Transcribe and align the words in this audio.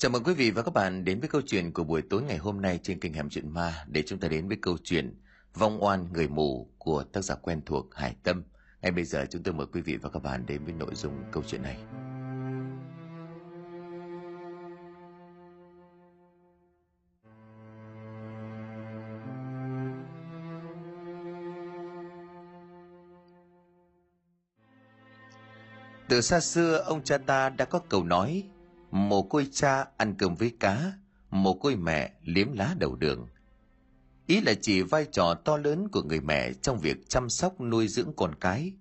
Chào 0.00 0.10
mừng 0.10 0.24
quý 0.24 0.34
vị 0.34 0.50
và 0.50 0.62
các 0.62 0.74
bạn 0.74 1.04
đến 1.04 1.20
với 1.20 1.28
câu 1.28 1.40
chuyện 1.46 1.72
của 1.72 1.84
buổi 1.84 2.02
tối 2.02 2.22
ngày 2.22 2.36
hôm 2.36 2.60
nay 2.60 2.80
trên 2.82 3.00
kênh 3.00 3.12
Hẻm 3.12 3.30
Chuyện 3.30 3.54
Ma 3.54 3.84
để 3.86 4.02
chúng 4.06 4.18
ta 4.18 4.28
đến 4.28 4.48
với 4.48 4.56
câu 4.62 4.76
chuyện 4.84 5.20
Vong 5.54 5.84
oan 5.84 6.12
người 6.12 6.28
mù 6.28 6.70
của 6.78 7.02
tác 7.02 7.20
giả 7.20 7.34
quen 7.34 7.60
thuộc 7.66 7.94
Hải 7.94 8.16
Tâm. 8.22 8.42
Ngay 8.82 8.92
bây 8.92 9.04
giờ 9.04 9.26
chúng 9.30 9.42
tôi 9.42 9.54
mời 9.54 9.66
quý 9.72 9.80
vị 9.80 9.96
và 9.96 10.10
các 10.10 10.22
bạn 10.22 10.46
đến 10.46 10.64
với 10.64 10.74
nội 10.74 10.94
dung 10.94 11.12
câu 11.32 11.42
chuyện 11.46 11.62
này. 11.62 11.78
Từ 26.08 26.20
xa 26.20 26.40
xưa, 26.40 26.76
ông 26.76 27.04
cha 27.04 27.18
ta 27.18 27.48
đã 27.48 27.64
có 27.64 27.78
câu 27.78 28.04
nói 28.04 28.44
Mồ 28.90 29.22
côi 29.22 29.48
cha 29.52 29.86
ăn 29.96 30.14
cơm 30.18 30.34
với 30.34 30.52
cá 30.60 30.92
Mồ 31.30 31.54
côi 31.54 31.76
mẹ 31.76 32.12
liếm 32.22 32.52
lá 32.52 32.74
đầu 32.78 32.96
đường 32.96 33.28
Ý 34.28 34.40
là 34.40 34.54
chỉ 34.60 34.82
vai 34.82 35.06
trò 35.12 35.34
to 35.34 35.56
lớn 35.56 35.88
của 35.88 36.02
người 36.02 36.20
mẹ 36.20 36.52
trong 36.52 36.78
việc 36.78 37.08
chăm 37.08 37.28
sóc 37.28 37.60
nuôi 37.60 37.88
dưỡng 37.88 38.12
con 38.16 38.34
cái. 38.40 38.72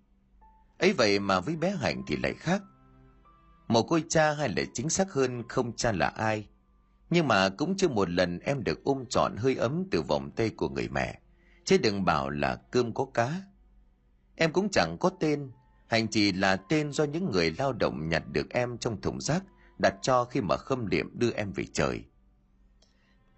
ấy 0.77 0.93
vậy 0.93 1.19
mà 1.19 1.39
với 1.39 1.55
bé 1.55 1.75
Hạnh 1.79 2.03
thì 2.07 2.15
lại 2.15 2.33
khác. 2.33 2.61
Mồ 3.67 3.83
côi 3.83 4.03
cha 4.09 4.33
hay 4.33 4.49
là 4.49 4.63
chính 4.73 4.89
xác 4.89 5.13
hơn 5.13 5.43
không 5.47 5.75
cha 5.75 5.91
là 5.91 6.07
ai. 6.07 6.47
Nhưng 7.09 7.27
mà 7.27 7.49
cũng 7.49 7.77
chưa 7.77 7.87
một 7.87 8.09
lần 8.09 8.39
em 8.39 8.63
được 8.63 8.83
ôm 8.83 9.05
trọn 9.09 9.35
hơi 9.37 9.55
ấm 9.55 9.83
từ 9.91 10.01
vòng 10.01 10.31
tay 10.31 10.49
của 10.49 10.69
người 10.69 10.89
mẹ. 10.89 11.19
Chứ 11.65 11.77
đừng 11.77 12.05
bảo 12.05 12.29
là 12.29 12.55
cơm 12.71 12.93
có 12.93 13.05
cá. 13.13 13.41
Em 14.35 14.51
cũng 14.51 14.69
chẳng 14.71 14.97
có 14.99 15.09
tên, 15.19 15.51
hành 15.87 16.07
chỉ 16.07 16.31
là 16.31 16.55
tên 16.55 16.91
do 16.91 17.03
những 17.03 17.31
người 17.31 17.51
lao 17.57 17.73
động 17.73 18.09
nhặt 18.09 18.23
được 18.31 18.49
em 18.49 18.77
trong 18.77 19.01
thùng 19.01 19.21
rác 19.21 19.43
đặt 19.79 19.95
cho 20.01 20.25
khi 20.25 20.41
mà 20.41 20.57
khâm 20.57 20.85
liệm 20.85 21.19
đưa 21.19 21.31
em 21.31 21.51
về 21.51 21.65
trời. 21.73 22.03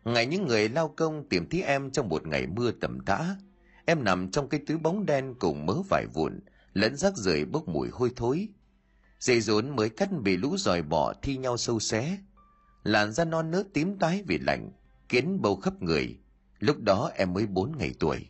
Ngày 0.03 0.25
những 0.25 0.47
người 0.47 0.69
lao 0.69 0.93
công 0.97 1.29
tìm 1.29 1.49
thấy 1.49 1.61
em 1.61 1.91
trong 1.91 2.09
một 2.09 2.27
ngày 2.27 2.47
mưa 2.47 2.71
tầm 2.71 2.99
tã, 3.05 3.35
em 3.85 4.03
nằm 4.03 4.31
trong 4.31 4.49
cái 4.49 4.59
túi 4.67 4.77
bóng 4.77 5.05
đen 5.05 5.35
cùng 5.39 5.65
mớ 5.65 5.73
vải 5.89 6.05
vụn, 6.13 6.39
lẫn 6.73 6.95
rác 6.95 7.17
rưởi 7.17 7.45
bốc 7.45 7.67
mùi 7.67 7.89
hôi 7.89 8.11
thối. 8.15 8.47
Dây 9.19 9.41
rốn 9.41 9.75
mới 9.75 9.89
cắt 9.89 10.09
bị 10.21 10.37
lũ 10.37 10.57
dòi 10.57 10.81
bỏ 10.81 11.13
thi 11.21 11.37
nhau 11.37 11.57
sâu 11.57 11.79
xé. 11.79 12.17
Làn 12.83 13.11
da 13.11 13.25
non 13.25 13.51
nớt 13.51 13.67
tím 13.73 13.99
tái 13.99 14.23
vì 14.27 14.37
lạnh, 14.37 14.71
kiến 15.09 15.41
bầu 15.41 15.55
khắp 15.55 15.81
người. 15.81 16.17
Lúc 16.59 16.81
đó 16.81 17.11
em 17.15 17.33
mới 17.33 17.45
bốn 17.45 17.77
ngày 17.77 17.93
tuổi. 17.99 18.27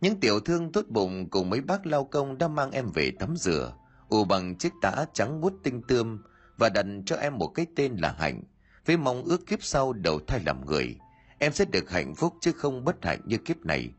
Những 0.00 0.20
tiểu 0.20 0.40
thương 0.40 0.72
tốt 0.72 0.84
bụng 0.88 1.30
cùng 1.30 1.50
mấy 1.50 1.60
bác 1.60 1.86
lao 1.86 2.04
công 2.04 2.38
đã 2.38 2.48
mang 2.48 2.70
em 2.70 2.88
về 2.94 3.10
tắm 3.10 3.36
rửa, 3.36 3.76
ù 4.08 4.24
bằng 4.24 4.58
chiếc 4.58 4.72
tã 4.82 5.04
trắng 5.12 5.40
bút 5.40 5.52
tinh 5.62 5.82
tươm 5.88 6.22
và 6.62 6.68
đặt 6.68 6.86
cho 7.06 7.16
em 7.16 7.38
một 7.38 7.48
cái 7.48 7.66
tên 7.76 7.96
là 7.96 8.14
Hạnh, 8.18 8.42
với 8.86 8.96
mong 8.96 9.24
ước 9.24 9.46
kiếp 9.46 9.62
sau 9.62 9.92
đầu 9.92 10.20
thai 10.26 10.40
làm 10.46 10.66
người, 10.66 10.96
em 11.38 11.52
sẽ 11.52 11.64
được 11.64 11.90
hạnh 11.90 12.14
phúc 12.14 12.34
chứ 12.40 12.52
không 12.52 12.84
bất 12.84 13.04
hạnh 13.04 13.20
như 13.24 13.38
kiếp 13.38 13.56
này. 13.64 13.90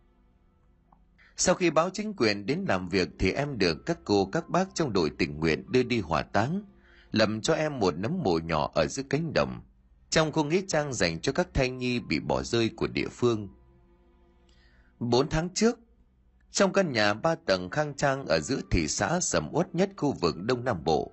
Sau 1.37 1.55
khi 1.55 1.69
báo 1.69 1.89
chính 1.93 2.13
quyền 2.13 2.45
đến 2.45 2.65
làm 2.67 2.89
việc 2.89 3.09
thì 3.19 3.31
em 3.31 3.57
được 3.57 3.85
các 3.85 3.99
cô 4.03 4.25
các 4.25 4.49
bác 4.49 4.75
trong 4.75 4.93
đội 4.93 5.11
tình 5.17 5.39
nguyện 5.39 5.71
đưa 5.71 5.83
đi 5.83 5.99
hỏa 5.99 6.21
táng, 6.21 6.63
lầm 7.11 7.41
cho 7.41 7.53
em 7.53 7.79
một 7.79 7.97
nấm 7.97 8.23
mồ 8.23 8.39
nhỏ 8.39 8.71
ở 8.75 8.87
giữa 8.87 9.03
cánh 9.09 9.33
đồng, 9.33 9.61
trong 10.09 10.31
khu 10.31 10.43
nghĩa 10.43 10.61
trang 10.67 10.93
dành 10.93 11.19
cho 11.19 11.31
các 11.31 11.47
thai 11.53 11.69
nhi 11.69 11.99
bị 11.99 12.19
bỏ 12.19 12.43
rơi 12.43 12.69
của 12.75 12.87
địa 12.87 13.07
phương. 13.11 13.47
Bốn 14.99 15.29
tháng 15.29 15.49
trước, 15.49 15.79
trong 16.51 16.73
căn 16.73 16.91
nhà 16.91 17.13
ba 17.13 17.35
tầng 17.35 17.69
khang 17.69 17.93
trang 17.93 18.25
ở 18.25 18.39
giữa 18.39 18.59
thị 18.71 18.87
xã 18.87 19.19
sầm 19.19 19.49
uất 19.51 19.75
nhất 19.75 19.89
khu 19.97 20.11
vực 20.11 20.35
Đông 20.41 20.63
Nam 20.63 20.83
Bộ, 20.83 21.11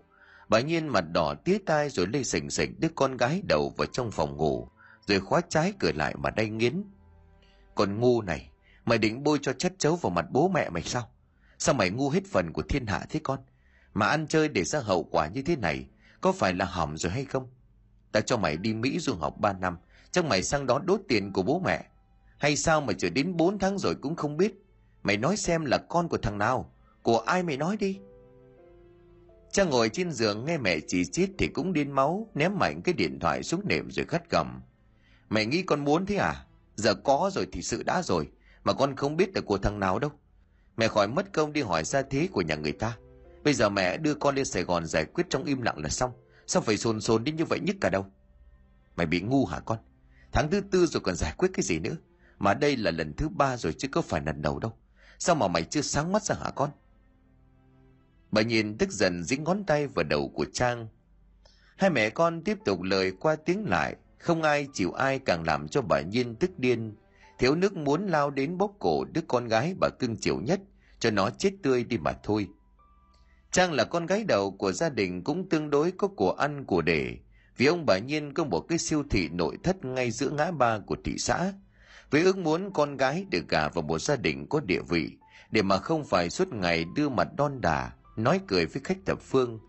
bà 0.50 0.60
Nhiên 0.60 0.88
mặt 0.88 1.04
đỏ 1.12 1.34
tía 1.34 1.58
tai 1.66 1.90
rồi 1.90 2.06
lây 2.06 2.24
sình 2.24 2.50
sình 2.50 2.74
đứa 2.78 2.88
con 2.94 3.16
gái 3.16 3.42
đầu 3.48 3.72
vào 3.76 3.86
trong 3.86 4.10
phòng 4.10 4.36
ngủ, 4.36 4.68
rồi 5.06 5.20
khóa 5.20 5.40
trái 5.48 5.72
cửa 5.78 5.92
lại 5.92 6.14
mà 6.18 6.30
đay 6.30 6.48
nghiến. 6.48 6.82
Còn 7.74 8.00
ngu 8.00 8.22
này, 8.22 8.50
mày 8.84 8.98
định 8.98 9.22
bôi 9.22 9.38
cho 9.42 9.52
chất 9.52 9.72
chấu 9.78 9.96
vào 9.96 10.10
mặt 10.10 10.26
bố 10.30 10.48
mẹ 10.48 10.70
mày 10.70 10.82
sao? 10.82 11.08
Sao 11.58 11.74
mày 11.74 11.90
ngu 11.90 12.10
hết 12.10 12.20
phần 12.32 12.52
của 12.52 12.62
thiên 12.62 12.86
hạ 12.86 13.06
thế 13.10 13.20
con? 13.22 13.38
Mà 13.94 14.06
ăn 14.06 14.26
chơi 14.26 14.48
để 14.48 14.64
ra 14.64 14.80
hậu 14.80 15.02
quả 15.02 15.26
như 15.26 15.42
thế 15.42 15.56
này, 15.56 15.86
có 16.20 16.32
phải 16.32 16.54
là 16.54 16.64
hỏng 16.64 16.96
rồi 16.96 17.12
hay 17.12 17.24
không? 17.24 17.48
Ta 18.12 18.20
cho 18.20 18.36
mày 18.36 18.56
đi 18.56 18.74
Mỹ 18.74 18.98
du 18.98 19.14
học 19.14 19.34
3 19.40 19.52
năm, 19.52 19.78
chắc 20.10 20.24
mày 20.24 20.42
sang 20.42 20.66
đó 20.66 20.78
đốt 20.84 21.00
tiền 21.08 21.32
của 21.32 21.42
bố 21.42 21.62
mẹ. 21.64 21.84
Hay 22.38 22.56
sao 22.56 22.80
mà 22.80 22.92
chờ 22.98 23.10
đến 23.10 23.36
4 23.36 23.58
tháng 23.58 23.78
rồi 23.78 23.94
cũng 23.94 24.16
không 24.16 24.36
biết? 24.36 24.64
Mày 25.02 25.16
nói 25.16 25.36
xem 25.36 25.64
là 25.64 25.78
con 25.78 26.08
của 26.08 26.18
thằng 26.18 26.38
nào? 26.38 26.72
Của 27.02 27.18
ai 27.18 27.42
mày 27.42 27.56
nói 27.56 27.76
đi? 27.76 27.98
Cha 29.52 29.64
ngồi 29.64 29.88
trên 29.88 30.12
giường 30.12 30.44
nghe 30.44 30.58
mẹ 30.58 30.78
chỉ 30.88 31.04
chít 31.04 31.30
thì 31.38 31.48
cũng 31.48 31.72
điên 31.72 31.90
máu, 31.92 32.30
ném 32.34 32.58
mạnh 32.58 32.82
cái 32.84 32.92
điện 32.92 33.18
thoại 33.20 33.42
xuống 33.42 33.60
nệm 33.64 33.90
rồi 33.90 34.06
gắt 34.08 34.30
gầm. 34.30 34.62
Mẹ 35.30 35.44
nghĩ 35.44 35.62
con 35.62 35.84
muốn 35.84 36.06
thế 36.06 36.16
à? 36.16 36.44
Giờ 36.76 36.94
có 36.94 37.30
rồi 37.34 37.46
thì 37.52 37.62
sự 37.62 37.82
đã 37.82 38.02
rồi, 38.02 38.28
mà 38.64 38.72
con 38.72 38.96
không 38.96 39.16
biết 39.16 39.34
là 39.34 39.40
của 39.40 39.58
thằng 39.58 39.80
nào 39.80 39.98
đâu. 39.98 40.10
Mẹ 40.76 40.88
khỏi 40.88 41.08
mất 41.08 41.32
công 41.32 41.52
đi 41.52 41.62
hỏi 41.62 41.84
ra 41.84 42.02
thế 42.02 42.28
của 42.32 42.42
nhà 42.42 42.54
người 42.54 42.72
ta. 42.72 42.96
Bây 43.44 43.54
giờ 43.54 43.68
mẹ 43.68 43.96
đưa 43.96 44.14
con 44.14 44.34
lên 44.34 44.44
Sài 44.44 44.62
Gòn 44.62 44.86
giải 44.86 45.04
quyết 45.04 45.26
trong 45.30 45.44
im 45.44 45.62
lặng 45.62 45.78
là 45.78 45.88
xong. 45.88 46.12
Sao 46.46 46.62
phải 46.62 46.76
xôn 46.76 47.00
xôn 47.00 47.24
đến 47.24 47.36
như 47.36 47.44
vậy 47.44 47.60
nhất 47.60 47.76
cả 47.80 47.90
đâu? 47.90 48.06
Mày 48.96 49.06
bị 49.06 49.20
ngu 49.20 49.46
hả 49.46 49.60
con? 49.60 49.78
Tháng 50.32 50.50
thứ 50.50 50.60
tư 50.60 50.86
rồi 50.86 51.00
còn 51.00 51.14
giải 51.16 51.34
quyết 51.36 51.48
cái 51.54 51.62
gì 51.62 51.78
nữa? 51.78 51.96
Mà 52.38 52.54
đây 52.54 52.76
là 52.76 52.90
lần 52.90 53.14
thứ 53.16 53.28
ba 53.28 53.56
rồi 53.56 53.74
chứ 53.78 53.88
có 53.88 54.02
phải 54.02 54.20
lần 54.26 54.42
đầu 54.42 54.58
đâu. 54.58 54.72
Sao 55.18 55.34
mà 55.34 55.48
mày 55.48 55.62
chưa 55.64 55.82
sáng 55.82 56.12
mắt 56.12 56.22
ra 56.22 56.34
hả 56.34 56.50
con? 56.50 56.70
Bà 58.30 58.42
nhìn 58.42 58.78
tức 58.78 58.90
giận 58.90 59.22
dính 59.24 59.44
ngón 59.44 59.64
tay 59.64 59.86
vào 59.86 60.04
đầu 60.04 60.28
của 60.28 60.44
Trang. 60.52 60.88
Hai 61.76 61.90
mẹ 61.90 62.10
con 62.10 62.44
tiếp 62.44 62.58
tục 62.64 62.82
lời 62.82 63.12
qua 63.20 63.36
tiếng 63.36 63.64
lại, 63.68 63.96
không 64.18 64.42
ai 64.42 64.66
chịu 64.72 64.92
ai 64.92 65.18
càng 65.18 65.44
làm 65.46 65.68
cho 65.68 65.82
bà 65.82 66.00
Nhiên 66.00 66.34
tức 66.34 66.58
điên. 66.58 66.94
Thiếu 67.38 67.54
nước 67.54 67.76
muốn 67.76 68.06
lao 68.06 68.30
đến 68.30 68.58
bóp 68.58 68.72
cổ 68.78 69.04
đứa 69.04 69.20
con 69.28 69.48
gái 69.48 69.74
bà 69.80 69.88
cưng 69.98 70.16
chiều 70.16 70.40
nhất, 70.40 70.60
cho 70.98 71.10
nó 71.10 71.30
chết 71.30 71.50
tươi 71.62 71.84
đi 71.84 71.98
mà 71.98 72.12
thôi. 72.22 72.48
Trang 73.52 73.72
là 73.72 73.84
con 73.84 74.06
gái 74.06 74.24
đầu 74.24 74.50
của 74.50 74.72
gia 74.72 74.88
đình 74.88 75.24
cũng 75.24 75.48
tương 75.48 75.70
đối 75.70 75.90
có 75.90 76.08
của 76.08 76.32
ăn 76.32 76.64
của 76.64 76.82
để, 76.82 77.16
vì 77.56 77.66
ông 77.66 77.86
bà 77.86 77.98
Nhiên 77.98 78.34
có 78.34 78.44
một 78.44 78.60
cái 78.60 78.78
siêu 78.78 79.02
thị 79.10 79.28
nội 79.28 79.58
thất 79.62 79.84
ngay 79.84 80.10
giữa 80.10 80.30
ngã 80.30 80.50
ba 80.50 80.78
của 80.78 80.96
thị 81.04 81.14
xã. 81.18 81.52
Với 82.10 82.22
ước 82.22 82.38
muốn 82.38 82.72
con 82.72 82.96
gái 82.96 83.26
được 83.30 83.48
gả 83.48 83.68
vào 83.68 83.82
một 83.82 83.98
gia 83.98 84.16
đình 84.16 84.46
có 84.48 84.60
địa 84.60 84.82
vị, 84.88 85.10
để 85.50 85.62
mà 85.62 85.78
không 85.78 86.04
phải 86.04 86.30
suốt 86.30 86.48
ngày 86.52 86.84
đưa 86.96 87.08
mặt 87.08 87.28
đon 87.36 87.60
đà, 87.60 87.90
nói 88.22 88.40
cười 88.48 88.66
với 88.66 88.82
khách 88.84 88.98
thập 89.06 89.20
phương. 89.22 89.60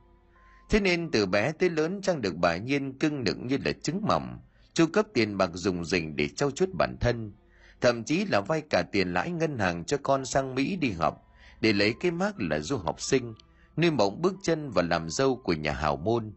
Thế 0.70 0.80
nên 0.80 1.12
từ 1.12 1.26
bé 1.26 1.52
tới 1.52 1.70
lớn 1.70 2.02
Trang 2.02 2.22
được 2.22 2.36
bà 2.36 2.58
Nhiên 2.58 3.00
cưng 3.00 3.24
nựng 3.24 3.48
như 3.48 3.58
là 3.66 3.72
trứng 3.72 4.02
mỏng, 4.08 4.40
chu 4.74 4.86
cấp 4.94 5.06
tiền 5.14 5.38
bạc 5.38 5.50
dùng 5.54 5.86
dình 5.86 6.16
để 6.16 6.28
trau 6.28 6.52
chuốt 6.52 6.70
bản 6.74 6.98
thân, 7.00 7.34
thậm 7.82 8.04
chí 8.04 8.26
là 8.26 8.42
vay 8.42 8.62
cả 8.70 8.84
tiền 8.92 9.14
lãi 9.14 9.32
ngân 9.32 9.60
hàng 9.60 9.84
cho 9.86 9.98
con 10.04 10.26
sang 10.26 10.56
Mỹ 10.56 10.76
đi 10.76 10.92
học, 10.92 11.28
để 11.62 11.74
lấy 11.74 11.94
cái 12.00 12.12
mác 12.12 12.40
là 12.40 12.60
du 12.60 12.78
học 12.78 13.02
sinh, 13.02 13.34
nuôi 13.78 13.92
mộng 13.92 14.22
bước 14.22 14.34
chân 14.44 14.72
và 14.72 14.82
làm 14.82 15.10
dâu 15.10 15.36
của 15.36 15.54
nhà 15.54 15.74
hào 15.74 15.96
môn. 15.96 16.34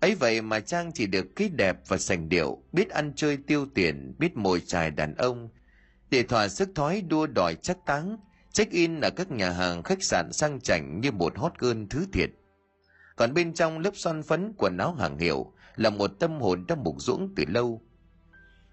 ấy 0.00 0.14
vậy 0.14 0.42
mà 0.42 0.60
Trang 0.60 0.92
chỉ 0.94 1.06
được 1.06 1.26
cái 1.36 1.48
đẹp 1.48 1.78
và 1.88 1.98
sành 1.98 2.28
điệu, 2.28 2.62
biết 2.72 2.90
ăn 2.90 3.12
chơi 3.16 3.36
tiêu 3.36 3.66
tiền, 3.74 4.14
biết 4.18 4.36
mồi 4.36 4.60
chài 4.60 4.90
đàn 4.90 5.14
ông, 5.14 5.48
để 6.10 6.22
thỏa 6.22 6.48
sức 6.48 6.68
thói 6.74 7.02
đua 7.08 7.26
đòi 7.26 7.54
chắc 7.54 7.78
táng, 7.86 8.16
check-in 8.52 9.00
ở 9.00 9.10
các 9.10 9.30
nhà 9.30 9.50
hàng 9.50 9.82
khách 9.82 10.02
sạn 10.02 10.32
sang 10.32 10.60
chảnh 10.60 11.00
như 11.00 11.12
một 11.12 11.38
hot 11.38 11.52
girl 11.58 11.82
thứ 11.90 12.06
thiệt. 12.12 12.30
Còn 13.16 13.34
bên 13.34 13.54
trong 13.54 13.78
lớp 13.78 13.90
son 13.94 14.22
phấn 14.22 14.52
quần 14.58 14.78
áo 14.78 14.94
hàng 14.94 15.18
hiệu 15.18 15.52
là 15.76 15.90
một 15.90 16.10
tâm 16.20 16.40
hồn 16.40 16.64
đã 16.68 16.74
mục 16.74 16.96
dũng 16.98 17.34
từ 17.36 17.44
lâu. 17.48 17.82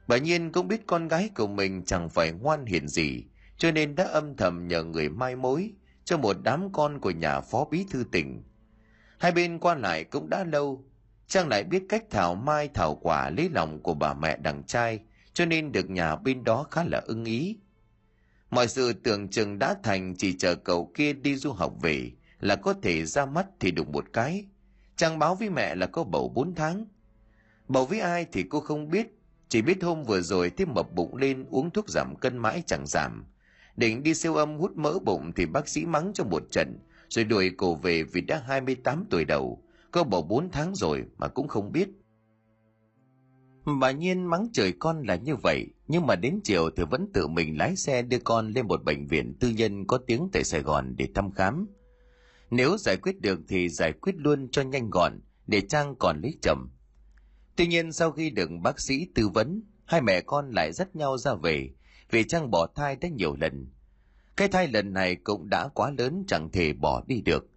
Bà 0.08 0.18
Nhiên 0.18 0.52
cũng 0.52 0.68
biết 0.68 0.88
con 0.88 1.08
gái 1.08 1.30
của 1.36 1.48
mình 1.48 1.84
chẳng 1.86 2.10
phải 2.10 2.32
ngoan 2.32 2.66
hiền 2.66 2.88
gì, 2.88 3.24
cho 3.58 3.72
nên 3.72 3.96
đã 3.96 4.04
âm 4.04 4.36
thầm 4.36 4.68
nhờ 4.68 4.84
người 4.84 5.10
mai 5.10 5.36
mối 5.36 5.72
cho 6.06 6.18
một 6.18 6.36
đám 6.44 6.72
con 6.72 7.00
của 7.00 7.12
nhà 7.12 7.42
phó 7.42 7.66
bí 7.72 7.86
thư 7.92 8.04
tỉnh. 8.12 8.44
Hai 9.20 9.32
bên 9.32 9.60
qua 9.60 9.76
lại 9.76 10.04
cũng 10.04 10.30
đã 10.30 10.44
lâu, 10.44 10.90
Trang 11.30 11.48
lại 11.48 11.64
biết 11.64 11.84
cách 11.90 12.04
thảo 12.10 12.36
mai 12.36 12.70
thảo 12.74 12.96
quả 12.96 13.30
lấy 13.30 13.50
lòng 13.50 13.84
của 13.84 13.94
bà 13.94 14.14
mẹ 14.14 14.38
đằng 14.38 14.64
trai, 14.64 15.00
cho 15.34 15.46
nên 15.46 15.72
được 15.72 15.90
nhà 15.90 16.16
bên 16.16 16.44
đó 16.44 16.66
khá 16.72 16.84
là 16.84 17.02
ưng 17.06 17.25
ý. 17.25 17.58
Mọi 18.50 18.68
sự 18.68 18.94
tưởng 18.94 19.28
chừng 19.28 19.60
đã 19.60 19.75
thành 19.84 20.16
chỉ 20.18 20.38
chờ 20.38 20.56
cậu 20.56 20.92
kia 20.96 21.13
đi 21.13 21.36
du 21.36 21.51
học 21.51 21.74
về 21.81 22.12
là 22.40 22.56
có 22.56 22.74
thể 22.74 23.06
ra 23.06 23.25
mắt 23.25 23.48
thì 23.60 23.72
đụng 23.72 23.92
một 23.92 24.06
cái. 24.13 24.46
Chàng 24.96 25.19
báo 25.19 25.36
với 25.36 25.50
mẹ 25.50 25.75
là 25.75 25.88
có 25.88 26.04
bầu 26.04 26.31
4 26.36 26.56
tháng. 26.56 26.86
Bầu 27.68 27.86
với 27.86 28.00
ai 28.00 28.25
thì 28.31 28.44
cô 28.44 28.60
không 28.60 28.90
biết, 28.90 29.07
chỉ 29.50 29.62
biết 29.62 29.84
hôm 29.84 30.04
vừa 30.04 30.22
rồi 30.22 30.50
thêm 30.50 30.74
mập 30.74 30.94
bụng 30.94 31.16
lên 31.16 31.46
uống 31.50 31.69
thuốc 31.69 31.90
giảm 31.90 32.16
cân 32.16 32.38
mãi 32.38 32.63
chẳng 32.66 32.88
giảm. 32.88 33.25
Định 33.78 34.04
đi 34.04 34.13
siêu 34.13 34.36
âm 34.36 34.57
hút 34.57 34.72
mỡ 34.75 35.00
bụng 35.00 35.31
thì 35.36 35.46
bác 35.46 35.68
sĩ 35.68 35.86
mắng 35.86 36.12
cho 36.13 36.24
một 36.24 36.44
trận, 36.51 36.80
rồi 37.10 37.25
đuổi 37.25 37.51
cô 37.57 37.75
về 37.75 38.04
vì 38.04 38.22
đã 38.22 38.44
28 38.48 39.06
tuổi 39.10 39.25
đầu, 39.25 39.63
có 39.92 40.04
bầu 40.04 40.22
4 40.22 40.51
tháng 40.51 40.75
rồi 40.75 41.06
mà 41.18 41.28
cũng 41.28 41.48
không 41.48 41.72
biết. 41.72 41.90
Bà 43.80 43.92
Nhiên 43.92 44.30
mắng 44.30 44.48
trời 44.54 44.74
con 44.80 45.04
là 45.07 45.16
như 45.16 45.36
vậy, 45.36 45.68
nhưng 45.89 46.07
mà 46.07 46.15
đến 46.15 46.39
chiều 46.44 46.69
thì 46.77 46.83
vẫn 46.91 47.07
tự 47.13 47.27
mình 47.27 47.57
lái 47.57 47.75
xe 47.75 48.01
đưa 48.01 48.19
con 48.19 48.51
lên 48.53 48.68
một 48.68 48.83
bệnh 48.83 49.07
viện 49.07 49.33
tư 49.39 49.50
nhân 49.50 49.88
có 49.88 49.97
tiếng 49.97 50.30
tại 50.33 50.44
Sài 50.44 50.62
Gòn 50.62 50.95
để 50.97 51.07
thăm 51.15 51.31
khám. 51.31 51.68
Nếu 52.51 52.77
giải 52.77 52.97
quyết 52.97 53.21
được 53.21 53.39
thì 53.47 53.69
giải 53.69 53.91
quyết 53.91 54.15
luôn 54.18 54.47
cho 54.51 54.62
nhanh 54.62 54.89
gọn, 54.89 55.19
để 55.47 55.62
Trang 55.62 55.95
còn 56.00 56.21
lấy 56.21 56.38
chậm 56.41 56.69
Tuy 57.56 57.68
nhiên 57.68 57.91
sau 57.91 58.12
khi 58.12 58.30
được 58.30 58.50
bác 58.63 58.80
sĩ 58.80 59.07
tư 59.15 59.30
vấn, 59.30 59.62
hai 59.86 60.01
mẹ 60.01 60.21
con 60.21 60.51
lại 60.51 60.71
dắt 60.74 60.95
nhau 60.95 61.18
ra 61.18 61.33
về 61.33 61.69
vì 62.12 62.24
Trang 62.24 62.51
bỏ 62.51 62.68
thai 62.75 62.95
đã 62.95 63.09
nhiều 63.09 63.36
lần. 63.36 63.68
Cái 64.38 64.47
thai 64.47 64.68
lần 64.68 64.94
này 64.94 65.15
cũng 65.15 65.50
đã 65.50 65.68
quá 65.68 65.91
lớn 65.97 66.24
chẳng 66.27 66.50
thể 66.51 66.74
bỏ 66.74 67.03
đi 67.07 67.21
được. 67.21 67.50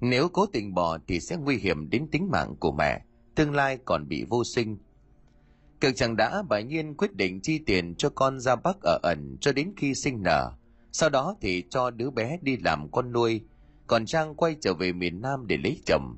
Nếu 0.00 0.28
cố 0.28 0.46
tình 0.46 0.74
bỏ 0.74 0.98
thì 1.08 1.20
sẽ 1.20 1.36
nguy 1.36 1.56
hiểm 1.56 1.90
đến 1.90 2.08
tính 2.10 2.28
mạng 2.30 2.56
của 2.60 2.72
mẹ, 2.72 3.02
tương 3.34 3.54
lai 3.54 3.78
còn 3.84 4.08
bị 4.08 4.24
vô 4.28 4.44
sinh. 4.44 4.78
Cực 5.80 5.96
chẳng 5.96 6.16
đã 6.16 6.42
bà 6.48 6.60
Nhiên 6.60 6.94
quyết 6.94 7.14
định 7.16 7.40
chi 7.40 7.58
tiền 7.58 7.94
cho 7.94 8.10
con 8.10 8.40
ra 8.40 8.56
Bắc 8.56 8.76
ở 8.82 8.98
ẩn 9.02 9.36
cho 9.40 9.52
đến 9.52 9.72
khi 9.76 9.94
sinh 9.94 10.22
nở. 10.22 10.52
Sau 10.92 11.08
đó 11.08 11.36
thì 11.40 11.64
cho 11.70 11.90
đứa 11.90 12.10
bé 12.10 12.38
đi 12.42 12.56
làm 12.56 12.90
con 12.90 13.12
nuôi, 13.12 13.40
còn 13.86 14.06
Trang 14.06 14.34
quay 14.34 14.56
trở 14.60 14.74
về 14.74 14.92
miền 14.92 15.20
Nam 15.20 15.46
để 15.46 15.56
lấy 15.56 15.80
chồng. 15.86 16.16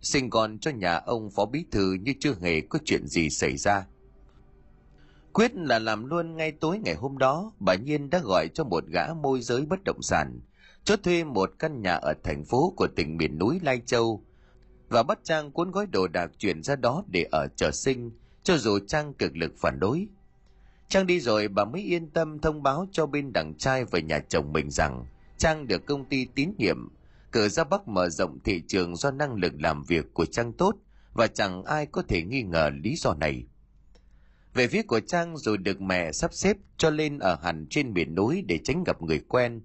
Sinh 0.00 0.30
con 0.30 0.58
cho 0.58 0.70
nhà 0.70 0.94
ông 0.94 1.30
phó 1.30 1.46
bí 1.46 1.64
thư 1.70 1.92
như 1.92 2.14
chưa 2.20 2.34
hề 2.40 2.60
có 2.60 2.78
chuyện 2.84 3.06
gì 3.06 3.30
xảy 3.30 3.56
ra. 3.56 3.86
Quyết 5.32 5.54
là 5.54 5.78
làm 5.78 6.06
luôn 6.06 6.36
ngay 6.36 6.52
tối 6.52 6.78
ngày 6.78 6.94
hôm 6.94 7.18
đó, 7.18 7.52
bà 7.58 7.74
Nhiên 7.74 8.10
đã 8.10 8.18
gọi 8.18 8.48
cho 8.54 8.64
một 8.64 8.84
gã 8.86 9.14
môi 9.14 9.40
giới 9.40 9.66
bất 9.66 9.84
động 9.84 10.02
sản, 10.02 10.40
cho 10.84 10.96
thuê 10.96 11.24
một 11.24 11.50
căn 11.58 11.82
nhà 11.82 11.94
ở 11.94 12.14
thành 12.24 12.44
phố 12.44 12.74
của 12.76 12.86
tỉnh 12.96 13.16
miền 13.16 13.38
núi 13.38 13.58
Lai 13.62 13.80
Châu, 13.86 14.24
và 14.88 15.02
bắt 15.02 15.18
Trang 15.22 15.50
cuốn 15.50 15.70
gói 15.70 15.86
đồ 15.86 16.08
đạc 16.08 16.30
chuyển 16.38 16.62
ra 16.62 16.76
đó 16.76 17.04
để 17.06 17.26
ở 17.32 17.46
chờ 17.56 17.70
sinh, 17.70 18.10
cho 18.44 18.56
dù 18.56 18.78
Trang 18.86 19.14
cực 19.14 19.36
lực 19.36 19.52
phản 19.56 19.80
đối. 19.80 20.08
Trang 20.88 21.06
đi 21.06 21.20
rồi 21.20 21.48
bà 21.48 21.64
mới 21.64 21.82
yên 21.82 22.10
tâm 22.10 22.38
thông 22.38 22.62
báo 22.62 22.86
cho 22.92 23.06
bên 23.06 23.32
đằng 23.32 23.54
trai 23.58 23.84
và 23.84 23.98
nhà 23.98 24.18
chồng 24.18 24.52
mình 24.52 24.70
rằng 24.70 25.06
Trang 25.38 25.66
được 25.66 25.86
công 25.86 26.04
ty 26.04 26.26
tín 26.34 26.50
nhiệm, 26.58 26.88
cử 27.32 27.48
ra 27.48 27.64
Bắc 27.64 27.88
mở 27.88 28.08
rộng 28.08 28.38
thị 28.44 28.62
trường 28.68 28.96
do 28.96 29.10
năng 29.10 29.34
lực 29.34 29.52
làm 29.60 29.84
việc 29.84 30.14
của 30.14 30.26
Trang 30.26 30.52
tốt 30.52 30.76
và 31.14 31.26
chẳng 31.26 31.64
ai 31.64 31.86
có 31.86 32.02
thể 32.08 32.22
nghi 32.22 32.42
ngờ 32.42 32.70
lý 32.82 32.96
do 32.96 33.14
này. 33.14 33.44
Về 34.54 34.66
phía 34.66 34.82
của 34.82 35.00
Trang 35.00 35.36
dù 35.36 35.56
được 35.56 35.80
mẹ 35.80 36.12
sắp 36.12 36.34
xếp 36.34 36.56
cho 36.76 36.90
lên 36.90 37.18
ở 37.18 37.38
hẳn 37.42 37.66
trên 37.70 37.92
miền 37.92 38.14
núi 38.14 38.44
để 38.48 38.58
tránh 38.64 38.84
gặp 38.84 39.02
người 39.02 39.20
quen, 39.28 39.62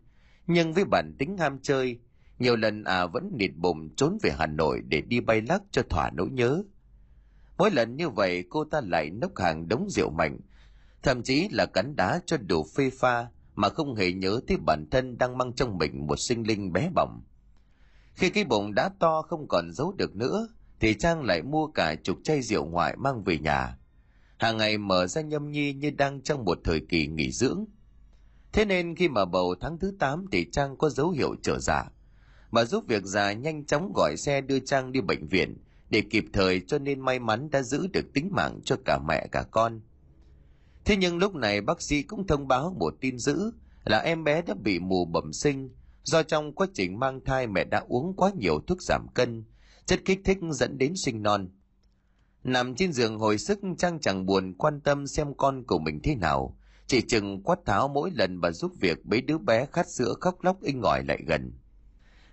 nhưng 0.48 0.74
với 0.74 0.86
bản 0.86 1.16
tính 1.20 1.38
ham 1.38 1.60
chơi, 1.62 2.00
nhiều 2.40 2.56
lần 2.56 2.84
à 2.84 3.06
vẫn 3.06 3.32
nịt 3.34 3.52
bụng 3.56 3.90
trốn 3.96 4.18
về 4.22 4.32
Hà 4.38 4.46
Nội 4.46 4.82
để 4.88 5.02
đi 5.02 5.20
bay 5.20 5.42
lắc 5.42 5.62
cho 5.72 5.84
thỏa 5.90 6.10
nỗi 6.10 6.30
nhớ. 6.30 6.64
Mỗi 7.60 7.72
lần 7.72 7.96
như 7.96 8.10
vậy 8.10 8.44
cô 8.50 8.64
ta 8.64 8.82
lại 8.82 9.10
nốc 9.10 9.32
hàng 9.38 9.68
đống 9.68 9.88
rượu 9.90 10.10
mạnh, 10.10 10.40
thậm 11.04 11.24
chí 11.24 11.48
là 11.52 11.66
cắn 11.66 11.96
đá 11.96 12.22
cho 12.26 12.38
đủ 12.38 12.66
phê 12.76 12.90
pha 13.00 13.28
mà 13.56 13.70
không 13.70 13.96
hề 13.96 14.12
nhớ 14.12 14.40
tới 14.48 14.58
bản 14.58 14.86
thân 14.92 15.18
đang 15.18 15.38
mang 15.38 15.54
trong 15.54 15.78
mình 15.78 16.08
một 16.08 16.16
sinh 16.20 16.48
linh 16.48 16.74
bé 16.74 16.90
bỏng. 16.96 17.22
Khi 18.14 18.30
cái 18.30 18.44
bụng 18.44 18.74
đã 18.76 18.90
to 19.00 19.22
không 19.22 19.48
còn 19.48 19.72
giấu 19.74 19.94
được 19.98 20.16
nữa, 20.16 20.48
thì 20.80 20.94
Trang 20.94 21.24
lại 21.24 21.42
mua 21.42 21.68
cả 21.68 21.96
chục 21.96 22.18
chai 22.24 22.42
rượu 22.42 22.66
ngoại 22.66 22.96
mang 22.98 23.24
về 23.24 23.40
nhà, 23.40 23.78
hàng 24.38 24.58
ngày 24.58 24.78
mở 24.78 25.08
ra 25.08 25.22
nhâm 25.22 25.52
nhi 25.52 25.74
như 25.74 25.92
đang 25.92 26.22
trong 26.22 26.46
một 26.46 26.60
thời 26.64 26.80
kỳ 26.90 27.08
nghỉ 27.08 27.32
dưỡng. 27.32 27.66
Thế 28.54 28.66
nên 28.66 28.96
khi 28.96 29.10
mà 29.10 29.26
bầu 29.26 29.56
tháng 29.62 29.80
thứ 29.80 29.96
8 30.00 30.26
thì 30.32 30.46
Trang 30.52 30.78
có 30.78 30.90
dấu 30.90 31.10
hiệu 31.10 31.36
trở 31.42 31.60
dạ. 31.60 31.60
giả. 31.60 31.92
Bà 32.52 32.66
giúp 32.66 32.84
việc 32.88 33.04
già 33.04 33.34
nhanh 33.34 33.66
chóng 33.66 33.92
gọi 33.96 34.18
xe 34.18 34.42
đưa 34.42 34.60
Trang 34.60 34.92
đi 34.92 35.02
bệnh 35.02 35.28
viện 35.28 35.58
để 35.90 36.02
kịp 36.02 36.26
thời 36.34 36.62
cho 36.68 36.80
nên 36.80 37.00
may 37.00 37.20
mắn 37.20 37.50
đã 37.50 37.62
giữ 37.62 37.88
được 37.88 38.14
tính 38.14 38.30
mạng 38.32 38.60
cho 38.66 38.76
cả 38.86 39.00
mẹ 39.08 39.28
cả 39.32 39.44
con. 39.52 39.82
Thế 40.86 40.98
nhưng 40.98 41.18
lúc 41.18 41.36
này 41.36 41.62
bác 41.62 41.82
sĩ 41.82 42.02
cũng 42.02 42.28
thông 42.28 42.48
báo 42.48 42.76
một 42.80 42.94
tin 43.02 43.18
dữ 43.18 43.52
là 43.86 44.00
em 44.00 44.24
bé 44.24 44.42
đã 44.42 44.54
bị 44.54 44.80
mù 44.80 45.06
bẩm 45.06 45.34
sinh 45.34 45.70
do 46.04 46.24
trong 46.24 46.54
quá 46.54 46.68
trình 46.74 47.00
mang 47.00 47.20
thai 47.26 47.48
mẹ 47.48 47.64
đã 47.64 47.84
uống 47.88 48.16
quá 48.16 48.32
nhiều 48.38 48.60
thuốc 48.68 48.82
giảm 48.82 49.08
cân, 49.14 49.44
chất 49.86 50.00
kích 50.06 50.22
thích 50.26 50.38
dẫn 50.52 50.78
đến 50.78 50.96
sinh 50.96 51.24
non. 51.24 51.50
Nằm 52.44 52.76
trên 52.76 52.94
giường 52.94 53.20
hồi 53.20 53.38
sức 53.38 53.60
Trang 53.78 54.00
chẳng 54.00 54.26
buồn 54.26 54.54
quan 54.58 54.82
tâm 54.82 55.08
xem 55.08 55.34
con 55.34 55.64
của 55.64 55.80
mình 55.80 56.00
thế 56.04 56.16
nào. 56.16 56.58
Chỉ 56.88 57.02
chừng 57.02 57.44
quát 57.44 57.60
tháo 57.66 57.88
mỗi 57.88 58.12
lần 58.14 58.42
bà 58.42 58.52
giúp 58.52 58.72
việc 58.80 59.06
bế 59.06 59.22
đứa 59.22 59.38
bé 59.38 59.66
khát 59.66 59.90
sữa 59.90 60.14
khóc 60.22 60.44
lóc 60.44 60.62
inh 60.62 60.82
ỏi 60.82 61.04
lại 61.08 61.20
gần. 61.28 61.54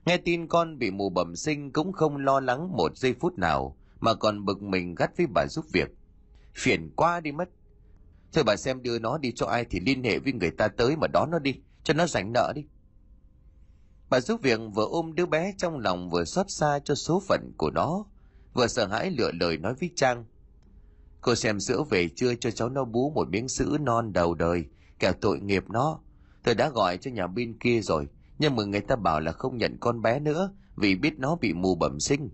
Nghe 0.07 0.17
tin 0.17 0.47
con 0.49 0.79
bị 0.79 0.91
mù 0.91 1.11
bẩm 1.11 1.37
sinh 1.37 1.73
cũng 1.73 1.93
không 1.93 2.17
lo 2.17 2.41
lắng 2.41 2.77
một 2.77 2.97
giây 2.97 3.15
phút 3.21 3.39
nào, 3.39 3.77
mà 4.01 4.15
còn 4.15 4.45
bực 4.45 4.63
mình 4.63 4.95
gắt 4.95 5.17
với 5.17 5.27
bà 5.35 5.47
giúp 5.47 5.65
việc. 5.73 5.89
Phiền 6.55 6.91
quá 6.97 7.21
đi 7.21 7.33
mất. 7.33 7.49
Thôi 8.33 8.45
bà 8.45 8.57
xem 8.57 8.83
đưa 8.83 8.99
nó 8.99 9.19
đi 9.19 9.33
cho 9.33 9.47
ai 9.47 9.65
thì 9.71 9.81
liên 9.81 10.05
hệ 10.05 10.19
với 10.19 10.33
người 10.33 10.51
ta 10.51 10.69
tới 10.69 10.97
mà 10.97 11.07
đón 11.07 11.31
nó 11.31 11.39
đi, 11.39 11.55
cho 11.85 11.95
nó 11.95 12.07
rảnh 12.07 12.33
nợ 12.33 12.53
đi. 12.55 12.65
Bà 14.11 14.21
giúp 14.21 14.41
việc 14.43 14.61
vừa 14.75 14.87
ôm 14.87 15.15
đứa 15.15 15.27
bé 15.27 15.55
trong 15.59 15.79
lòng 15.79 16.11
vừa 16.11 16.25
xót 16.25 16.51
xa 16.51 16.79
cho 16.85 16.95
số 16.95 17.23
phận 17.29 17.53
của 17.57 17.71
nó 17.71 18.05
vừa 18.55 18.67
sợ 18.67 18.87
hãi 18.87 19.11
lựa 19.11 19.31
lời 19.41 19.57
nói 19.57 19.75
với 19.81 19.91
Trang. 19.97 20.25
Cô 21.21 21.35
xem 21.35 21.61
sữa 21.61 21.83
về 21.91 22.09
chưa 22.17 22.35
cho 22.35 22.51
cháu 22.51 22.69
nó 22.69 22.85
bú 22.85 23.11
một 23.11 23.29
miếng 23.29 23.49
sữa 23.49 23.79
non 23.81 24.13
đầu 24.13 24.35
đời, 24.35 24.65
kẻo 24.99 25.13
tội 25.21 25.41
nghiệp 25.41 25.65
nó. 25.71 26.01
Tôi 26.43 26.55
đã 26.55 26.69
gọi 26.69 26.99
cho 26.99 27.11
nhà 27.11 27.27
bên 27.27 27.59
kia 27.59 27.81
rồi, 27.81 28.09
nhưng 28.39 28.57
mà 28.57 28.65
người 28.65 28.81
ta 28.81 28.97
bảo 28.97 29.21
là 29.21 29.33
không 29.33 29.59
nhận 29.59 29.77
con 29.81 30.03
bé 30.03 30.21
nữa, 30.21 30.55
vì 30.77 30.95
biết 30.95 31.19
nó 31.19 31.37
bị 31.37 31.53
mù 31.53 31.75
bẩm 31.75 32.01
sinh. 32.01 32.31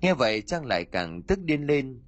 Nghe 0.00 0.14
vậy, 0.14 0.42
Trang 0.46 0.66
lại 0.66 0.84
càng 0.84 1.22
tức 1.22 1.38
điên 1.42 1.66
lên. 1.66 2.02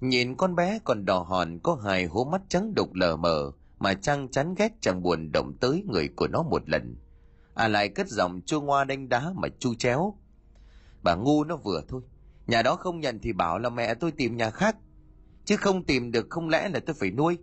Nhìn 0.00 0.36
con 0.36 0.54
bé 0.54 0.78
còn 0.84 1.04
đỏ 1.04 1.18
hòn, 1.18 1.58
có 1.62 1.74
hai 1.84 2.04
hố 2.04 2.24
mắt 2.24 2.42
trắng 2.48 2.74
đục 2.74 2.94
lờ 2.94 3.16
mờ, 3.16 3.52
mà 3.78 3.94
Trang 3.94 4.28
chán 4.28 4.54
ghét 4.54 4.72
chẳng 4.80 5.02
buồn 5.02 5.32
động 5.32 5.52
tới 5.60 5.84
người 5.86 6.08
của 6.16 6.28
nó 6.28 6.42
một 6.42 6.68
lần. 6.68 6.96
À 7.54 7.68
lại 7.68 7.88
cất 7.88 8.08
giọng 8.08 8.40
chua 8.46 8.60
ngoa 8.60 8.84
đánh 8.84 9.08
đá 9.08 9.32
mà 9.36 9.48
chu 9.58 9.74
chéo. 9.74 10.14
Bà 11.02 11.14
ngu 11.14 11.44
nó 11.44 11.56
vừa 11.56 11.82
thôi. 11.88 12.02
Nhà 12.46 12.62
đó 12.62 12.76
không 12.76 13.00
nhận 13.00 13.18
thì 13.22 13.32
bảo 13.32 13.58
là 13.58 13.70
mẹ 13.70 13.94
tôi 13.94 14.12
tìm 14.12 14.36
nhà 14.36 14.50
khác. 14.50 14.76
Chứ 15.44 15.56
không 15.56 15.84
tìm 15.84 16.12
được 16.12 16.26
không 16.30 16.48
lẽ 16.48 16.68
là 16.68 16.80
tôi 16.86 16.96
phải 17.00 17.10
nuôi. 17.10 17.38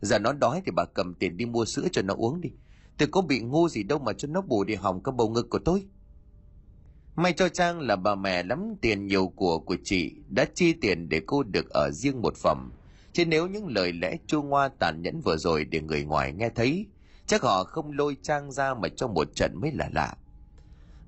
Giờ 0.00 0.18
nó 0.18 0.32
đói 0.32 0.62
thì 0.64 0.72
bà 0.76 0.84
cầm 0.84 1.14
tiền 1.14 1.36
đi 1.36 1.46
mua 1.46 1.64
sữa 1.64 1.86
cho 1.92 2.02
nó 2.02 2.14
uống 2.14 2.40
đi. 2.40 2.50
Tôi 2.98 3.08
có 3.08 3.22
bị 3.22 3.40
ngu 3.40 3.68
gì 3.68 3.82
đâu 3.82 3.98
mà 3.98 4.12
cho 4.12 4.28
nó 4.28 4.40
bù 4.40 4.64
đi 4.64 4.74
hỏng 4.74 5.02
cái 5.02 5.12
bầu 5.16 5.28
ngực 5.28 5.46
của 5.50 5.58
tôi. 5.58 5.86
May 7.16 7.32
cho 7.32 7.48
Trang 7.48 7.80
là 7.80 7.96
bà 7.96 8.14
mẹ 8.14 8.42
lắm 8.42 8.74
tiền 8.80 9.06
nhiều 9.06 9.32
của 9.36 9.58
của 9.58 9.76
chị 9.84 10.14
đã 10.28 10.46
chi 10.54 10.72
tiền 10.72 11.08
để 11.08 11.20
cô 11.26 11.42
được 11.42 11.70
ở 11.70 11.90
riêng 11.90 12.22
một 12.22 12.36
phòng. 12.36 12.70
Chứ 13.12 13.26
nếu 13.26 13.46
những 13.46 13.66
lời 13.66 13.92
lẽ 13.92 14.16
chua 14.26 14.42
ngoa 14.42 14.68
tàn 14.68 15.02
nhẫn 15.02 15.20
vừa 15.20 15.36
rồi 15.36 15.64
để 15.64 15.80
người 15.80 16.04
ngoài 16.04 16.32
nghe 16.32 16.48
thấy, 16.54 16.86
chắc 17.26 17.42
họ 17.42 17.64
không 17.64 17.92
lôi 17.92 18.16
Trang 18.22 18.52
ra 18.52 18.74
mà 18.74 18.88
cho 18.88 19.08
một 19.08 19.34
trận 19.34 19.60
mới 19.60 19.72
là 19.72 19.88
lạ. 19.94 20.16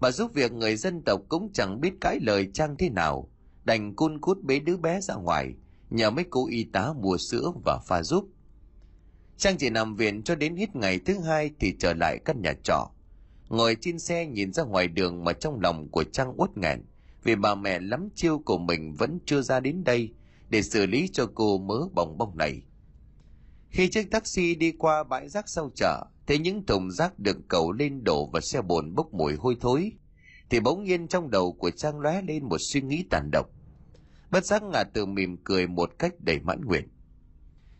Bà 0.00 0.10
giúp 0.10 0.34
việc 0.34 0.52
người 0.52 0.76
dân 0.76 1.02
tộc 1.02 1.20
cũng 1.28 1.50
chẳng 1.52 1.80
biết 1.80 1.92
cãi 2.00 2.18
lời 2.20 2.50
Trang 2.54 2.76
thế 2.76 2.90
nào, 2.90 3.28
đành 3.64 3.96
cun 3.96 4.20
cút 4.20 4.42
bế 4.42 4.58
đứa 4.58 4.76
bé 4.76 5.00
ra 5.00 5.14
ngoài, 5.14 5.54
nhờ 5.90 6.10
mấy 6.10 6.24
cô 6.30 6.48
y 6.48 6.64
tá 6.64 6.92
mua 7.02 7.16
sữa 7.16 7.52
và 7.64 7.78
pha 7.86 8.02
giúp. 8.02 8.28
Trang 9.38 9.56
chỉ 9.58 9.70
nằm 9.70 9.96
viện 9.96 10.22
cho 10.22 10.34
đến 10.34 10.56
hết 10.56 10.76
ngày 10.76 10.98
thứ 10.98 11.20
hai 11.20 11.50
thì 11.60 11.74
trở 11.78 11.94
lại 11.94 12.18
căn 12.24 12.42
nhà 12.42 12.52
trọ. 12.62 12.90
Ngồi 13.48 13.76
trên 13.80 13.98
xe 13.98 14.26
nhìn 14.26 14.52
ra 14.52 14.62
ngoài 14.62 14.88
đường 14.88 15.24
mà 15.24 15.32
trong 15.32 15.60
lòng 15.60 15.88
của 15.88 16.04
Trang 16.04 16.40
uất 16.40 16.56
nghẹn, 16.56 16.84
vì 17.22 17.34
bà 17.34 17.54
mẹ 17.54 17.80
lắm 17.80 18.08
chiêu 18.14 18.38
của 18.38 18.58
mình 18.58 18.92
vẫn 18.92 19.18
chưa 19.26 19.42
ra 19.42 19.60
đến 19.60 19.84
đây 19.84 20.12
để 20.48 20.62
xử 20.62 20.86
lý 20.86 21.08
cho 21.12 21.30
cô 21.34 21.58
mớ 21.58 21.78
bồng 21.94 22.18
bông 22.18 22.36
này. 22.36 22.62
Khi 23.70 23.88
chiếc 23.88 24.10
taxi 24.10 24.54
đi 24.54 24.72
qua 24.72 25.04
bãi 25.04 25.28
rác 25.28 25.48
sau 25.48 25.70
chợ, 25.74 26.06
thấy 26.26 26.38
những 26.38 26.66
thùng 26.66 26.90
rác 26.90 27.18
được 27.18 27.36
cầu 27.48 27.72
lên 27.72 28.04
đổ 28.04 28.30
và 28.32 28.40
xe 28.40 28.62
bồn 28.62 28.94
bốc 28.94 29.14
mùi 29.14 29.34
hôi 29.34 29.56
thối, 29.60 29.92
thì 30.50 30.60
bỗng 30.60 30.84
nhiên 30.84 31.08
trong 31.08 31.30
đầu 31.30 31.52
của 31.52 31.70
Trang 31.70 32.00
lóe 32.00 32.22
lên 32.22 32.44
một 32.44 32.58
suy 32.60 32.80
nghĩ 32.80 33.04
tàn 33.10 33.30
độc. 33.32 33.46
Bất 34.30 34.44
giác 34.44 34.62
ngả 34.62 34.84
từ 34.84 35.06
mỉm 35.06 35.36
cười 35.44 35.66
một 35.66 35.90
cách 35.98 36.14
đầy 36.20 36.38
mãn 36.40 36.60
nguyện. 36.64 36.88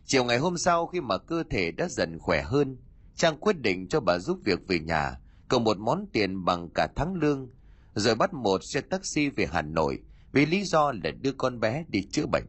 Chiều 0.09 0.23
ngày 0.23 0.37
hôm 0.37 0.57
sau 0.57 0.87
khi 0.87 1.01
mà 1.01 1.17
cơ 1.17 1.43
thể 1.49 1.71
đã 1.71 1.87
dần 1.89 2.19
khỏe 2.19 2.41
hơn, 2.41 2.77
Trang 3.15 3.37
quyết 3.37 3.61
định 3.61 3.87
cho 3.87 3.99
bà 3.99 4.19
giúp 4.19 4.39
việc 4.43 4.59
về 4.67 4.79
nhà, 4.79 5.19
cầm 5.47 5.63
một 5.63 5.77
món 5.77 6.05
tiền 6.13 6.45
bằng 6.45 6.69
cả 6.75 6.87
tháng 6.95 7.15
lương, 7.15 7.49
rồi 7.93 8.15
bắt 8.15 8.33
một 8.33 8.63
xe 8.63 8.81
taxi 8.81 9.29
về 9.29 9.45
Hà 9.51 9.61
Nội 9.61 9.99
vì 10.31 10.45
lý 10.45 10.63
do 10.63 10.91
là 10.91 11.11
đưa 11.21 11.31
con 11.31 11.59
bé 11.59 11.85
đi 11.87 12.07
chữa 12.11 12.25
bệnh. 12.25 12.45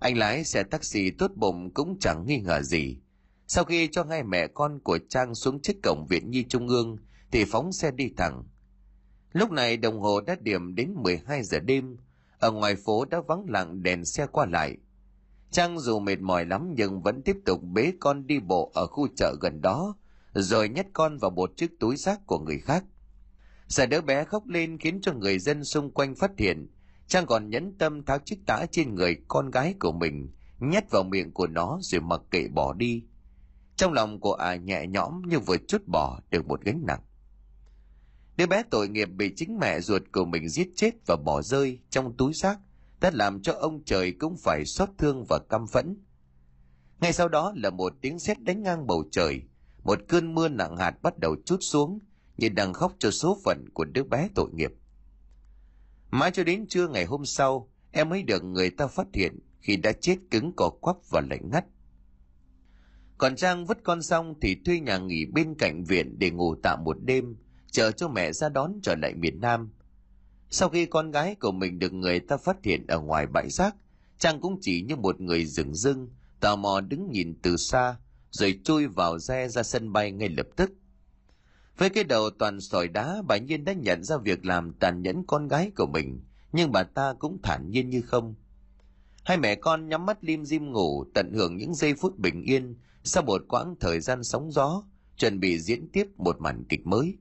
Anh 0.00 0.18
lái 0.18 0.44
xe 0.44 0.62
taxi 0.62 1.10
tốt 1.10 1.30
bụng 1.34 1.74
cũng 1.74 1.98
chẳng 2.00 2.24
nghi 2.26 2.38
ngờ 2.38 2.62
gì. 2.62 2.96
Sau 3.46 3.64
khi 3.64 3.88
cho 3.92 4.04
hai 4.04 4.22
mẹ 4.22 4.46
con 4.46 4.80
của 4.80 4.98
Trang 5.08 5.34
xuống 5.34 5.62
trước 5.62 5.76
cổng 5.82 6.06
viện 6.08 6.30
nhi 6.30 6.44
trung 6.48 6.68
ương, 6.68 6.96
thì 7.30 7.44
phóng 7.44 7.72
xe 7.72 7.90
đi 7.90 8.12
thẳng. 8.16 8.44
Lúc 9.32 9.50
này 9.50 9.76
đồng 9.76 10.00
hồ 10.00 10.20
đã 10.20 10.36
điểm 10.40 10.74
đến 10.74 10.94
12 10.96 11.42
giờ 11.42 11.58
đêm, 11.58 11.96
ở 12.38 12.50
ngoài 12.50 12.76
phố 12.76 13.04
đã 13.04 13.20
vắng 13.28 13.44
lặng 13.48 13.82
đèn 13.82 14.04
xe 14.04 14.26
qua 14.26 14.46
lại. 14.46 14.76
Trang 15.50 15.78
dù 15.78 15.98
mệt 15.98 16.20
mỏi 16.20 16.44
lắm 16.44 16.72
nhưng 16.76 17.02
vẫn 17.02 17.22
tiếp 17.22 17.36
tục 17.44 17.62
bế 17.62 17.92
con 18.00 18.26
đi 18.26 18.40
bộ 18.40 18.70
ở 18.74 18.86
khu 18.86 19.08
chợ 19.16 19.34
gần 19.40 19.60
đó, 19.60 19.96
rồi 20.34 20.68
nhét 20.68 20.86
con 20.92 21.18
vào 21.18 21.30
một 21.30 21.56
chiếc 21.56 21.80
túi 21.80 21.96
rác 21.96 22.26
của 22.26 22.38
người 22.38 22.58
khác. 22.58 22.84
Sợ 23.68 23.86
đứa 23.86 24.00
bé 24.00 24.24
khóc 24.24 24.46
lên 24.46 24.78
khiến 24.78 25.00
cho 25.02 25.12
người 25.12 25.38
dân 25.38 25.64
xung 25.64 25.90
quanh 25.90 26.14
phát 26.14 26.30
hiện, 26.38 26.68
Trang 27.06 27.26
còn 27.26 27.50
nhẫn 27.50 27.78
tâm 27.78 28.04
tháo 28.04 28.18
chiếc 28.18 28.38
tã 28.46 28.66
trên 28.70 28.94
người 28.94 29.16
con 29.28 29.50
gái 29.50 29.74
của 29.80 29.92
mình, 29.92 30.28
nhét 30.58 30.90
vào 30.90 31.02
miệng 31.02 31.32
của 31.32 31.46
nó 31.46 31.78
rồi 31.82 32.00
mặc 32.00 32.20
kệ 32.30 32.48
bỏ 32.48 32.72
đi. 32.72 33.02
Trong 33.76 33.92
lòng 33.92 34.20
của 34.20 34.32
à 34.32 34.56
nhẹ 34.56 34.86
nhõm 34.86 35.22
như 35.26 35.38
vừa 35.38 35.56
chút 35.68 35.82
bỏ 35.86 36.20
được 36.30 36.46
một 36.46 36.60
gánh 36.64 36.82
nặng. 36.86 37.00
Đứa 38.36 38.46
bé 38.46 38.62
tội 38.70 38.88
nghiệp 38.88 39.06
bị 39.06 39.32
chính 39.36 39.58
mẹ 39.58 39.80
ruột 39.80 40.02
của 40.12 40.24
mình 40.24 40.48
giết 40.48 40.68
chết 40.76 40.90
và 41.06 41.16
bỏ 41.16 41.42
rơi 41.42 41.78
trong 41.90 42.16
túi 42.16 42.32
rác 42.32 42.58
đã 43.00 43.10
làm 43.14 43.42
cho 43.42 43.52
ông 43.52 43.84
trời 43.84 44.12
cũng 44.12 44.36
phải 44.36 44.64
xót 44.64 44.88
thương 44.98 45.24
và 45.28 45.38
căm 45.48 45.66
phẫn. 45.66 45.96
Ngay 47.00 47.12
sau 47.12 47.28
đó 47.28 47.52
là 47.56 47.70
một 47.70 47.92
tiếng 48.00 48.18
sét 48.18 48.42
đánh 48.42 48.62
ngang 48.62 48.86
bầu 48.86 49.04
trời, 49.10 49.42
một 49.84 49.98
cơn 50.08 50.34
mưa 50.34 50.48
nặng 50.48 50.76
hạt 50.76 51.02
bắt 51.02 51.18
đầu 51.18 51.36
chút 51.44 51.56
xuống, 51.60 51.98
như 52.36 52.48
đang 52.48 52.72
khóc 52.72 52.92
cho 52.98 53.10
số 53.10 53.38
phận 53.44 53.68
của 53.74 53.84
đứa 53.84 54.04
bé 54.04 54.28
tội 54.34 54.50
nghiệp. 54.52 54.72
Mãi 56.10 56.30
cho 56.30 56.44
đến 56.44 56.66
trưa 56.66 56.88
ngày 56.88 57.04
hôm 57.04 57.24
sau, 57.24 57.70
em 57.92 58.08
mới 58.08 58.22
được 58.22 58.44
người 58.44 58.70
ta 58.70 58.86
phát 58.86 59.06
hiện 59.12 59.38
khi 59.60 59.76
đã 59.76 59.92
chết 59.92 60.16
cứng 60.30 60.52
cỏ 60.56 60.70
quắp 60.80 60.96
và 61.10 61.20
lạnh 61.30 61.50
ngắt. 61.52 61.64
Còn 63.18 63.36
Trang 63.36 63.66
vứt 63.66 63.78
con 63.84 64.02
xong 64.02 64.34
thì 64.40 64.56
thuê 64.64 64.80
nhà 64.80 64.98
nghỉ 64.98 65.26
bên 65.26 65.54
cạnh 65.58 65.84
viện 65.84 66.18
để 66.18 66.30
ngủ 66.30 66.54
tạm 66.62 66.84
một 66.84 66.96
đêm, 67.04 67.36
chờ 67.70 67.92
cho 67.92 68.08
mẹ 68.08 68.32
ra 68.32 68.48
đón 68.48 68.80
trở 68.82 68.94
lại 68.94 69.14
miền 69.14 69.40
Nam. 69.40 69.70
Sau 70.50 70.68
khi 70.68 70.86
con 70.86 71.10
gái 71.10 71.34
của 71.34 71.52
mình 71.52 71.78
được 71.78 71.92
người 71.92 72.20
ta 72.20 72.36
phát 72.36 72.56
hiện 72.64 72.86
ở 72.86 73.00
ngoài 73.00 73.26
bãi 73.26 73.50
rác, 73.50 73.76
Trang 74.18 74.40
cũng 74.40 74.58
chỉ 74.60 74.82
như 74.82 74.96
một 74.96 75.20
người 75.20 75.46
rừng 75.46 75.74
rưng, 75.74 76.08
tò 76.40 76.56
mò 76.56 76.80
đứng 76.80 77.10
nhìn 77.10 77.34
từ 77.42 77.56
xa, 77.56 77.96
rồi 78.30 78.60
chui 78.64 78.86
vào 78.86 79.18
xe 79.18 79.48
ra 79.48 79.62
sân 79.62 79.92
bay 79.92 80.12
ngay 80.12 80.28
lập 80.28 80.46
tức. 80.56 80.70
Với 81.78 81.90
cái 81.90 82.04
đầu 82.04 82.30
toàn 82.30 82.60
sỏi 82.60 82.88
đá, 82.88 83.22
bà 83.28 83.36
Nhiên 83.36 83.64
đã 83.64 83.72
nhận 83.72 84.04
ra 84.04 84.16
việc 84.16 84.44
làm 84.44 84.72
tàn 84.72 85.02
nhẫn 85.02 85.24
con 85.26 85.48
gái 85.48 85.70
của 85.76 85.86
mình, 85.86 86.20
nhưng 86.52 86.72
bà 86.72 86.82
ta 86.82 87.14
cũng 87.18 87.38
thản 87.42 87.70
nhiên 87.70 87.90
như 87.90 88.02
không. 88.02 88.34
Hai 89.24 89.36
mẹ 89.36 89.54
con 89.54 89.88
nhắm 89.88 90.06
mắt 90.06 90.24
lim 90.24 90.44
dim 90.44 90.72
ngủ, 90.72 91.04
tận 91.14 91.32
hưởng 91.34 91.56
những 91.56 91.74
giây 91.74 91.94
phút 91.94 92.18
bình 92.18 92.42
yên 92.42 92.76
sau 93.04 93.22
một 93.22 93.42
quãng 93.48 93.74
thời 93.80 94.00
gian 94.00 94.24
sóng 94.24 94.52
gió, 94.52 94.82
chuẩn 95.16 95.40
bị 95.40 95.58
diễn 95.58 95.88
tiếp 95.92 96.06
một 96.16 96.40
màn 96.40 96.64
kịch 96.68 96.86
mới. 96.86 97.16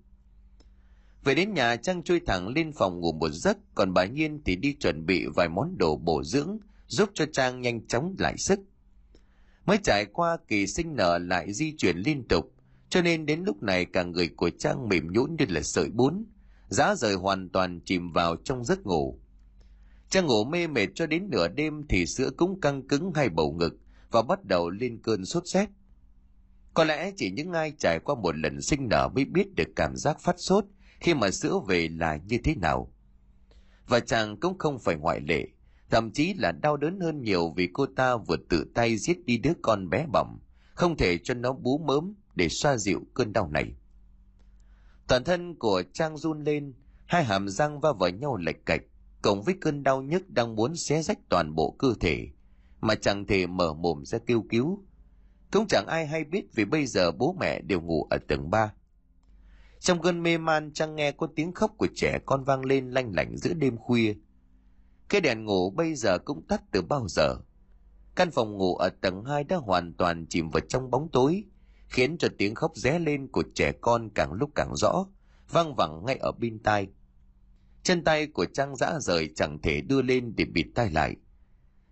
Về 1.24 1.36
đến 1.36 1.54
nhà 1.54 1.76
Trang 1.76 2.04
chui 2.04 2.20
thẳng 2.20 2.48
lên 2.48 2.72
phòng 2.72 3.00
ngủ 3.00 3.12
một 3.12 3.30
giấc, 3.30 3.58
còn 3.76 3.94
bà 3.94 4.06
Nhiên 4.06 4.42
thì 4.46 4.56
đi 4.56 4.74
chuẩn 4.74 5.06
bị 5.06 5.26
vài 5.36 5.50
món 5.50 5.78
đồ 5.78 5.98
bổ 5.98 6.24
dưỡng, 6.24 6.58
giúp 6.88 7.10
cho 7.14 7.26
Trang 7.34 7.62
nhanh 7.62 7.88
chóng 7.88 8.16
lại 8.20 8.38
sức. 8.38 8.60
Mới 9.66 9.78
trải 9.84 10.06
qua 10.06 10.38
kỳ 10.48 10.68
sinh 10.68 10.96
nở 10.96 11.18
lại 11.18 11.54
di 11.54 11.74
chuyển 11.78 11.98
liên 11.98 12.28
tục, 12.28 12.54
cho 12.90 13.02
nên 13.02 13.26
đến 13.26 13.44
lúc 13.44 13.64
này 13.64 13.86
cả 13.86 14.04
người 14.04 14.28
của 14.28 14.50
Trang 14.50 14.90
mềm 14.90 15.12
nhũn 15.12 15.36
như 15.40 15.46
là 15.50 15.62
sợi 15.62 15.90
bún, 15.90 16.26
giá 16.68 16.96
rời 16.96 17.16
hoàn 17.16 17.50
toàn 17.50 17.80
chìm 17.86 18.12
vào 18.12 18.36
trong 18.44 18.66
giấc 18.66 18.86
ngủ. 18.86 19.20
Trang 20.10 20.26
ngủ 20.26 20.44
mê 20.44 20.68
mệt 20.68 20.88
cho 20.96 21.08
đến 21.08 21.30
nửa 21.30 21.48
đêm 21.48 21.88
thì 21.90 22.06
sữa 22.06 22.30
cũng 22.38 22.62
căng 22.62 22.88
cứng 22.88 23.12
hay 23.16 23.30
bầu 23.30 23.52
ngực 23.52 23.74
và 24.12 24.22
bắt 24.22 24.46
đầu 24.46 24.70
lên 24.70 25.00
cơn 25.04 25.26
sốt 25.26 25.46
rét. 25.46 25.70
Có 26.74 26.84
lẽ 26.84 27.12
chỉ 27.18 27.32
những 27.32 27.52
ai 27.52 27.74
trải 27.78 28.00
qua 28.00 28.16
một 28.16 28.38
lần 28.38 28.62
sinh 28.62 28.90
nở 28.90 29.10
mới 29.16 29.26
biết 29.26 29.56
được 29.56 29.68
cảm 29.76 29.96
giác 29.96 30.20
phát 30.20 30.36
sốt 30.38 30.66
khi 31.00 31.14
mà 31.14 31.32
sữa 31.32 31.60
về 31.68 31.88
là 31.88 32.16
như 32.16 32.38
thế 32.44 32.56
nào. 32.56 32.94
Và 33.88 34.00
chàng 34.00 34.40
cũng 34.40 34.58
không 34.58 34.80
phải 34.80 34.96
ngoại 34.96 35.20
lệ, 35.22 35.48
thậm 35.90 36.12
chí 36.12 36.34
là 36.34 36.52
đau 36.52 36.78
đớn 36.78 37.00
hơn 37.00 37.22
nhiều 37.22 37.54
vì 37.56 37.70
cô 37.74 37.86
ta 37.96 38.18
vừa 38.18 38.38
tự 38.50 38.72
tay 38.76 38.98
giết 38.98 39.26
đi 39.26 39.38
đứa 39.38 39.54
con 39.62 39.90
bé 39.90 40.06
bỏng, 40.14 40.40
không 40.74 40.98
thể 40.98 41.18
cho 41.18 41.34
nó 41.34 41.54
bú 41.54 41.78
mớm 41.78 42.14
để 42.36 42.50
xoa 42.50 42.78
dịu 42.78 43.02
cơn 43.14 43.34
đau 43.34 43.50
này. 43.50 43.74
Toàn 45.08 45.24
thân 45.24 45.56
của 45.56 45.84
Trang 45.94 46.18
run 46.18 46.44
lên, 46.44 46.74
hai 47.06 47.24
hàm 47.24 47.50
răng 47.50 47.80
va 47.80 47.94
vào 47.94 48.10
nhau 48.10 48.36
lệch 48.36 48.66
cạch, 48.66 48.82
cộng 49.22 49.42
với 49.42 49.56
cơn 49.62 49.84
đau 49.84 50.02
nhức 50.02 50.30
đang 50.30 50.56
muốn 50.56 50.76
xé 50.76 51.02
rách 51.02 51.20
toàn 51.30 51.56
bộ 51.56 51.76
cơ 51.80 51.94
thể, 52.00 52.28
mà 52.82 52.96
chẳng 52.96 53.26
thể 53.26 53.48
mở 53.48 53.74
mồm 53.74 54.06
ra 54.06 54.18
kêu 54.28 54.44
cứu. 54.50 54.86
Cũng 55.52 55.66
chẳng 55.70 55.86
ai 55.88 56.08
hay 56.08 56.24
biết 56.24 56.46
vì 56.56 56.66
bây 56.66 56.86
giờ 56.86 57.12
bố 57.12 57.36
mẹ 57.40 57.62
đều 57.62 57.82
ngủ 57.82 58.08
ở 58.10 58.18
tầng 58.28 58.50
3. 58.50 58.74
Trong 59.80 60.02
cơn 60.02 60.24
mê 60.24 60.38
man 60.38 60.74
Trang 60.74 60.96
nghe 60.96 61.12
có 61.12 61.28
tiếng 61.36 61.54
khóc 61.54 61.72
của 61.78 61.88
trẻ 61.96 62.20
con 62.26 62.44
vang 62.44 62.66
lên 62.66 62.90
lanh 62.90 63.16
lảnh 63.16 63.38
giữa 63.38 63.54
đêm 63.54 63.78
khuya. 63.78 64.14
Cái 65.10 65.22
đèn 65.22 65.46
ngủ 65.46 65.70
bây 65.70 65.96
giờ 65.96 66.18
cũng 66.18 66.48
tắt 66.48 66.62
từ 66.72 66.82
bao 66.82 67.08
giờ. 67.08 67.36
Căn 68.16 68.32
phòng 68.32 68.58
ngủ 68.58 68.76
ở 68.76 68.90
tầng 68.90 69.24
2 69.24 69.44
đã 69.44 69.56
hoàn 69.56 69.94
toàn 69.94 70.26
chìm 70.30 70.50
vào 70.50 70.62
trong 70.70 70.92
bóng 70.92 71.10
tối, 71.12 71.44
khiến 71.88 72.18
cho 72.18 72.28
tiếng 72.38 72.56
khóc 72.56 72.72
ré 72.76 73.00
lên 73.00 73.28
của 73.28 73.44
trẻ 73.56 73.72
con 73.82 74.10
càng 74.10 74.34
lúc 74.34 74.50
càng 74.56 74.76
rõ, 74.76 75.06
vang 75.50 75.76
vẳng 75.76 76.06
ngay 76.06 76.16
ở 76.16 76.32
bên 76.32 76.60
tai. 76.60 76.88
Chân 77.84 78.04
tay 78.04 78.28
của 78.28 78.46
Trang 78.46 78.76
dã 78.76 79.00
rời 79.00 79.30
chẳng 79.36 79.62
thể 79.62 79.82
đưa 79.82 80.02
lên 80.02 80.34
để 80.36 80.46
bịt 80.46 80.66
tai 80.76 80.90
lại. 80.90 81.16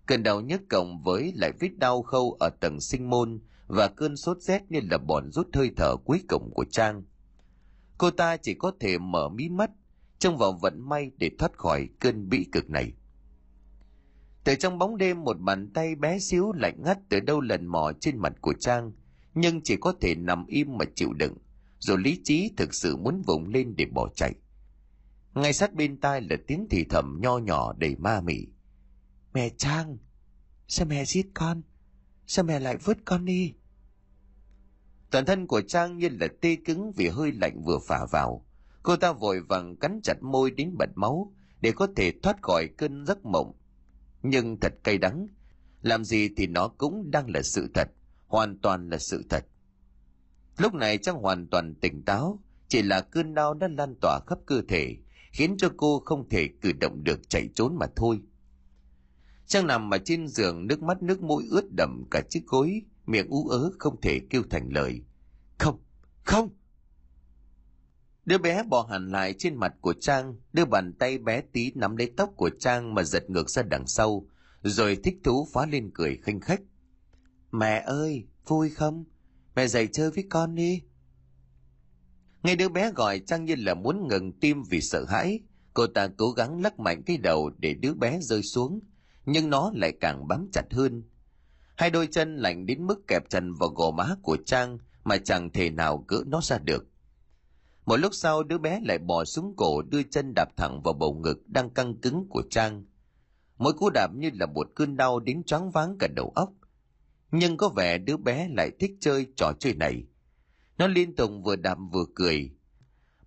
Cơn 0.06 0.24
đau 0.24 0.42
nhức 0.42 0.62
cộng 0.70 1.04
với 1.04 1.34
lại 1.36 1.52
vết 1.60 1.78
đau 1.78 2.02
khâu 2.02 2.38
ở 2.40 2.50
tầng 2.60 2.82
sinh 2.82 3.10
môn 3.10 3.40
và 3.68 3.88
cơn 3.88 4.18
sốt 4.18 4.42
rét 4.42 4.62
như 4.70 4.80
là 4.92 4.98
bọn 4.98 5.32
rút 5.32 5.48
hơi 5.54 5.72
thở 5.78 5.96
cuối 6.06 6.22
cùng 6.30 6.52
của 6.54 6.66
Trang. 6.72 7.04
Cô 7.98 8.12
ta 8.12 8.38
chỉ 8.38 8.54
có 8.54 8.72
thể 8.80 8.98
mở 8.98 9.30
mí 9.30 9.50
mắt, 9.50 9.72
trông 10.20 10.38
vào 10.38 10.60
vận 10.62 10.90
may 10.90 11.12
để 11.18 11.32
thoát 11.40 11.58
khỏi 11.58 11.90
cơn 12.00 12.30
bĩ 12.30 12.46
cực 12.52 12.70
này. 12.70 12.94
Từ 14.44 14.56
trong 14.56 14.78
bóng 14.78 14.98
đêm 14.98 15.24
một 15.24 15.40
bàn 15.40 15.74
tay 15.74 15.96
bé 15.96 16.20
xíu 16.20 16.52
lạnh 16.52 16.84
ngắt 16.84 17.00
từ 17.10 17.20
đâu 17.20 17.42
lần 17.42 17.66
mò 17.66 17.92
trên 18.00 18.18
mặt 18.18 18.34
của 18.42 18.54
Trang, 18.60 18.92
nhưng 19.34 19.62
chỉ 19.62 19.78
có 19.78 19.94
thể 20.02 20.16
nằm 20.16 20.46
im 20.46 20.78
mà 20.78 20.86
chịu 20.96 21.14
đựng, 21.14 21.38
rồi 21.80 21.98
lý 21.98 22.22
trí 22.24 22.52
thực 22.58 22.74
sự 22.74 22.96
muốn 22.96 23.22
vùng 23.22 23.48
lên 23.48 23.76
để 23.78 23.86
bỏ 23.86 24.10
chạy. 24.16 24.34
Ngay 25.34 25.54
sát 25.54 25.74
bên 25.74 26.00
tai 26.00 26.22
là 26.22 26.36
tiếng 26.48 26.68
thì 26.70 26.86
thầm 26.90 27.20
nho 27.22 27.38
nhỏ 27.38 27.74
đầy 27.74 27.96
ma 27.96 28.22
mị. 28.22 28.48
Mẹ 29.34 29.50
Trang, 29.58 29.98
sao 30.68 30.88
mẹ 30.88 31.06
giết 31.06 31.28
con? 31.34 31.62
Sao 32.26 32.46
mẹ 32.46 32.60
lại 32.60 32.78
vứt 32.78 32.98
con 33.06 33.26
đi? 33.26 33.54
Toàn 35.12 35.26
thân 35.26 35.48
của 35.48 35.62
Trang 35.62 35.98
như 35.98 36.10
là 36.20 36.28
tê 36.42 36.56
cứng 36.56 36.92
vì 36.92 37.08
hơi 37.08 37.32
lạnh 37.32 37.62
vừa 37.66 37.80
phả 37.88 38.06
vào. 38.12 38.46
Cô 38.84 38.96
ta 38.96 39.12
vội 39.12 39.40
vàng 39.50 39.76
cắn 39.76 40.00
chặt 40.04 40.24
môi 40.24 40.52
đến 40.52 40.78
bật 40.78 40.90
máu 40.96 41.34
để 41.62 41.72
có 41.72 41.88
thể 41.96 42.14
thoát 42.24 42.42
khỏi 42.42 42.68
cơn 42.78 43.06
giấc 43.06 43.26
mộng. 43.26 43.54
Nhưng 44.24 44.60
thật 44.60 44.74
cay 44.84 44.98
đắng, 44.98 45.28
làm 45.82 46.04
gì 46.04 46.30
thì 46.38 46.48
nó 46.48 46.68
cũng 46.68 47.12
đang 47.12 47.30
là 47.30 47.42
sự 47.42 47.68
thật, 47.74 47.88
hoàn 48.28 48.58
toàn 48.60 48.90
là 48.90 48.98
sự 48.98 49.24
thật. 49.30 49.46
Lúc 50.58 50.74
này 50.74 50.98
Trang 50.98 51.16
hoàn 51.16 51.48
toàn 51.48 51.76
tỉnh 51.76 52.04
táo, 52.04 52.40
chỉ 52.68 52.82
là 52.82 53.02
cơn 53.02 53.34
đau 53.34 53.54
đã 53.54 53.68
lan 53.68 53.96
tỏa 54.02 54.20
khắp 54.28 54.40
cơ 54.46 54.62
thể, 54.68 54.96
khiến 55.32 55.56
cho 55.58 55.70
cô 55.78 56.00
không 56.06 56.30
thể 56.30 56.50
cử 56.62 56.72
động 56.72 57.04
được 57.04 57.30
chạy 57.30 57.50
trốn 57.56 57.76
mà 57.80 57.86
thôi. 57.96 58.20
Trang 59.46 59.68
nằm 59.68 59.94
ở 59.94 59.98
trên 60.06 60.28
giường 60.28 60.68
nước 60.68 60.84
mắt 60.84 61.02
nước 61.02 61.22
mũi 61.22 61.44
ướt 61.52 61.66
đậm 61.78 62.04
cả 62.12 62.22
chiếc 62.30 62.46
gối, 62.46 62.82
miệng 63.08 63.30
ú 63.30 63.48
ớ 63.48 63.72
không 63.80 64.02
thể 64.02 64.20
kêu 64.30 64.44
thành 64.50 64.70
lời. 64.70 65.02
Không, 65.58 65.80
không! 66.24 66.50
Đứa 68.26 68.38
bé 68.38 68.64
bò 68.64 68.88
hẳn 68.92 69.08
lại 69.08 69.34
trên 69.38 69.56
mặt 69.56 69.74
của 69.82 69.94
Trang, 69.94 70.36
đưa 70.54 70.66
bàn 70.66 70.94
tay 71.00 71.18
bé 71.18 71.42
tí 71.42 71.72
nắm 71.76 71.96
lấy 71.96 72.14
tóc 72.18 72.34
của 72.36 72.50
Trang 72.60 72.94
mà 72.94 73.04
giật 73.04 73.30
ngược 73.30 73.50
ra 73.50 73.64
đằng 73.64 73.88
sau, 73.88 74.28
rồi 74.62 74.98
thích 75.04 75.18
thú 75.24 75.48
phá 75.54 75.66
lên 75.66 75.92
cười 75.94 76.18
khinh 76.24 76.40
khách. 76.40 76.62
Mẹ 77.52 77.84
ơi, 77.86 78.28
vui 78.48 78.70
không? 78.70 79.06
Mẹ 79.56 79.68
dậy 79.68 79.88
chơi 79.92 80.12
với 80.12 80.26
con 80.30 80.56
đi. 80.56 80.82
Nghe 82.44 82.56
đứa 82.56 82.70
bé 82.70 82.92
gọi 82.92 83.20
Trang 83.20 83.46
như 83.46 83.56
là 83.56 83.74
muốn 83.74 84.08
ngừng 84.08 84.40
tim 84.40 84.64
vì 84.64 84.82
sợ 84.82 85.06
hãi, 85.06 85.40
cô 85.74 85.88
ta 85.88 86.08
cố 86.18 86.32
gắng 86.32 86.62
lắc 86.62 86.80
mạnh 86.80 87.04
cái 87.06 87.18
đầu 87.18 87.52
để 87.58 87.74
đứa 87.74 87.94
bé 87.94 88.20
rơi 88.22 88.44
xuống, 88.44 88.80
nhưng 89.26 89.50
nó 89.50 89.72
lại 89.76 89.98
càng 90.02 90.28
bám 90.28 90.50
chặt 90.54 90.66
hơn. 90.72 91.04
Hai 91.78 91.90
đôi 91.90 92.08
chân 92.08 92.38
lạnh 92.38 92.66
đến 92.66 92.88
mức 92.88 93.08
kẹp 93.08 93.30
chân 93.30 93.54
vào 93.54 93.70
gò 93.70 93.92
má 93.92 94.16
của 94.22 94.38
Trang 94.46 94.78
mà 95.04 95.18
chẳng 95.18 95.50
thể 95.50 95.70
nào 95.70 96.06
gỡ 96.08 96.24
nó 96.28 96.42
ra 96.42 96.58
được. 96.58 96.86
Một 97.86 97.98
lúc 97.98 98.14
sau 98.16 98.44
đứa 98.44 98.58
bé 98.58 98.82
lại 98.86 98.98
bò 98.98 99.26
xuống 99.26 99.54
cổ 99.58 99.82
đưa 99.82 100.04
chân 100.04 100.34
đạp 100.36 100.48
thẳng 100.58 100.82
vào 100.82 100.94
bầu 100.94 101.14
ngực 101.14 101.48
đang 101.48 101.70
căng 101.70 101.96
cứng 101.96 102.28
của 102.30 102.44
Trang. 102.50 102.86
Mỗi 103.58 103.74
cú 103.74 103.90
đạp 103.90 104.08
như 104.16 104.30
là 104.34 104.46
một 104.46 104.68
cơn 104.76 104.98
đau 104.98 105.20
đến 105.20 105.44
choáng 105.44 105.72
váng 105.72 105.98
cả 106.00 106.08
đầu 106.16 106.32
óc. 106.36 106.54
Nhưng 107.32 107.58
có 107.58 107.70
vẻ 107.70 107.98
đứa 107.98 108.18
bé 108.18 108.50
lại 108.50 108.72
thích 108.80 108.92
chơi 109.00 109.28
trò 109.36 109.52
chơi 109.60 109.74
này. 109.74 110.04
Nó 110.78 110.88
liên 110.88 111.16
tục 111.16 111.32
vừa 111.44 111.56
đạp 111.56 111.78
vừa 111.92 112.06
cười. 112.16 112.52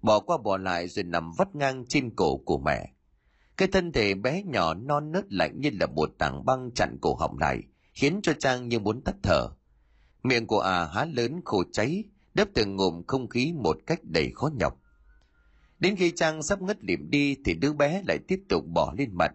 Bỏ 0.03 0.21
qua 0.21 0.39
bỏ 0.39 0.57
lại 0.57 0.89
rồi 0.89 1.03
nằm 1.03 1.33
vắt 1.39 1.55
ngang 1.55 1.85
trên 1.87 2.15
cổ 2.17 2.37
của 2.37 2.59
mẹ. 2.59 2.93
Cái 3.57 3.69
thân 3.73 3.93
thể 3.93 4.15
bé 4.15 4.43
nhỏ 4.43 4.75
non 4.75 5.13
nớt 5.13 5.33
lạnh 5.33 5.61
như 5.61 5.71
là 5.81 5.87
một 5.87 6.11
tảng 6.19 6.45
băng 6.45 6.71
chặn 6.75 6.99
cổ 7.01 7.15
họng 7.15 7.39
lại, 7.39 7.63
khiến 8.01 8.21
cho 8.23 8.33
Trang 8.33 8.69
như 8.69 8.79
muốn 8.79 9.01
tắt 9.01 9.15
thở. 9.23 9.49
Miệng 10.23 10.47
của 10.47 10.61
à 10.61 10.87
há 10.95 11.05
lớn 11.05 11.41
khô 11.45 11.63
cháy, 11.73 12.05
đớp 12.35 12.49
từng 12.55 12.77
ngụm 12.77 13.03
không 13.07 13.29
khí 13.29 13.53
một 13.57 13.77
cách 13.87 14.01
đầy 14.05 14.31
khó 14.35 14.51
nhọc. 14.55 14.81
Đến 15.79 15.97
khi 15.97 16.13
Trang 16.17 16.43
sắp 16.43 16.63
ngất 16.63 16.85
lịm 16.85 17.11
đi 17.11 17.37
thì 17.45 17.55
đứa 17.55 17.73
bé 17.73 18.03
lại 18.09 18.19
tiếp 18.29 18.41
tục 18.49 18.65
bỏ 18.75 18.95
lên 18.99 19.11
mặt. 19.13 19.33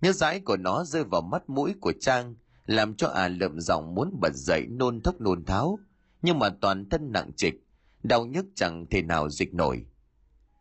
Nhớ 0.00 0.12
dãi 0.12 0.40
của 0.40 0.56
nó 0.56 0.84
rơi 0.84 1.04
vào 1.04 1.20
mắt 1.20 1.50
mũi 1.50 1.74
của 1.80 1.92
Trang, 2.00 2.34
làm 2.66 2.94
cho 2.94 3.08
à 3.08 3.28
lợm 3.28 3.60
giọng 3.60 3.94
muốn 3.94 4.20
bật 4.20 4.32
dậy 4.34 4.66
nôn 4.68 5.00
thốc 5.00 5.20
nôn 5.20 5.44
tháo, 5.44 5.78
nhưng 6.22 6.38
mà 6.38 6.48
toàn 6.60 6.88
thân 6.88 7.12
nặng 7.12 7.30
trịch, 7.36 7.54
đau 8.02 8.26
nhức 8.26 8.46
chẳng 8.54 8.86
thể 8.90 9.02
nào 9.02 9.30
dịch 9.30 9.54
nổi. 9.54 9.86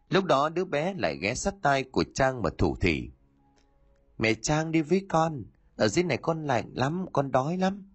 Lúc 0.09 0.25
đó 0.25 0.49
đứa 0.49 0.65
bé 0.65 0.93
lại 0.93 1.17
ghé 1.21 1.35
sát 1.35 1.53
tai 1.61 1.83
của 1.83 2.03
Trang 2.13 2.41
mà 2.41 2.49
thủ 2.57 2.75
thỉ. 2.81 3.09
Mẹ 4.17 4.33
Trang 4.33 4.71
đi 4.71 4.81
với 4.81 5.05
con, 5.09 5.43
ở 5.77 5.88
dưới 5.88 6.03
này 6.03 6.17
con 6.17 6.46
lạnh 6.46 6.72
lắm, 6.74 7.05
con 7.13 7.31
đói 7.31 7.57
lắm. 7.57 7.89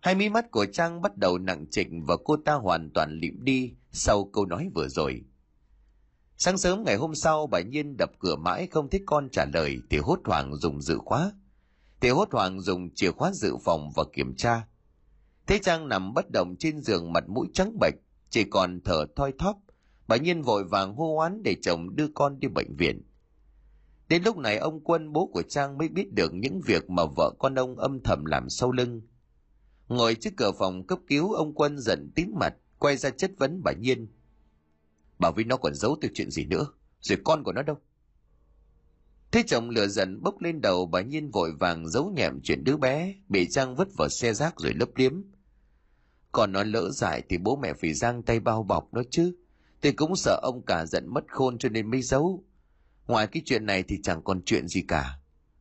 Hai 0.00 0.14
mí 0.14 0.28
mắt 0.28 0.50
của 0.50 0.66
Trang 0.66 1.02
bắt 1.02 1.16
đầu 1.16 1.38
nặng 1.38 1.66
trịch 1.70 1.88
và 2.06 2.16
cô 2.24 2.36
ta 2.44 2.54
hoàn 2.54 2.90
toàn 2.94 3.18
lịm 3.18 3.44
đi 3.44 3.72
sau 3.92 4.24
câu 4.32 4.46
nói 4.46 4.70
vừa 4.74 4.88
rồi. 4.88 5.24
Sáng 6.36 6.58
sớm 6.58 6.84
ngày 6.84 6.96
hôm 6.96 7.14
sau 7.14 7.46
bà 7.46 7.60
Nhiên 7.60 7.96
đập 7.96 8.10
cửa 8.18 8.36
mãi 8.36 8.66
không 8.66 8.90
thích 8.90 9.02
con 9.06 9.28
trả 9.32 9.44
lời 9.54 9.78
thì 9.90 9.98
hốt 9.98 10.20
hoảng 10.24 10.56
dùng 10.56 10.80
dự 10.82 10.98
khóa. 10.98 11.32
Thì 12.00 12.08
hốt 12.08 12.28
hoảng 12.32 12.60
dùng 12.60 12.94
chìa 12.94 13.10
khóa 13.10 13.32
dự 13.32 13.56
phòng 13.64 13.90
và 13.96 14.04
kiểm 14.12 14.34
tra. 14.36 14.66
Thế 15.46 15.58
Trang 15.62 15.88
nằm 15.88 16.14
bất 16.14 16.30
động 16.30 16.56
trên 16.58 16.82
giường 16.82 17.12
mặt 17.12 17.24
mũi 17.28 17.46
trắng 17.54 17.78
bệch, 17.80 17.94
chỉ 18.30 18.44
còn 18.44 18.80
thở 18.84 19.06
thoi 19.16 19.32
thóp. 19.38 19.56
Bà 20.08 20.16
Nhiên 20.16 20.42
vội 20.42 20.64
vàng 20.64 20.94
hô 20.94 21.16
hoán 21.16 21.42
để 21.42 21.56
chồng 21.62 21.96
đưa 21.96 22.08
con 22.14 22.40
đi 22.40 22.48
bệnh 22.48 22.76
viện. 22.76 23.02
Đến 24.08 24.22
lúc 24.22 24.36
này 24.36 24.56
ông 24.56 24.80
Quân 24.80 25.12
bố 25.12 25.26
của 25.26 25.42
Trang 25.42 25.78
mới 25.78 25.88
biết 25.88 26.12
được 26.12 26.34
những 26.34 26.60
việc 26.60 26.90
mà 26.90 27.02
vợ 27.16 27.34
con 27.38 27.54
ông 27.54 27.78
âm 27.78 28.00
thầm 28.02 28.24
làm 28.24 28.48
sau 28.48 28.72
lưng. 28.72 29.02
Ngồi 29.88 30.14
trước 30.14 30.30
cửa 30.36 30.52
phòng 30.58 30.86
cấp 30.86 30.98
cứu 31.06 31.32
ông 31.32 31.54
Quân 31.54 31.78
giận 31.78 32.10
tím 32.14 32.34
mặt, 32.40 32.54
quay 32.78 32.96
ra 32.96 33.10
chất 33.10 33.30
vấn 33.38 33.60
bà 33.64 33.72
Nhiên. 33.72 34.08
Bảo 35.18 35.32
với 35.32 35.44
nó 35.44 35.56
còn 35.56 35.74
giấu 35.74 35.96
tôi 36.00 36.10
chuyện 36.14 36.30
gì 36.30 36.44
nữa, 36.44 36.66
rồi 37.00 37.18
con 37.24 37.44
của 37.44 37.52
nó 37.52 37.62
đâu? 37.62 37.76
Thế 39.30 39.42
chồng 39.46 39.70
lửa 39.70 39.86
giận 39.86 40.22
bốc 40.22 40.40
lên 40.40 40.60
đầu 40.60 40.86
bà 40.86 41.00
Nhiên 41.00 41.30
vội 41.30 41.52
vàng 41.60 41.88
giấu 41.88 42.12
nhẹm 42.16 42.40
chuyện 42.42 42.64
đứa 42.64 42.76
bé, 42.76 43.14
bị 43.28 43.48
Trang 43.50 43.76
vứt 43.76 43.88
vào 43.96 44.08
xe 44.08 44.34
rác 44.34 44.60
rồi 44.60 44.72
lấp 44.74 44.88
liếm. 44.94 45.22
Còn 46.32 46.52
nó 46.52 46.62
lỡ 46.62 46.90
dại 46.90 47.22
thì 47.28 47.38
bố 47.38 47.56
mẹ 47.56 47.72
phải 47.72 47.94
giang 47.94 48.22
tay 48.22 48.40
bao 48.40 48.62
bọc 48.62 48.94
nó 48.94 49.02
chứ. 49.10 49.36
Tôi 49.80 49.92
cũng 49.92 50.16
sợ 50.16 50.40
ông 50.42 50.62
cả 50.66 50.86
giận 50.86 51.04
mất 51.08 51.24
khôn 51.28 51.58
cho 51.58 51.68
nên 51.68 51.90
mới 51.90 52.02
giấu. 52.02 52.44
Ngoài 53.08 53.26
cái 53.26 53.42
chuyện 53.46 53.66
này 53.66 53.82
thì 53.82 53.98
chẳng 54.02 54.22
còn 54.22 54.42
chuyện 54.44 54.68
gì 54.68 54.82
cả. 54.82 55.18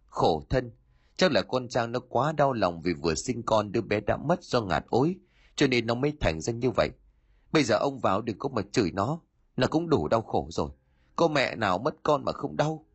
Khổ 0.07 0.43
thân, 0.49 0.71
chắc 1.17 1.31
là 1.31 1.41
con 1.41 1.69
Trang 1.69 1.91
nó 1.91 1.99
quá 1.99 2.31
đau 2.31 2.53
lòng 2.53 2.81
vì 2.81 2.93
vừa 2.93 3.15
sinh 3.15 3.43
con 3.43 3.71
đứa 3.71 3.81
bé 3.81 3.99
đã 3.99 4.17
mất 4.17 4.43
do 4.43 4.61
ngạt 4.61 4.85
ối, 4.89 5.15
cho 5.55 5.67
nên 5.67 5.87
nó 5.87 5.95
mới 5.95 6.13
thành 6.19 6.41
ra 6.41 6.53
như 6.53 6.71
vậy. 6.71 6.89
Bây 7.51 7.63
giờ 7.63 7.77
ông 7.77 7.99
vào 7.99 8.21
đừng 8.21 8.39
có 8.39 8.49
mà 8.49 8.61
chửi 8.71 8.91
nó, 8.91 9.21
nó 9.57 9.67
cũng 9.67 9.89
đủ 9.89 10.07
đau 10.07 10.21
khổ 10.21 10.47
rồi. 10.51 10.69
Có 11.15 11.27
mẹ 11.27 11.55
nào 11.55 11.77
mất 11.77 11.95
con 12.03 12.25
mà 12.25 12.31
không 12.31 12.57
đau. 12.57 12.85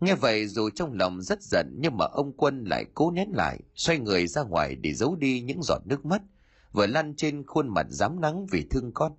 Nghe 0.00 0.14
vậy 0.14 0.46
dù 0.46 0.70
trong 0.70 0.92
lòng 0.92 1.22
rất 1.22 1.42
giận 1.42 1.76
nhưng 1.78 1.96
mà 1.96 2.04
ông 2.04 2.32
Quân 2.36 2.64
lại 2.64 2.84
cố 2.94 3.10
nén 3.10 3.28
lại, 3.34 3.60
xoay 3.74 3.98
người 3.98 4.26
ra 4.26 4.42
ngoài 4.42 4.74
để 4.74 4.92
giấu 4.94 5.16
đi 5.16 5.40
những 5.40 5.62
giọt 5.62 5.82
nước 5.84 6.04
mắt, 6.04 6.22
vừa 6.72 6.86
lăn 6.86 7.14
trên 7.16 7.46
khuôn 7.46 7.68
mặt 7.68 7.86
dám 7.90 8.20
nắng 8.20 8.46
vì 8.46 8.66
thương 8.70 8.92
con. 8.94 9.12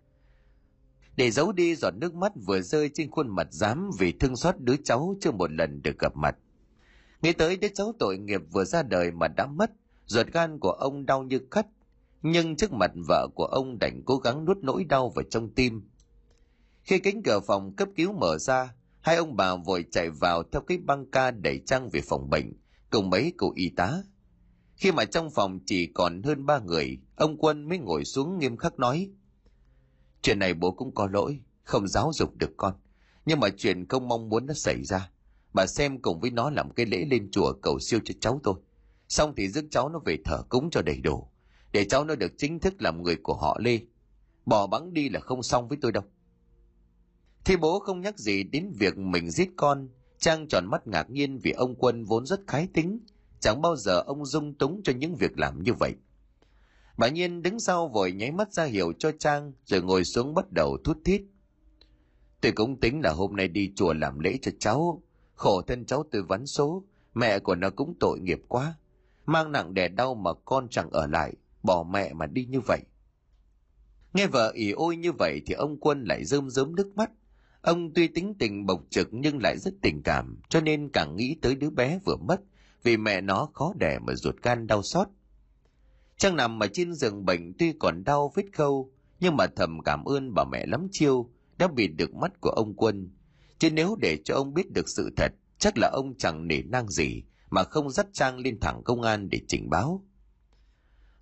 Để 1.21 1.31
giấu 1.31 1.51
đi 1.51 1.75
giọt 1.75 1.91
nước 1.91 2.15
mắt 2.15 2.31
vừa 2.45 2.61
rơi 2.61 2.89
trên 2.93 3.11
khuôn 3.11 3.29
mặt 3.29 3.47
dám 3.51 3.89
vì 3.99 4.11
thương 4.11 4.35
xót 4.35 4.55
đứa 4.59 4.75
cháu 4.83 5.15
chưa 5.21 5.31
một 5.31 5.51
lần 5.51 5.81
được 5.81 5.99
gặp 5.99 6.15
mặt. 6.15 6.35
Nghĩ 7.21 7.33
tới 7.33 7.57
đứa 7.57 7.67
cháu 7.67 7.93
tội 7.99 8.17
nghiệp 8.17 8.41
vừa 8.51 8.63
ra 8.63 8.83
đời 8.83 9.11
mà 9.11 9.27
đã 9.27 9.45
mất, 9.45 9.71
ruột 10.05 10.27
gan 10.27 10.59
của 10.59 10.71
ông 10.71 11.05
đau 11.05 11.23
như 11.23 11.39
cắt, 11.39 11.67
nhưng 12.21 12.55
trước 12.55 12.73
mặt 12.73 12.91
vợ 13.07 13.27
của 13.35 13.45
ông 13.45 13.79
đành 13.79 14.01
cố 14.05 14.17
gắng 14.17 14.45
nuốt 14.45 14.57
nỗi 14.57 14.83
đau 14.83 15.09
vào 15.09 15.23
trong 15.29 15.49
tim. 15.49 15.81
Khi 16.83 16.99
cánh 16.99 17.23
cửa 17.23 17.39
phòng 17.39 17.75
cấp 17.75 17.89
cứu 17.95 18.13
mở 18.13 18.37
ra, 18.37 18.73
hai 19.01 19.15
ông 19.15 19.35
bà 19.35 19.55
vội 19.55 19.85
chạy 19.91 20.09
vào 20.09 20.43
theo 20.43 20.61
cái 20.61 20.77
băng 20.77 21.11
ca 21.11 21.31
đẩy 21.31 21.61
trăng 21.65 21.89
về 21.89 22.01
phòng 22.01 22.29
bệnh, 22.29 22.53
cùng 22.89 23.09
mấy 23.09 23.33
cụ 23.37 23.53
y 23.55 23.69
tá. 23.69 24.03
Khi 24.75 24.91
mà 24.91 25.05
trong 25.05 25.31
phòng 25.31 25.59
chỉ 25.65 25.91
còn 25.93 26.23
hơn 26.23 26.45
ba 26.45 26.59
người, 26.59 26.99
ông 27.15 27.37
Quân 27.37 27.69
mới 27.69 27.77
ngồi 27.77 28.05
xuống 28.05 28.39
nghiêm 28.39 28.57
khắc 28.57 28.79
nói. 28.79 29.09
Chuyện 30.21 30.39
này 30.39 30.53
bố 30.53 30.71
cũng 30.71 30.95
có 30.95 31.07
lỗi, 31.07 31.39
không 31.63 31.87
giáo 31.87 32.11
dục 32.13 32.37
được 32.37 32.51
con. 32.57 32.73
Nhưng 33.25 33.39
mà 33.39 33.49
chuyện 33.57 33.87
không 33.87 34.07
mong 34.07 34.29
muốn 34.29 34.45
nó 34.45 34.53
xảy 34.53 34.83
ra. 34.83 35.11
Bà 35.53 35.65
xem 35.65 36.01
cùng 36.01 36.19
với 36.19 36.31
nó 36.31 36.49
làm 36.49 36.73
cái 36.73 36.85
lễ 36.85 37.05
lên 37.11 37.31
chùa 37.31 37.53
cầu 37.61 37.79
siêu 37.79 37.99
cho 38.05 38.13
cháu 38.21 38.39
tôi. 38.43 38.55
Xong 39.07 39.33
thì 39.37 39.47
rước 39.49 39.65
cháu 39.71 39.89
nó 39.89 39.99
về 40.05 40.17
thờ 40.25 40.43
cúng 40.49 40.69
cho 40.71 40.81
đầy 40.81 41.01
đủ. 41.01 41.27
Để 41.71 41.85
cháu 41.85 42.05
nó 42.05 42.15
được 42.15 42.31
chính 42.37 42.59
thức 42.59 42.81
làm 42.81 43.03
người 43.03 43.15
của 43.15 43.33
họ 43.33 43.57
Lê. 43.59 43.79
Bỏ 44.45 44.67
bắn 44.67 44.93
đi 44.93 45.09
là 45.09 45.19
không 45.19 45.43
xong 45.43 45.67
với 45.67 45.77
tôi 45.81 45.91
đâu. 45.91 46.03
Thì 47.45 47.57
bố 47.57 47.79
không 47.79 48.01
nhắc 48.01 48.19
gì 48.19 48.43
đến 48.43 48.71
việc 48.75 48.97
mình 48.97 49.31
giết 49.31 49.49
con. 49.55 49.89
Trang 50.19 50.47
tròn 50.47 50.65
mắt 50.71 50.87
ngạc 50.87 51.09
nhiên 51.09 51.37
vì 51.37 51.51
ông 51.51 51.75
Quân 51.75 52.03
vốn 52.03 52.25
rất 52.25 52.39
khái 52.47 52.67
tính. 52.73 52.99
Chẳng 53.39 53.61
bao 53.61 53.75
giờ 53.75 54.01
ông 54.01 54.25
dung 54.25 54.53
túng 54.53 54.81
cho 54.83 54.93
những 54.93 55.15
việc 55.15 55.39
làm 55.39 55.63
như 55.63 55.73
vậy. 55.73 55.95
Bà 57.01 57.07
Nhiên 57.07 57.41
đứng 57.41 57.59
sau 57.59 57.87
vội 57.87 58.11
nháy 58.11 58.31
mắt 58.31 58.53
ra 58.53 58.63
hiệu 58.63 58.93
cho 58.99 59.11
Trang 59.19 59.53
rồi 59.65 59.81
ngồi 59.81 60.03
xuống 60.03 60.33
bắt 60.33 60.51
đầu 60.51 60.77
thút 60.83 60.97
thít. 61.05 61.21
Tôi 62.41 62.51
cũng 62.51 62.79
tính 62.79 63.01
là 63.03 63.11
hôm 63.11 63.35
nay 63.35 63.47
đi 63.47 63.71
chùa 63.75 63.93
làm 63.93 64.19
lễ 64.19 64.37
cho 64.41 64.51
cháu. 64.59 65.03
Khổ 65.33 65.61
thân 65.61 65.85
cháu 65.85 66.03
tôi 66.11 66.23
vắn 66.23 66.45
số, 66.45 66.83
mẹ 67.13 67.39
của 67.39 67.55
nó 67.55 67.69
cũng 67.69 67.93
tội 67.99 68.19
nghiệp 68.19 68.41
quá. 68.47 68.75
Mang 69.25 69.51
nặng 69.51 69.73
đẻ 69.73 69.87
đau 69.87 70.15
mà 70.15 70.31
con 70.45 70.67
chẳng 70.69 70.89
ở 70.91 71.07
lại, 71.07 71.33
bỏ 71.63 71.83
mẹ 71.83 72.13
mà 72.13 72.25
đi 72.25 72.45
như 72.45 72.59
vậy. 72.59 72.79
Nghe 74.13 74.27
vợ 74.27 74.51
ỉ 74.55 74.71
ôi 74.71 74.95
như 74.95 75.11
vậy 75.11 75.41
thì 75.45 75.53
ông 75.53 75.79
Quân 75.79 76.03
lại 76.03 76.25
rơm 76.25 76.49
rớm 76.49 76.75
nước 76.75 76.91
mắt. 76.95 77.11
Ông 77.61 77.93
tuy 77.93 78.07
tính 78.07 78.33
tình 78.39 78.65
bộc 78.65 78.83
trực 78.89 79.07
nhưng 79.11 79.39
lại 79.41 79.57
rất 79.57 79.73
tình 79.81 80.01
cảm, 80.03 80.39
cho 80.49 80.61
nên 80.61 80.89
càng 80.89 81.15
nghĩ 81.15 81.37
tới 81.41 81.55
đứa 81.55 81.69
bé 81.69 81.99
vừa 82.05 82.15
mất, 82.15 82.41
vì 82.83 82.97
mẹ 82.97 83.21
nó 83.21 83.49
khó 83.53 83.73
đẻ 83.79 83.99
mà 83.99 84.13
ruột 84.13 84.35
gan 84.41 84.67
đau 84.67 84.83
xót. 84.83 85.07
Trang 86.21 86.35
nằm 86.35 86.63
ở 86.63 86.67
trên 86.73 86.93
giường 86.93 87.25
bệnh 87.25 87.53
tuy 87.57 87.73
còn 87.79 88.03
đau 88.03 88.31
vết 88.35 88.43
khâu, 88.53 88.91
nhưng 89.19 89.37
mà 89.37 89.47
thầm 89.55 89.79
cảm 89.83 90.05
ơn 90.05 90.33
bà 90.33 90.43
mẹ 90.51 90.65
lắm 90.65 90.87
chiêu 90.91 91.29
đã 91.57 91.67
bịt 91.67 91.87
được 91.87 92.15
mắt 92.15 92.41
của 92.41 92.49
ông 92.49 92.73
Quân. 92.73 93.09
Chứ 93.59 93.69
nếu 93.71 93.95
để 94.01 94.17
cho 94.23 94.35
ông 94.35 94.53
biết 94.53 94.71
được 94.71 94.89
sự 94.89 95.09
thật, 95.17 95.31
chắc 95.59 95.77
là 95.77 95.89
ông 95.93 96.17
chẳng 96.17 96.47
nể 96.47 96.61
nang 96.61 96.89
gì 96.89 97.23
mà 97.49 97.63
không 97.63 97.89
dắt 97.89 98.07
Trang 98.13 98.39
lên 98.39 98.59
thẳng 98.59 98.81
công 98.83 99.01
an 99.01 99.29
để 99.29 99.41
trình 99.47 99.69
báo. 99.69 100.05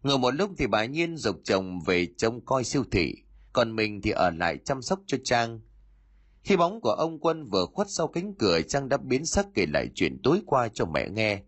Ngồi 0.04 0.20
một 0.20 0.32
lúc 0.32 0.52
thì 0.58 0.68
bà 0.68 0.86
Nhiên 0.86 1.18
dục 1.18 1.36
chồng 1.44 1.80
về 1.86 2.08
trông 2.18 2.46
coi 2.46 2.64
siêu 2.64 2.84
thị, 2.92 3.16
còn 3.54 3.76
mình 3.76 4.02
thì 4.02 4.12
ở 4.12 4.30
lại 4.30 4.58
chăm 4.66 4.82
sóc 4.82 5.00
cho 5.06 5.18
Trang. 5.24 5.60
Khi 6.44 6.58
bóng 6.58 6.82
của 6.82 6.92
ông 6.92 7.20
Quân 7.20 7.50
vừa 7.50 7.66
khuất 7.66 7.88
sau 7.90 8.08
cánh 8.08 8.34
cửa 8.34 8.62
Trang 8.62 8.90
đã 8.90 8.98
biến 8.98 9.26
sắc 9.26 9.48
kể 9.54 9.66
lại 9.74 9.88
chuyện 9.96 10.22
tối 10.24 10.42
qua 10.46 10.68
cho 10.68 10.86
mẹ 10.86 11.10
nghe 11.10 11.42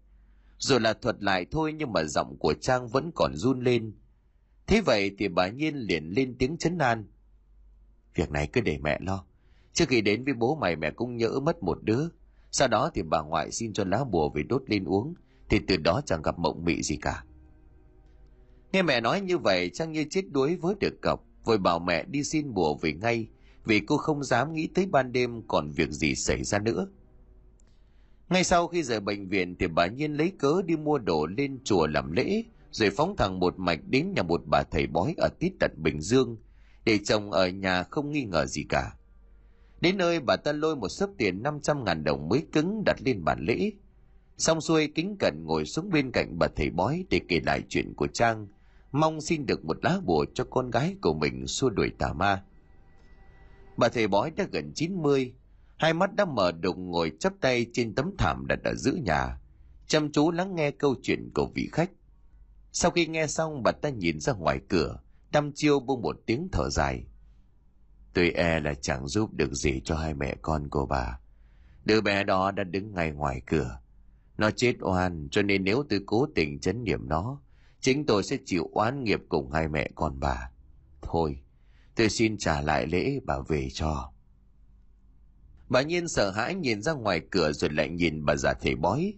rồi 0.62 0.80
là 0.80 0.94
thuật 0.94 1.24
lại 1.24 1.46
thôi 1.52 1.74
nhưng 1.78 1.94
mà 1.94 2.04
giọng 2.04 2.38
của 2.40 2.54
Trang 2.62 2.88
vẫn 2.88 3.12
còn 3.16 3.36
run 3.36 3.62
lên. 3.62 3.94
Thế 4.68 4.82
vậy 4.86 5.12
thì 5.18 5.28
bà 5.28 5.48
Nhiên 5.48 5.76
liền 5.76 6.10
lên 6.10 6.36
tiếng 6.40 6.58
chấn 6.58 6.78
an. 6.78 7.06
Việc 8.16 8.32
này 8.32 8.48
cứ 8.54 8.62
để 8.62 8.78
mẹ 8.78 9.00
lo. 9.02 9.26
Trước 9.74 9.86
khi 9.90 10.02
đến 10.02 10.24
với 10.24 10.34
bố 10.34 10.56
mày, 10.56 10.76
mẹ 10.76 10.92
cũng 10.92 11.18
nhỡ 11.18 11.40
mất 11.40 11.64
một 11.64 11.84
đứa. 11.84 12.08
Sau 12.52 12.68
đó 12.68 12.92
thì 12.94 13.02
bà 13.04 13.22
ngoại 13.22 13.52
xin 13.52 13.74
cho 13.74 13.84
lá 13.84 14.04
bùa 14.04 14.30
về 14.30 14.44
đốt 14.44 14.64
lên 14.68 14.86
uống. 14.86 15.14
Thì 15.50 15.60
từ 15.68 15.78
đó 15.78 16.02
chẳng 16.06 16.22
gặp 16.22 16.40
mộng 16.40 16.66
mị 16.66 16.82
gì 16.82 16.96
cả. 17.02 17.24
Nghe 18.72 18.82
mẹ 18.82 19.02
nói 19.02 19.22
như 19.22 19.38
vậy, 19.38 19.70
Trang 19.74 19.92
như 19.92 20.06
chết 20.10 20.22
đuối 20.32 20.56
với 20.56 20.76
được 20.80 21.02
cọc. 21.02 21.26
Vội 21.44 21.58
bảo 21.58 21.80
mẹ 21.80 22.04
đi 22.04 22.24
xin 22.24 22.54
bùa 22.54 22.76
về 22.76 22.94
ngay. 22.94 23.28
Vì 23.66 23.80
cô 23.80 23.98
không 23.98 24.24
dám 24.24 24.54
nghĩ 24.54 24.68
tới 24.76 24.86
ban 24.86 25.12
đêm 25.12 25.42
còn 25.48 25.72
việc 25.72 25.90
gì 25.90 26.16
xảy 26.16 26.44
ra 26.44 26.60
nữa. 26.60 26.88
Ngay 28.32 28.44
sau 28.44 28.68
khi 28.68 28.84
rời 28.84 29.00
bệnh 29.00 29.28
viện 29.28 29.56
thì 29.60 29.68
bà 29.68 29.88
Nhiên 29.88 30.14
lấy 30.14 30.32
cớ 30.40 30.62
đi 30.66 30.76
mua 30.76 30.98
đồ 30.98 31.26
lên 31.26 31.60
chùa 31.64 31.88
làm 31.88 32.12
lễ, 32.12 32.44
rồi 32.72 32.90
phóng 32.90 33.16
thẳng 33.18 33.40
một 33.40 33.60
mạch 33.60 33.80
đến 33.88 34.14
nhà 34.16 34.24
một 34.24 34.42
bà 34.46 34.64
thầy 34.64 34.88
bói 34.88 35.14
ở 35.18 35.30
tít 35.40 35.52
tận 35.60 35.72
Bình 35.78 36.02
Dương, 36.02 36.38
để 36.86 36.98
chồng 36.98 37.32
ở 37.32 37.48
nhà 37.48 37.84
không 37.84 38.12
nghi 38.12 38.24
ngờ 38.24 38.46
gì 38.46 38.66
cả. 38.70 38.94
Đến 39.82 39.98
nơi 39.98 40.20
bà 40.20 40.36
ta 40.36 40.52
lôi 40.52 40.76
một 40.76 40.90
sớp 40.90 41.10
tiền 41.18 41.44
500 41.44 41.84
ngàn 41.84 42.04
đồng 42.04 42.30
mới 42.30 42.44
cứng 42.52 42.84
đặt 42.86 42.98
lên 43.06 43.24
bàn 43.24 43.40
lễ. 43.42 43.72
Xong 44.38 44.62
xuôi 44.62 44.88
kính 44.96 45.16
cẩn 45.20 45.44
ngồi 45.46 45.66
xuống 45.66 45.90
bên 45.90 46.12
cạnh 46.12 46.40
bà 46.40 46.48
thầy 46.56 46.70
bói 46.70 47.06
để 47.10 47.22
kể 47.28 47.40
lại 47.46 47.62
chuyện 47.70 47.94
của 47.94 48.08
Trang, 48.08 48.48
mong 48.92 49.22
xin 49.22 49.46
được 49.46 49.66
một 49.66 49.78
lá 49.86 50.00
bùa 50.06 50.26
cho 50.34 50.44
con 50.44 50.72
gái 50.72 50.96
của 51.02 51.14
mình 51.14 51.48
xua 51.48 51.70
đuổi 51.70 51.92
tà 51.98 52.14
ma. 52.14 52.44
Bà 53.78 53.90
thầy 53.90 54.08
bói 54.08 54.32
đã 54.32 54.48
gần 54.52 54.72
90, 54.76 55.34
hai 55.82 55.94
mắt 55.94 56.16
đã 56.16 56.26
mở 56.26 56.52
đụng 56.52 56.92
ngồi 56.92 57.12
chắp 57.20 57.34
tay 57.42 57.66
trên 57.74 57.96
tấm 57.96 58.12
thảm 58.18 58.46
đặt 58.48 58.60
ở 58.64 58.76
giữa 58.76 58.94
nhà. 58.94 59.40
Chăm 59.88 60.12
chú 60.12 60.32
lắng 60.32 60.56
nghe 60.56 60.72
câu 60.72 60.96
chuyện 61.02 61.30
của 61.36 61.52
vị 61.56 61.70
khách. 61.72 61.92
Sau 62.72 62.92
khi 62.92 63.08
nghe 63.08 63.28
xong, 63.28 63.64
bà 63.64 63.72
ta 63.72 63.90
nhìn 63.90 64.20
ra 64.20 64.34
ngoài 64.34 64.60
cửa. 64.70 65.00
Đăm 65.32 65.52
chiêu 65.56 65.80
buông 65.80 66.02
một 66.02 66.16
tiếng 66.26 66.50
thở 66.52 66.70
dài. 66.70 67.04
Tôi 68.14 68.32
e 68.32 68.60
là 68.60 68.74
chẳng 68.74 69.08
giúp 69.08 69.34
được 69.34 69.54
gì 69.54 69.82
cho 69.84 69.96
hai 69.96 70.14
mẹ 70.14 70.36
con 70.42 70.70
của 70.70 70.86
bà. 70.86 71.20
Đứa 71.86 72.02
bé 72.02 72.24
đó 72.24 72.52
đã 72.52 72.64
đứng 72.64 72.94
ngay 72.94 73.12
ngoài 73.12 73.42
cửa. 73.46 73.80
Nó 74.38 74.52
chết 74.52 74.76
oan, 74.80 75.28
cho 75.32 75.42
nên 75.42 75.64
nếu 75.64 75.84
tôi 75.90 76.02
cố 76.06 76.28
tình 76.36 76.60
chấn 76.60 76.84
niệm 76.84 77.10
nó, 77.10 77.42
chính 77.80 78.06
tôi 78.06 78.24
sẽ 78.24 78.38
chịu 78.46 78.70
oán 78.74 79.04
nghiệp 79.04 79.20
cùng 79.30 79.52
hai 79.52 79.68
mẹ 79.68 79.90
con 79.96 80.20
bà. 80.20 80.52
Thôi, 81.02 81.42
tôi 81.96 82.10
xin 82.10 82.38
trả 82.38 82.62
lại 82.62 82.88
lễ 82.88 83.20
bà 83.26 83.40
về 83.48 83.68
cho. 83.74 84.12
Bà 85.72 85.82
Nhiên 85.82 86.08
sợ 86.08 86.32
hãi 86.32 86.56
nhìn 86.56 86.82
ra 86.82 86.94
ngoài 86.94 87.22
cửa 87.32 87.52
rồi 87.52 87.70
lại 87.70 87.90
nhìn 87.90 88.26
bà 88.26 88.36
già 88.36 88.54
thầy 88.54 88.76
bói. 88.76 89.14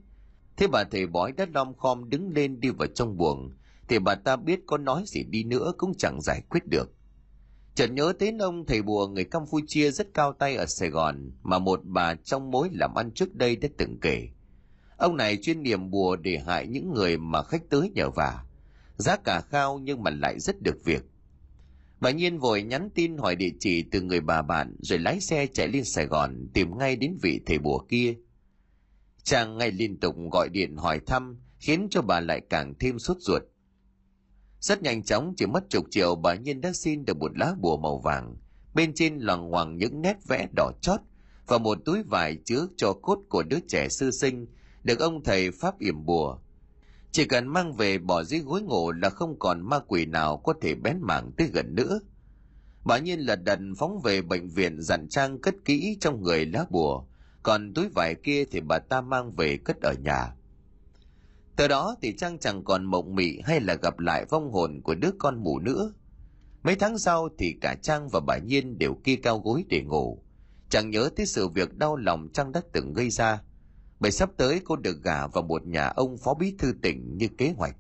Thế 0.57 0.67
bà 0.67 0.83
thầy 0.83 1.07
bói 1.07 1.31
đã 1.31 1.45
lom 1.53 1.73
khom 1.73 2.09
đứng 2.09 2.29
lên 2.29 2.59
đi 2.59 2.69
vào 2.69 2.87
trong 2.87 3.17
buồng, 3.17 3.51
thì 3.87 3.99
bà 3.99 4.15
ta 4.15 4.35
biết 4.35 4.59
có 4.67 4.77
nói 4.77 5.03
gì 5.07 5.23
đi 5.23 5.43
nữa 5.43 5.73
cũng 5.77 5.93
chẳng 5.97 6.21
giải 6.21 6.41
quyết 6.49 6.65
được. 6.65 6.91
Chợt 7.75 7.87
nhớ 7.87 8.13
tới 8.19 8.33
ông 8.39 8.65
thầy 8.65 8.81
bùa 8.81 9.07
người 9.07 9.23
Campuchia 9.23 9.91
rất 9.91 10.07
cao 10.13 10.33
tay 10.33 10.55
ở 10.55 10.65
Sài 10.65 10.89
Gòn 10.89 11.31
mà 11.43 11.59
một 11.59 11.79
bà 11.83 12.15
trong 12.15 12.51
mối 12.51 12.69
làm 12.71 12.93
ăn 12.95 13.11
trước 13.11 13.35
đây 13.35 13.55
đã 13.55 13.69
từng 13.77 13.99
kể. 13.99 14.27
Ông 14.97 15.17
này 15.17 15.37
chuyên 15.41 15.63
niệm 15.63 15.89
bùa 15.91 16.15
để 16.15 16.39
hại 16.47 16.67
những 16.67 16.93
người 16.93 17.17
mà 17.17 17.43
khách 17.43 17.69
tới 17.69 17.91
nhờ 17.95 18.09
vả. 18.09 18.43
Giá 18.97 19.15
cả 19.15 19.41
cao 19.51 19.79
nhưng 19.83 20.03
mà 20.03 20.11
lại 20.11 20.39
rất 20.39 20.61
được 20.61 20.85
việc. 20.85 21.03
Bà 22.03 22.11
Nhiên 22.11 22.39
vội 22.39 22.63
nhắn 22.63 22.89
tin 22.95 23.17
hỏi 23.17 23.35
địa 23.35 23.51
chỉ 23.59 23.83
từ 23.91 24.01
người 24.01 24.21
bà 24.21 24.41
bạn, 24.41 24.75
rồi 24.79 24.99
lái 24.99 25.19
xe 25.19 25.47
chạy 25.47 25.67
lên 25.67 25.83
Sài 25.83 26.05
Gòn 26.05 26.47
tìm 26.53 26.77
ngay 26.77 26.95
đến 26.95 27.17
vị 27.21 27.41
thầy 27.45 27.59
bùa 27.59 27.79
kia. 27.89 28.15
Chàng 29.23 29.57
ngay 29.57 29.71
liên 29.71 29.99
tục 29.99 30.15
gọi 30.31 30.49
điện 30.49 30.77
hỏi 30.77 30.99
thăm, 31.05 31.41
khiến 31.59 31.87
cho 31.91 32.01
bà 32.01 32.19
lại 32.19 32.41
càng 32.49 32.73
thêm 32.79 32.99
sốt 32.99 33.17
ruột. 33.19 33.41
Rất 34.59 34.81
nhanh 34.81 35.03
chóng, 35.03 35.33
chỉ 35.37 35.45
mất 35.45 35.69
chục 35.69 35.85
triệu, 35.89 36.15
bà 36.15 36.35
Nhiên 36.35 36.61
đã 36.61 36.73
xin 36.73 37.05
được 37.05 37.17
một 37.17 37.37
lá 37.37 37.55
bùa 37.59 37.77
màu 37.77 37.99
vàng. 37.99 38.35
Bên 38.73 38.93
trên 38.93 39.19
loằng 39.19 39.49
ngoằng 39.49 39.77
những 39.77 40.01
nét 40.01 40.17
vẽ 40.27 40.47
đỏ 40.55 40.71
chót 40.81 40.99
và 41.47 41.57
một 41.57 41.77
túi 41.85 42.03
vải 42.03 42.37
chứa 42.45 42.67
cho 42.77 42.93
cốt 43.01 43.19
của 43.29 43.43
đứa 43.43 43.59
trẻ 43.67 43.89
sư 43.89 44.11
sinh 44.11 44.47
được 44.83 44.99
ông 44.99 45.23
thầy 45.23 45.51
pháp 45.51 45.79
yểm 45.79 46.05
bùa. 46.05 46.37
Chỉ 47.13 47.25
cần 47.25 47.47
mang 47.47 47.73
về 47.73 47.97
bỏ 47.97 48.23
dưới 48.23 48.39
gối 48.39 48.61
ngủ 48.61 48.91
là 48.91 49.09
không 49.09 49.39
còn 49.39 49.61
ma 49.61 49.79
quỷ 49.87 50.05
nào 50.05 50.37
có 50.37 50.53
thể 50.61 50.75
bén 50.75 50.97
mảng 51.01 51.31
tới 51.37 51.47
gần 51.53 51.75
nữa. 51.75 51.99
Bà 52.85 52.97
Nhiên 52.97 53.19
lật 53.19 53.43
đật 53.43 53.59
phóng 53.77 53.99
về 54.01 54.21
bệnh 54.21 54.49
viện 54.49 54.81
dặn 54.81 55.07
trang 55.09 55.41
cất 55.41 55.55
kỹ 55.65 55.97
trong 56.01 56.23
người 56.23 56.45
lá 56.45 56.65
bùa, 56.69 57.05
còn 57.43 57.73
túi 57.73 57.89
vải 57.95 58.15
kia 58.23 58.45
thì 58.51 58.61
bà 58.61 58.79
ta 58.79 59.01
mang 59.01 59.31
về 59.35 59.57
cất 59.57 59.81
ở 59.81 59.93
nhà. 59.93 60.33
Từ 61.55 61.67
đó 61.67 61.95
thì 62.01 62.15
Trang 62.17 62.39
chẳng 62.39 62.63
còn 62.63 62.85
mộng 62.85 63.15
mị 63.15 63.39
hay 63.43 63.59
là 63.59 63.75
gặp 63.75 63.99
lại 63.99 64.25
vong 64.29 64.51
hồn 64.51 64.81
của 64.83 64.95
đứa 64.95 65.11
con 65.19 65.43
mù 65.43 65.59
nữa. 65.59 65.93
Mấy 66.63 66.75
tháng 66.75 66.97
sau 66.97 67.29
thì 67.37 67.55
cả 67.61 67.75
Trang 67.81 68.09
và 68.09 68.19
bà 68.19 68.37
Nhiên 68.37 68.77
đều 68.77 68.95
kia 69.03 69.15
cao 69.15 69.39
gối 69.39 69.65
để 69.69 69.81
ngủ. 69.81 70.23
Chẳng 70.69 70.89
nhớ 70.89 71.09
tới 71.15 71.25
sự 71.25 71.47
việc 71.47 71.77
đau 71.77 71.95
lòng 71.95 72.27
Trang 72.33 72.51
đã 72.51 72.61
từng 72.73 72.93
gây 72.93 73.09
ra. 73.09 73.41
Bởi 74.03 74.11
sắp 74.11 74.29
tới 74.37 74.61
cô 74.65 74.75
được 74.75 75.03
gả 75.03 75.27
vào 75.27 75.43
một 75.43 75.67
nhà 75.67 75.87
ông 75.87 76.17
phó 76.17 76.33
bí 76.33 76.55
thư 76.59 76.73
tỉnh 76.81 77.17
như 77.17 77.27
kế 77.37 77.53
hoạch. 77.57 77.75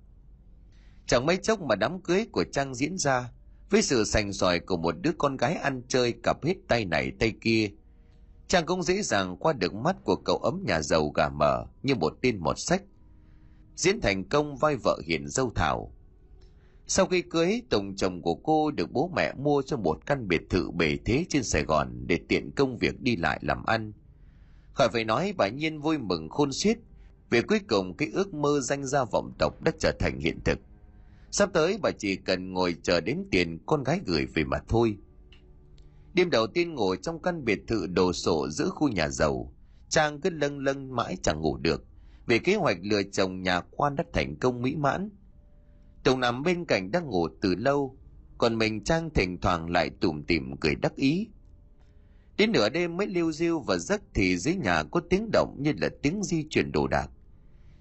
Chẳng 1.07 1.25
mấy 1.25 1.37
chốc 1.37 1.61
mà 1.61 1.75
đám 1.75 2.01
cưới 2.01 2.25
của 2.31 2.43
Trang 2.51 2.75
diễn 2.75 2.97
ra, 2.97 3.31
với 3.69 3.81
sự 3.81 4.03
sành 4.03 4.33
sỏi 4.33 4.59
của 4.59 4.77
một 4.77 4.95
đứa 5.01 5.11
con 5.17 5.37
gái 5.37 5.55
ăn 5.55 5.81
chơi 5.87 6.13
cặp 6.23 6.43
hết 6.43 6.55
tay 6.67 6.85
này 6.85 7.11
tay 7.19 7.33
kia. 7.41 7.69
Trang 8.47 8.65
cũng 8.65 8.83
dễ 8.83 9.01
dàng 9.01 9.37
qua 9.37 9.53
được 9.53 9.73
mắt 9.73 9.95
của 10.03 10.15
cậu 10.15 10.37
ấm 10.37 10.63
nhà 10.65 10.81
giàu 10.81 11.09
gà 11.09 11.29
mở 11.29 11.65
như 11.83 11.95
một 11.95 12.17
tin 12.21 12.37
một 12.37 12.59
sách 12.59 12.83
diễn 13.75 14.01
thành 14.01 14.29
công 14.29 14.57
vai 14.57 14.75
vợ 14.75 14.99
hiền 15.05 15.27
dâu 15.27 15.51
thảo 15.55 15.93
sau 16.87 17.05
khi 17.05 17.21
cưới 17.21 17.61
tổng 17.69 17.95
chồng 17.95 18.21
của 18.21 18.35
cô 18.35 18.71
được 18.71 18.91
bố 18.91 19.11
mẹ 19.15 19.33
mua 19.33 19.61
cho 19.61 19.77
một 19.77 20.05
căn 20.05 20.27
biệt 20.27 20.41
thự 20.49 20.71
bề 20.71 20.97
thế 21.05 21.25
trên 21.29 21.43
sài 21.43 21.63
gòn 21.63 22.07
để 22.07 22.19
tiện 22.29 22.51
công 22.51 22.77
việc 22.77 23.01
đi 23.01 23.15
lại 23.15 23.39
làm 23.41 23.65
ăn 23.65 23.93
khỏi 24.73 24.89
phải 24.93 25.05
nói 25.05 25.33
bà 25.37 25.47
nhiên 25.47 25.79
vui 25.79 25.97
mừng 25.97 26.29
khôn 26.29 26.53
xiết 26.53 26.77
vì 27.29 27.41
cuối 27.41 27.59
cùng 27.67 27.97
cái 27.97 28.09
ước 28.13 28.33
mơ 28.33 28.59
danh 28.61 28.85
gia 28.85 29.03
vọng 29.03 29.33
tộc 29.39 29.61
đã 29.61 29.71
trở 29.79 29.91
thành 29.99 30.19
hiện 30.19 30.39
thực 30.45 30.59
sắp 31.31 31.49
tới 31.53 31.79
bà 31.81 31.91
chỉ 31.91 32.15
cần 32.15 32.53
ngồi 32.53 32.75
chờ 32.83 33.01
đến 33.01 33.25
tiền 33.31 33.59
con 33.65 33.83
gái 33.83 33.99
gửi 34.05 34.25
về 34.25 34.43
mà 34.43 34.57
thôi 34.67 34.97
đêm 36.13 36.29
đầu 36.29 36.47
tiên 36.47 36.73
ngồi 36.73 36.97
trong 37.01 37.21
căn 37.21 37.45
biệt 37.45 37.59
thự 37.67 37.87
đồ 37.87 38.13
sộ 38.13 38.49
giữa 38.49 38.69
khu 38.69 38.87
nhà 38.87 39.09
giàu 39.09 39.53
trang 39.89 40.21
cứ 40.21 40.29
lâng 40.29 40.59
lâng 40.59 40.95
mãi 40.95 41.17
chẳng 41.23 41.41
ngủ 41.41 41.57
được 41.57 41.85
vì 42.25 42.39
kế 42.39 42.55
hoạch 42.55 42.77
lừa 42.81 43.03
chồng 43.03 43.41
nhà 43.41 43.61
quan 43.61 43.95
đã 43.95 44.03
thành 44.13 44.35
công 44.35 44.61
mỹ 44.61 44.75
mãn. 44.75 45.09
Tùng 46.03 46.19
nằm 46.19 46.43
bên 46.43 46.65
cạnh 46.65 46.91
đang 46.91 47.07
ngủ 47.07 47.27
từ 47.41 47.55
lâu, 47.55 47.97
còn 48.37 48.57
mình 48.57 48.83
Trang 48.83 49.09
thỉnh 49.09 49.37
thoảng 49.41 49.69
lại 49.69 49.89
tủm 49.89 50.23
tỉm 50.23 50.55
cười 50.61 50.75
đắc 50.75 50.95
ý. 50.95 51.27
Đến 52.37 52.51
nửa 52.51 52.69
đêm 52.69 52.97
mới 52.97 53.07
lưu 53.07 53.31
diêu 53.31 53.59
và 53.59 53.77
giấc 53.77 54.01
thì 54.13 54.37
dưới 54.37 54.55
nhà 54.55 54.83
có 54.83 55.01
tiếng 55.09 55.29
động 55.33 55.55
như 55.59 55.73
là 55.77 55.89
tiếng 56.01 56.23
di 56.23 56.45
chuyển 56.49 56.71
đồ 56.71 56.87
đạc. 56.87 57.09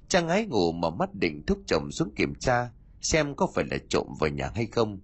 Trang 0.09 0.29
ái 0.29 0.47
ngủ 0.47 0.73
mà 0.73 0.91
mắt 0.91 1.15
định 1.15 1.43
thúc 1.47 1.59
chồng 1.67 1.91
xuống 1.91 2.15
kiểm 2.17 2.35
tra 2.35 2.71
xem 3.01 3.35
có 3.37 3.47
phải 3.55 3.65
là 3.71 3.77
trộm 3.89 4.07
vào 4.21 4.31
nhà 4.31 4.51
hay 4.55 4.67
không, 4.67 5.01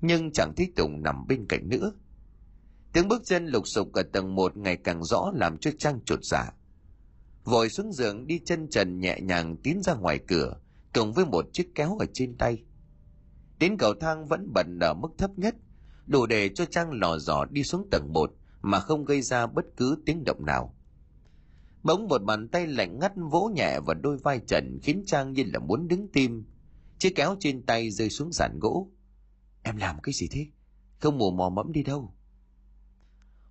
nhưng 0.00 0.32
chẳng 0.32 0.52
thấy 0.56 0.72
Tùng 0.76 1.02
nằm 1.02 1.26
bên 1.26 1.46
cạnh 1.48 1.68
nữa. 1.68 1.92
Tiếng 2.92 3.08
bước 3.08 3.22
chân 3.24 3.46
lục 3.46 3.68
sục 3.68 3.92
ở 3.92 4.02
tầng 4.02 4.34
một 4.34 4.56
ngày 4.56 4.76
càng 4.76 5.04
rõ 5.04 5.32
làm 5.34 5.58
cho 5.58 5.70
Trang 5.78 6.00
trột 6.04 6.24
dạ 6.24 6.52
vội 7.44 7.68
xuống 7.68 7.92
giường 7.92 8.26
đi 8.26 8.40
chân 8.44 8.68
trần 8.70 9.00
nhẹ 9.00 9.20
nhàng 9.20 9.56
tiến 9.56 9.82
ra 9.82 9.94
ngoài 9.94 10.18
cửa 10.28 10.56
cùng 10.94 11.12
với 11.12 11.26
một 11.26 11.44
chiếc 11.52 11.74
kéo 11.74 11.96
ở 11.98 12.06
trên 12.12 12.36
tay 12.36 12.62
đến 13.58 13.76
cầu 13.78 13.94
thang 14.00 14.26
vẫn 14.26 14.52
bận 14.54 14.78
ở 14.80 14.94
mức 14.94 15.08
thấp 15.18 15.30
nhất 15.36 15.54
đủ 16.06 16.26
để 16.26 16.48
cho 16.48 16.64
trang 16.64 16.92
lò 16.92 17.18
dò 17.18 17.44
đi 17.44 17.62
xuống 17.62 17.88
tầng 17.90 18.12
một 18.12 18.32
mà 18.64 18.80
không 18.80 19.04
gây 19.04 19.22
ra 19.22 19.46
bất 19.46 19.64
cứ 19.76 20.02
tiếng 20.06 20.24
động 20.24 20.46
nào 20.46 20.74
bỗng 21.82 22.08
một 22.08 22.22
bàn 22.24 22.48
tay 22.48 22.66
lạnh 22.66 22.98
ngắt 22.98 23.12
vỗ 23.16 23.50
nhẹ 23.54 23.80
vào 23.86 23.94
đôi 23.94 24.16
vai 24.16 24.40
trần, 24.46 24.78
khiến 24.82 25.02
trang 25.06 25.32
như 25.32 25.44
là 25.52 25.58
muốn 25.58 25.88
đứng 25.88 26.08
tim 26.12 26.44
chiếc 26.98 27.12
kéo 27.16 27.36
trên 27.40 27.66
tay 27.66 27.90
rơi 27.90 28.10
xuống 28.10 28.32
sàn 28.32 28.58
gỗ 28.60 28.90
em 29.62 29.76
làm 29.76 30.00
cái 30.02 30.12
gì 30.12 30.28
thế 30.30 30.46
không 30.98 31.18
mù 31.18 31.30
mò 31.30 31.48
mẫm 31.48 31.72
đi 31.72 31.82
đâu 31.82 32.14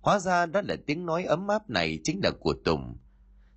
hóa 0.00 0.18
ra 0.18 0.46
đó 0.46 0.60
là 0.68 0.76
tiếng 0.86 1.06
nói 1.06 1.24
ấm 1.24 1.48
áp 1.48 1.70
này 1.70 2.00
chính 2.04 2.20
là 2.22 2.30
của 2.40 2.54
tùng 2.64 2.96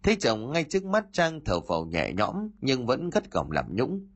Thấy 0.08 0.16
chồng 0.16 0.52
ngay 0.52 0.64
trước 0.64 0.86
mắt 0.86 1.06
Trang 1.12 1.42
thở 1.46 1.62
phào 1.62 1.86
nhẹ 1.86 2.14
nhõm, 2.14 2.50
nhưng 2.62 2.86
vẫn 2.86 3.10
gắt 3.10 3.32
gỏng 3.32 3.52
làm 3.52 3.76
nhũng. 3.76 4.08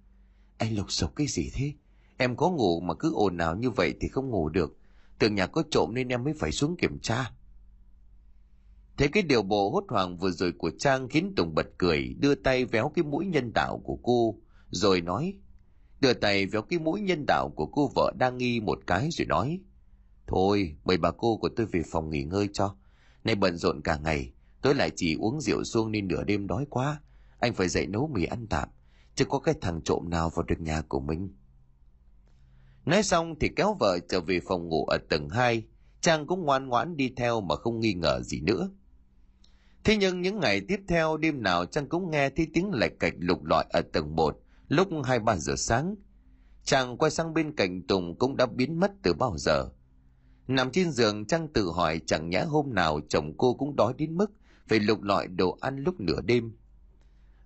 Anh 0.57 0.75
lục 0.75 0.91
sục 0.91 1.15
cái 1.15 1.27
gì 1.27 1.51
thế? 1.53 1.73
Em 2.17 2.35
có 2.35 2.49
ngủ 2.49 2.79
mà 2.79 2.93
cứ 2.93 3.13
ồn 3.13 3.37
ào 3.37 3.55
như 3.55 3.69
vậy 3.69 3.93
thì 4.01 4.07
không 4.07 4.29
ngủ 4.29 4.49
được. 4.49 4.77
Tưởng 5.21 5.35
nhà 5.35 5.47
có 5.47 5.63
trộm 5.71 5.93
nên 5.93 6.07
em 6.07 6.23
mới 6.23 6.33
phải 6.33 6.51
xuống 6.51 6.77
kiểm 6.77 6.99
tra. 6.99 7.31
Thấy 8.97 9.07
cái 9.07 9.23
điều 9.23 9.41
bộ 9.41 9.69
hốt 9.69 9.83
hoảng 9.89 10.17
vừa 10.17 10.31
rồi 10.31 10.51
của 10.57 10.71
Trang 10.79 11.09
khiến 11.09 11.33
Tùng 11.35 11.55
bật 11.55 11.67
cười, 11.77 12.15
đưa 12.19 12.35
tay 12.35 12.65
véo 12.65 12.91
cái 12.95 13.03
mũi 13.03 13.25
nhân 13.25 13.51
tạo 13.53 13.81
của 13.83 13.97
cô, 14.03 14.35
rồi 14.69 15.01
nói, 15.01 15.33
đưa 15.99 16.13
tay 16.13 16.45
véo 16.45 16.61
cái 16.61 16.79
mũi 16.79 17.01
nhân 17.01 17.25
tạo 17.27 17.49
của 17.55 17.65
cô 17.65 17.91
vợ 17.95 18.13
đang 18.19 18.37
nghi 18.37 18.59
một 18.59 18.79
cái 18.87 19.09
rồi 19.11 19.25
nói, 19.25 19.59
Thôi, 20.27 20.75
mời 20.83 20.97
bà 20.97 21.11
cô 21.11 21.37
của 21.37 21.49
tôi 21.55 21.65
về 21.65 21.81
phòng 21.91 22.09
nghỉ 22.09 22.23
ngơi 22.23 22.49
cho. 22.53 22.75
Nay 23.23 23.35
bận 23.35 23.57
rộn 23.57 23.81
cả 23.81 23.97
ngày, 24.03 24.33
Tôi 24.61 24.75
lại 24.75 24.91
chỉ 24.95 25.15
uống 25.15 25.41
rượu 25.41 25.63
xuông 25.63 25.91
nên 25.91 26.07
nửa 26.07 26.23
đêm 26.23 26.47
đói 26.47 26.65
quá. 26.69 27.01
Anh 27.39 27.53
phải 27.53 27.69
dậy 27.69 27.87
nấu 27.87 28.07
mì 28.07 28.25
ăn 28.25 28.47
tạm. 28.47 28.69
Chứ 29.15 29.25
có 29.25 29.39
cái 29.39 29.55
thằng 29.61 29.81
trộm 29.81 30.09
nào 30.09 30.29
vào 30.29 30.43
được 30.43 30.59
nhà 30.59 30.81
của 30.81 30.99
mình. 30.99 31.35
Nói 32.85 33.03
xong 33.03 33.35
thì 33.39 33.49
kéo 33.55 33.75
vợ 33.79 33.99
trở 34.09 34.21
về 34.21 34.39
phòng 34.47 34.69
ngủ 34.69 34.85
ở 34.85 34.97
tầng 35.09 35.29
2. 35.29 35.63
Trang 36.01 36.27
cũng 36.27 36.45
ngoan 36.45 36.67
ngoãn 36.67 36.97
đi 36.97 37.13
theo 37.17 37.41
mà 37.41 37.55
không 37.55 37.79
nghi 37.79 37.93
ngờ 37.93 38.21
gì 38.21 38.41
nữa. 38.41 38.69
Thế 39.83 39.97
nhưng 39.97 40.21
những 40.21 40.39
ngày 40.39 40.61
tiếp 40.67 40.79
theo, 40.87 41.17
đêm 41.17 41.43
nào 41.43 41.65
Trang 41.65 41.89
cũng 41.89 42.11
nghe 42.11 42.29
thấy 42.29 42.47
tiếng 42.53 42.71
lạch 42.73 42.91
cạch 42.99 43.13
lục 43.17 43.43
lọi 43.43 43.65
ở 43.69 43.81
tầng 43.81 44.15
1 44.15 44.37
lúc 44.67 44.89
2-3 44.91 45.37
giờ 45.37 45.53
sáng. 45.57 45.95
Trang 46.63 46.97
quay 46.97 47.11
sang 47.11 47.33
bên 47.33 47.55
cạnh 47.55 47.81
Tùng 47.87 48.15
cũng 48.17 48.37
đã 48.37 48.45
biến 48.45 48.79
mất 48.79 48.91
từ 49.03 49.13
bao 49.13 49.37
giờ. 49.37 49.69
Nằm 50.47 50.71
trên 50.71 50.91
giường 50.91 51.25
Trang 51.25 51.47
tự 51.47 51.71
hỏi 51.71 52.01
chẳng 52.05 52.29
nhẽ 52.29 52.43
hôm 52.43 52.73
nào 52.73 52.99
chồng 53.09 53.33
cô 53.37 53.53
cũng 53.53 53.75
đói 53.75 53.93
đến 53.97 54.17
mức 54.17 54.31
phải 54.67 54.79
lục 54.79 55.01
lọi 55.01 55.27
đồ 55.27 55.57
ăn 55.61 55.77
lúc 55.77 55.99
nửa 55.99 56.21
đêm. 56.21 56.51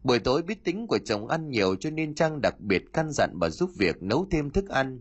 Buổi 0.03 0.19
tối 0.19 0.41
biết 0.41 0.63
tính 0.63 0.87
của 0.87 0.99
chồng 1.05 1.27
ăn 1.27 1.49
nhiều 1.49 1.75
cho 1.75 1.89
nên 1.89 2.15
Trang 2.15 2.41
đặc 2.41 2.59
biệt 2.59 2.83
căn 2.93 3.11
dặn 3.11 3.29
bà 3.39 3.49
giúp 3.49 3.69
việc 3.77 4.03
nấu 4.03 4.27
thêm 4.31 4.49
thức 4.49 4.69
ăn. 4.69 4.99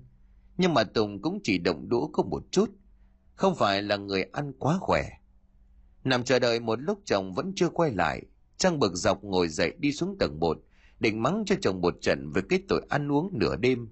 Nhưng 0.56 0.74
mà 0.74 0.84
Tùng 0.84 1.22
cũng 1.22 1.40
chỉ 1.42 1.58
động 1.58 1.88
đũa 1.88 2.06
có 2.06 2.22
một 2.22 2.42
chút, 2.50 2.70
không 3.34 3.54
phải 3.54 3.82
là 3.82 3.96
người 3.96 4.22
ăn 4.22 4.52
quá 4.58 4.78
khỏe. 4.80 5.08
Nằm 6.04 6.24
chờ 6.24 6.38
đợi 6.38 6.60
một 6.60 6.80
lúc 6.80 6.98
chồng 7.04 7.32
vẫn 7.32 7.52
chưa 7.56 7.68
quay 7.68 7.90
lại, 7.90 8.22
Trang 8.56 8.78
bực 8.78 8.94
dọc 8.94 9.24
ngồi 9.24 9.48
dậy 9.48 9.74
đi 9.78 9.92
xuống 9.92 10.16
tầng 10.18 10.40
một, 10.40 10.58
định 11.00 11.22
mắng 11.22 11.42
cho 11.46 11.56
chồng 11.60 11.80
một 11.80 11.94
trận 12.00 12.30
về 12.34 12.42
cái 12.48 12.62
tội 12.68 12.86
ăn 12.88 13.12
uống 13.12 13.30
nửa 13.32 13.56
đêm. 13.56 13.88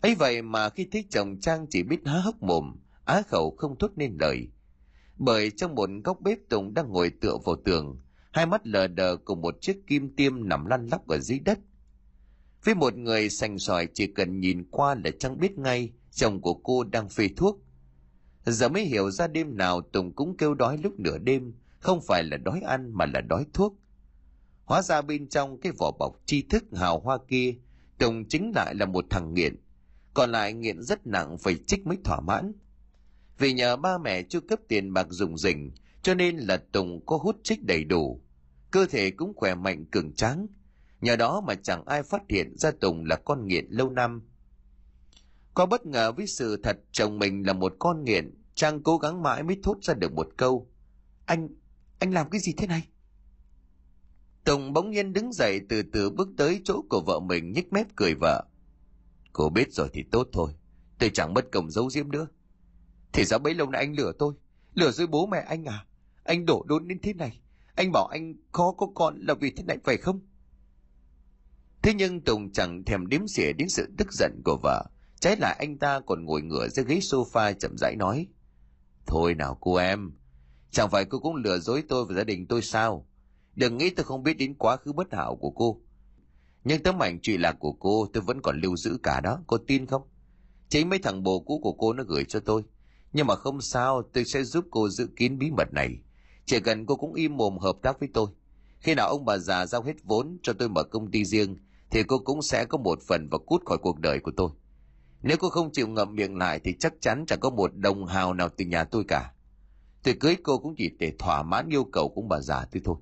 ấy 0.00 0.14
vậy 0.14 0.42
mà 0.42 0.68
khi 0.68 0.88
thấy 0.92 1.04
chồng 1.10 1.40
Trang 1.40 1.66
chỉ 1.70 1.82
biết 1.82 1.98
há 2.04 2.18
hốc 2.18 2.42
mồm, 2.42 2.76
á 3.04 3.22
khẩu 3.28 3.54
không 3.58 3.78
thốt 3.78 3.90
nên 3.96 4.16
lời, 4.20 4.48
bởi 5.16 5.50
trong 5.50 5.74
một 5.74 5.90
góc 6.04 6.20
bếp 6.20 6.38
Tùng 6.48 6.74
đang 6.74 6.92
ngồi 6.92 7.10
tựa 7.20 7.36
vào 7.44 7.56
tường, 7.64 8.00
hai 8.32 8.46
mắt 8.46 8.66
lờ 8.66 8.86
đờ 8.86 9.16
cùng 9.16 9.40
một 9.40 9.60
chiếc 9.60 9.86
kim 9.86 10.16
tiêm 10.16 10.48
nằm 10.48 10.66
lăn 10.66 10.86
lóc 10.86 11.08
ở 11.08 11.18
dưới 11.18 11.38
đất. 11.38 11.58
Với 12.64 12.74
một 12.74 12.94
người 12.94 13.30
sành 13.30 13.58
sỏi 13.58 13.88
chỉ 13.94 14.06
cần 14.06 14.40
nhìn 14.40 14.64
qua 14.70 14.94
là 15.04 15.10
chẳng 15.18 15.38
biết 15.38 15.58
ngay 15.58 15.92
chồng 16.10 16.40
của 16.40 16.54
cô 16.54 16.84
đang 16.84 17.08
phê 17.08 17.28
thuốc. 17.36 17.58
Giờ 18.46 18.68
mới 18.68 18.84
hiểu 18.84 19.10
ra 19.10 19.26
đêm 19.26 19.56
nào 19.56 19.80
Tùng 19.80 20.12
cũng 20.12 20.36
kêu 20.36 20.54
đói 20.54 20.78
lúc 20.78 21.00
nửa 21.00 21.18
đêm, 21.18 21.54
không 21.78 22.00
phải 22.06 22.22
là 22.24 22.36
đói 22.36 22.60
ăn 22.60 22.90
mà 22.94 23.06
là 23.06 23.20
đói 23.20 23.46
thuốc. 23.52 23.76
Hóa 24.64 24.82
ra 24.82 25.02
bên 25.02 25.28
trong 25.28 25.60
cái 25.60 25.72
vỏ 25.78 25.90
bọc 25.98 26.20
tri 26.26 26.42
thức 26.42 26.64
hào 26.72 27.00
hoa 27.00 27.18
kia, 27.28 27.54
Tùng 27.98 28.24
chính 28.28 28.52
lại 28.54 28.74
là 28.74 28.86
một 28.86 29.04
thằng 29.10 29.34
nghiện. 29.34 29.56
Còn 30.14 30.32
lại 30.32 30.52
nghiện 30.52 30.82
rất 30.82 31.06
nặng 31.06 31.38
phải 31.38 31.56
trích 31.66 31.86
mới 31.86 31.96
thỏa 32.04 32.20
mãn. 32.20 32.52
Vì 33.38 33.52
nhờ 33.52 33.76
ba 33.76 33.98
mẹ 33.98 34.22
chu 34.22 34.40
cấp 34.48 34.60
tiền 34.68 34.92
bạc 34.92 35.06
dùng 35.10 35.38
rỉnh, 35.38 35.70
cho 36.02 36.14
nên 36.14 36.36
là 36.36 36.56
Tùng 36.72 37.06
có 37.06 37.16
hút 37.16 37.36
trích 37.42 37.64
đầy 37.64 37.84
đủ. 37.84 38.20
Cơ 38.70 38.86
thể 38.86 39.10
cũng 39.10 39.32
khỏe 39.36 39.54
mạnh 39.54 39.84
cường 39.84 40.14
tráng. 40.14 40.46
Nhờ 41.02 41.16
đó 41.16 41.40
mà 41.46 41.54
chẳng 41.54 41.84
ai 41.84 42.02
phát 42.02 42.22
hiện 42.28 42.56
ra 42.56 42.70
Tùng 42.70 43.04
là 43.04 43.16
con 43.16 43.46
nghiện 43.46 43.66
lâu 43.68 43.90
năm. 43.90 44.22
Có 45.54 45.66
bất 45.66 45.86
ngờ 45.86 46.12
với 46.12 46.26
sự 46.26 46.60
thật 46.62 46.76
chồng 46.92 47.18
mình 47.18 47.46
là 47.46 47.52
một 47.52 47.76
con 47.78 48.04
nghiện, 48.04 48.34
Trang 48.54 48.82
cố 48.82 48.98
gắng 48.98 49.22
mãi 49.22 49.42
mới 49.42 49.60
thốt 49.62 49.76
ra 49.82 49.94
được 49.94 50.12
một 50.12 50.28
câu. 50.36 50.70
Anh, 51.26 51.48
anh 51.98 52.10
làm 52.10 52.30
cái 52.30 52.40
gì 52.40 52.52
thế 52.56 52.66
này? 52.66 52.88
Tùng 54.44 54.72
bỗng 54.72 54.90
nhiên 54.90 55.12
đứng 55.12 55.32
dậy 55.32 55.60
từ 55.68 55.82
từ 55.92 56.10
bước 56.10 56.28
tới 56.36 56.60
chỗ 56.64 56.82
của 56.90 57.02
vợ 57.06 57.20
mình 57.20 57.52
nhếch 57.52 57.72
mép 57.72 57.86
cười 57.96 58.14
vợ. 58.14 58.44
Cô 59.32 59.48
biết 59.48 59.72
rồi 59.72 59.88
thì 59.92 60.02
tốt 60.12 60.28
thôi. 60.32 60.52
Tôi 60.98 61.10
chẳng 61.14 61.34
mất 61.34 61.52
công 61.52 61.70
giấu 61.70 61.88
giếm 61.94 62.10
nữa. 62.10 62.26
Thì 63.12 63.24
ra 63.24 63.38
bấy 63.38 63.54
lâu 63.54 63.70
nay 63.70 63.80
anh 63.80 63.96
lừa 63.96 64.12
tôi. 64.18 64.34
Lừa 64.74 64.90
dối 64.90 65.06
bố 65.06 65.26
mẹ 65.26 65.44
anh 65.48 65.64
à? 65.64 65.86
Anh 66.24 66.46
đổ 66.46 66.64
đốn 66.68 66.88
đến 66.88 66.98
thế 67.02 67.14
này. 67.14 67.40
Anh 67.74 67.92
bảo 67.92 68.06
anh 68.06 68.34
khó 68.52 68.72
có 68.72 68.86
con 68.94 69.18
là 69.20 69.34
vì 69.34 69.50
thế 69.50 69.62
này 69.62 69.78
phải 69.84 69.96
không? 69.96 70.20
Thế 71.82 71.94
nhưng 71.94 72.20
Tùng 72.20 72.52
chẳng 72.52 72.84
thèm 72.84 73.06
đếm 73.06 73.28
xỉa 73.28 73.52
đến 73.52 73.68
sự 73.68 73.86
tức 73.98 74.12
giận 74.12 74.40
của 74.44 74.58
vợ. 74.62 74.84
Trái 75.20 75.36
lại 75.36 75.56
anh 75.58 75.78
ta 75.78 76.00
còn 76.06 76.24
ngồi 76.24 76.42
ngửa 76.42 76.68
dưới 76.68 76.84
ghế 76.84 76.98
sofa 76.98 77.52
chậm 77.52 77.76
rãi 77.78 77.96
nói. 77.96 78.26
Thôi 79.06 79.34
nào 79.34 79.58
cô 79.60 79.74
em, 79.74 80.12
chẳng 80.70 80.90
phải 80.90 81.04
cô 81.04 81.18
cũng 81.18 81.36
lừa 81.36 81.58
dối 81.58 81.82
tôi 81.88 82.04
và 82.04 82.14
gia 82.14 82.24
đình 82.24 82.46
tôi 82.46 82.62
sao? 82.62 83.06
Đừng 83.54 83.78
nghĩ 83.78 83.90
tôi 83.90 84.04
không 84.04 84.22
biết 84.22 84.34
đến 84.34 84.54
quá 84.54 84.76
khứ 84.76 84.92
bất 84.92 85.14
hảo 85.14 85.36
của 85.36 85.50
cô. 85.50 85.80
Nhưng 86.64 86.82
tấm 86.82 87.02
ảnh 87.02 87.20
trụy 87.20 87.38
lạc 87.38 87.52
của 87.52 87.72
cô 87.72 88.06
tôi 88.12 88.22
vẫn 88.22 88.40
còn 88.42 88.60
lưu 88.60 88.76
giữ 88.76 88.98
cả 89.02 89.20
đó, 89.20 89.38
cô 89.46 89.58
tin 89.58 89.86
không? 89.86 90.02
Chính 90.68 90.88
mấy 90.88 90.98
thằng 90.98 91.22
bồ 91.22 91.40
cũ 91.40 91.60
của 91.62 91.72
cô 91.72 91.92
nó 91.92 92.04
gửi 92.04 92.24
cho 92.24 92.40
tôi. 92.40 92.62
Nhưng 93.12 93.26
mà 93.26 93.36
không 93.36 93.60
sao, 93.60 94.02
tôi 94.12 94.24
sẽ 94.24 94.44
giúp 94.44 94.64
cô 94.70 94.88
giữ 94.88 95.08
kín 95.16 95.38
bí 95.38 95.50
mật 95.50 95.72
này. 95.72 95.98
Chỉ 96.46 96.60
cần 96.60 96.86
cô 96.86 96.96
cũng 96.96 97.14
im 97.14 97.36
mồm 97.36 97.58
hợp 97.58 97.76
tác 97.82 98.00
với 98.00 98.08
tôi. 98.14 98.26
Khi 98.78 98.94
nào 98.94 99.08
ông 99.08 99.24
bà 99.24 99.38
già 99.38 99.66
giao 99.66 99.82
hết 99.82 99.96
vốn 100.04 100.38
cho 100.42 100.52
tôi 100.52 100.68
mở 100.68 100.82
công 100.82 101.10
ty 101.10 101.24
riêng, 101.24 101.56
thì 101.92 102.02
cô 102.02 102.18
cũng 102.18 102.42
sẽ 102.42 102.64
có 102.64 102.78
một 102.78 102.98
phần 103.02 103.28
và 103.30 103.38
cút 103.38 103.64
khỏi 103.64 103.78
cuộc 103.78 104.00
đời 104.00 104.20
của 104.20 104.32
tôi. 104.36 104.50
Nếu 105.22 105.36
cô 105.40 105.48
không 105.48 105.72
chịu 105.72 105.88
ngậm 105.88 106.14
miệng 106.14 106.36
lại 106.36 106.60
thì 106.64 106.74
chắc 106.80 106.92
chắn 107.00 107.24
chẳng 107.26 107.40
có 107.40 107.50
một 107.50 107.76
đồng 107.76 108.06
hào 108.06 108.34
nào 108.34 108.48
từ 108.56 108.64
nhà 108.64 108.84
tôi 108.84 109.04
cả. 109.08 109.32
Tôi 110.02 110.14
cưới 110.20 110.36
cô 110.42 110.58
cũng 110.58 110.74
chỉ 110.78 110.90
để 110.98 111.12
thỏa 111.18 111.42
mãn 111.42 111.68
yêu 111.68 111.84
cầu 111.84 112.08
của 112.08 112.22
bà 112.22 112.40
già 112.40 112.64
tôi 112.72 112.82
thôi. 112.84 112.96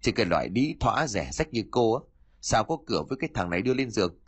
Chỉ 0.00 0.12
cần 0.12 0.28
loại 0.28 0.48
đĩ 0.48 0.74
thỏa 0.80 1.06
rẻ 1.06 1.30
sách 1.32 1.48
như 1.52 1.64
cô 1.70 1.94
á, 1.94 2.00
sao 2.40 2.64
có 2.64 2.78
cửa 2.86 3.02
với 3.08 3.18
cái 3.20 3.30
thằng 3.34 3.50
này 3.50 3.62
đưa 3.62 3.74
lên 3.74 3.90
giường. 3.90 4.18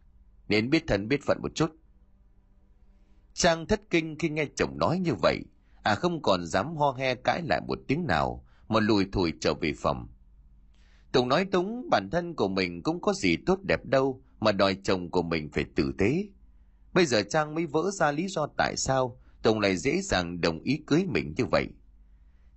Nên 0.49 0.71
biết 0.71 0.85
thân 0.87 1.09
biết 1.09 1.21
phận 1.27 1.39
một 1.43 1.55
chút. 1.55 1.71
Trang 3.35 3.67
thất 3.67 3.81
kinh 3.91 4.19
khi 4.19 4.29
nghe 4.29 4.47
chồng 4.57 4.79
nói 4.79 4.99
như 4.99 5.15
vậy, 5.23 5.39
à 5.83 5.95
không 5.95 6.23
còn 6.23 6.47
dám 6.47 6.77
ho 6.77 6.93
he 6.93 7.15
cãi 7.15 7.43
lại 7.49 7.61
một 7.69 7.79
tiếng 7.89 8.07
nào, 8.07 8.45
mà 8.69 8.81
lùi 8.81 9.07
thủi 9.13 9.33
trở 9.41 9.55
về 9.55 9.73
phòng. 9.77 10.09
Tùng 11.13 11.29
nói 11.29 11.45
đúng 11.45 11.91
bản 11.91 12.11
thân 12.11 12.35
của 12.35 12.49
mình 12.49 12.83
cũng 12.83 13.01
có 13.01 13.13
gì 13.13 13.37
tốt 13.47 13.59
đẹp 13.63 13.85
đâu 13.85 14.23
mà 14.41 14.53
đòi 14.53 14.77
chồng 14.83 15.11
của 15.11 15.23
mình 15.23 15.49
phải 15.53 15.65
tử 15.75 15.93
tế. 15.99 16.25
Bây 16.93 17.07
giờ 17.07 17.23
Trang 17.23 17.55
mới 17.55 17.67
vỡ 17.67 17.91
ra 17.91 18.13
lý 18.13 18.29
do 18.29 18.47
tại 18.59 18.77
sao 18.77 19.19
Tùng 19.43 19.61
lại 19.61 19.77
dễ 19.77 20.01
dàng 20.01 20.41
đồng 20.41 20.61
ý 20.61 20.83
cưới 20.87 21.05
mình 21.09 21.35
như 21.37 21.45
vậy. 21.45 21.69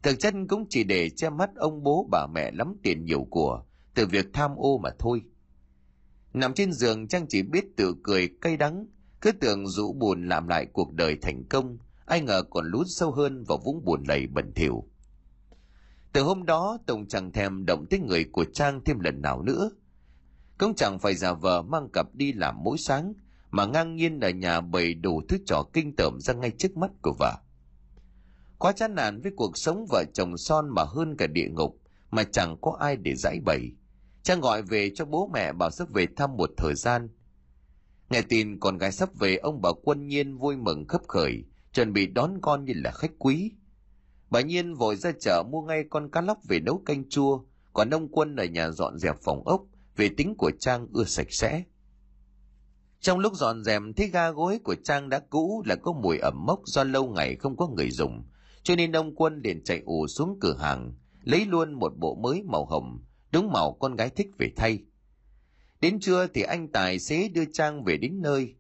Thực 0.04 0.20
chất 0.20 0.34
cũng 0.50 0.66
chỉ 0.70 0.84
để 0.84 1.10
che 1.10 1.30
mắt 1.30 1.50
ông 1.56 1.84
bố 1.84 2.08
bà 2.12 2.28
mẹ 2.34 2.52
lắm 2.52 2.76
tiền 2.84 3.06
nhiều 3.06 3.28
của 3.30 3.64
từ 3.94 4.06
việc 4.06 4.26
tham 4.34 4.52
ô 4.56 4.78
mà 4.78 4.90
thôi. 5.00 5.22
Nằm 6.34 6.54
trên 6.54 6.74
giường 6.74 7.08
Trang 7.08 7.26
chỉ 7.30 7.42
biết 7.42 7.66
tự 7.78 7.96
cười 8.04 8.30
cay 8.42 8.58
đắng, 8.58 8.88
cứ 9.22 9.32
tưởng 9.32 9.68
rũ 9.68 9.94
buồn 9.94 10.28
làm 10.28 10.48
lại 10.48 10.66
cuộc 10.74 10.94
đời 10.94 11.18
thành 11.22 11.44
công, 11.50 11.78
ai 12.06 12.22
ngờ 12.22 12.44
còn 12.50 12.66
lún 12.66 12.84
sâu 12.88 13.12
hơn 13.12 13.44
vào 13.44 13.58
vũng 13.58 13.86
buồn 13.86 14.04
lầy 14.08 14.28
bẩn 14.28 14.52
thỉu. 14.56 14.84
Từ 16.16 16.24
hôm 16.24 16.46
đó 16.46 16.78
Tùng 16.86 17.08
chẳng 17.08 17.32
thèm 17.32 17.66
động 17.66 17.86
tới 17.90 18.00
người 18.00 18.26
của 18.32 18.46
Trang 18.54 18.82
thêm 18.86 19.00
lần 19.00 19.22
nào 19.22 19.42
nữa. 19.42 19.70
Cũng 20.58 20.76
chẳng 20.76 21.00
phải 21.00 21.16
giả 21.16 21.34
vờ 21.34 21.62
mang 21.62 21.90
cặp 21.94 22.08
đi 22.14 22.34
làm 22.34 22.64
mỗi 22.64 22.78
sáng, 22.78 23.14
mà 23.52 23.66
ngang 23.66 23.96
nhiên 23.96 24.20
ở 24.20 24.30
nhà 24.30 24.62
bày 24.62 24.94
đủ 24.94 25.22
thứ 25.30 25.38
trò 25.46 25.64
kinh 25.74 25.96
tởm 25.96 26.20
ra 26.20 26.34
ngay 26.34 26.52
trước 26.52 26.78
mắt 26.78 26.92
của 27.02 27.16
vợ. 27.20 27.34
Quá 28.58 28.72
chán 28.72 28.96
nản 28.96 29.22
với 29.22 29.32
cuộc 29.36 29.58
sống 29.58 29.86
vợ 29.90 30.04
chồng 30.14 30.38
son 30.38 30.70
mà 30.70 30.84
hơn 30.84 31.18
cả 31.18 31.28
địa 31.28 31.48
ngục, 31.52 31.82
mà 32.12 32.24
chẳng 32.24 32.58
có 32.62 32.78
ai 32.80 32.98
để 32.98 33.16
giải 33.16 33.40
bày. 33.46 33.72
Trang 34.24 34.42
gọi 34.42 34.62
về 34.62 34.92
cho 34.96 35.06
bố 35.06 35.30
mẹ 35.34 35.54
bảo 35.54 35.72
sắp 35.72 35.90
về 35.94 36.08
thăm 36.16 36.38
một 36.38 36.50
thời 36.58 36.76
gian. 36.76 37.10
Nghe 38.10 38.22
tin 38.22 38.60
con 38.60 38.78
gái 38.78 38.92
sắp 38.92 39.10
về 39.20 39.36
ông 39.36 39.62
bà 39.62 39.70
quân 39.84 40.08
nhiên 40.08 40.38
vui 40.38 40.58
mừng 40.58 40.88
khấp 40.88 41.02
khởi, 41.08 41.44
chuẩn 41.74 41.94
bị 41.94 42.08
đón 42.08 42.40
con 42.42 42.66
như 42.66 42.74
là 42.76 42.92
khách 42.92 43.12
quý. 43.20 43.52
Bà 44.36 44.42
Nhiên 44.42 44.74
vội 44.74 44.96
ra 44.96 45.12
chợ 45.20 45.44
mua 45.52 45.62
ngay 45.62 45.84
con 45.90 46.10
cá 46.10 46.22
lóc 46.22 46.38
về 46.48 46.60
nấu 46.60 46.82
canh 46.86 47.10
chua, 47.10 47.40
còn 47.74 47.90
ông 47.90 48.08
Quân 48.12 48.36
ở 48.36 48.46
nhà 48.46 48.70
dọn 48.70 48.98
dẹp 48.98 49.16
phòng 49.24 49.48
ốc, 49.48 49.62
về 49.96 50.10
tính 50.18 50.36
của 50.38 50.52
Trang 50.60 50.88
ưa 50.94 51.04
sạch 51.04 51.28
sẽ. 51.30 51.64
Trong 53.00 53.20
lúc 53.20 53.34
dọn 53.36 53.64
dẹp 53.64 53.82
thấy 53.98 54.08
ga 54.08 54.32
gối 54.32 54.60
của 54.64 54.76
Trang 54.84 55.10
đã 55.10 55.20
cũ 55.30 55.64
là 55.66 55.76
có 55.76 55.94
mùi 55.94 56.18
ẩm 56.18 56.46
mốc 56.46 56.60
do 56.66 56.84
lâu 56.84 57.08
ngày 57.14 57.36
không 57.36 57.58
có 57.58 57.68
người 57.68 57.92
dùng, 57.92 58.24
cho 58.64 58.76
nên 58.76 58.92
ông 58.92 59.16
Quân 59.16 59.42
liền 59.44 59.64
chạy 59.64 59.82
ù 59.86 60.08
xuống 60.08 60.38
cửa 60.42 60.58
hàng, 60.60 60.94
lấy 61.24 61.46
luôn 61.46 61.74
một 61.74 61.94
bộ 61.98 62.16
mới 62.16 62.44
màu 62.44 62.66
hồng, 62.66 63.04
đúng 63.32 63.52
màu 63.52 63.74
con 63.80 63.96
gái 63.96 64.10
thích 64.10 64.30
về 64.38 64.52
thay. 64.56 64.80
Đến 65.82 66.00
trưa 66.00 66.28
thì 66.28 66.42
anh 66.42 66.68
tài 66.68 67.00
xế 67.00 67.28
đưa 67.28 67.46
Trang 67.54 67.84
về 67.84 67.98
đến 67.98 68.22
nơi. 68.22 68.56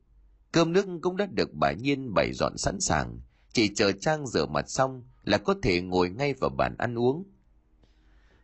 Cơm 0.51 0.73
nước 0.73 0.85
cũng 1.01 1.17
đã 1.17 1.25
được 1.25 1.53
bà 1.53 1.71
Nhiên 1.71 2.13
bày 2.13 2.33
dọn 2.33 2.57
sẵn 2.57 2.79
sàng, 2.79 3.19
chỉ 3.53 3.75
chờ 3.75 3.91
Trang 3.91 4.27
rửa 4.27 4.45
mặt 4.45 4.69
xong 4.69 5.03
là 5.25 5.37
có 5.37 5.55
thể 5.61 5.81
ngồi 5.81 6.09
ngay 6.09 6.33
vào 6.33 6.49
bàn 6.49 6.75
ăn 6.77 6.99
uống. 6.99 7.23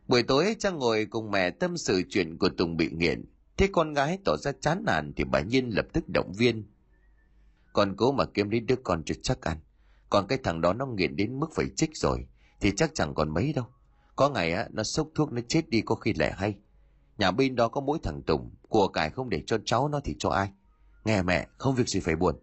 Buổi 0.08 0.24
tối 0.24 0.56
Trang 0.60 0.80
ngồi 0.80 1.06
cùng 1.06 1.32
mẹ 1.32 1.50
tâm 1.50 1.78
sự 1.78 2.04
chuyện 2.10 2.38
của 2.38 2.50
Tùng 2.50 2.78
bị 2.78 2.90
nghiện. 2.92 3.26
Thế 3.58 3.70
con 3.72 3.94
gái 3.94 4.20
tỏ 4.26 4.38
ra 4.38 4.52
chán 4.62 4.84
nản 4.86 5.14
thì 5.16 5.24
bà 5.24 5.42
Nhiên 5.42 5.70
lập 5.70 5.86
tức 5.94 6.10
động 6.10 6.34
viên. 6.34 6.64
Con 7.74 7.96
cố 7.98 8.12
mà 8.12 8.26
kiếm 8.26 8.50
đến 8.50 8.66
đứa 8.66 8.76
con 8.84 9.04
cho 9.04 9.16
chắc 9.24 9.42
ăn. 9.42 9.58
Còn 10.10 10.28
cái 10.28 10.38
thằng 10.44 10.62
đó 10.62 10.74
nó 10.74 10.86
nghiện 10.86 11.16
đến 11.16 11.40
mức 11.40 11.48
phải 11.56 11.66
trích 11.76 11.98
rồi 11.98 12.28
thì 12.62 12.72
chắc 12.76 12.92
chẳng 12.94 13.14
còn 13.14 13.34
mấy 13.34 13.54
đâu. 13.54 13.66
Có 14.16 14.30
ngày 14.30 14.54
á 14.54 14.68
nó 14.72 14.84
sốc 14.84 15.08
thuốc 15.16 15.32
nó 15.32 15.42
chết 15.48 15.70
đi 15.70 15.82
có 15.82 15.96
khi 15.96 16.14
lẻ 16.14 16.34
hay. 16.38 16.56
Nhà 17.18 17.32
bên 17.32 17.56
đó 17.56 17.68
có 17.68 17.82
mỗi 17.82 18.00
thằng 18.04 18.22
Tùng, 18.22 18.52
của 18.70 18.88
cải 18.88 19.10
không 19.10 19.30
để 19.30 19.44
cho 19.48 19.58
cháu 19.66 19.88
nó 19.88 20.00
thì 20.04 20.16
cho 20.20 20.30
ai. 20.30 20.50
Nghe 21.06 21.22
mẹ, 21.22 21.48
không 21.58 21.76
việc 21.76 21.90
gì 21.90 22.00
phải 22.00 22.16
buồn. 22.16 22.36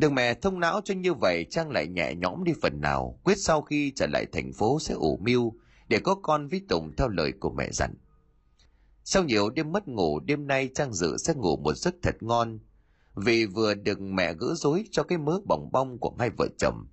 Được 0.00 0.12
mẹ 0.12 0.34
thông 0.34 0.60
não 0.60 0.80
cho 0.84 0.94
như 0.94 1.14
vậy 1.14 1.46
Trang 1.50 1.70
lại 1.70 1.86
nhẹ 1.86 2.14
nhõm 2.14 2.44
đi 2.44 2.52
phần 2.62 2.80
nào, 2.80 3.20
quyết 3.24 3.38
sau 3.38 3.62
khi 3.62 3.92
trở 3.96 4.06
lại 4.06 4.26
thành 4.32 4.52
phố 4.52 4.78
sẽ 4.80 4.94
ủ 4.94 5.16
mưu 5.22 5.52
để 5.88 5.98
có 5.98 6.14
con 6.14 6.48
với 6.48 6.62
Tùng 6.68 6.92
theo 6.96 7.08
lời 7.08 7.32
của 7.40 7.50
mẹ 7.50 7.68
dặn. 7.72 7.94
Sau 9.04 9.24
nhiều 9.24 9.50
đêm 9.50 9.72
mất 9.72 9.88
ngủ, 9.88 10.20
đêm 10.20 10.46
nay 10.46 10.70
Trang 10.74 10.92
dự 10.92 11.16
sẽ 11.16 11.34
ngủ 11.34 11.56
một 11.56 11.74
giấc 11.76 11.94
thật 12.02 12.16
ngon, 12.20 12.58
vì 13.14 13.46
vừa 13.46 13.74
được 13.74 14.00
mẹ 14.00 14.34
gỡ 14.34 14.54
rối 14.56 14.84
cho 14.90 15.02
cái 15.02 15.18
mớ 15.18 15.40
bỏng 15.44 15.68
bong 15.72 15.98
của 15.98 16.14
hai 16.18 16.30
vợ 16.30 16.48
chồng. 16.58 16.86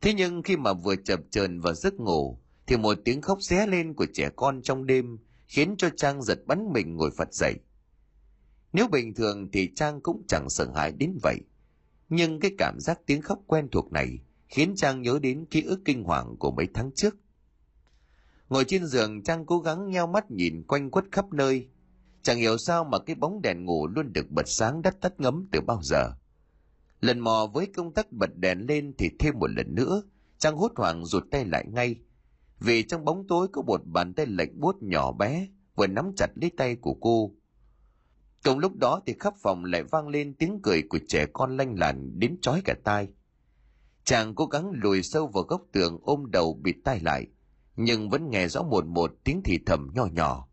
Thế 0.00 0.14
nhưng 0.14 0.42
khi 0.42 0.56
mà 0.56 0.72
vừa 0.72 0.96
chập 0.96 1.20
chờn 1.30 1.60
vào 1.60 1.74
giấc 1.74 1.94
ngủ, 1.94 2.38
thì 2.66 2.76
một 2.76 2.98
tiếng 3.04 3.22
khóc 3.22 3.42
ré 3.42 3.66
lên 3.66 3.94
của 3.94 4.06
trẻ 4.14 4.30
con 4.36 4.62
trong 4.62 4.86
đêm 4.86 5.18
khiến 5.48 5.74
cho 5.78 5.88
Trang 5.96 6.22
giật 6.22 6.38
bắn 6.46 6.72
mình 6.72 6.96
ngồi 6.96 7.10
phật 7.16 7.34
dậy. 7.34 7.54
Nếu 8.72 8.88
bình 8.88 9.14
thường 9.14 9.48
thì 9.52 9.70
Trang 9.76 10.00
cũng 10.00 10.22
chẳng 10.28 10.50
sợ 10.50 10.72
hãi 10.74 10.92
đến 10.92 11.18
vậy 11.22 11.40
nhưng 12.08 12.40
cái 12.40 12.50
cảm 12.58 12.80
giác 12.80 13.00
tiếng 13.06 13.22
khóc 13.22 13.38
quen 13.46 13.68
thuộc 13.72 13.92
này 13.92 14.18
khiến 14.48 14.74
Trang 14.76 15.02
nhớ 15.02 15.18
đến 15.22 15.44
ký 15.50 15.62
ức 15.62 15.80
kinh 15.84 16.04
hoàng 16.04 16.36
của 16.38 16.50
mấy 16.50 16.68
tháng 16.74 16.90
trước. 16.94 17.16
Ngồi 18.48 18.64
trên 18.64 18.86
giường 18.86 19.22
Trang 19.22 19.46
cố 19.46 19.58
gắng 19.58 19.90
nheo 19.90 20.06
mắt 20.06 20.30
nhìn 20.30 20.62
quanh 20.62 20.90
quất 20.90 21.04
khắp 21.12 21.32
nơi. 21.32 21.68
Chẳng 22.22 22.38
hiểu 22.38 22.58
sao 22.58 22.84
mà 22.84 22.98
cái 22.98 23.16
bóng 23.16 23.42
đèn 23.42 23.64
ngủ 23.64 23.86
luôn 23.86 24.12
được 24.12 24.30
bật 24.30 24.48
sáng 24.48 24.82
đắt 24.82 25.00
tắt 25.00 25.20
ngấm 25.20 25.46
từ 25.52 25.60
bao 25.60 25.80
giờ. 25.82 26.12
Lần 27.00 27.20
mò 27.20 27.50
với 27.54 27.66
công 27.66 27.92
tắc 27.92 28.12
bật 28.12 28.36
đèn 28.36 28.66
lên 28.68 28.94
thì 28.98 29.10
thêm 29.18 29.38
một 29.38 29.50
lần 29.50 29.74
nữa, 29.74 30.02
Trang 30.38 30.56
hốt 30.56 30.72
hoảng 30.76 31.04
rụt 31.04 31.24
tay 31.30 31.44
lại 31.44 31.64
ngay. 31.68 31.96
Vì 32.60 32.82
trong 32.82 33.04
bóng 33.04 33.26
tối 33.28 33.48
có 33.52 33.62
một 33.62 33.80
bàn 33.86 34.14
tay 34.14 34.26
lệch 34.26 34.54
buốt 34.54 34.82
nhỏ 34.82 35.12
bé 35.12 35.48
vừa 35.74 35.86
nắm 35.86 36.12
chặt 36.16 36.26
lấy 36.34 36.50
tay 36.56 36.76
của 36.76 36.94
cô 36.94 37.30
Cùng 38.44 38.58
lúc 38.58 38.76
đó 38.76 39.00
thì 39.06 39.14
khắp 39.20 39.34
phòng 39.42 39.64
lại 39.64 39.82
vang 39.82 40.08
lên 40.08 40.34
tiếng 40.34 40.60
cười 40.62 40.82
của 40.82 40.98
trẻ 41.08 41.26
con 41.32 41.56
lanh 41.56 41.78
làn 41.78 42.18
đến 42.18 42.36
chói 42.42 42.62
cả 42.64 42.74
tai. 42.84 43.08
Chàng 44.04 44.34
cố 44.34 44.46
gắng 44.46 44.70
lùi 44.74 45.02
sâu 45.02 45.26
vào 45.26 45.44
góc 45.44 45.62
tường 45.72 45.98
ôm 46.02 46.30
đầu 46.30 46.60
bịt 46.62 46.76
tai 46.84 47.00
lại, 47.00 47.26
nhưng 47.76 48.10
vẫn 48.10 48.30
nghe 48.30 48.48
rõ 48.48 48.62
một 48.62 48.86
một 48.86 49.12
tiếng 49.24 49.40
thì 49.44 49.58
thầm 49.66 49.90
nhỏ 49.94 50.06
nhỏ. 50.12 50.48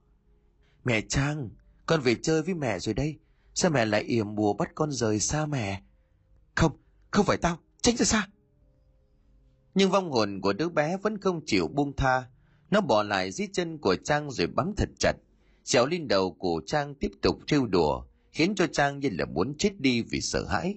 Mẹ 0.83 1.01
Trang, 1.01 1.49
con 1.85 2.01
về 2.01 2.15
chơi 2.15 2.41
với 2.41 2.53
mẹ 2.53 2.79
rồi 2.79 2.93
đây. 2.93 3.19
Sao 3.53 3.71
mẹ 3.71 3.85
lại 3.85 4.03
yểm 4.03 4.35
bùa 4.35 4.53
bắt 4.53 4.71
con 4.75 4.91
rời 4.91 5.19
xa 5.19 5.45
mẹ? 5.45 5.81
Không, 6.55 6.71
không 7.11 7.25
phải 7.25 7.37
tao, 7.37 7.57
tránh 7.81 7.97
ra 7.97 8.05
xa. 8.05 8.27
Nhưng 9.75 9.91
vong 9.91 10.11
hồn 10.11 10.41
của 10.41 10.53
đứa 10.53 10.69
bé 10.69 10.97
vẫn 10.97 11.17
không 11.17 11.41
chịu 11.45 11.67
buông 11.67 11.95
tha. 11.95 12.23
Nó 12.71 12.81
bỏ 12.81 13.03
lại 13.03 13.31
dưới 13.31 13.47
chân 13.53 13.77
của 13.77 13.95
Trang 13.95 14.31
rồi 14.31 14.47
bám 14.47 14.73
thật 14.77 14.89
chặt 14.99 15.13
trèo 15.63 15.85
lên 15.85 16.07
đầu 16.07 16.31
của 16.31 16.61
Trang 16.65 16.95
tiếp 16.95 17.11
tục 17.21 17.39
trêu 17.47 17.65
đùa, 17.65 18.03
khiến 18.31 18.55
cho 18.55 18.67
Trang 18.67 18.99
như 18.99 19.09
là 19.11 19.25
muốn 19.25 19.57
chết 19.57 19.79
đi 19.79 20.01
vì 20.01 20.21
sợ 20.21 20.45
hãi. 20.49 20.75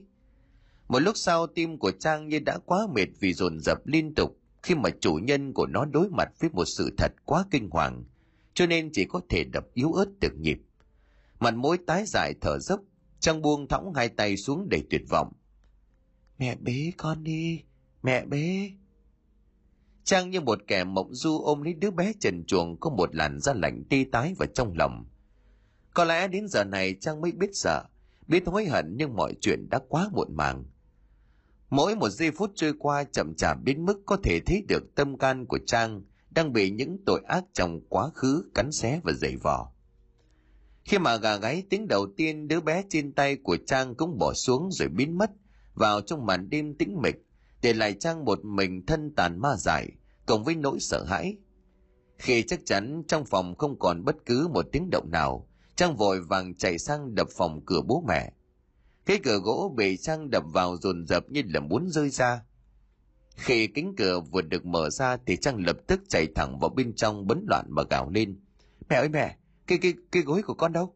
Một 0.89 0.99
lúc 0.99 1.17
sau 1.17 1.47
tim 1.47 1.79
của 1.79 1.91
Trang 1.91 2.29
như 2.29 2.39
đã 2.39 2.59
quá 2.59 2.87
mệt 2.95 3.07
vì 3.21 3.33
dồn 3.33 3.61
dập 3.61 3.87
liên 3.87 4.15
tục 4.15 4.39
khi 4.63 4.75
mà 4.75 4.91
chủ 5.01 5.15
nhân 5.15 5.53
của 5.53 5.67
nó 5.67 5.85
đối 5.85 6.09
mặt 6.09 6.29
với 6.41 6.51
một 6.51 6.65
sự 6.65 6.91
thật 6.99 7.13
quá 7.25 7.45
kinh 7.51 7.71
hoàng, 7.71 8.05
cho 8.55 8.67
nên 8.67 8.91
chỉ 8.93 9.05
có 9.05 9.21
thể 9.29 9.45
đập 9.45 9.67
yếu 9.75 9.93
ớt 9.93 10.07
từng 10.21 10.43
nhịp. 10.43 10.59
Mặt 11.41 11.55
mũi 11.55 11.79
tái 11.87 12.05
dài 12.07 12.35
thở 12.41 12.59
dốc, 12.59 12.81
Trang 13.21 13.43
buông 13.43 13.69
thõng 13.69 13.95
hai 13.95 14.09
tay 14.09 14.37
xuống 14.37 14.69
đầy 14.71 14.83
tuyệt 14.91 15.03
vọng. 15.09 15.33
Mẹ 16.39 16.57
bế 16.61 16.93
con 16.97 17.25
đi, 17.25 17.61
mẹ 18.03 18.25
bế. 18.25 18.71
Trang 20.05 20.31
như 20.31 20.41
một 20.41 20.59
kẻ 20.67 20.85
mộng 20.85 21.15
du 21.15 21.39
ôm 21.39 21.63
lấy 21.63 21.75
đứa 21.75 21.91
bé 21.91 22.13
trần 22.21 22.45
chuồng 22.45 22.81
có 22.81 22.91
một 22.91 23.15
làn 23.15 23.41
da 23.41 23.53
lạnh 23.55 23.85
ti 23.91 24.05
tái 24.05 24.35
vào 24.39 24.47
trong 24.55 24.77
lòng. 24.77 25.07
Có 25.95 26.05
lẽ 26.05 26.29
đến 26.29 26.49
giờ 26.49 26.65
này 26.65 26.97
Trang 27.01 27.21
mới 27.21 27.33
biết 27.33 27.51
sợ, 27.53 27.85
biết 28.27 28.43
hối 28.47 28.65
hận 28.65 28.95
nhưng 28.97 29.17
mọi 29.17 29.35
chuyện 29.41 29.69
đã 29.71 29.81
quá 29.89 30.09
muộn 30.13 30.37
màng. 30.37 30.65
Mỗi 31.71 31.97
một 31.97 32.09
giây 32.09 32.31
phút 32.31 32.51
trôi 32.55 32.73
qua 32.79 33.05
chậm 33.05 33.35
chạp 33.35 33.59
đến 33.65 33.85
mức 33.85 34.03
có 34.07 34.17
thể 34.25 34.41
thấy 34.47 34.63
được 34.69 34.95
tâm 34.95 35.19
can 35.19 35.47
của 35.47 35.59
trang 35.67 36.03
đang 36.31 36.53
bị 36.53 36.71
những 36.71 36.99
tội 37.07 37.23
ác 37.29 37.45
trong 37.53 37.81
quá 37.89 38.11
khứ 38.15 38.51
cắn 38.55 38.73
xé 38.73 39.01
và 39.05 39.13
dày 39.13 39.37
vò. 39.37 39.73
Khi 40.85 40.99
mà 40.99 41.17
gà 41.17 41.37
gáy 41.37 41.63
tiếng 41.71 41.89
đầu 41.89 42.07
tiên 42.17 42.49
đứa 42.49 42.61
bé 42.61 42.85
trên 42.89 43.13
tay 43.13 43.37
của 43.37 43.57
trang 43.67 43.95
cũng 43.95 44.19
bỏ 44.19 44.33
xuống 44.35 44.69
rồi 44.73 44.89
biến 44.89 45.19
mất 45.19 45.31
vào 45.75 46.01
trong 46.01 46.27
màn 46.27 46.51
đêm 46.51 46.75
tĩnh 46.75 47.03
mịch 47.03 47.24
để 47.65 47.73
lại 47.73 47.95
trang 47.95 48.25
một 48.25 48.45
mình 48.45 48.87
thân 48.87 49.15
tàn 49.17 49.41
ma 49.41 49.57
dại, 49.57 49.89
cộng 50.27 50.45
với 50.45 50.55
nỗi 50.55 50.81
sợ 50.81 51.05
hãi. 51.05 51.37
Khi 52.19 52.43
chắc 52.43 52.61
chắn 52.65 53.03
trong 53.09 53.25
phòng 53.25 53.55
không 53.59 53.79
còn 53.79 54.05
bất 54.05 54.17
cứ 54.27 54.49
một 54.49 54.67
tiếng 54.73 54.91
động 54.91 55.11
nào, 55.11 55.49
trang 55.77 55.97
vội 55.97 56.21
vàng 56.21 56.55
chạy 56.55 56.79
sang 56.79 57.15
đập 57.15 57.29
phòng 57.37 57.61
cửa 57.67 57.81
bố 57.87 58.05
mẹ. 58.09 58.33
Cái 59.07 59.19
cửa 59.25 59.39
gỗ 59.39 59.75
bị 59.77 59.97
trang 59.97 60.31
đập 60.31 60.45
vào 60.53 60.77
dồn 60.77 61.07
dập 61.07 61.31
như 61.31 61.43
là 61.47 61.61
muốn 61.61 61.91
rơi 61.91 62.11
ra. 62.11 62.43
Khi 63.37 63.67
cánh 63.67 63.95
cửa 63.97 64.21
vừa 64.21 64.43
được 64.43 64.67
mở 64.67 64.91
ra 64.91 65.17
thì 65.27 65.37
trang 65.37 65.67
lập 65.67 65.77
tức 65.87 66.01
chạy 66.09 66.27
thẳng 66.35 66.59
vào 66.59 66.71
bên 66.71 66.95
trong 66.95 67.27
bấn 67.27 67.47
loạn 67.49 67.67
mà 67.69 67.83
gào 67.91 68.11
lên. 68.11 68.41
Mẹ 68.89 68.97
ơi 68.97 69.09
mẹ, 69.09 69.37
cái 69.67 69.79
cái 69.79 69.95
cái 70.13 70.23
gối 70.23 70.43
của 70.43 70.55
con 70.55 70.73
đâu? 70.73 70.95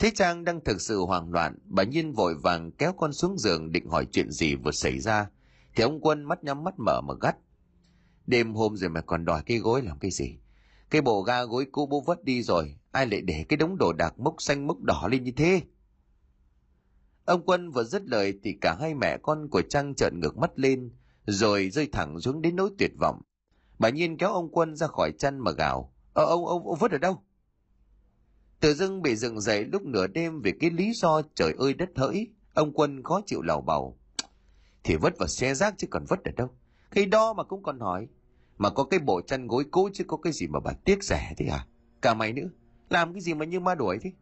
Thế 0.00 0.10
Trang 0.14 0.44
đang 0.44 0.60
thực 0.64 0.80
sự 0.80 1.00
hoảng 1.00 1.32
loạn, 1.32 1.58
bà 1.64 1.82
Nhiên 1.82 2.12
vội 2.12 2.34
vàng 2.34 2.70
kéo 2.70 2.92
con 2.92 3.12
xuống 3.12 3.38
giường 3.38 3.72
định 3.72 3.88
hỏi 3.88 4.06
chuyện 4.12 4.30
gì 4.30 4.54
vừa 4.54 4.70
xảy 4.70 4.98
ra. 4.98 5.30
Thì 5.76 5.82
ông 5.82 6.00
Quân 6.00 6.24
mắt 6.24 6.44
nhắm 6.44 6.64
mắt 6.64 6.74
mở 6.78 7.00
mà 7.00 7.14
gắt. 7.20 7.36
Đêm 8.26 8.54
hôm 8.54 8.76
rồi 8.76 8.90
mà 8.90 9.00
còn 9.00 9.24
đòi 9.24 9.42
cái 9.46 9.58
gối 9.58 9.82
làm 9.82 9.98
cái 9.98 10.10
gì? 10.10 10.38
Cái 10.90 11.00
bộ 11.00 11.22
ga 11.22 11.44
gối 11.44 11.66
cũ 11.72 11.86
bố 11.86 12.00
vất 12.00 12.24
đi 12.24 12.42
rồi, 12.42 12.74
ai 12.92 13.06
lại 13.06 13.20
để 13.20 13.44
cái 13.48 13.56
đống 13.56 13.78
đồ 13.78 13.92
đạc 13.92 14.18
mốc 14.18 14.34
xanh 14.38 14.66
mốc 14.66 14.82
đỏ 14.82 15.08
lên 15.10 15.24
như 15.24 15.32
thế? 15.36 15.60
Ông 17.24 17.42
Quân 17.46 17.70
vừa 17.70 17.84
dứt 17.84 18.02
lời 18.06 18.38
thì 18.42 18.58
cả 18.60 18.76
hai 18.80 18.94
mẹ 18.94 19.18
con 19.22 19.48
của 19.48 19.62
Trang 19.62 19.94
trợn 19.94 20.20
ngược 20.20 20.38
mắt 20.38 20.50
lên, 20.54 20.90
rồi 21.26 21.70
rơi 21.70 21.88
thẳng 21.92 22.20
xuống 22.20 22.42
đến 22.42 22.56
nỗi 22.56 22.70
tuyệt 22.78 22.90
vọng. 23.00 23.22
Bà 23.78 23.88
Nhiên 23.88 24.16
kéo 24.16 24.32
ông 24.32 24.48
Quân 24.52 24.76
ra 24.76 24.86
khỏi 24.86 25.12
chăn 25.18 25.38
mà 25.38 25.50
gào. 25.50 25.94
Ờ, 26.14 26.24
ông, 26.24 26.46
ông, 26.46 26.68
ông 26.68 26.78
vứt 26.78 26.90
ở 26.90 26.98
đâu? 26.98 27.22
Tự 28.60 28.74
dưng 28.74 29.02
bị 29.02 29.16
dựng 29.16 29.40
dậy 29.40 29.64
lúc 29.64 29.82
nửa 29.82 30.06
đêm 30.06 30.40
vì 30.40 30.52
cái 30.60 30.70
lý 30.70 30.92
do 30.92 31.22
trời 31.34 31.54
ơi 31.58 31.74
đất 31.74 31.90
hỡi, 31.96 32.28
ông 32.54 32.72
Quân 32.72 33.02
khó 33.02 33.20
chịu 33.26 33.42
lào 33.42 33.60
bầu. 33.60 33.98
Thì 34.84 34.96
vứt 34.96 35.18
vào 35.18 35.28
xe 35.28 35.54
rác 35.54 35.74
chứ 35.78 35.86
còn 35.90 36.04
vứt 36.08 36.24
ở 36.24 36.32
đâu. 36.36 36.48
Khi 36.90 37.06
đó 37.06 37.32
mà 37.32 37.44
cũng 37.44 37.62
còn 37.62 37.80
hỏi. 37.80 38.08
Mà 38.58 38.70
có 38.70 38.84
cái 38.84 39.00
bộ 39.00 39.20
chăn 39.20 39.46
gối 39.46 39.64
cũ 39.70 39.88
chứ 39.92 40.04
có 40.04 40.16
cái 40.16 40.32
gì 40.32 40.46
mà 40.46 40.60
bà 40.60 40.72
tiếc 40.72 41.04
rẻ 41.04 41.34
thế 41.36 41.46
à? 41.46 41.66
Cả 42.02 42.14
mày 42.14 42.32
nữa, 42.32 42.48
làm 42.90 43.12
cái 43.12 43.20
gì 43.20 43.34
mà 43.34 43.44
như 43.44 43.60
ma 43.60 43.74
đuổi 43.74 43.98
thế? 44.02 44.12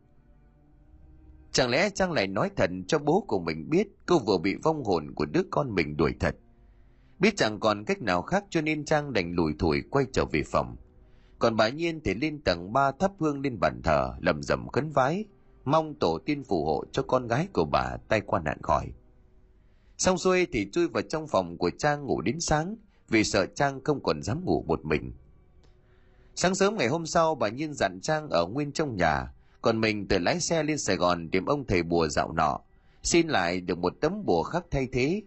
Chẳng 1.53 1.71
lẽ 1.71 1.91
Trang 1.91 2.13
lại 2.13 2.27
nói 2.27 2.51
thật 2.57 2.71
cho 2.87 2.99
bố 2.99 3.25
của 3.29 3.41
mình 3.41 3.71
biết 3.71 3.89
cô 4.07 4.19
vừa 4.19 4.39
bị 4.39 4.55
vong 4.63 4.85
hồn 4.85 5.15
của 5.15 5.25
đứa 5.25 5.43
con 5.51 5.75
mình 5.75 5.97
đuổi 5.97 6.15
thật. 6.21 6.37
Biết 7.19 7.37
chẳng 7.37 7.61
còn 7.61 7.85
cách 7.85 8.03
nào 8.03 8.23
khác 8.23 8.45
cho 8.51 8.61
nên 8.61 8.85
Trang 8.85 9.13
đành 9.13 9.33
lùi 9.33 9.53
thủi 9.59 9.83
quay 9.91 10.07
trở 10.13 10.25
về 10.25 10.43
phòng. 10.47 10.77
Còn 11.39 11.57
bà 11.57 11.69
Nhiên 11.69 12.01
thì 12.05 12.15
lên 12.15 12.41
tầng 12.41 12.73
ba 12.73 12.93
thắp 12.93 13.13
hương 13.19 13.41
lên 13.41 13.61
bàn 13.61 13.81
thờ, 13.85 14.15
lầm 14.21 14.43
rầm 14.43 14.69
khấn 14.69 14.91
vái, 14.91 15.25
mong 15.65 15.95
tổ 15.95 16.19
tiên 16.19 16.45
phù 16.45 16.65
hộ 16.65 16.85
cho 16.93 17.03
con 17.03 17.29
gái 17.29 17.49
của 17.53 17.65
bà 17.65 17.97
tay 18.09 18.21
qua 18.21 18.41
nạn 18.41 18.59
khỏi. 18.63 18.87
Xong 19.99 20.19
xuôi 20.19 20.47
thì 20.53 20.69
chui 20.73 20.89
vào 20.89 21.03
trong 21.03 21.29
phòng 21.29 21.59
của 21.59 21.71
Trang 21.79 22.07
ngủ 22.07 22.21
đến 22.21 22.41
sáng, 22.41 22.77
vì 23.09 23.25
sợ 23.25 23.47
Trang 23.47 23.85
không 23.85 24.03
còn 24.03 24.23
dám 24.23 24.45
ngủ 24.45 24.65
một 24.67 24.85
mình. 24.85 25.13
Sáng 26.35 26.55
sớm 26.55 26.77
ngày 26.77 26.89
hôm 26.89 27.07
sau, 27.07 27.35
bà 27.35 27.49
Nhiên 27.49 27.75
dặn 27.75 28.01
Trang 28.03 28.31
ở 28.31 28.47
nguyên 28.47 28.73
trong 28.73 28.97
nhà, 28.97 29.33
còn 29.63 29.81
mình 29.81 30.09
tự 30.09 30.19
lái 30.19 30.41
xe 30.41 30.63
lên 30.63 30.79
Sài 30.79 30.97
Gòn 30.97 31.29
tìm 31.31 31.47
ông 31.47 31.67
thầy 31.67 31.83
bùa 31.83 32.09
dạo 32.09 32.33
nọ, 32.33 32.61
xin 33.03 33.29
lại 33.29 33.61
được 33.61 33.79
một 33.79 33.95
tấm 34.01 34.25
bùa 34.25 34.43
khác 34.43 34.65
thay 34.71 34.89
thế. 34.93 35.23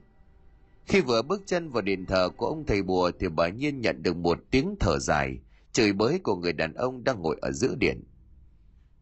Khi 0.86 1.02
vừa 1.02 1.21
bước 1.21 1.43
chân 1.45 1.69
vào 1.69 1.82
đền 1.82 2.06
thờ 2.06 2.30
của 2.38 2.47
ông 2.47 2.65
thầy 2.65 2.84
bùa 2.84 3.12
thì 3.19 3.30
bà 3.30 3.50
Nhiên 3.50 3.82
nhận 3.82 4.04
được 4.04 4.15
một 4.15 4.39
tiếng 4.52 4.76
thở 4.80 5.00
dài, 5.00 5.38
chửi 5.71 5.93
bới 5.93 6.19
của 6.19 6.36
người 6.36 6.53
đàn 6.53 6.73
ông 6.73 7.03
đang 7.03 7.21
ngồi 7.21 7.38
ở 7.41 7.51
giữa 7.51 7.75
điện. 7.75 8.03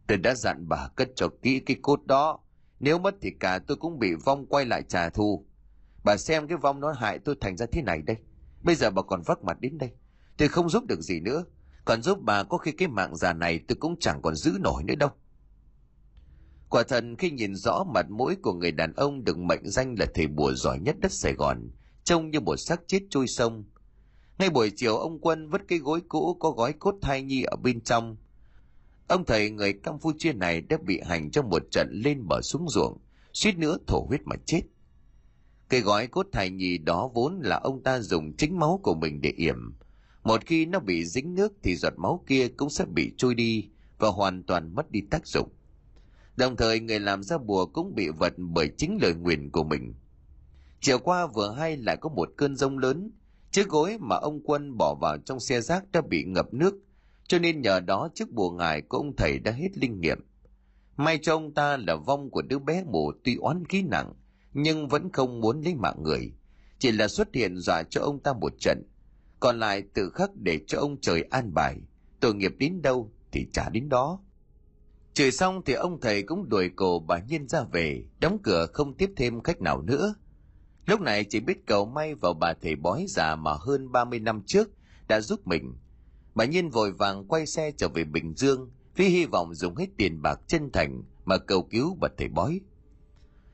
Tôi 0.06 0.18
đã 0.18 0.34
dặn 0.34 0.68
bà 0.68 0.88
cất 0.96 1.08
cho 1.16 1.28
kỹ 1.42 1.60
cái 1.60 1.76
cốt 1.82 2.06
đó, 2.06 2.38
nếu 2.80 2.98
mất 2.98 3.14
thì 3.22 3.30
cả 3.40 3.58
tôi 3.66 3.76
cũng 3.76 3.98
bị 3.98 4.14
vong 4.14 4.46
quay 4.46 4.64
lại 4.64 4.82
trả 4.88 5.08
thù. 5.08 5.46
Bà 6.04 6.16
xem 6.16 6.48
cái 6.48 6.56
vong 6.56 6.80
nó 6.80 6.92
hại 6.92 7.18
tôi 7.18 7.36
thành 7.40 7.56
ra 7.56 7.66
thế 7.72 7.82
này 7.82 8.02
đây. 8.02 8.16
Bây 8.62 8.74
giờ 8.74 8.90
bà 8.90 9.02
còn 9.02 9.22
vắc 9.26 9.44
mặt 9.44 9.60
đến 9.60 9.78
đây. 9.78 9.90
Tôi 10.36 10.48
không 10.48 10.68
giúp 10.68 10.84
được 10.86 11.00
gì 11.00 11.20
nữa. 11.20 11.44
Còn 11.84 12.02
giúp 12.02 12.18
bà 12.22 12.42
có 12.44 12.58
khi 12.58 12.72
cái 12.72 12.88
mạng 12.88 13.16
già 13.16 13.32
này 13.32 13.60
tôi 13.68 13.76
cũng 13.80 13.96
chẳng 14.00 14.22
còn 14.22 14.34
giữ 14.34 14.52
nổi 14.60 14.82
nữa 14.84 14.94
đâu. 14.94 15.10
Quả 16.68 16.82
thật 16.82 17.04
khi 17.18 17.30
nhìn 17.30 17.54
rõ 17.54 17.84
mặt 17.94 18.10
mũi 18.10 18.36
của 18.42 18.52
người 18.52 18.72
đàn 18.72 18.92
ông 18.92 19.24
được 19.24 19.38
mệnh 19.38 19.70
danh 19.70 19.94
là 19.98 20.06
thầy 20.14 20.26
bùa 20.26 20.52
giỏi 20.52 20.78
nhất 20.80 20.96
đất 21.00 21.12
Sài 21.12 21.32
Gòn, 21.32 21.70
trông 22.04 22.30
như 22.30 22.40
một 22.40 22.56
xác 22.56 22.80
chết 22.86 23.00
trôi 23.10 23.26
sông, 23.26 23.64
ngay 24.40 24.50
buổi 24.50 24.70
chiều 24.76 24.96
ông 24.96 25.18
Quân 25.18 25.48
vứt 25.48 25.62
cái 25.68 25.78
gối 25.78 26.00
cũ 26.08 26.36
có 26.40 26.50
gói 26.50 26.72
cốt 26.72 26.94
thai 27.02 27.22
nhi 27.22 27.42
ở 27.42 27.56
bên 27.56 27.80
trong. 27.80 28.16
Ông 29.08 29.24
thầy 29.24 29.50
người 29.50 29.72
Campuchia 29.72 30.32
này 30.32 30.60
đã 30.60 30.76
bị 30.86 31.00
hành 31.04 31.30
trong 31.30 31.50
một 31.50 31.62
trận 31.70 31.88
lên 31.92 32.28
bờ 32.28 32.40
xuống 32.42 32.68
ruộng, 32.68 32.98
suýt 33.32 33.58
nữa 33.58 33.78
thổ 33.86 34.04
huyết 34.08 34.20
mà 34.24 34.36
chết. 34.46 34.62
Cái 35.68 35.80
gói 35.80 36.06
cốt 36.06 36.26
thai 36.32 36.50
nhi 36.50 36.78
đó 36.78 37.10
vốn 37.14 37.40
là 37.42 37.56
ông 37.56 37.82
ta 37.82 38.00
dùng 38.00 38.32
chính 38.36 38.58
máu 38.58 38.80
của 38.82 38.94
mình 38.94 39.20
để 39.20 39.32
yểm. 39.36 39.74
Một 40.24 40.46
khi 40.46 40.66
nó 40.66 40.78
bị 40.78 41.04
dính 41.04 41.34
nước 41.34 41.52
thì 41.62 41.76
giọt 41.76 41.92
máu 41.96 42.24
kia 42.26 42.48
cũng 42.48 42.70
sẽ 42.70 42.84
bị 42.84 43.12
trôi 43.16 43.34
đi 43.34 43.68
và 43.98 44.08
hoàn 44.08 44.42
toàn 44.42 44.74
mất 44.74 44.90
đi 44.90 45.00
tác 45.10 45.26
dụng. 45.26 45.48
Đồng 46.36 46.56
thời 46.56 46.80
người 46.80 47.00
làm 47.00 47.22
ra 47.22 47.38
bùa 47.38 47.66
cũng 47.66 47.94
bị 47.94 48.08
vật 48.08 48.32
bởi 48.36 48.70
chính 48.76 48.98
lời 49.02 49.14
nguyền 49.14 49.50
của 49.50 49.64
mình. 49.64 49.94
Chiều 50.80 50.98
qua 50.98 51.26
vừa 51.26 51.52
hay 51.52 51.76
lại 51.76 51.96
có 51.96 52.08
một 52.08 52.30
cơn 52.36 52.56
rông 52.56 52.78
lớn, 52.78 53.10
Chiếc 53.50 53.68
gối 53.68 53.96
mà 54.00 54.16
ông 54.16 54.40
Quân 54.44 54.76
bỏ 54.76 54.94
vào 55.00 55.18
trong 55.18 55.40
xe 55.40 55.60
rác 55.60 55.92
đã 55.92 56.00
bị 56.00 56.24
ngập 56.24 56.54
nước, 56.54 56.74
cho 57.28 57.38
nên 57.38 57.60
nhờ 57.60 57.80
đó 57.80 58.08
chiếc 58.14 58.30
bùa 58.30 58.50
ngài 58.50 58.82
của 58.82 58.96
ông 58.96 59.16
thầy 59.16 59.38
đã 59.38 59.52
hết 59.52 59.78
linh 59.78 60.00
nghiệm. 60.00 60.18
May 60.96 61.18
cho 61.22 61.34
ông 61.34 61.54
ta 61.54 61.76
là 61.76 61.96
vong 61.96 62.30
của 62.30 62.42
đứa 62.42 62.58
bé 62.58 62.84
mù 62.86 63.12
tuy 63.24 63.36
oán 63.36 63.64
khí 63.64 63.82
nặng, 63.82 64.12
nhưng 64.52 64.88
vẫn 64.88 65.12
không 65.12 65.40
muốn 65.40 65.60
lấy 65.60 65.74
mạng 65.74 66.02
người. 66.02 66.32
Chỉ 66.78 66.92
là 66.92 67.08
xuất 67.08 67.34
hiện 67.34 67.56
dọa 67.56 67.82
cho 67.82 68.00
ông 68.00 68.20
ta 68.20 68.32
một 68.32 68.52
trận. 68.58 68.82
Còn 69.40 69.58
lại 69.58 69.82
tự 69.94 70.10
khắc 70.10 70.30
để 70.36 70.60
cho 70.66 70.78
ông 70.78 71.00
trời 71.00 71.24
an 71.30 71.54
bài. 71.54 71.76
Tội 72.20 72.34
nghiệp 72.34 72.54
đến 72.58 72.82
đâu 72.82 73.12
thì 73.32 73.46
trả 73.52 73.68
đến 73.68 73.88
đó. 73.88 74.20
Chửi 75.14 75.30
xong 75.30 75.62
thì 75.66 75.72
ông 75.72 76.00
thầy 76.00 76.22
cũng 76.22 76.48
đuổi 76.48 76.70
cổ 76.76 77.04
bà 77.08 77.18
Nhiên 77.18 77.48
ra 77.48 77.62
về, 77.72 78.04
đóng 78.20 78.38
cửa 78.42 78.66
không 78.72 78.94
tiếp 78.94 79.10
thêm 79.16 79.42
khách 79.42 79.60
nào 79.60 79.82
nữa. 79.82 80.14
Lúc 80.86 81.00
này 81.00 81.24
chỉ 81.24 81.40
biết 81.40 81.66
cầu 81.66 81.86
may 81.86 82.14
vào 82.14 82.34
bà 82.34 82.54
thầy 82.62 82.76
bói 82.76 83.04
già 83.08 83.36
mà 83.36 83.52
hơn 83.60 83.92
30 83.92 84.18
năm 84.18 84.42
trước 84.46 84.70
đã 85.08 85.20
giúp 85.20 85.46
mình. 85.46 85.74
Bà 86.34 86.44
Nhiên 86.44 86.70
vội 86.70 86.92
vàng 86.92 87.24
quay 87.28 87.46
xe 87.46 87.70
trở 87.76 87.88
về 87.88 88.04
Bình 88.04 88.34
Dương 88.36 88.70
với 88.96 89.06
hy 89.06 89.24
vọng 89.24 89.54
dùng 89.54 89.76
hết 89.76 89.86
tiền 89.96 90.22
bạc 90.22 90.40
chân 90.46 90.70
thành 90.72 91.02
mà 91.24 91.38
cầu 91.38 91.62
cứu 91.62 91.96
bà 92.00 92.08
thầy 92.18 92.28
bói. 92.28 92.60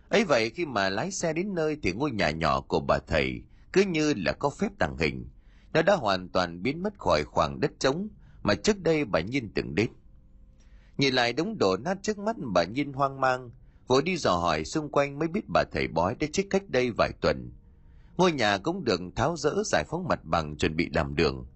ấy 0.09 0.25
vậy 0.25 0.51
khi 0.51 0.67
mà 0.67 0.89
lái 0.89 1.11
xe 1.11 1.33
đến 1.33 1.55
nơi 1.55 1.77
thì 1.83 1.93
ngôi 1.93 2.11
nhà 2.11 2.31
nhỏ 2.31 2.61
của 2.61 2.81
bà 2.81 2.99
thầy 2.99 3.43
cứ 3.73 3.83
như 3.83 4.15
là 4.17 4.33
có 4.33 4.51
phép 4.51 4.69
tàng 4.79 4.99
hình. 4.99 5.29
Nó 5.73 5.83
đã 5.83 5.95
hoàn 5.95 6.29
toàn 6.29 6.63
biến 6.63 6.83
mất 6.83 6.99
khỏi 6.99 7.25
khoảng 7.25 7.61
đất 7.61 7.71
trống 7.79 8.09
mà 8.43 8.55
trước 8.55 8.83
đây 8.83 9.05
bà 9.05 9.21
Nhiên 9.21 9.51
từng 9.55 9.75
đến. 9.75 9.91
Nhìn 10.99 11.15
lại 11.15 11.33
đống 11.33 11.59
đổ 11.59 11.77
nát 11.77 11.99
trước 12.03 12.19
mắt 12.19 12.37
bà 12.55 12.65
Nhiên 12.65 12.93
hoang 12.93 13.21
mang, 13.21 13.51
vội 13.87 14.03
đi 14.03 14.17
dò 14.17 14.37
hỏi 14.37 14.65
xung 14.65 14.89
quanh 14.89 15.19
mới 15.19 15.29
biết 15.29 15.45
bà 15.49 15.65
thầy 15.73 15.89
bói 15.89 16.17
đã 16.21 16.27
chết 16.33 16.45
cách 16.51 16.69
đây 16.69 16.91
vài 16.91 17.13
tuần. 17.21 17.53
Ngôi 18.17 18.33
nhà 18.33 18.59
cũng 18.59 18.85
được 18.85 19.01
tháo 19.17 19.37
rỡ 19.37 19.63
giải 19.67 19.85
phóng 19.89 20.09
mặt 20.09 20.25
bằng 20.25 20.57
chuẩn 20.57 20.77
bị 20.77 20.91
làm 20.95 21.17
đường. 21.17 21.47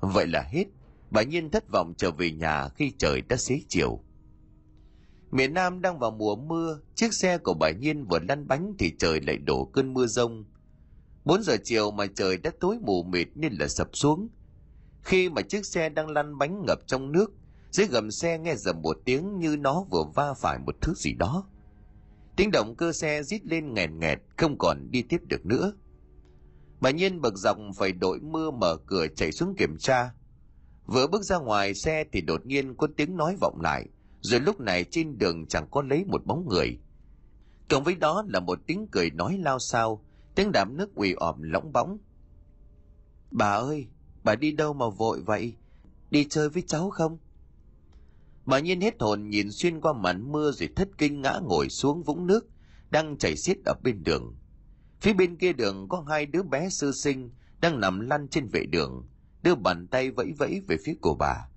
Vậy 0.00 0.26
là 0.26 0.42
hết, 0.42 0.64
bà 1.10 1.22
Nhiên 1.22 1.50
thất 1.50 1.64
vọng 1.72 1.94
trở 1.96 2.10
về 2.10 2.30
nhà 2.30 2.68
khi 2.68 2.92
trời 2.98 3.20
đã 3.20 3.36
xế 3.36 3.60
chiều. 3.68 4.00
Miền 5.30 5.54
Nam 5.54 5.80
đang 5.80 5.98
vào 5.98 6.10
mùa 6.10 6.36
mưa, 6.36 6.80
chiếc 6.94 7.14
xe 7.14 7.38
của 7.38 7.54
bà 7.54 7.70
Nhiên 7.70 8.04
vừa 8.04 8.18
lăn 8.28 8.48
bánh 8.48 8.74
thì 8.78 8.92
trời 8.98 9.20
lại 9.20 9.36
đổ 9.36 9.64
cơn 9.64 9.94
mưa 9.94 10.06
rông. 10.06 10.44
4 11.24 11.42
giờ 11.42 11.56
chiều 11.64 11.90
mà 11.90 12.06
trời 12.06 12.36
đã 12.36 12.50
tối 12.60 12.78
mù 12.82 13.02
mịt 13.02 13.28
nên 13.34 13.52
là 13.52 13.68
sập 13.68 13.96
xuống. 13.96 14.28
Khi 15.02 15.28
mà 15.28 15.42
chiếc 15.42 15.66
xe 15.66 15.88
đang 15.88 16.08
lăn 16.08 16.38
bánh 16.38 16.64
ngập 16.66 16.78
trong 16.86 17.12
nước, 17.12 17.32
dưới 17.70 17.86
gầm 17.86 18.10
xe 18.10 18.38
nghe 18.38 18.56
dầm 18.56 18.82
một 18.82 18.96
tiếng 19.04 19.38
như 19.38 19.56
nó 19.56 19.84
vừa 19.90 20.04
va 20.14 20.34
phải 20.34 20.58
một 20.58 20.74
thứ 20.80 20.94
gì 20.94 21.12
đó. 21.12 21.46
Tiếng 22.36 22.50
động 22.50 22.74
cơ 22.76 22.92
xe 22.92 23.22
rít 23.22 23.46
lên 23.46 23.74
nghèn 23.74 23.98
nghẹt, 23.98 24.18
không 24.36 24.58
còn 24.58 24.90
đi 24.90 25.02
tiếp 25.02 25.20
được 25.28 25.46
nữa. 25.46 25.72
Bà 26.80 26.90
Nhiên 26.90 27.20
bực 27.20 27.36
dọc 27.36 27.58
phải 27.76 27.92
đội 27.92 28.20
mưa 28.20 28.50
mở 28.50 28.76
cửa 28.86 29.06
chạy 29.16 29.32
xuống 29.32 29.54
kiểm 29.58 29.76
tra. 29.78 30.10
Vừa 30.86 31.06
bước 31.06 31.22
ra 31.22 31.38
ngoài 31.38 31.74
xe 31.74 32.04
thì 32.12 32.20
đột 32.20 32.46
nhiên 32.46 32.74
có 32.74 32.88
tiếng 32.96 33.16
nói 33.16 33.36
vọng 33.40 33.60
lại, 33.60 33.86
rồi 34.20 34.40
lúc 34.40 34.60
này 34.60 34.84
trên 34.84 35.18
đường 35.18 35.46
chẳng 35.46 35.66
có 35.70 35.82
lấy 35.82 36.04
một 36.04 36.26
bóng 36.26 36.48
người. 36.48 36.78
Cộng 37.68 37.84
với 37.84 37.94
đó 37.94 38.24
là 38.28 38.40
một 38.40 38.58
tiếng 38.66 38.86
cười 38.92 39.10
nói 39.10 39.38
lao 39.38 39.58
sao, 39.58 40.04
tiếng 40.34 40.52
đạm 40.52 40.76
nước 40.76 40.90
quỳ 40.94 41.12
ọm 41.12 41.42
lõng 41.42 41.72
bóng. 41.72 41.98
Bà 43.30 43.50
ơi, 43.50 43.86
bà 44.24 44.34
đi 44.34 44.52
đâu 44.52 44.72
mà 44.72 44.88
vội 44.88 45.20
vậy? 45.20 45.54
Đi 46.10 46.24
chơi 46.24 46.48
với 46.48 46.62
cháu 46.66 46.90
không? 46.90 47.18
Bà 48.46 48.58
Nhiên 48.58 48.80
hết 48.80 48.94
hồn 49.00 49.28
nhìn 49.28 49.50
xuyên 49.50 49.80
qua 49.80 49.92
màn 49.92 50.32
mưa 50.32 50.52
rồi 50.52 50.68
thất 50.76 50.88
kinh 50.98 51.22
ngã 51.22 51.40
ngồi 51.42 51.68
xuống 51.68 52.02
vũng 52.02 52.26
nước 52.26 52.46
đang 52.90 53.18
chảy 53.18 53.36
xiết 53.36 53.56
ở 53.64 53.74
bên 53.82 54.02
đường. 54.04 54.36
Phía 55.00 55.12
bên 55.12 55.36
kia 55.36 55.52
đường 55.52 55.88
có 55.88 56.04
hai 56.08 56.26
đứa 56.26 56.42
bé 56.42 56.68
sơ 56.68 56.92
sinh 56.92 57.30
đang 57.60 57.80
nằm 57.80 58.00
lăn 58.00 58.28
trên 58.28 58.46
vệ 58.46 58.66
đường, 58.66 59.08
đưa 59.42 59.54
bàn 59.54 59.86
tay 59.86 60.10
vẫy 60.10 60.32
vẫy 60.38 60.60
về 60.68 60.76
phía 60.84 60.94
của 61.00 61.14
bà. 61.14 61.48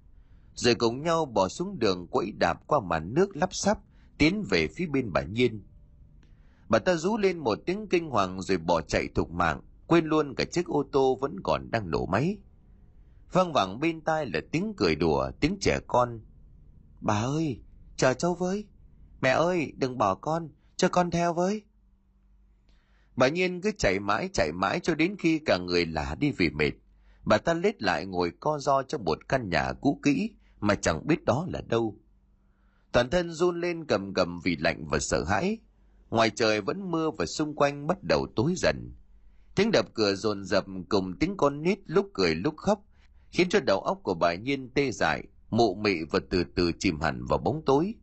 Rồi 0.53 0.75
cùng 0.75 1.01
nhau 1.01 1.25
bỏ 1.25 1.49
xuống 1.49 1.79
đường 1.79 2.07
quẫy 2.07 2.31
đạp 2.39 2.67
qua 2.67 2.79
màn 2.79 3.13
nước 3.13 3.37
lắp 3.37 3.53
sắp, 3.53 3.79
tiến 4.17 4.43
về 4.49 4.67
phía 4.67 4.85
bên 4.85 5.11
bà 5.13 5.21
Nhiên. 5.21 5.63
Bà 6.69 6.79
ta 6.79 6.95
rú 6.95 7.17
lên 7.17 7.37
một 7.37 7.59
tiếng 7.65 7.87
kinh 7.87 8.09
hoàng 8.09 8.41
rồi 8.41 8.57
bỏ 8.57 8.81
chạy 8.81 9.07
thục 9.15 9.31
mạng, 9.31 9.61
quên 9.87 10.05
luôn 10.05 10.35
cả 10.35 10.45
chiếc 10.51 10.65
ô 10.65 10.83
tô 10.91 11.17
vẫn 11.21 11.39
còn 11.43 11.71
đang 11.71 11.91
nổ 11.91 12.05
máy. 12.05 12.37
Văng 13.31 13.53
vẳng 13.53 13.79
bên 13.79 14.01
tai 14.01 14.25
là 14.25 14.39
tiếng 14.51 14.73
cười 14.77 14.95
đùa, 14.95 15.31
tiếng 15.39 15.57
trẻ 15.61 15.79
con. 15.87 16.19
Bà 17.01 17.21
ơi, 17.21 17.61
chờ 17.97 18.13
cháu 18.13 18.35
với. 18.35 18.65
Mẹ 19.21 19.29
ơi, 19.29 19.73
đừng 19.77 19.97
bỏ 19.97 20.15
con, 20.15 20.49
cho 20.77 20.89
con 20.89 21.11
theo 21.11 21.33
với. 21.33 21.63
Bà 23.15 23.27
Nhiên 23.27 23.61
cứ 23.61 23.71
chạy 23.77 23.99
mãi 23.99 24.29
chạy 24.33 24.51
mãi 24.51 24.79
cho 24.79 24.95
đến 24.95 25.15
khi 25.19 25.39
cả 25.45 25.57
người 25.57 25.85
lả 25.85 26.15
đi 26.19 26.31
vì 26.37 26.49
mệt. 26.49 26.71
Bà 27.25 27.37
ta 27.37 27.53
lết 27.53 27.81
lại 27.81 28.05
ngồi 28.05 28.31
co 28.39 28.59
ro 28.59 28.83
trong 28.83 29.05
một 29.05 29.29
căn 29.29 29.49
nhà 29.49 29.73
cũ 29.81 29.99
kỹ 30.03 30.31
mà 30.59 30.75
chẳng 30.75 31.07
biết 31.07 31.25
đó 31.25 31.45
là 31.49 31.61
đâu. 31.61 31.97
Toàn 32.91 33.09
thân 33.09 33.31
run 33.31 33.61
lên 33.61 33.85
cầm 33.85 34.13
cầm 34.13 34.39
vì 34.43 34.55
lạnh 34.55 34.87
và 34.87 34.99
sợ 34.99 35.23
hãi. 35.23 35.57
Ngoài 36.09 36.29
trời 36.29 36.61
vẫn 36.61 36.91
mưa 36.91 37.11
và 37.17 37.25
xung 37.25 37.55
quanh 37.55 37.87
bắt 37.87 37.97
đầu 38.03 38.27
tối 38.35 38.53
dần. 38.57 38.93
Tiếng 39.55 39.71
đập 39.71 39.85
cửa 39.93 40.15
dồn 40.15 40.45
dập 40.45 40.65
cùng 40.89 41.19
tiếng 41.19 41.37
con 41.37 41.61
nít 41.61 41.79
lúc 41.85 42.09
cười 42.13 42.35
lúc 42.35 42.57
khóc 42.57 42.85
khiến 43.31 43.49
cho 43.49 43.59
đầu 43.59 43.79
óc 43.79 43.99
của 44.03 44.13
bà 44.13 44.33
Nhiên 44.35 44.69
tê 44.73 44.91
dại, 44.91 45.23
mụ 45.49 45.75
mị 45.75 45.95
và 46.11 46.19
từ 46.29 46.43
từ 46.55 46.71
chìm 46.79 46.99
hẳn 46.99 47.25
vào 47.25 47.39
bóng 47.39 47.61
tối. 47.65 47.95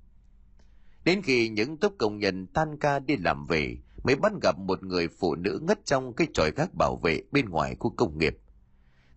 Đến 1.05 1.23
khi 1.23 1.49
những 1.49 1.77
tốp 1.77 1.93
công 1.99 2.19
nhân 2.19 2.47
tan 2.47 2.79
ca 2.79 2.99
đi 2.99 3.17
làm 3.17 3.45
về, 3.45 3.77
mới 4.05 4.17
bắt 4.17 4.33
gặp 4.43 4.59
một 4.59 4.83
người 4.83 5.09
phụ 5.09 5.35
nữ 5.35 5.61
ngất 5.63 5.85
trong 5.85 6.13
cái 6.13 6.27
tròi 6.35 6.51
gác 6.57 6.75
bảo 6.75 6.97
vệ 6.97 7.23
bên 7.33 7.49
ngoài 7.49 7.77
khu 7.79 7.91
công 7.97 8.19
nghiệp. 8.19 8.37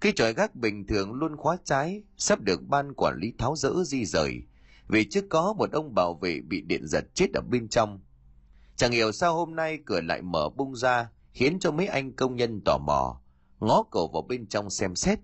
Cái 0.02 0.14
tròi 0.16 0.34
gác 0.34 0.56
bình 0.56 0.88
thường 0.88 1.14
luôn 1.14 1.38
khóa 1.38 1.58
trái, 1.64 2.04
sắp 2.18 2.42
được 2.42 2.62
ban 2.68 2.94
quản 2.94 3.18
lý 3.18 3.34
tháo 3.38 3.56
rỡ 3.56 3.84
di 3.84 4.06
rời, 4.06 4.44
vì 4.88 5.06
trước 5.10 5.26
có 5.30 5.54
một 5.54 5.72
ông 5.72 5.96
bảo 5.96 6.14
vệ 6.14 6.42
bị 6.42 6.62
điện 6.62 6.88
giật 6.88 7.06
chết 7.14 7.28
ở 7.34 7.42
bên 7.50 7.68
trong. 7.68 8.00
Chẳng 8.76 8.92
hiểu 8.92 9.12
sao 9.12 9.36
hôm 9.36 9.56
nay 9.56 9.80
cửa 9.86 10.02
lại 10.02 10.22
mở 10.22 10.50
bung 10.50 10.76
ra, 10.76 11.10
khiến 11.34 11.60
cho 11.60 11.72
mấy 11.72 11.88
anh 11.88 12.14
công 12.14 12.36
nhân 12.36 12.62
tò 12.66 12.78
mò, 12.78 13.22
ngó 13.60 13.84
cổ 13.84 14.08
vào 14.08 14.22
bên 14.22 14.48
trong 14.48 14.70
xem 14.70 14.96
xét, 14.96 15.20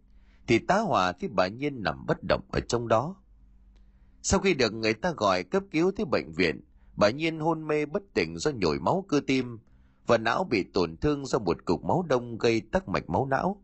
thì 0.48 0.60
tá 0.60 0.80
hỏa 0.80 1.12
thấy 1.12 1.30
bà 1.30 1.48
Nhiên 1.48 1.84
nằm 1.84 2.06
bất 2.06 2.18
động 2.24 2.42
ở 2.52 2.60
trong 2.60 2.88
đó. 2.88 3.16
Sau 4.22 4.40
khi 4.40 4.54
được 4.54 4.74
người 4.74 4.94
ta 4.94 5.12
gọi 5.12 5.44
cấp 5.44 5.64
cứu 5.72 5.92
tới 5.92 6.06
bệnh 6.06 6.32
viện, 6.32 6.62
bà 6.96 7.10
Nhiên 7.10 7.40
hôn 7.40 7.68
mê 7.68 7.86
bất 7.86 8.04
tỉnh 8.14 8.38
do 8.38 8.52
nhồi 8.52 8.80
máu 8.80 9.06
cơ 9.08 9.22
tim 9.28 9.60
và 10.08 10.18
não 10.18 10.44
bị 10.44 10.64
tổn 10.74 10.98
thương 10.98 11.26
do 11.26 11.40
một 11.40 11.66
cục 11.66 11.84
máu 11.84 12.06
đông 12.10 12.38
gây 12.38 12.62
tắc 12.62 12.90
mạch 12.90 13.10
máu 13.10 13.26
não. 13.26 13.62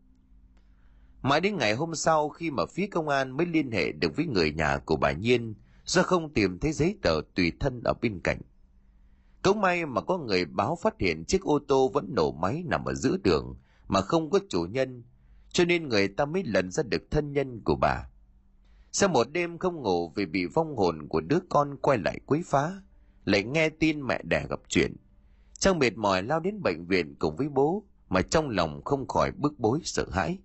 Mãi 1.22 1.40
đến 1.40 1.56
ngày 1.56 1.74
hôm 1.74 1.94
sau 1.94 2.28
khi 2.28 2.50
mà 2.50 2.62
phía 2.66 2.86
công 2.86 3.08
an 3.08 3.36
mới 3.36 3.46
liên 3.46 3.70
hệ 3.70 3.92
được 3.92 4.16
với 4.16 4.26
người 4.26 4.52
nhà 4.52 4.78
của 4.78 4.96
bà 4.96 5.12
Nhiên 5.12 5.54
do 5.84 6.02
không 6.02 6.32
tìm 6.32 6.58
thấy 6.58 6.72
giấy 6.72 6.98
tờ 7.02 7.20
tùy 7.34 7.52
thân 7.60 7.80
ở 7.84 7.92
bên 8.02 8.20
cạnh. 8.24 8.40
Cũng 9.42 9.60
may 9.60 9.86
mà 9.86 10.00
có 10.00 10.18
người 10.18 10.44
báo 10.44 10.78
phát 10.82 10.94
hiện 10.98 11.24
chiếc 11.24 11.42
ô 11.42 11.58
tô 11.68 11.88
vẫn 11.88 12.10
nổ 12.16 12.32
máy 12.32 12.62
nằm 12.66 12.84
ở 12.84 12.94
giữa 12.94 13.16
đường 13.24 13.56
mà 13.88 14.00
không 14.00 14.30
có 14.30 14.38
chủ 14.48 14.66
nhân, 14.70 15.04
cho 15.52 15.64
nên 15.64 15.88
người 15.88 16.08
ta 16.08 16.24
mới 16.24 16.44
lần 16.44 16.70
ra 16.70 16.82
được 16.82 17.10
thân 17.10 17.32
nhân 17.32 17.60
của 17.64 17.76
bà. 17.80 18.08
Sau 18.92 19.08
một 19.08 19.32
đêm 19.32 19.58
không 19.58 19.82
ngủ 19.82 20.12
vì 20.16 20.26
bị 20.26 20.46
vong 20.46 20.76
hồn 20.76 21.08
của 21.08 21.20
đứa 21.20 21.38
con 21.48 21.76
quay 21.76 21.98
lại 21.98 22.18
quấy 22.26 22.42
phá, 22.46 22.82
lại 23.24 23.44
nghe 23.44 23.68
tin 23.68 24.06
mẹ 24.06 24.22
đẻ 24.22 24.46
gặp 24.50 24.60
chuyện. 24.68 24.96
Trang 25.58 25.78
mệt 25.78 25.96
mỏi 25.96 26.22
lao 26.22 26.40
đến 26.40 26.62
bệnh 26.62 26.86
viện 26.86 27.14
cùng 27.18 27.36
với 27.36 27.48
bố, 27.48 27.84
mà 28.08 28.22
trong 28.22 28.48
lòng 28.48 28.84
không 28.84 29.08
khỏi 29.08 29.32
bức 29.32 29.58
bối 29.58 29.80
sợ 29.84 30.06
hãi. 30.12 30.38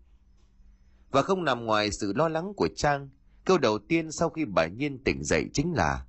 Và 1.12 1.22
không 1.22 1.44
nằm 1.44 1.66
ngoài 1.66 1.92
sự 1.92 2.14
lo 2.14 2.28
lắng 2.28 2.54
của 2.54 2.70
Trang, 2.76 3.10
câu 3.46 3.58
đầu 3.58 3.80
tiên 3.80 4.12
sau 4.12 4.30
khi 4.30 4.46
bà 4.46 4.68
Nhiên 4.68 5.04
tỉnh 5.04 5.24
dậy 5.24 5.46
chính 5.54 5.74
là 5.74 6.06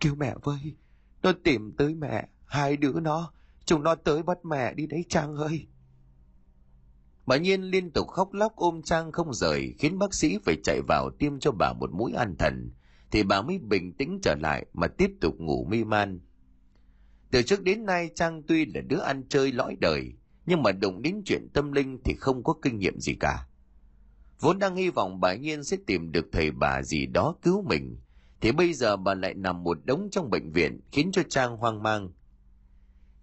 Kêu 0.00 0.14
mẹ 0.14 0.34
với, 0.42 0.76
nó 1.22 1.32
tìm 1.44 1.72
tới 1.76 1.94
mẹ, 1.94 2.28
hai 2.46 2.76
đứa 2.76 2.92
nó, 2.92 3.32
chúng 3.64 3.82
nó 3.82 3.94
tới 3.94 4.22
bắt 4.22 4.44
mẹ 4.44 4.74
đi 4.74 4.86
đấy 4.86 5.04
Trang 5.08 5.36
ơi. 5.36 5.66
Bà 7.26 7.36
Nhiên 7.36 7.62
liên 7.62 7.90
tục 7.90 8.08
khóc 8.08 8.32
lóc 8.32 8.56
ôm 8.56 8.82
Trang 8.82 9.12
không 9.12 9.34
rời, 9.34 9.74
khiến 9.78 9.98
bác 9.98 10.14
sĩ 10.14 10.38
phải 10.44 10.56
chạy 10.62 10.80
vào 10.88 11.10
tiêm 11.18 11.38
cho 11.38 11.52
bà 11.52 11.72
một 11.72 11.90
mũi 11.92 12.12
an 12.12 12.36
thần 12.38 12.70
thì 13.10 13.22
bà 13.22 13.42
mới 13.42 13.58
bình 13.58 13.92
tĩnh 13.92 14.18
trở 14.22 14.34
lại 14.34 14.66
mà 14.72 14.86
tiếp 14.86 15.10
tục 15.20 15.34
ngủ 15.38 15.66
mê 15.70 15.84
man. 15.84 16.20
Từ 17.30 17.42
trước 17.42 17.62
đến 17.62 17.84
nay, 17.84 18.10
Trang 18.14 18.42
tuy 18.42 18.66
là 18.66 18.80
đứa 18.80 19.00
ăn 19.00 19.24
chơi 19.28 19.52
lõi 19.52 19.76
đời, 19.80 20.12
nhưng 20.46 20.62
mà 20.62 20.72
đụng 20.72 21.02
đến 21.02 21.22
chuyện 21.24 21.48
tâm 21.54 21.72
linh 21.72 21.98
thì 22.04 22.14
không 22.14 22.44
có 22.44 22.54
kinh 22.62 22.78
nghiệm 22.78 23.00
gì 23.00 23.14
cả. 23.20 23.46
Vốn 24.40 24.58
đang 24.58 24.76
hy 24.76 24.90
vọng 24.90 25.20
bà 25.20 25.34
Nhiên 25.34 25.64
sẽ 25.64 25.76
tìm 25.86 26.12
được 26.12 26.26
thầy 26.32 26.50
bà 26.50 26.82
gì 26.82 27.06
đó 27.06 27.34
cứu 27.42 27.62
mình, 27.68 27.96
thì 28.40 28.52
bây 28.52 28.74
giờ 28.74 28.96
bà 28.96 29.14
lại 29.14 29.34
nằm 29.34 29.62
một 29.62 29.78
đống 29.84 30.08
trong 30.10 30.30
bệnh 30.30 30.52
viện, 30.52 30.80
khiến 30.92 31.10
cho 31.12 31.22
Trang 31.28 31.56
hoang 31.56 31.82
mang. 31.82 32.10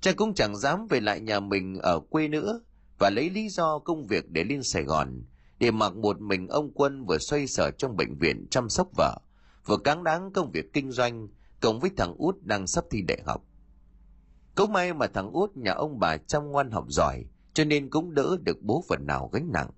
Trang 0.02 0.16
cũng 0.16 0.34
chẳng 0.34 0.58
dám 0.58 0.88
về 0.89 1.00
lại 1.00 1.20
nhà 1.20 1.39
mình 1.39 1.76
ở 1.76 2.00
quê 2.00 2.28
nữa 2.28 2.62
và 3.00 3.10
lấy 3.10 3.30
lý 3.30 3.50
do 3.50 3.80
công 3.80 4.08
việc 4.08 4.30
để 4.30 4.43
lên 4.43 4.64
Sài 4.64 4.84
Gòn 4.84 5.24
để 5.60 5.72
mặc 5.72 5.95
một 5.95 6.22
mình 6.22 6.47
ông 6.47 6.72
Quân 6.74 7.06
vừa 7.06 7.18
xoay 7.18 7.47
sở 7.47 7.72
trong 7.72 7.97
bệnh 7.97 8.16
viện 8.16 8.47
chăm 8.52 8.70
sóc 8.70 8.88
vợ, 8.97 9.18
vừa 9.66 9.78
cáng 9.78 10.04
đáng 10.04 10.32
công 10.34 10.52
việc 10.52 10.74
kinh 10.74 10.91
doanh, 10.91 11.28
cộng 11.62 11.80
với 11.80 11.91
thằng 11.97 12.16
út 12.18 12.36
đang 12.41 12.68
sắp 12.68 12.84
thi 12.91 13.02
đại 13.02 13.22
học. 13.26 13.43
Cũng 14.56 14.74
may 14.74 14.93
mà 14.93 15.08
thằng 15.08 15.32
út 15.32 15.58
nhà 15.58 15.72
ông 15.72 16.00
bà 16.00 16.18
chăm 16.18 16.52
ngoan 16.52 16.72
học 16.72 16.86
giỏi, 16.89 17.26
cho 17.54 17.64
nên 17.64 17.89
cũng 17.89 18.14
đỡ 18.14 18.38
được 18.43 18.62
bố 18.62 18.84
phần 18.89 19.08
nào 19.08 19.30
gánh 19.34 19.52
nặng. 19.52 19.70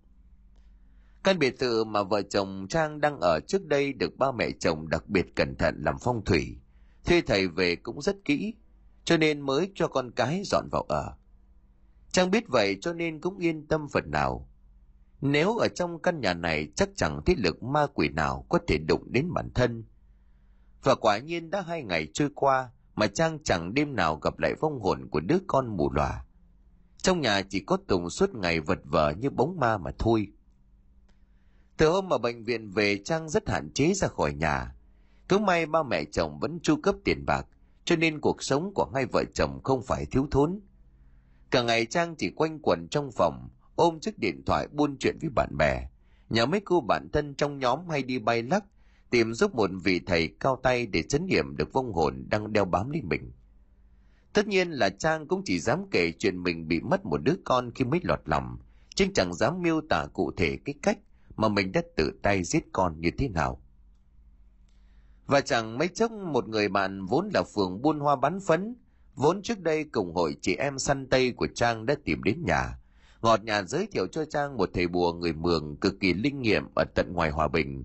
Căn 1.23 1.39
biệt 1.39 1.59
thự 1.59 1.83
mà 1.83 2.03
vợ 2.03 2.21
chồng 2.21 2.67
Trang 2.69 3.01
đang 3.01 3.19
ở 3.19 3.39
trước 3.47 3.65
đây 3.65 3.93
được 3.93 4.17
ba 4.17 4.31
mẹ 4.31 4.51
chồng 4.59 4.89
đặc 4.89 5.09
biệt 5.09 5.35
cẩn 5.35 5.55
thận 5.55 5.83
làm 5.83 5.95
phong 6.01 6.25
thủy. 6.25 6.57
Thuê 7.05 7.21
thầy 7.21 7.47
về 7.47 7.75
cũng 7.75 8.01
rất 8.01 8.15
kỹ, 8.25 8.53
cho 9.03 9.17
nên 9.17 9.41
mới 9.41 9.71
cho 9.75 9.87
con 9.87 10.11
cái 10.11 10.41
dọn 10.45 10.67
vào 10.71 10.81
ở. 10.81 11.13
Trang 12.11 12.31
biết 12.31 12.47
vậy 12.47 12.77
cho 12.81 12.93
nên 12.93 13.21
cũng 13.21 13.37
yên 13.37 13.67
tâm 13.67 13.87
phần 13.89 14.11
nào. 14.11 14.49
Nếu 15.21 15.57
ở 15.57 15.67
trong 15.67 16.01
căn 16.01 16.21
nhà 16.21 16.33
này 16.33 16.67
chắc 16.75 16.89
chẳng 16.95 17.21
thế 17.25 17.35
lực 17.37 17.63
ma 17.63 17.87
quỷ 17.93 18.09
nào 18.09 18.45
có 18.49 18.59
thể 18.67 18.77
đụng 18.77 19.07
đến 19.11 19.33
bản 19.33 19.49
thân. 19.55 19.83
Và 20.83 20.95
quả 20.95 21.17
nhiên 21.17 21.49
đã 21.49 21.61
hai 21.61 21.83
ngày 21.83 22.07
trôi 22.13 22.29
qua 22.35 22.69
mà 22.95 23.07
Trang 23.07 23.39
chẳng 23.43 23.73
đêm 23.73 23.95
nào 23.95 24.15
gặp 24.15 24.39
lại 24.39 24.53
vong 24.59 24.79
hồn 24.79 25.07
của 25.09 25.19
đứa 25.19 25.37
con 25.47 25.77
mù 25.77 25.91
lòa. 25.91 26.25
Trong 26.97 27.21
nhà 27.21 27.41
chỉ 27.49 27.59
có 27.59 27.77
Tùng 27.87 28.09
suốt 28.09 28.35
ngày 28.35 28.59
vật 28.59 28.79
vờ 28.83 29.11
như 29.11 29.29
bóng 29.29 29.59
ma 29.59 29.77
mà 29.77 29.91
thôi. 29.99 30.27
Từ 31.77 31.89
hôm 31.89 32.09
mà 32.09 32.17
bệnh 32.17 32.43
viện 32.43 32.71
về 32.71 32.97
Trang 33.05 33.29
rất 33.29 33.49
hạn 33.49 33.69
chế 33.73 33.93
ra 33.93 34.07
khỏi 34.07 34.33
nhà. 34.33 34.75
Cứ 35.29 35.37
may 35.37 35.65
ba 35.65 35.83
mẹ 35.83 36.03
chồng 36.11 36.39
vẫn 36.39 36.59
chu 36.63 36.75
cấp 36.83 36.95
tiền 37.03 37.25
bạc, 37.25 37.47
cho 37.85 37.95
nên 37.95 38.21
cuộc 38.21 38.43
sống 38.43 38.73
của 38.73 38.91
hai 38.93 39.05
vợ 39.05 39.23
chồng 39.33 39.63
không 39.63 39.83
phải 39.83 40.05
thiếu 40.05 40.27
thốn. 40.31 40.59
Cả 41.51 41.61
ngày 41.61 41.85
Trang 41.85 42.15
chỉ 42.15 42.29
quanh 42.29 42.59
quẩn 42.59 42.87
trong 42.87 43.11
phòng, 43.11 43.49
ôm 43.75 43.99
chiếc 43.99 44.19
điện 44.19 44.43
thoại 44.45 44.67
buôn 44.71 44.97
chuyện 44.99 45.17
với 45.21 45.29
bạn 45.29 45.57
bè. 45.57 45.87
Nhờ 46.29 46.45
mấy 46.45 46.61
cô 46.65 46.81
bạn 46.81 47.09
thân 47.13 47.35
trong 47.35 47.59
nhóm 47.59 47.89
hay 47.89 48.03
đi 48.03 48.19
bay 48.19 48.43
lắc, 48.43 48.63
tìm 49.09 49.33
giúp 49.33 49.55
một 49.55 49.69
vị 49.83 50.01
thầy 50.07 50.29
cao 50.39 50.59
tay 50.63 50.85
để 50.85 51.03
chấn 51.03 51.25
nghiệm 51.25 51.57
được 51.57 51.73
vong 51.73 51.93
hồn 51.93 52.25
đang 52.29 52.53
đeo 52.53 52.65
bám 52.65 52.89
lên 52.89 53.09
mình. 53.09 53.31
Tất 54.33 54.47
nhiên 54.47 54.71
là 54.71 54.89
Trang 54.89 55.27
cũng 55.27 55.41
chỉ 55.45 55.59
dám 55.59 55.85
kể 55.91 56.11
chuyện 56.19 56.43
mình 56.43 56.67
bị 56.67 56.79
mất 56.79 57.05
một 57.05 57.17
đứa 57.23 57.35
con 57.43 57.71
khi 57.75 57.85
mới 57.85 57.99
lọt 58.03 58.19
lòng, 58.25 58.57
chứ 58.95 59.05
chẳng 59.13 59.33
dám 59.33 59.61
miêu 59.61 59.81
tả 59.89 60.05
cụ 60.13 60.31
thể 60.37 60.57
cái 60.65 60.75
cách 60.81 60.97
mà 61.35 61.49
mình 61.49 61.71
đã 61.71 61.81
tự 61.95 62.11
tay 62.23 62.43
giết 62.43 62.63
con 62.71 63.01
như 63.01 63.11
thế 63.17 63.27
nào. 63.27 63.61
Và 65.25 65.41
chẳng 65.41 65.77
mấy 65.77 65.87
chốc 65.87 66.11
một 66.11 66.47
người 66.47 66.69
bạn 66.69 67.05
vốn 67.05 67.29
là 67.33 67.43
phường 67.55 67.81
buôn 67.81 67.99
hoa 67.99 68.15
bán 68.15 68.39
phấn, 68.39 68.75
vốn 69.21 69.41
trước 69.41 69.59
đây 69.59 69.83
cùng 69.83 70.15
hội 70.15 70.35
chị 70.41 70.55
em 70.55 70.79
săn 70.79 71.09
tây 71.09 71.31
của 71.31 71.47
Trang 71.55 71.85
đã 71.85 71.95
tìm 72.05 72.23
đến 72.23 72.43
nhà. 72.45 72.77
Ngọt 73.21 73.43
nhà 73.43 73.63
giới 73.63 73.87
thiệu 73.91 74.07
cho 74.07 74.25
Trang 74.25 74.57
một 74.57 74.69
thầy 74.73 74.87
bùa 74.87 75.13
người 75.13 75.33
Mường 75.33 75.77
cực 75.77 75.99
kỳ 75.99 76.13
linh 76.13 76.41
nghiệm 76.41 76.63
ở 76.75 76.83
tận 76.95 77.13
ngoài 77.13 77.29
Hòa 77.29 77.47
Bình. 77.47 77.83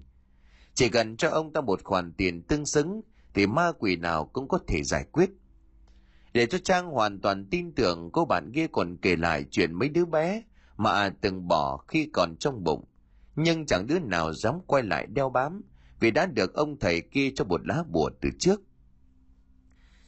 Chỉ 0.75 0.89
cần 0.89 1.17
cho 1.17 1.31
ông 1.31 1.53
ta 1.53 1.61
một 1.61 1.85
khoản 1.85 2.13
tiền 2.13 2.43
tương 2.43 2.67
xứng, 2.67 3.01
thì 3.35 3.47
ma 3.47 3.73
quỷ 3.79 3.97
nào 3.97 4.25
cũng 4.25 4.49
có 4.49 4.59
thể 4.67 4.83
giải 4.83 5.05
quyết. 5.13 5.31
Để 6.33 6.47
cho 6.47 6.59
Trang 6.59 6.87
hoàn 6.87 7.21
toàn 7.21 7.47
tin 7.51 7.73
tưởng, 7.73 8.11
cô 8.13 8.25
bạn 8.25 8.53
kia 8.55 8.67
còn 8.73 8.97
kể 8.97 9.17
lại 9.17 9.45
chuyện 9.51 9.75
mấy 9.75 9.89
đứa 9.89 10.05
bé 10.05 10.43
mà 10.77 11.11
từng 11.21 11.49
bỏ 11.49 11.77
khi 11.77 12.11
còn 12.13 12.37
trong 12.37 12.65
bụng 12.65 12.85
nhưng 13.37 13.67
chẳng 13.67 13.87
đứa 13.87 13.99
nào 13.99 14.33
dám 14.33 14.55
quay 14.67 14.83
lại 14.83 15.07
đeo 15.07 15.31
bám, 15.31 15.63
vì 16.01 16.11
đã 16.11 16.27
được 16.27 16.55
ông 16.55 16.79
thầy 16.79 17.01
kia 17.01 17.31
cho 17.35 17.45
một 17.45 17.67
lá 17.67 17.85
bùa 17.89 18.11
từ 18.21 18.29
trước. 18.39 18.61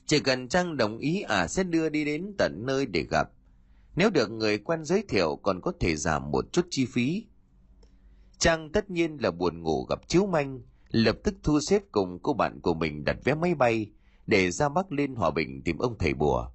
Chỉ 0.09 0.21
cần 0.21 0.49
Trang 0.49 0.77
đồng 0.77 0.99
ý 0.99 1.21
à 1.21 1.49
sẽ 1.49 1.63
đưa 1.63 1.89
đi 1.89 2.05
đến 2.05 2.35
tận 2.39 2.63
nơi 2.67 2.87
để 2.87 3.07
gặp. 3.11 3.31
Nếu 3.97 4.11
được 4.11 4.31
người 4.31 4.59
quen 4.59 4.85
giới 4.85 5.05
thiệu 5.09 5.37
còn 5.43 5.61
có 5.61 5.73
thể 5.81 5.97
giảm 5.97 6.31
một 6.31 6.53
chút 6.53 6.67
chi 6.71 6.87
phí. 6.87 7.27
Trang 8.39 8.73
tất 8.73 8.91
nhiên 8.91 9.17
là 9.21 9.31
buồn 9.31 9.63
ngủ 9.63 9.85
gặp 9.85 10.09
chiếu 10.09 10.27
manh, 10.27 10.61
lập 10.91 11.17
tức 11.25 11.35
thu 11.43 11.61
xếp 11.61 11.83
cùng 11.93 12.19
cô 12.23 12.33
bạn 12.33 12.61
của 12.61 12.75
mình 12.75 13.05
đặt 13.05 13.17
vé 13.25 13.35
máy 13.35 13.55
bay 13.55 13.91
để 14.27 14.51
ra 14.51 14.69
Bắc 14.69 14.93
lên 14.93 15.15
Hòa 15.15 15.31
Bình 15.31 15.63
tìm 15.65 15.79
ông 15.79 15.99
thầy 15.99 16.15
bùa. 16.15 16.51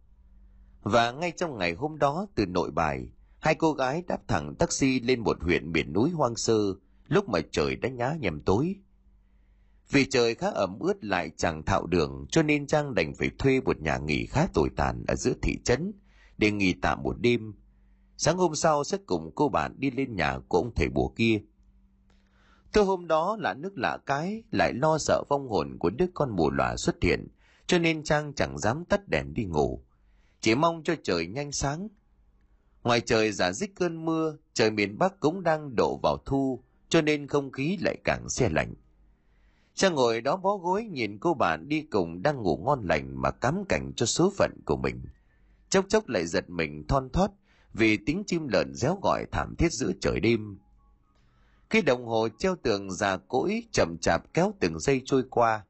Và 0.81 1.11
ngay 1.11 1.31
trong 1.31 1.57
ngày 1.57 1.73
hôm 1.73 1.99
đó 1.99 2.27
từ 2.35 2.45
nội 2.45 2.71
bài, 2.71 3.07
hai 3.39 3.55
cô 3.55 3.73
gái 3.73 4.03
đáp 4.07 4.27
thẳng 4.27 4.55
taxi 4.55 4.99
lên 4.99 5.19
một 5.19 5.41
huyện 5.41 5.71
miền 5.71 5.93
núi 5.93 6.09
hoang 6.09 6.35
sơ 6.35 6.73
lúc 7.07 7.29
mà 7.29 7.39
trời 7.51 7.75
đã 7.75 7.89
nhá 7.89 8.15
nhem 8.19 8.41
tối. 8.41 8.75
Vì 9.93 10.05
trời 10.05 10.35
khá 10.35 10.49
ẩm 10.49 10.79
ướt 10.79 11.03
lại 11.03 11.31
chẳng 11.37 11.63
thạo 11.63 11.85
đường 11.85 12.25
cho 12.29 12.43
nên 12.43 12.67
Trang 12.67 12.95
đành 12.95 13.13
phải 13.15 13.29
thuê 13.37 13.61
một 13.61 13.81
nhà 13.81 13.97
nghỉ 13.97 14.25
khá 14.25 14.47
tồi 14.53 14.69
tàn 14.75 15.03
ở 15.07 15.15
giữa 15.15 15.33
thị 15.41 15.57
trấn 15.65 15.93
để 16.37 16.51
nghỉ 16.51 16.73
tạm 16.81 17.03
một 17.03 17.15
đêm. 17.19 17.53
Sáng 18.17 18.37
hôm 18.37 18.55
sau 18.55 18.83
sẽ 18.83 18.97
cùng 19.05 19.31
cô 19.35 19.49
bạn 19.49 19.75
đi 19.77 19.91
lên 19.91 20.15
nhà 20.15 20.39
của 20.47 20.57
ông 20.57 20.71
thầy 20.75 20.89
bùa 20.89 21.07
kia. 21.07 21.41
Tôi 22.73 22.85
hôm 22.85 23.07
đó 23.07 23.37
là 23.39 23.53
nước 23.53 23.77
lạ 23.77 23.97
cái, 24.05 24.43
lại 24.51 24.73
lo 24.73 24.97
sợ 24.97 25.23
vong 25.29 25.49
hồn 25.49 25.77
của 25.79 25.89
đứa 25.89 26.07
con 26.13 26.35
mù 26.35 26.51
lòa 26.51 26.75
xuất 26.77 26.95
hiện, 27.01 27.27
cho 27.67 27.79
nên 27.79 28.03
Trang 28.03 28.33
chẳng 28.33 28.57
dám 28.57 28.85
tắt 28.85 29.07
đèn 29.07 29.33
đi 29.33 29.45
ngủ. 29.45 29.83
Chỉ 30.41 30.55
mong 30.55 30.83
cho 30.83 30.95
trời 31.03 31.27
nhanh 31.27 31.51
sáng. 31.51 31.87
Ngoài 32.83 33.01
trời 33.01 33.31
giả 33.31 33.51
dích 33.51 33.75
cơn 33.75 34.05
mưa, 34.05 34.37
trời 34.53 34.71
miền 34.71 34.97
Bắc 34.97 35.19
cũng 35.19 35.43
đang 35.43 35.75
đổ 35.75 35.99
vào 36.03 36.17
thu, 36.25 36.63
cho 36.89 37.01
nên 37.01 37.27
không 37.27 37.51
khí 37.51 37.77
lại 37.81 37.97
càng 38.03 38.29
xe 38.29 38.49
lạnh. 38.49 38.73
Trang 39.75 39.95
ngồi 39.95 40.21
đó 40.21 40.37
bó 40.37 40.57
gối 40.57 40.83
nhìn 40.83 41.17
cô 41.19 41.33
bạn 41.33 41.69
đi 41.69 41.81
cùng 41.81 42.21
đang 42.21 42.41
ngủ 42.41 42.57
ngon 42.57 42.87
lành 42.87 43.21
mà 43.21 43.31
cám 43.31 43.63
cảnh 43.69 43.91
cho 43.95 44.05
số 44.05 44.33
phận 44.37 44.51
của 44.65 44.77
mình. 44.77 45.01
Chốc 45.69 45.85
chốc 45.89 46.09
lại 46.09 46.27
giật 46.27 46.49
mình 46.49 46.87
thon 46.87 47.09
thót 47.09 47.27
vì 47.73 47.97
tiếng 47.97 48.23
chim 48.27 48.47
lợn 48.47 48.73
réo 48.73 48.99
gọi 49.01 49.25
thảm 49.31 49.55
thiết 49.55 49.71
giữa 49.71 49.91
trời 50.01 50.19
đêm. 50.19 50.57
Cái 51.69 51.81
đồng 51.81 52.05
hồ 52.05 52.27
treo 52.37 52.55
tường 52.55 52.91
già 52.91 53.17
cỗi 53.17 53.63
chậm 53.71 53.97
chạp 54.01 54.33
kéo 54.33 54.53
từng 54.59 54.79
giây 54.79 55.01
trôi 55.05 55.23
qua. 55.29 55.65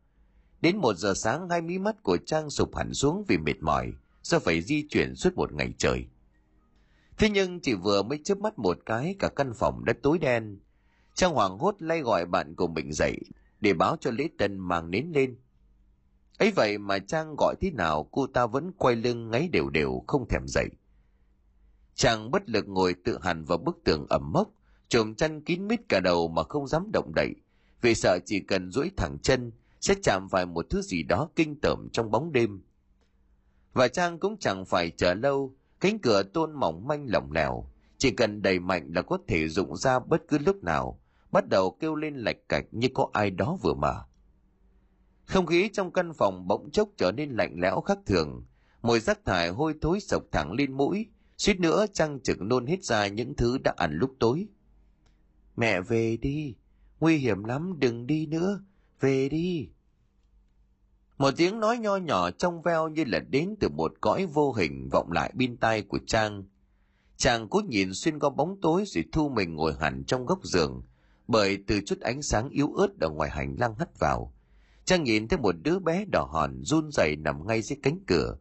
Đến 0.62 0.78
một 0.78 0.98
giờ 0.98 1.14
sáng 1.16 1.50
hai 1.50 1.62
mí 1.62 1.78
mắt 1.78 2.04
của 2.04 2.18
Trang 2.26 2.50
sụp 2.50 2.76
hẳn 2.76 2.94
xuống 2.94 3.24
vì 3.28 3.38
mệt 3.38 3.62
mỏi, 3.62 3.94
do 4.22 4.40
phải 4.40 4.62
di 4.62 4.88
chuyển 4.90 5.16
suốt 5.16 5.34
một 5.36 5.54
ngày 5.54 5.74
trời. 5.78 6.06
Thế 7.18 7.30
nhưng 7.30 7.60
chỉ 7.60 7.74
vừa 7.74 8.04
mới 8.04 8.20
chớp 8.24 8.38
mắt 8.38 8.60
một 8.60 8.78
cái 8.86 9.16
cả 9.20 9.30
căn 9.30 9.54
phòng 9.54 9.86
đã 9.86 9.94
tối 10.04 10.18
đen. 10.18 10.60
Trang 11.14 11.34
hoảng 11.34 11.58
hốt 11.58 11.76
lay 11.80 12.02
gọi 12.02 12.26
bạn 12.26 12.56
của 12.56 12.68
mình 12.68 12.94
dậy 12.94 13.20
để 13.64 13.74
báo 13.74 13.98
cho 14.00 14.12
Lễ 14.12 14.30
Tân 14.38 14.58
mang 14.58 14.92
nến 14.92 15.12
lên. 15.14 15.36
ấy 16.38 16.52
vậy 16.52 16.78
mà 16.78 17.00
Trang 17.00 17.36
gọi 17.38 17.56
thế 17.62 17.72
nào 17.72 18.10
cô 18.12 18.28
ta 18.28 18.46
vẫn 18.46 18.72
quay 18.78 18.96
lưng 18.96 19.32
ngáy 19.32 19.50
đều 19.52 19.70
đều 19.70 20.04
không 20.08 20.28
thèm 20.28 20.42
dậy. 20.48 20.70
Chàng 21.96 22.32
bất 22.32 22.50
lực 22.50 22.68
ngồi 22.68 22.96
tự 23.04 23.20
hẳn 23.22 23.46
vào 23.46 23.58
bức 23.58 23.78
tường 23.84 24.06
ẩm 24.10 24.32
mốc, 24.32 24.50
chồm 24.88 25.16
chăn 25.16 25.42
kín 25.42 25.68
mít 25.68 25.80
cả 25.90 26.00
đầu 26.00 26.28
mà 26.28 26.44
không 26.44 26.68
dám 26.68 26.92
động 26.94 27.12
đậy, 27.16 27.30
vì 27.82 27.96
sợ 27.96 28.20
chỉ 28.26 28.40
cần 28.40 28.72
duỗi 28.72 28.92
thẳng 28.98 29.18
chân 29.22 29.52
sẽ 29.82 29.96
chạm 30.04 30.28
phải 30.32 30.46
một 30.46 30.66
thứ 30.70 30.82
gì 30.82 31.04
đó 31.04 31.30
kinh 31.36 31.60
tởm 31.62 31.88
trong 31.94 32.12
bóng 32.12 32.32
đêm. 32.32 32.62
Và 33.74 33.88
Trang 33.88 34.20
cũng 34.20 34.38
chẳng 34.40 34.66
phải 34.66 34.90
chờ 34.90 35.14
lâu, 35.14 35.56
cánh 35.80 36.00
cửa 36.00 36.24
tôn 36.24 36.54
mỏng 36.54 36.88
manh 36.88 37.06
lỏng 37.10 37.32
lẻo, 37.32 37.70
chỉ 37.98 38.12
cần 38.12 38.42
đầy 38.42 38.60
mạnh 38.60 38.92
là 38.96 39.02
có 39.02 39.18
thể 39.28 39.48
dụng 39.50 39.78
ra 39.78 40.00
bất 40.00 40.22
cứ 40.28 40.38
lúc 40.38 40.64
nào, 40.64 41.00
bắt 41.34 41.50
đầu 41.50 41.78
kêu 41.80 41.96
lên 41.96 42.16
lạch 42.16 42.50
cạch 42.50 42.66
như 42.72 42.88
có 42.94 43.10
ai 43.14 43.30
đó 43.32 43.58
vừa 43.62 43.74
mở. 43.74 44.04
Không 45.26 45.46
khí 45.46 45.70
trong 45.74 45.94
căn 45.94 46.14
phòng 46.14 46.48
bỗng 46.48 46.72
chốc 46.72 46.90
trở 46.98 47.12
nên 47.12 47.32
lạnh 47.32 47.56
lẽo 47.58 47.82
khác 47.82 47.98
thường, 48.06 48.46
mùi 48.82 49.00
rác 49.00 49.26
thải 49.26 49.50
hôi 49.50 49.74
thối 49.82 50.00
sộc 50.00 50.24
thẳng 50.32 50.52
lên 50.52 50.72
mũi, 50.72 51.06
suýt 51.38 51.60
nữa 51.60 51.86
Trang 51.94 52.20
trực 52.20 52.42
nôn 52.42 52.66
hết 52.66 52.84
ra 52.84 53.08
những 53.08 53.36
thứ 53.36 53.58
đã 53.58 53.74
ăn 53.78 53.94
lúc 53.94 54.16
tối. 54.20 54.48
Mẹ 55.56 55.82
về 55.82 56.18
đi, 56.18 56.56
nguy 57.00 57.18
hiểm 57.18 57.44
lắm, 57.44 57.80
đừng 57.80 58.08
đi 58.08 58.26
nữa, 58.26 58.64
về 59.00 59.30
đi. 59.30 59.70
Một 61.18 61.34
tiếng 61.38 61.60
nói 61.60 61.78
nho 61.78 61.96
nhỏ 61.96 62.32
trong 62.32 62.62
veo 62.62 62.88
như 62.88 63.04
là 63.08 63.20
đến 63.20 63.56
từ 63.60 63.70
một 63.70 63.94
cõi 64.02 64.26
vô 64.26 64.54
hình 64.54 64.90
vọng 64.92 65.12
lại 65.12 65.32
bên 65.36 65.58
tai 65.58 65.82
của 65.82 66.00
Trang. 66.08 66.44
Chàng 67.18 67.48
cố 67.50 67.62
nhìn 67.68 67.94
xuyên 67.94 68.20
qua 68.20 68.30
bóng 68.30 68.62
tối 68.62 68.84
rồi 68.88 69.04
thu 69.12 69.30
mình 69.30 69.56
ngồi 69.56 69.74
hẳn 69.80 70.04
trong 70.08 70.26
góc 70.26 70.40
giường, 70.44 70.84
bởi 71.28 71.64
từ 71.68 71.82
chút 71.86 72.00
ánh 72.00 72.22
sáng 72.22 72.50
yếu 72.50 72.74
ớt 72.74 73.00
ở 73.00 73.10
ngoài 73.10 73.30
hành 73.30 73.56
lang 73.60 73.76
hắt 73.80 74.00
vào. 74.00 74.34
Trang 74.86 75.04
nhìn 75.04 75.28
thấy 75.28 75.40
một 75.40 75.56
đứa 75.64 75.80
bé 75.80 76.06
đỏ 76.06 76.28
hòn 76.32 76.64
run 76.64 76.90
rẩy 76.92 77.16
nằm 77.16 77.48
ngay 77.48 77.62
dưới 77.62 77.80
cánh 77.84 78.00
cửa. 78.08 78.38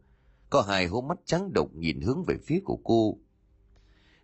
Có 0.49 0.61
hai 0.61 0.87
hố 0.87 1.01
mắt 1.01 1.17
trắng 1.25 1.53
độc 1.53 1.73
nhìn 1.73 2.01
hướng 2.01 2.23
về 2.27 2.35
phía 2.45 2.59
của 2.65 2.79
cô. 2.83 3.17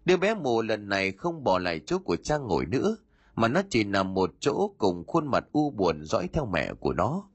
Đứa 0.05 0.17
bé 0.17 0.35
mù 0.35 0.61
lần 0.61 0.89
này 0.89 1.11
không 1.11 1.43
bỏ 1.43 1.59
lại 1.59 1.81
chỗ 1.85 1.99
của 1.99 2.15
Trang 2.15 2.47
ngồi 2.47 2.65
nữa, 2.65 2.97
mà 3.35 3.47
nó 3.47 3.61
chỉ 3.69 3.83
nằm 3.83 4.13
một 4.13 4.33
chỗ 4.39 4.73
cùng 4.77 5.03
khuôn 5.07 5.27
mặt 5.27 5.45
u 5.51 5.71
buồn 5.71 6.05
dõi 6.05 6.29
theo 6.33 6.45
mẹ 6.45 6.73
của 6.73 6.93
nó. 6.93 7.29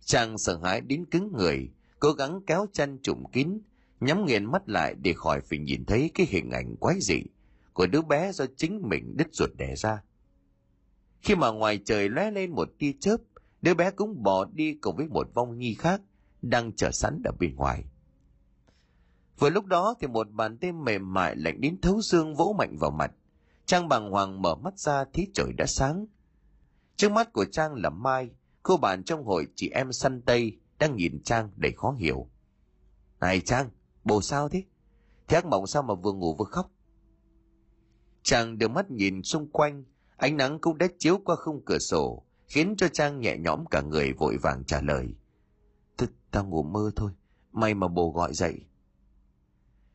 Trang 0.00 0.38
sợ 0.38 0.58
hãi 0.62 0.80
đến 0.80 1.04
cứng 1.04 1.32
người, 1.32 1.70
cố 1.98 2.12
gắng 2.12 2.40
kéo 2.46 2.66
chăn 2.72 2.98
trùm 3.02 3.24
kín, 3.32 3.60
nhắm 4.00 4.26
nghiền 4.26 4.44
mắt 4.44 4.68
lại 4.68 4.94
để 4.94 5.12
khỏi 5.12 5.40
phải 5.40 5.58
nhìn 5.58 5.84
thấy 5.84 6.10
cái 6.14 6.26
hình 6.30 6.50
ảnh 6.50 6.76
quái 6.76 7.00
dị 7.00 7.22
của 7.72 7.86
đứa 7.86 8.02
bé 8.02 8.32
do 8.32 8.44
chính 8.56 8.82
mình 8.88 9.16
đứt 9.16 9.26
ruột 9.32 9.50
đẻ 9.56 9.74
ra. 9.76 10.02
Khi 11.26 11.34
mà 11.34 11.50
ngoài 11.50 11.80
trời 11.84 12.08
lóe 12.08 12.30
lên 12.30 12.50
một 12.50 12.68
tia 12.78 12.92
chớp, 13.00 13.16
đứa 13.62 13.74
bé 13.74 13.90
cũng 13.90 14.22
bỏ 14.22 14.44
đi 14.44 14.74
cùng 14.74 14.96
với 14.96 15.06
một 15.08 15.28
vong 15.34 15.58
nhi 15.58 15.74
khác 15.74 16.00
đang 16.42 16.72
chờ 16.72 16.90
sẵn 16.90 17.22
ở 17.24 17.32
bên 17.38 17.56
ngoài. 17.56 17.84
Vừa 19.38 19.50
lúc 19.50 19.66
đó 19.66 19.94
thì 20.00 20.06
một 20.06 20.30
bàn 20.30 20.58
tay 20.58 20.72
mềm 20.72 21.14
mại 21.14 21.36
lạnh 21.36 21.60
đến 21.60 21.80
thấu 21.80 22.02
xương 22.02 22.34
vỗ 22.34 22.54
mạnh 22.58 22.76
vào 22.80 22.90
mặt. 22.90 23.12
Trang 23.66 23.88
bàng 23.88 24.10
hoàng 24.10 24.42
mở 24.42 24.54
mắt 24.54 24.78
ra 24.78 25.04
thấy 25.12 25.26
trời 25.34 25.52
đã 25.58 25.66
sáng. 25.66 26.06
Trước 26.96 27.12
mắt 27.12 27.32
của 27.32 27.44
Trang 27.44 27.74
là 27.74 27.90
Mai, 27.90 28.30
cô 28.62 28.76
bạn 28.76 29.04
trong 29.04 29.24
hội 29.24 29.46
chị 29.54 29.70
em 29.70 29.92
săn 29.92 30.22
tây 30.22 30.58
đang 30.78 30.96
nhìn 30.96 31.22
Trang 31.24 31.50
đầy 31.56 31.72
khó 31.76 31.92
hiểu. 31.92 32.30
Này 33.20 33.40
Trang, 33.40 33.70
bồ 34.04 34.20
sao 34.22 34.48
thế? 34.48 34.64
Thế 35.28 35.34
ác 35.34 35.46
mộng 35.46 35.66
sao 35.66 35.82
mà 35.82 35.94
vừa 35.94 36.12
ngủ 36.12 36.34
vừa 36.34 36.44
khóc? 36.44 36.70
Trang 38.22 38.58
đưa 38.58 38.68
mắt 38.68 38.90
nhìn 38.90 39.22
xung 39.22 39.50
quanh, 39.50 39.84
ánh 40.16 40.36
nắng 40.36 40.58
cũng 40.58 40.78
đã 40.78 40.86
chiếu 40.98 41.18
qua 41.24 41.36
khung 41.36 41.62
cửa 41.64 41.78
sổ, 41.78 42.22
khiến 42.48 42.74
cho 42.78 42.88
Trang 42.88 43.20
nhẹ 43.20 43.36
nhõm 43.38 43.66
cả 43.66 43.80
người 43.80 44.12
vội 44.12 44.36
vàng 44.36 44.64
trả 44.64 44.80
lời. 44.80 45.08
Tao 46.30 46.44
ngủ 46.44 46.62
mơ 46.62 46.90
thôi, 46.96 47.10
may 47.52 47.74
mà 47.74 47.88
bồ 47.88 48.10
gọi 48.10 48.34
dậy. 48.34 48.60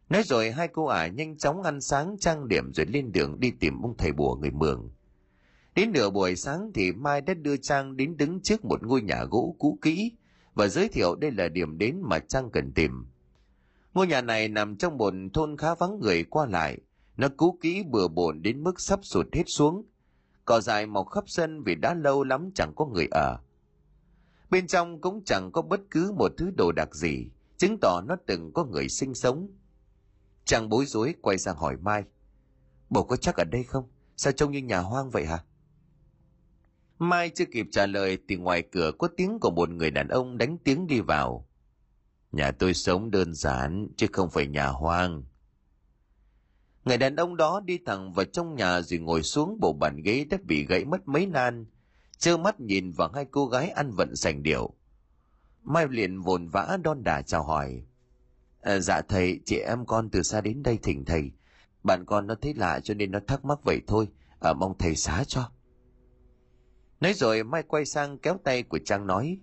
Nói 0.09 0.23
rồi 0.23 0.51
hai 0.51 0.67
cô 0.67 0.85
ả 0.85 1.07
nhanh 1.07 1.37
chóng 1.37 1.63
ăn 1.63 1.81
sáng 1.81 2.15
trang 2.19 2.47
điểm 2.47 2.73
rồi 2.73 2.85
lên 2.85 3.11
đường 3.11 3.39
đi 3.39 3.51
tìm 3.51 3.81
ông 3.81 3.97
thầy 3.97 4.11
bùa 4.11 4.35
người 4.35 4.51
Mường. 4.51 4.91
Đến 5.75 5.91
nửa 5.91 6.09
buổi 6.09 6.35
sáng 6.35 6.71
thì 6.73 6.91
Mai 6.91 7.21
đã 7.21 7.33
đưa 7.33 7.57
Trang 7.57 7.97
đến 7.97 8.17
đứng 8.17 8.41
trước 8.41 8.65
một 8.65 8.83
ngôi 8.83 9.01
nhà 9.01 9.23
gỗ 9.23 9.55
cũ 9.59 9.77
kỹ 9.81 10.11
và 10.53 10.67
giới 10.67 10.87
thiệu 10.87 11.15
đây 11.15 11.31
là 11.31 11.47
điểm 11.47 11.77
đến 11.77 12.01
mà 12.03 12.19
Trang 12.19 12.49
cần 12.51 12.71
tìm. 12.73 13.05
Ngôi 13.93 14.07
nhà 14.07 14.21
này 14.21 14.47
nằm 14.47 14.75
trong 14.75 14.97
một 14.97 15.13
thôn 15.33 15.57
khá 15.57 15.75
vắng 15.75 15.99
người 15.99 16.23
qua 16.23 16.45
lại. 16.45 16.77
Nó 17.17 17.27
cũ 17.37 17.57
kỹ 17.61 17.83
bừa 17.83 18.07
bộn 18.07 18.41
đến 18.41 18.63
mức 18.63 18.79
sắp 18.79 18.99
sụt 19.03 19.27
hết 19.33 19.43
xuống. 19.47 19.85
Cỏ 20.51 20.61
dài 20.61 20.85
mọc 20.85 21.09
khắp 21.09 21.23
sân 21.27 21.63
vì 21.63 21.75
đã 21.75 21.93
lâu 21.93 22.23
lắm 22.23 22.49
chẳng 22.55 22.73
có 22.75 22.85
người 22.85 23.07
ở. 23.11 23.39
Bên 24.49 24.67
trong 24.67 25.01
cũng 25.01 25.23
chẳng 25.25 25.51
có 25.51 25.61
bất 25.61 25.79
cứ 25.91 26.11
một 26.17 26.31
thứ 26.37 26.51
đồ 26.57 26.71
đặc 26.71 26.95
gì, 26.95 27.29
chứng 27.57 27.77
tỏ 27.81 28.01
nó 28.07 28.15
từng 28.25 28.53
có 28.53 28.65
người 28.65 28.89
sinh 28.89 29.13
sống. 29.13 29.49
Chàng 30.45 30.69
bối 30.69 30.85
rối 30.85 31.15
quay 31.21 31.37
sang 31.37 31.55
hỏi 31.55 31.77
Mai. 31.77 32.03
Bố 32.89 33.03
có 33.03 33.15
chắc 33.15 33.35
ở 33.35 33.43
đây 33.43 33.63
không? 33.63 33.89
Sao 34.17 34.33
trông 34.33 34.51
như 34.51 34.59
nhà 34.59 34.79
hoang 34.79 35.09
vậy 35.09 35.25
hả? 35.25 35.43
Mai 36.99 37.29
chưa 37.29 37.45
kịp 37.51 37.67
trả 37.71 37.85
lời 37.85 38.17
thì 38.27 38.35
ngoài 38.35 38.63
cửa 38.71 38.91
có 38.99 39.07
tiếng 39.17 39.39
của 39.39 39.51
một 39.51 39.69
người 39.69 39.91
đàn 39.91 40.07
ông 40.07 40.37
đánh 40.37 40.57
tiếng 40.63 40.87
đi 40.87 41.01
vào. 41.01 41.47
Nhà 42.31 42.51
tôi 42.51 42.73
sống 42.73 43.11
đơn 43.11 43.33
giản 43.33 43.87
chứ 43.97 44.07
không 44.11 44.29
phải 44.29 44.47
nhà 44.47 44.67
hoang. 44.67 45.23
Người 46.85 46.97
đàn 46.97 47.15
ông 47.15 47.37
đó 47.37 47.61
đi 47.65 47.79
thẳng 47.85 48.13
vào 48.13 48.25
trong 48.25 48.55
nhà 48.55 48.81
rồi 48.81 48.99
ngồi 48.99 49.23
xuống 49.23 49.57
bộ 49.59 49.73
bàn 49.73 50.01
ghế 50.03 50.25
đã 50.29 50.37
bị 50.43 50.65
gãy 50.65 50.85
mất 50.85 51.07
mấy 51.07 51.25
nan, 51.25 51.65
trơ 52.17 52.37
mắt 52.37 52.59
nhìn 52.59 52.91
vào 52.91 53.09
hai 53.13 53.25
cô 53.31 53.47
gái 53.47 53.69
ăn 53.69 53.91
vận 53.91 54.15
sành 54.15 54.43
điệu. 54.43 54.73
Mai 55.63 55.87
liền 55.89 56.21
vồn 56.21 56.47
vã 56.47 56.77
đon 56.83 57.03
đà 57.03 57.21
chào 57.21 57.43
hỏi. 57.43 57.83
À, 58.61 58.79
dạ 58.79 59.01
thầy, 59.01 59.39
chị 59.45 59.57
em 59.57 59.85
con 59.85 60.09
từ 60.09 60.23
xa 60.23 60.41
đến 60.41 60.63
đây 60.63 60.79
thỉnh 60.83 61.05
thầy. 61.05 61.31
Bạn 61.83 62.05
con 62.05 62.27
nó 62.27 62.35
thấy 62.41 62.53
lạ 62.53 62.79
cho 62.79 62.93
nên 62.93 63.11
nó 63.11 63.19
thắc 63.27 63.45
mắc 63.45 63.59
vậy 63.63 63.81
thôi, 63.87 64.07
à, 64.39 64.53
mong 64.53 64.77
thầy 64.77 64.95
xá 64.95 65.23
cho. 65.27 65.51
Nói 66.99 67.13
rồi 67.13 67.43
Mai 67.43 67.63
quay 67.63 67.85
sang 67.85 68.17
kéo 68.17 68.37
tay 68.43 68.63
của 68.63 68.79
Trang 68.85 69.07
nói, 69.07 69.37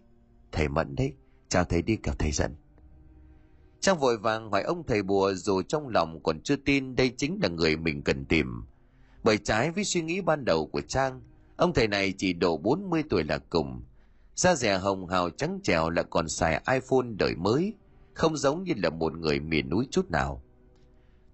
thầy 0.53 0.69
Mẫn 0.69 0.95
đấy, 0.97 1.13
chào 1.49 1.65
thầy 1.65 1.83
đi 1.83 1.97
kẻo 1.97 2.15
thầy 2.19 2.33
giận. 2.33 2.55
Trang 3.81 3.99
vội 3.99 4.19
vàng 4.19 4.51
hỏi 4.51 4.63
ông 4.63 4.83
thầy 4.87 5.03
bùa 5.03 5.33
dù 5.35 5.63
trong 5.63 5.89
lòng 5.89 6.23
còn 6.23 6.41
chưa 6.41 6.57
tin 6.57 6.97
đây 6.97 7.13
chính 7.17 7.39
là 7.43 7.49
người 7.49 7.77
mình 7.77 8.03
cần 8.03 8.25
tìm. 8.25 8.63
Bởi 9.23 9.39
trái 9.39 9.71
với 9.71 9.85
suy 9.85 10.03
nghĩ 10.03 10.21
ban 10.21 10.45
đầu 10.45 10.67
của 10.67 10.81
Trang, 10.81 11.23
ông 11.57 11.75
thầy 11.75 11.89
này 11.89 12.15
chỉ 12.19 12.33
độ 12.33 12.57
40 12.57 13.03
tuổi 13.11 13.25
là 13.25 13.39
cùng. 13.39 13.83
Da 14.35 14.55
rẻ 14.55 14.79
hồng 14.79 15.07
hào 15.07 15.31
trắng 15.31 15.61
trèo 15.63 15.91
lại 15.91 16.05
còn 16.11 16.29
xài 16.29 16.63
iPhone 16.73 17.07
đời 17.19 17.35
mới, 17.37 17.75
không 18.15 18.37
giống 18.37 18.65
như 18.65 18.73
là 18.77 18.91
một 18.91 19.19
người 19.19 19.41
miền 19.41 19.71
núi 19.71 19.89
chút 19.91 20.11
nào. 20.11 20.43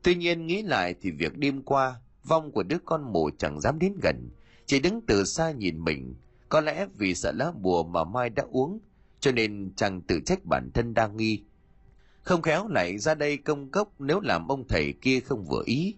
Tuy 0.03 0.15
nhiên 0.15 0.47
nghĩ 0.47 0.63
lại 0.63 0.95
thì 1.01 1.11
việc 1.11 1.37
đêm 1.37 1.63
qua, 1.63 2.01
vong 2.25 2.53
của 2.53 2.63
đứa 2.63 2.79
con 2.85 3.13
mù 3.13 3.31
chẳng 3.39 3.61
dám 3.61 3.79
đến 3.79 3.95
gần, 4.03 4.31
chỉ 4.67 4.81
đứng 4.81 5.01
từ 5.07 5.25
xa 5.25 5.51
nhìn 5.51 5.85
mình, 5.85 6.15
Có 6.49 6.61
lẽ 6.61 6.87
vì 6.99 7.15
sợ 7.15 7.33
lá 7.33 7.53
bùa 7.53 7.85
mà 7.85 8.05
Mai 8.05 8.31
đã 8.31 8.45
uống, 8.51 8.81
cho 9.21 9.33
nên 9.33 9.73
chàng 9.77 10.01
tự 10.01 10.21
trách 10.27 10.45
bản 10.45 10.71
thân 10.75 10.95
đang 10.95 11.17
nghi. 11.17 11.45
Không 12.25 12.43
khéo 12.43 12.69
lại 12.69 12.99
ra 12.99 13.15
đây 13.15 13.37
công 13.37 13.71
cốc 13.71 14.01
nếu 14.01 14.21
làm 14.21 14.49
ông 14.49 14.69
thầy 14.69 14.95
kia 15.01 15.21
không 15.21 15.45
vừa 15.45 15.63
ý. 15.67 15.97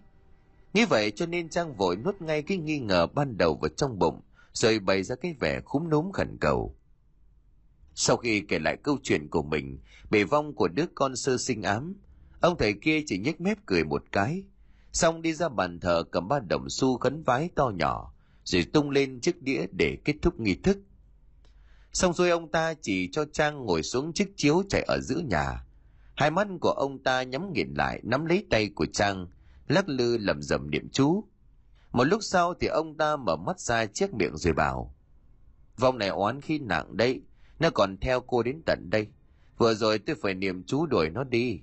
Nghĩ 0.73 0.85
vậy 0.85 1.11
cho 1.11 1.25
nên 1.25 1.49
Trang 1.49 1.75
vội 1.75 1.95
nuốt 1.95 2.21
ngay 2.21 2.41
cái 2.41 2.57
nghi 2.57 2.79
ngờ 2.79 3.07
ban 3.07 3.37
đầu 3.37 3.55
vào 3.55 3.69
trong 3.69 3.99
bụng, 3.99 4.21
rồi 4.53 4.79
bày 4.79 5.03
ra 5.03 5.15
cái 5.15 5.35
vẻ 5.39 5.61
khúm 5.65 5.89
núm 5.89 6.11
khẩn 6.11 6.37
cầu. 6.41 6.75
Sau 7.95 8.17
khi 8.17 8.39
kể 8.39 8.59
lại 8.59 8.77
câu 8.83 8.97
chuyện 9.03 9.27
của 9.29 9.41
mình, 9.41 9.79
bề 10.09 10.23
vong 10.23 10.53
của 10.53 10.67
đứa 10.67 10.85
con 10.95 11.15
sơ 11.15 11.37
sinh 11.37 11.63
ám, 11.63 11.95
ông 12.39 12.57
thầy 12.57 12.73
kia 12.73 13.01
chỉ 13.05 13.17
nhếch 13.17 13.41
mép 13.41 13.57
cười 13.65 13.83
một 13.83 14.03
cái, 14.11 14.43
xong 14.93 15.21
đi 15.21 15.33
ra 15.33 15.49
bàn 15.49 15.79
thờ 15.79 16.03
cầm 16.11 16.27
ba 16.27 16.39
đồng 16.39 16.69
xu 16.69 16.97
khấn 16.97 17.23
vái 17.23 17.49
to 17.55 17.71
nhỏ, 17.75 18.13
rồi 18.43 18.65
tung 18.73 18.89
lên 18.89 19.19
chiếc 19.19 19.41
đĩa 19.41 19.65
để 19.71 19.97
kết 20.05 20.15
thúc 20.21 20.39
nghi 20.39 20.55
thức. 20.55 20.77
Xong 21.93 22.13
rồi 22.13 22.29
ông 22.29 22.51
ta 22.51 22.73
chỉ 22.81 23.09
cho 23.11 23.25
Trang 23.25 23.65
ngồi 23.65 23.83
xuống 23.83 24.13
chiếc 24.13 24.37
chiếu 24.37 24.63
chạy 24.69 24.81
ở 24.81 24.99
giữa 24.99 25.19
nhà. 25.19 25.63
Hai 26.17 26.31
mắt 26.31 26.47
của 26.61 26.71
ông 26.71 27.03
ta 27.03 27.23
nhắm 27.23 27.53
nghiền 27.53 27.73
lại, 27.73 27.99
nắm 28.03 28.25
lấy 28.25 28.45
tay 28.49 28.69
của 28.75 28.85
Trang, 28.85 29.27
lắc 29.67 29.89
lư 29.89 30.17
lầm 30.17 30.41
rầm 30.41 30.71
niệm 30.71 30.89
chú. 30.91 31.23
Một 31.91 32.03
lúc 32.03 32.23
sau 32.23 32.53
thì 32.53 32.67
ông 32.67 32.97
ta 32.97 33.15
mở 33.15 33.35
mắt 33.35 33.59
ra 33.59 33.85
chiếc 33.85 34.13
miệng 34.13 34.37
rồi 34.37 34.53
bảo. 34.53 34.95
Vong 35.77 35.97
này 35.97 36.09
oán 36.09 36.41
khi 36.41 36.59
nặng 36.59 36.97
đấy, 36.97 37.21
nó 37.59 37.69
còn 37.69 37.97
theo 37.97 38.21
cô 38.21 38.43
đến 38.43 38.61
tận 38.65 38.89
đây. 38.89 39.07
Vừa 39.57 39.73
rồi 39.73 39.99
tôi 39.99 40.15
phải 40.21 40.33
niệm 40.33 40.63
chú 40.63 40.85
đuổi 40.85 41.09
nó 41.09 41.23
đi. 41.23 41.59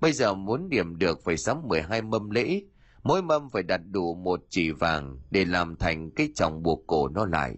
Bây 0.00 0.12
giờ 0.12 0.34
muốn 0.34 0.68
điểm 0.68 0.98
được 0.98 1.24
phải 1.24 1.36
sắm 1.36 1.68
12 1.68 2.02
mâm 2.02 2.30
lễ, 2.30 2.62
mỗi 3.02 3.22
mâm 3.22 3.50
phải 3.50 3.62
đặt 3.62 3.80
đủ 3.90 4.14
một 4.14 4.40
chỉ 4.48 4.70
vàng 4.70 5.18
để 5.30 5.44
làm 5.44 5.76
thành 5.76 6.10
cái 6.10 6.28
chồng 6.34 6.62
buộc 6.62 6.84
cổ 6.86 7.08
nó 7.08 7.26
lại. 7.26 7.56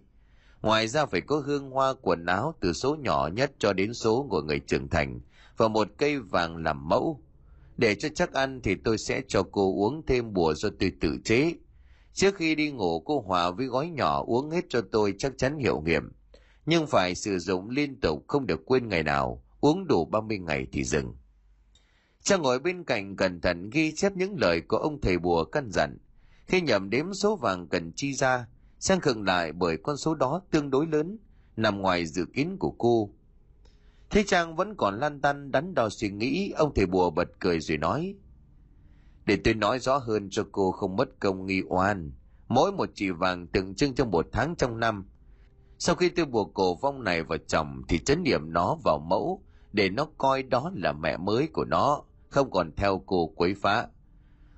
Ngoài 0.63 0.89
ra 0.89 1.07
phải 1.07 1.21
có 1.21 1.43
hương 1.47 1.71
hoa 1.71 1.95
quần 2.03 2.27
áo 2.27 2.55
từ 2.61 2.73
số 2.73 2.97
nhỏ 2.97 3.29
nhất 3.33 3.53
cho 3.59 3.73
đến 3.73 3.95
số 3.95 4.27
của 4.31 4.43
người 4.43 4.61
trưởng 4.61 4.89
thành 4.89 5.21
và 5.61 5.69
một 5.69 5.89
cây 5.99 6.19
vàng 6.19 6.57
làm 6.57 6.89
mẫu. 6.89 7.21
Để 7.77 7.95
cho 7.95 8.09
chắc 8.15 8.33
ăn 8.33 8.61
thì 8.63 8.75
tôi 8.75 8.99
sẽ 8.99 9.23
cho 9.29 9.43
cô 9.53 9.75
uống 9.75 10.03
thêm 10.07 10.33
bùa 10.33 10.55
do 10.55 10.69
tôi 10.81 10.93
tự 11.01 11.19
chế. 11.25 11.55
Trước 12.13 12.35
khi 12.35 12.55
đi 12.55 12.71
ngủ 12.71 13.01
cô 13.01 13.21
hòa 13.21 13.51
với 13.51 13.67
gói 13.67 13.89
nhỏ 13.89 14.25
uống 14.27 14.51
hết 14.51 14.65
cho 14.69 14.81
tôi 14.93 15.15
chắc 15.19 15.33
chắn 15.39 15.59
hiệu 15.59 15.81
nghiệm. 15.81 16.13
Nhưng 16.67 16.87
phải 16.87 17.15
sử 17.15 17.39
dụng 17.39 17.71
liên 17.71 18.01
tục 18.01 18.25
không 18.29 18.47
được 18.47 18.61
quên 18.67 18.89
ngày 18.89 19.03
nào, 19.03 19.43
uống 19.61 19.87
đủ 19.87 20.05
30 20.05 20.39
ngày 20.39 20.67
thì 20.73 20.85
dừng. 20.85 21.15
cha 22.23 22.37
ngồi 22.37 22.59
bên 22.59 22.85
cạnh 22.85 23.17
cẩn 23.17 23.41
thận 23.41 23.71
ghi 23.71 23.93
chép 23.93 24.17
những 24.17 24.37
lời 24.39 24.61
của 24.61 24.77
ông 24.77 25.01
thầy 25.01 25.19
bùa 25.19 25.45
căn 25.45 25.69
dặn. 25.71 25.99
Khi 26.47 26.61
nhầm 26.61 26.91
đếm 26.91 27.15
số 27.15 27.37
vàng 27.37 27.69
cần 27.69 27.93
chi 27.97 28.15
ra, 28.15 28.47
sang 28.79 29.01
khựng 29.01 29.25
lại 29.25 29.53
bởi 29.53 29.77
con 29.77 29.97
số 29.97 30.15
đó 30.15 30.43
tương 30.51 30.71
đối 30.71 30.87
lớn, 30.87 31.19
nằm 31.57 31.79
ngoài 31.79 32.07
dự 32.07 32.25
kiến 32.35 32.57
của 32.59 32.75
cô. 32.79 33.11
Thế 34.11 34.25
Trang 34.27 34.57
vẫn 34.57 34.75
còn 34.77 34.99
lan 34.99 35.21
tăn 35.21 35.51
đắn 35.51 35.75
đo 35.75 35.89
suy 35.89 36.11
nghĩ, 36.11 36.53
ông 36.57 36.75
thầy 36.75 36.87
bùa 36.87 37.11
bật 37.11 37.29
cười 37.39 37.61
rồi 37.61 37.79
nói. 37.79 38.15
Để 39.25 39.39
tôi 39.45 39.55
nói 39.55 39.79
rõ 39.79 39.97
hơn 39.97 40.29
cho 40.31 40.47
cô 40.53 40.73
không 40.73 40.97
mất 40.97 41.09
công 41.21 41.47
nghi 41.47 41.63
oan. 41.69 42.13
Mỗi 42.49 42.73
một 42.73 42.89
chỉ 42.95 43.11
vàng 43.11 43.47
tượng 43.47 43.75
trưng 43.75 43.95
trong 43.95 44.11
một 44.11 44.27
tháng 44.33 44.57
trong 44.57 44.81
năm. 44.81 45.07
Sau 45.79 45.95
khi 45.95 46.09
tôi 46.09 46.27
buộc 46.27 46.55
cổ 46.55 46.75
vong 46.75 47.05
này 47.05 47.23
vào 47.23 47.39
chồng 47.47 47.83
thì 47.89 47.99
chấn 47.99 48.23
điểm 48.23 48.53
nó 48.53 48.77
vào 48.85 48.99
mẫu 48.99 49.43
để 49.73 49.89
nó 49.89 50.07
coi 50.19 50.43
đó 50.43 50.73
là 50.75 50.93
mẹ 50.93 51.17
mới 51.17 51.47
của 51.47 51.65
nó, 51.65 52.03
không 52.29 52.51
còn 52.51 52.73
theo 52.77 53.03
cô 53.07 53.27
quấy 53.27 53.55
phá. 53.55 53.87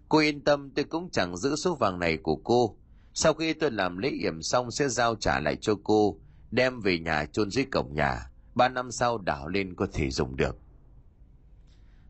Cô 0.09 0.19
yên 0.19 0.45
tâm 0.45 0.71
tôi 0.71 0.85
cũng 0.85 1.11
chẳng 1.11 1.37
giữ 1.37 1.57
số 1.57 1.75
vàng 1.75 1.99
này 1.99 2.17
của 2.17 2.37
cô. 2.45 2.77
Sau 3.15 3.35
khi 3.35 3.53
tôi 3.53 3.71
làm 3.71 3.99
lễ 3.99 4.09
yểm 4.09 4.43
xong 4.43 4.71
sẽ 4.71 4.89
giao 4.89 5.15
trả 5.15 5.41
lại 5.41 5.57
cho 5.61 5.75
cô, 5.85 6.21
đem 6.51 6.81
về 6.81 6.99
nhà 6.99 7.25
chôn 7.33 7.51
dưới 7.51 7.65
cổng 7.65 7.95
nhà. 7.95 8.32
Ba 8.55 8.69
năm 8.69 8.91
sau 8.91 9.19
đảo 9.19 9.49
lên 9.49 9.75
có 9.75 9.87
thể 9.93 10.11
dùng 10.11 10.37
được. 10.37 10.59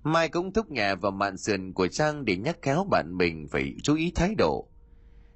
Mai 0.02 0.28
cũng 0.28 0.52
thúc 0.52 0.70
nhẹ 0.70 0.94
vào 0.94 1.12
mạn 1.12 1.36
sườn 1.36 1.72
của 1.72 1.88
Trang 1.88 2.24
để 2.24 2.36
nhắc 2.36 2.58
khéo 2.62 2.86
bạn 2.90 3.16
mình 3.16 3.48
phải 3.50 3.74
chú 3.82 3.94
ý 3.94 4.12
thái 4.14 4.34
độ. 4.34 4.68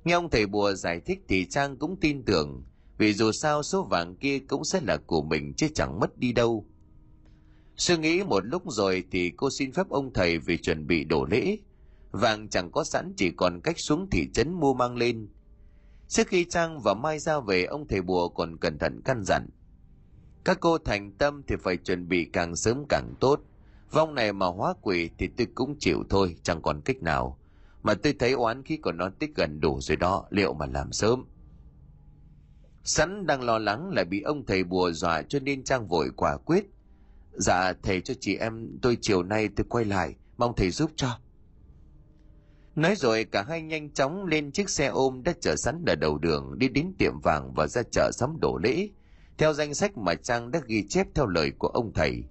Nghe 0.04 0.14
ông 0.14 0.30
thầy 0.30 0.46
bùa 0.46 0.72
giải 0.72 1.00
thích 1.00 1.18
thì 1.28 1.46
Trang 1.46 1.76
cũng 1.76 1.96
tin 2.00 2.24
tưởng, 2.24 2.64
vì 2.98 3.12
dù 3.12 3.32
sao 3.32 3.62
số 3.62 3.82
vàng 3.82 4.16
kia 4.16 4.38
cũng 4.38 4.64
sẽ 4.64 4.80
là 4.80 4.96
của 4.96 5.22
mình 5.22 5.54
chứ 5.56 5.68
chẳng 5.74 6.00
mất 6.00 6.18
đi 6.18 6.32
đâu. 6.32 6.66
Suy 7.76 7.96
nghĩ 7.96 8.22
một 8.22 8.46
lúc 8.46 8.62
rồi 8.66 9.04
thì 9.10 9.30
cô 9.36 9.50
xin 9.50 9.72
phép 9.72 9.88
ông 9.88 10.12
thầy 10.12 10.38
vì 10.38 10.56
chuẩn 10.56 10.86
bị 10.86 11.04
đổ 11.04 11.24
lễ. 11.24 11.58
Vàng 12.10 12.48
chẳng 12.48 12.70
có 12.70 12.84
sẵn 12.84 13.12
chỉ 13.16 13.30
còn 13.36 13.60
cách 13.60 13.78
xuống 13.78 14.10
thị 14.10 14.28
trấn 14.34 14.52
mua 14.52 14.74
mang 14.74 14.96
lên. 14.96 15.28
Trước 16.08 16.26
khi 16.26 16.44
Trang 16.44 16.80
và 16.80 16.94
Mai 16.94 17.18
ra 17.18 17.40
về 17.40 17.64
ông 17.64 17.88
thầy 17.88 18.02
bùa 18.02 18.28
còn 18.28 18.56
cẩn 18.56 18.78
thận 18.78 19.00
căn 19.04 19.22
dặn. 19.24 19.48
Các 20.46 20.60
cô 20.60 20.78
thành 20.78 21.12
tâm 21.12 21.42
thì 21.46 21.56
phải 21.56 21.76
chuẩn 21.76 22.08
bị 22.08 22.24
càng 22.32 22.56
sớm 22.56 22.84
càng 22.88 23.14
tốt. 23.20 23.40
Vong 23.90 24.14
này 24.14 24.32
mà 24.32 24.46
hóa 24.46 24.74
quỷ 24.82 25.10
thì 25.18 25.28
tôi 25.36 25.46
cũng 25.54 25.76
chịu 25.78 26.04
thôi, 26.10 26.36
chẳng 26.42 26.62
còn 26.62 26.80
cách 26.80 27.02
nào. 27.02 27.38
Mà 27.82 27.94
tôi 27.94 28.14
thấy 28.18 28.32
oán 28.32 28.62
khí 28.62 28.76
của 28.76 28.92
nó 28.92 29.08
tích 29.18 29.30
gần 29.36 29.60
đủ 29.60 29.80
rồi 29.80 29.96
đó, 29.96 30.26
liệu 30.30 30.54
mà 30.54 30.66
làm 30.66 30.92
sớm. 30.92 31.24
Sẵn 32.84 33.26
đang 33.26 33.42
lo 33.42 33.58
lắng 33.58 33.90
lại 33.90 34.04
bị 34.04 34.22
ông 34.22 34.46
thầy 34.46 34.64
bùa 34.64 34.92
dọa 34.92 35.22
cho 35.22 35.38
nên 35.38 35.64
Trang 35.64 35.88
vội 35.88 36.10
quả 36.16 36.36
quyết. 36.36 36.64
Dạ 37.32 37.72
thầy 37.82 38.00
cho 38.00 38.14
chị 38.20 38.36
em 38.36 38.78
tôi 38.82 38.98
chiều 39.00 39.22
nay 39.22 39.48
tôi 39.56 39.66
quay 39.68 39.84
lại, 39.84 40.14
mong 40.36 40.52
thầy 40.56 40.70
giúp 40.70 40.90
cho. 40.96 41.18
Nói 42.74 42.96
rồi 42.96 43.24
cả 43.24 43.42
hai 43.48 43.62
nhanh 43.62 43.90
chóng 43.90 44.26
lên 44.26 44.52
chiếc 44.52 44.70
xe 44.70 44.86
ôm 44.86 45.22
đã 45.22 45.32
chở 45.40 45.56
sẵn 45.56 45.84
ở 45.86 45.94
đầu 45.94 46.18
đường 46.18 46.54
đi 46.58 46.68
đến 46.68 46.94
tiệm 46.98 47.20
vàng 47.20 47.52
và 47.54 47.66
ra 47.66 47.82
chợ 47.90 48.10
sắm 48.12 48.36
đổ 48.40 48.58
lễ, 48.62 48.88
theo 49.38 49.52
danh 49.52 49.74
sách 49.74 49.98
mà 49.98 50.14
Trang 50.14 50.50
đã 50.50 50.60
ghi 50.66 50.88
chép 50.88 51.06
theo 51.14 51.26
lời 51.26 51.52
của 51.58 51.68
ông 51.68 51.92
thầy. 51.92 52.24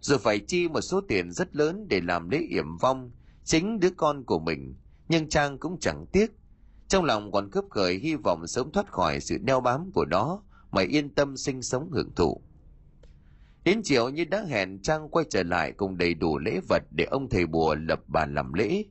Rồi 0.00 0.18
phải 0.18 0.38
chi 0.38 0.68
một 0.68 0.80
số 0.80 1.00
tiền 1.08 1.32
rất 1.32 1.56
lớn 1.56 1.86
để 1.88 2.00
làm 2.00 2.30
lễ 2.30 2.38
yểm 2.50 2.76
vong 2.76 3.10
chính 3.44 3.80
đứa 3.80 3.90
con 3.96 4.24
của 4.24 4.38
mình, 4.38 4.74
nhưng 5.08 5.28
Trang 5.28 5.58
cũng 5.58 5.78
chẳng 5.80 6.06
tiếc. 6.12 6.32
Trong 6.88 7.04
lòng 7.04 7.32
còn 7.32 7.50
cướp 7.50 7.64
khởi 7.70 7.94
hy 7.94 8.14
vọng 8.14 8.46
sớm 8.46 8.72
thoát 8.72 8.92
khỏi 8.92 9.20
sự 9.20 9.38
đeo 9.38 9.60
bám 9.60 9.90
của 9.92 10.04
nó 10.04 10.42
mà 10.70 10.82
yên 10.82 11.14
tâm 11.14 11.36
sinh 11.36 11.62
sống 11.62 11.90
hưởng 11.92 12.14
thụ. 12.14 12.40
Đến 13.64 13.80
chiều 13.84 14.08
như 14.08 14.24
đã 14.24 14.44
hẹn 14.48 14.82
Trang 14.82 15.08
quay 15.08 15.24
trở 15.30 15.42
lại 15.42 15.72
cùng 15.72 15.98
đầy 15.98 16.14
đủ 16.14 16.38
lễ 16.38 16.60
vật 16.68 16.82
để 16.90 17.04
ông 17.04 17.28
thầy 17.28 17.46
bùa 17.46 17.74
lập 17.74 18.00
bàn 18.08 18.34
làm 18.34 18.52
lễ. 18.52 18.84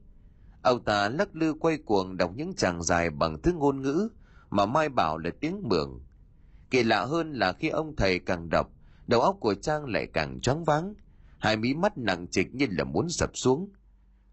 Ông 0.62 0.84
ta 0.84 1.10
lắc 1.10 1.36
lư 1.36 1.54
quay 1.54 1.78
cuồng 1.78 2.18
đọc 2.18 2.32
những 2.36 2.56
tràng 2.56 2.84
dài 2.84 3.10
bằng 3.10 3.42
thứ 3.42 3.54
ngôn 3.54 3.82
ngữ 3.82 4.10
mà 4.50 4.66
Mai 4.66 4.90
bảo 4.90 5.18
là 5.18 5.30
tiếng 5.42 5.62
mường. 5.64 6.02
Kỳ 6.72 6.84
lạ 6.84 7.06
hơn 7.06 7.34
là 7.34 7.54
khi 7.54 7.70
ông 7.70 7.96
thầy 7.96 8.20
càng 8.20 8.50
đọc, 8.50 8.72
đầu 9.08 9.22
óc 9.22 9.38
của 9.40 9.54
Trang 9.54 9.86
lại 9.86 10.08
càng 10.14 10.40
choáng 10.42 10.64
váng, 10.64 10.94
hai 11.40 11.58
mí 11.58 11.74
mắt 11.74 11.98
nặng 11.98 12.28
trịch 12.32 12.56
như 12.56 12.68
là 12.70 12.84
muốn 12.84 13.10
sập 13.10 13.30
xuống. 13.34 13.70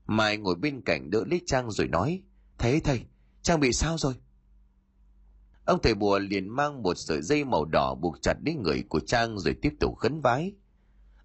Mai 0.06 0.36
ngồi 0.36 0.54
bên 0.54 0.80
cạnh 0.80 1.10
đỡ 1.10 1.24
lấy 1.26 1.40
Trang 1.46 1.70
rồi 1.70 1.88
nói, 1.88 2.22
Thế 2.58 2.80
thầy, 2.84 3.00
Trang 3.42 3.60
bị 3.60 3.72
sao 3.72 3.98
rồi? 3.98 4.14
Ông 5.64 5.82
thầy 5.82 5.94
bùa 5.94 6.18
liền 6.18 6.48
mang 6.48 6.82
một 6.82 6.94
sợi 6.94 7.22
dây 7.22 7.44
màu 7.44 7.64
đỏ 7.64 7.94
buộc 7.94 8.22
chặt 8.22 8.34
đến 8.42 8.62
người 8.62 8.84
của 8.88 9.00
Trang 9.00 9.38
rồi 9.38 9.54
tiếp 9.62 9.72
tục 9.80 9.96
khấn 9.96 10.20
vái. 10.20 10.52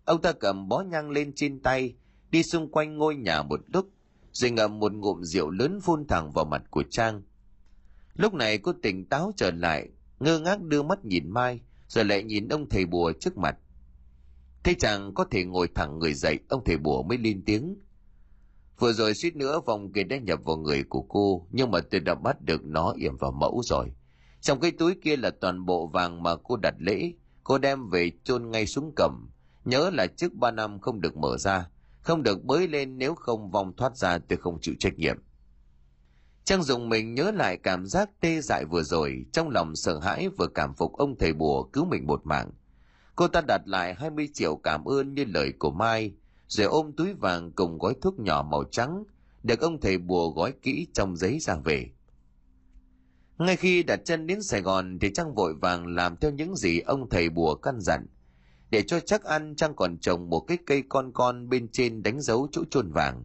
Ông 0.06 0.22
ta 0.22 0.34
cầm 0.34 0.68
bó 0.68 0.82
nhang 0.82 1.10
lên 1.10 1.32
trên 1.36 1.60
tay, 1.60 1.96
đi 2.32 2.44
xung 2.44 2.72
quanh 2.72 2.98
ngôi 2.98 3.16
nhà 3.16 3.44
một 3.44 3.60
lúc, 3.68 3.90
rồi 4.32 4.52
ngậm 4.52 4.80
một 4.80 4.94
ngụm 4.94 5.22
rượu 5.22 5.50
lớn 5.50 5.80
phun 5.82 6.08
thẳng 6.08 6.32
vào 6.32 6.46
mặt 6.46 6.64
của 6.70 6.84
Trang. 6.90 7.22
Lúc 8.14 8.34
này 8.34 8.58
cô 8.58 8.74
tỉnh 8.82 9.06
táo 9.06 9.32
trở 9.38 9.52
lại, 9.52 9.90
ngơ 10.22 10.40
ngác 10.40 10.62
đưa 10.62 10.84
mắt 10.84 11.06
nhìn 11.06 11.30
Mai, 11.30 11.60
rồi 11.88 12.06
lại 12.06 12.24
nhìn 12.24 12.48
ông 12.48 12.70
thầy 12.70 12.86
bùa 12.86 13.12
trước 13.20 13.38
mặt. 13.38 13.58
Thấy 14.64 14.76
chàng 14.80 15.14
có 15.14 15.26
thể 15.32 15.46
ngồi 15.46 15.68
thẳng 15.76 16.00
người 16.00 16.14
dậy, 16.14 16.40
ông 16.50 16.64
thầy 16.66 16.78
bùa 16.78 17.04
mới 17.04 17.18
lên 17.18 17.44
tiếng. 17.46 17.76
Vừa 18.80 18.94
rồi 18.94 19.14
suýt 19.14 19.36
nữa 19.36 19.62
vòng 19.66 19.92
kia 19.92 20.04
đã 20.04 20.18
nhập 20.18 20.40
vào 20.44 20.58
người 20.58 20.84
của 20.84 21.02
cô, 21.02 21.48
nhưng 21.52 21.72
mà 21.72 21.80
tôi 21.92 22.00
đã 22.00 22.16
bắt 22.16 22.42
được 22.42 22.66
nó 22.66 22.94
yểm 22.98 23.18
vào 23.18 23.32
mẫu 23.32 23.62
rồi. 23.64 23.92
Trong 24.42 24.60
cái 24.60 24.72
túi 24.72 24.96
kia 25.04 25.18
là 25.18 25.32
toàn 25.42 25.66
bộ 25.66 25.88
vàng 25.88 26.24
mà 26.24 26.36
cô 26.44 26.58
đặt 26.58 26.76
lễ, 26.80 27.14
cô 27.44 27.58
đem 27.58 27.90
về 27.90 28.12
chôn 28.24 28.52
ngay 28.52 28.66
xuống 28.68 28.94
cầm. 28.96 29.30
Nhớ 29.66 29.90
là 29.94 30.08
trước 30.08 30.34
ba 30.34 30.52
năm 30.52 30.80
không 30.80 31.02
được 31.02 31.18
mở 31.18 31.38
ra, 31.38 31.70
không 32.02 32.24
được 32.24 32.44
bới 32.44 32.68
lên 32.68 32.98
nếu 32.98 33.16
không 33.16 33.52
vòng 33.52 33.74
thoát 33.78 33.98
ra 33.98 34.18
tôi 34.18 34.38
không 34.38 34.58
chịu 34.62 34.76
trách 34.80 34.94
nhiệm. 34.98 35.18
Trang 36.44 36.64
dùng 36.64 36.90
mình 36.90 37.14
nhớ 37.14 37.32
lại 37.32 37.58
cảm 37.58 37.86
giác 37.86 38.10
tê 38.20 38.42
dại 38.42 38.66
vừa 38.66 38.84
rồi, 38.84 39.26
trong 39.32 39.50
lòng 39.50 39.76
sợ 39.76 40.00
hãi 40.00 40.30
vừa 40.30 40.48
cảm 40.48 40.74
phục 40.74 40.94
ông 40.94 41.18
thầy 41.20 41.34
bùa 41.34 41.64
cứu 41.64 41.86
mình 41.86 42.08
một 42.08 42.22
mạng. 42.26 42.52
Cô 43.16 43.28
ta 43.28 43.42
đặt 43.42 43.62
lại 43.66 43.94
20 43.94 44.30
triệu 44.34 44.56
cảm 44.56 44.86
ơn 44.86 45.14
như 45.14 45.26
lời 45.26 45.54
của 45.60 45.72
Mai, 45.72 46.14
rồi 46.48 46.68
ôm 46.68 46.92
túi 46.98 47.14
vàng 47.14 47.52
cùng 47.52 47.78
gói 47.78 47.94
thuốc 48.02 48.20
nhỏ 48.20 48.48
màu 48.52 48.64
trắng, 48.64 49.04
được 49.44 49.60
ông 49.60 49.82
thầy 49.82 49.98
bùa 49.98 50.30
gói 50.30 50.54
kỹ 50.62 50.88
trong 50.94 51.18
giấy 51.18 51.40
ra 51.40 51.56
về. 51.56 51.90
Ngay 53.38 53.56
khi 53.56 53.84
đặt 53.84 54.00
chân 54.06 54.28
đến 54.28 54.42
Sài 54.44 54.62
Gòn 54.62 55.00
thì 55.02 55.12
Trang 55.14 55.36
vội 55.36 55.54
vàng 55.62 55.88
làm 55.88 56.16
theo 56.16 56.32
những 56.32 56.56
gì 56.56 56.80
ông 56.80 57.10
thầy 57.10 57.30
bùa 57.30 57.56
căn 57.56 57.80
dặn. 57.80 58.08
Để 58.70 58.84
cho 58.84 59.00
chắc 59.00 59.24
ăn 59.24 59.56
Trang 59.56 59.76
còn 59.76 59.98
trồng 59.98 60.30
một 60.30 60.40
cái 60.40 60.58
cây 60.66 60.84
con 60.90 61.12
con 61.14 61.50
bên 61.50 61.68
trên 61.72 62.04
đánh 62.04 62.22
dấu 62.22 62.48
chỗ 62.52 62.64
chôn 62.72 62.92
vàng. 62.92 63.24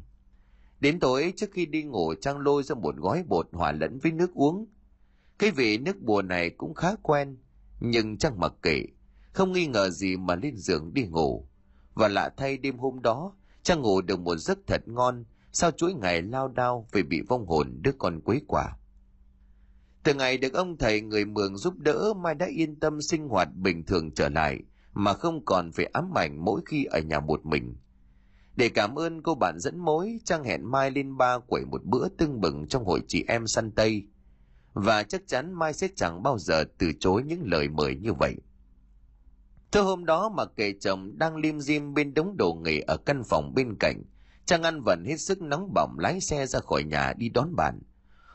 Đến 0.87 1.01
tối 1.01 1.33
trước 1.37 1.51
khi 1.53 1.67
đi 1.67 1.83
ngủ 1.83 2.15
Trang 2.15 2.39
lôi 2.39 2.63
ra 2.63 2.75
một 2.75 2.97
gói 2.97 3.25
bột 3.29 3.49
hòa 3.53 3.73
lẫn 3.73 3.99
với 3.99 4.13
nước 4.13 4.35
uống. 4.35 4.67
Cái 5.39 5.51
vị 5.51 5.79
nước 5.79 6.03
bùa 6.03 6.23
này 6.23 6.51
cũng 6.51 6.75
khá 6.75 6.95
quen, 7.03 7.37
nhưng 7.81 8.19
Trang 8.19 8.41
mặc 8.41 8.53
kệ, 8.63 8.83
không 9.33 9.53
nghi 9.53 9.67
ngờ 9.67 9.91
gì 9.91 10.17
mà 10.17 10.35
lên 10.37 10.57
giường 10.57 10.95
đi 10.95 11.07
ngủ. 11.07 11.49
Và 11.95 12.09
lạ 12.09 12.31
thay 12.37 12.57
đêm 12.57 12.79
hôm 12.79 13.03
đó, 13.03 13.33
Trang 13.63 13.83
ngủ 13.83 14.01
được 14.01 14.21
một 14.21 14.37
giấc 14.37 14.59
thật 14.67 14.89
ngon, 14.89 15.25
sau 15.53 15.71
chuỗi 15.71 15.95
ngày 15.95 16.23
lao 16.23 16.49
đao 16.49 16.89
vì 16.93 17.03
bị 17.03 17.21
vong 17.29 17.47
hồn 17.47 17.79
đứa 17.83 17.93
con 17.99 18.21
quấy 18.21 18.41
quả. 18.47 18.77
Từ 20.03 20.15
ngày 20.15 20.39
được 20.39 20.53
ông 20.53 20.77
thầy 20.79 21.01
người 21.01 21.25
mường 21.25 21.57
giúp 21.57 21.75
đỡ, 21.79 22.15
Mai 22.17 22.35
đã 22.35 22.47
yên 22.47 22.81
tâm 22.81 23.03
sinh 23.03 23.29
hoạt 23.29 23.49
bình 23.55 23.85
thường 23.87 24.11
trở 24.15 24.29
lại, 24.29 24.59
mà 24.93 25.13
không 25.13 25.45
còn 25.45 25.73
phải 25.73 25.87
ám 25.93 26.19
ảnh 26.19 26.45
mỗi 26.45 26.61
khi 26.67 26.85
ở 26.85 27.01
nhà 27.01 27.21
một 27.21 27.47
mình. 27.47 27.77
Để 28.57 28.69
cảm 28.69 28.99
ơn 28.99 29.23
cô 29.23 29.35
bạn 29.35 29.59
dẫn 29.59 29.79
mối, 29.79 30.19
Trang 30.25 30.45
hẹn 30.45 30.71
Mai 30.71 30.91
lên 30.91 31.17
ba 31.17 31.39
quẩy 31.39 31.65
một 31.65 31.85
bữa 31.85 32.09
tưng 32.09 32.41
bừng 32.41 32.69
trong 32.69 32.85
hội 32.85 33.03
chị 33.09 33.25
em 33.29 33.47
săn 33.47 33.71
Tây. 33.71 34.07
Và 34.73 35.03
chắc 35.03 35.23
chắn 35.27 35.53
Mai 35.53 35.73
sẽ 35.73 35.89
chẳng 35.97 36.23
bao 36.23 36.39
giờ 36.39 36.65
từ 36.79 36.93
chối 37.01 37.23
những 37.23 37.43
lời 37.45 37.69
mời 37.69 37.97
như 37.97 38.13
vậy. 38.13 38.37
Thưa 39.73 39.83
hôm 39.83 40.05
đó 40.05 40.29
mà 40.29 40.45
kể 40.57 40.75
chồng 40.81 41.19
đang 41.19 41.37
lim 41.37 41.61
dim 41.61 41.95
bên 41.95 42.15
đống 42.15 42.37
đồ 42.37 42.55
nghề 42.55 42.81
ở 42.81 42.97
căn 42.97 43.23
phòng 43.25 43.55
bên 43.55 43.77
cạnh, 43.81 44.03
Trang 44.47 44.63
ăn 44.63 44.81
vẫn 44.81 45.05
hết 45.05 45.17
sức 45.17 45.43
nóng 45.43 45.75
bỏng 45.75 45.99
lái 45.99 46.21
xe 46.21 46.47
ra 46.47 46.61
khỏi 46.61 46.85
nhà 46.85 47.13
đi 47.17 47.29
đón 47.29 47.57
bạn. 47.57 47.81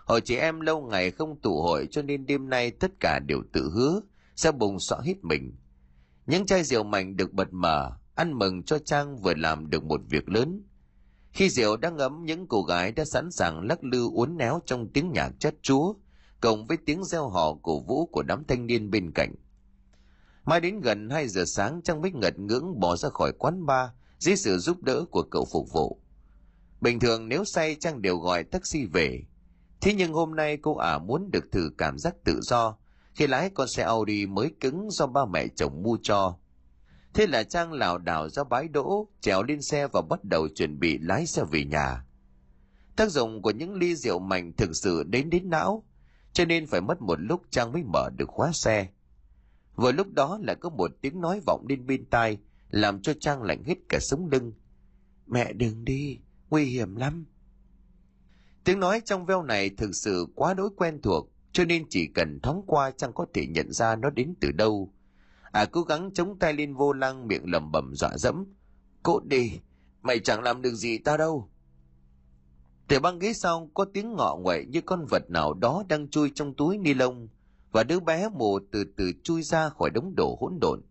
Hội 0.05 0.21
chị 0.21 0.35
em 0.35 0.59
lâu 0.59 0.81
ngày 0.81 1.11
không 1.11 1.41
tụ 1.41 1.61
hội 1.61 1.87
cho 1.91 2.01
nên 2.01 2.25
đêm 2.25 2.49
nay 2.49 2.71
tất 2.71 2.91
cả 2.99 3.19
đều 3.27 3.43
tự 3.53 3.71
hứa, 3.73 4.01
sẽ 4.35 4.51
bùng 4.51 4.79
xõa 4.79 4.99
hết 5.03 5.23
mình. 5.23 5.55
Những 6.25 6.45
chai 6.45 6.63
rượu 6.63 6.83
mạnh 6.83 7.17
được 7.17 7.33
bật 7.33 7.53
mở, 7.53 7.91
ăn 8.15 8.39
mừng 8.39 8.63
cho 8.63 8.79
Trang 8.79 9.17
vừa 9.17 9.33
làm 9.33 9.69
được 9.69 9.83
một 9.83 10.01
việc 10.09 10.29
lớn. 10.29 10.63
Khi 11.31 11.49
rượu 11.49 11.77
đang 11.77 11.97
ngấm, 11.97 12.25
những 12.25 12.47
cô 12.47 12.63
gái 12.63 12.91
đã 12.91 13.05
sẵn 13.05 13.31
sàng 13.31 13.67
lắc 13.67 13.83
lư 13.83 14.09
uốn 14.13 14.37
néo 14.37 14.59
trong 14.65 14.87
tiếng 14.93 15.11
nhạc 15.11 15.31
chất 15.39 15.55
chúa, 15.61 15.93
cộng 16.41 16.67
với 16.67 16.77
tiếng 16.85 17.03
reo 17.03 17.29
hò 17.29 17.53
cổ 17.63 17.79
vũ 17.79 18.05
của 18.05 18.23
đám 18.23 18.43
thanh 18.47 18.67
niên 18.67 18.91
bên 18.91 19.11
cạnh. 19.11 19.35
Mai 20.45 20.59
đến 20.59 20.81
gần 20.81 21.09
2 21.09 21.27
giờ 21.27 21.45
sáng 21.45 21.81
Trang 21.81 22.01
Bích 22.01 22.15
ngật 22.15 22.39
ngưỡng 22.39 22.79
bỏ 22.79 22.95
ra 22.95 23.09
khỏi 23.09 23.31
quán 23.31 23.65
bar 23.65 23.89
dưới 24.19 24.35
sự 24.35 24.57
giúp 24.57 24.83
đỡ 24.83 25.05
của 25.11 25.23
cậu 25.31 25.45
phục 25.51 25.71
vụ. 25.71 26.01
Bình 26.81 26.99
thường 26.99 27.29
nếu 27.29 27.45
say 27.45 27.75
Trang 27.79 28.01
đều 28.01 28.17
gọi 28.17 28.43
taxi 28.43 28.85
về. 28.85 29.23
Thế 29.81 29.93
nhưng 29.93 30.13
hôm 30.13 30.35
nay 30.35 30.57
cô 30.57 30.75
ả 30.75 30.97
muốn 30.97 31.31
được 31.31 31.51
thử 31.51 31.71
cảm 31.77 31.97
giác 31.97 32.15
tự 32.23 32.39
do 32.41 32.77
khi 33.13 33.27
lái 33.27 33.49
con 33.49 33.67
xe 33.67 33.83
Audi 33.83 34.25
mới 34.25 34.51
cứng 34.59 34.91
do 34.91 35.07
ba 35.07 35.25
mẹ 35.25 35.47
chồng 35.55 35.83
mua 35.83 35.97
cho. 36.01 36.37
Thế 37.13 37.27
là 37.27 37.43
Trang 37.43 37.73
lảo 37.73 37.97
đảo 37.97 38.29
ra 38.29 38.43
bãi 38.43 38.67
đỗ, 38.67 39.07
trèo 39.21 39.43
lên 39.43 39.61
xe 39.61 39.87
và 39.87 40.01
bắt 40.01 40.23
đầu 40.23 40.47
chuẩn 40.55 40.79
bị 40.79 40.97
lái 40.97 41.25
xe 41.25 41.43
về 41.51 41.65
nhà. 41.65 42.05
Tác 42.95 43.11
dụng 43.11 43.41
của 43.41 43.51
những 43.51 43.75
ly 43.75 43.95
rượu 43.95 44.19
mạnh 44.19 44.53
thực 44.57 44.75
sự 44.75 45.03
đến 45.03 45.29
đến 45.29 45.49
não, 45.49 45.83
cho 46.33 46.45
nên 46.45 46.65
phải 46.65 46.81
mất 46.81 47.01
một 47.01 47.19
lúc 47.21 47.41
Trang 47.49 47.71
mới 47.71 47.83
mở 47.83 48.09
được 48.17 48.29
khóa 48.29 48.51
xe. 48.53 48.87
Vừa 49.75 49.91
lúc 49.91 50.07
đó 50.13 50.39
lại 50.43 50.55
có 50.55 50.69
một 50.69 50.91
tiếng 51.01 51.21
nói 51.21 51.41
vọng 51.45 51.65
lên 51.69 51.87
bên 51.87 52.05
tai, 52.05 52.37
làm 52.69 53.01
cho 53.01 53.13
Trang 53.19 53.43
lạnh 53.43 53.63
hết 53.63 53.75
cả 53.89 53.99
sống 54.01 54.29
lưng. 54.31 54.53
Mẹ 55.27 55.53
đừng 55.53 55.85
đi, 55.85 56.19
nguy 56.49 56.65
hiểm 56.65 56.95
lắm. 56.95 57.25
Tiếng 58.63 58.79
nói 58.79 59.01
trong 59.05 59.25
veo 59.25 59.43
này 59.43 59.69
thực 59.69 59.95
sự 59.95 60.27
quá 60.35 60.53
đối 60.53 60.69
quen 60.77 61.01
thuộc, 61.01 61.31
cho 61.51 61.65
nên 61.65 61.85
chỉ 61.89 62.07
cần 62.15 62.39
thoáng 62.39 62.61
qua 62.67 62.91
Trang 62.91 63.13
có 63.13 63.25
thể 63.33 63.47
nhận 63.47 63.71
ra 63.71 63.95
nó 63.95 64.09
đến 64.09 64.33
từ 64.41 64.51
đâu. 64.51 64.93
À 65.51 65.65
cố 65.65 65.81
gắng 65.81 66.11
chống 66.13 66.39
tay 66.39 66.53
lên 66.53 66.73
vô 66.73 66.93
lăng 66.93 67.27
miệng 67.27 67.51
lẩm 67.51 67.71
bẩm 67.71 67.91
dọa 67.95 68.17
dẫm. 68.17 68.45
Cốt 69.03 69.21
đi, 69.25 69.59
mày 70.01 70.19
chẳng 70.19 70.43
làm 70.43 70.61
được 70.61 70.73
gì 70.73 70.97
tao 70.97 71.17
đâu. 71.17 71.49
Từ 72.87 72.99
băng 72.99 73.19
ghế 73.19 73.33
sau 73.33 73.69
có 73.73 73.85
tiếng 73.93 74.13
ngọ 74.13 74.37
nguậy 74.41 74.65
như 74.65 74.81
con 74.81 75.05
vật 75.05 75.29
nào 75.29 75.53
đó 75.53 75.83
đang 75.89 76.09
chui 76.09 76.31
trong 76.35 76.53
túi 76.53 76.77
ni 76.77 76.93
lông 76.93 77.27
và 77.71 77.83
đứa 77.83 77.99
bé 77.99 78.29
mù 78.29 78.59
từ 78.71 78.83
từ 78.97 79.11
chui 79.23 79.43
ra 79.43 79.69
khỏi 79.69 79.89
đống 79.89 80.13
đổ 80.17 80.37
hỗn 80.41 80.57
độn. 80.61 80.81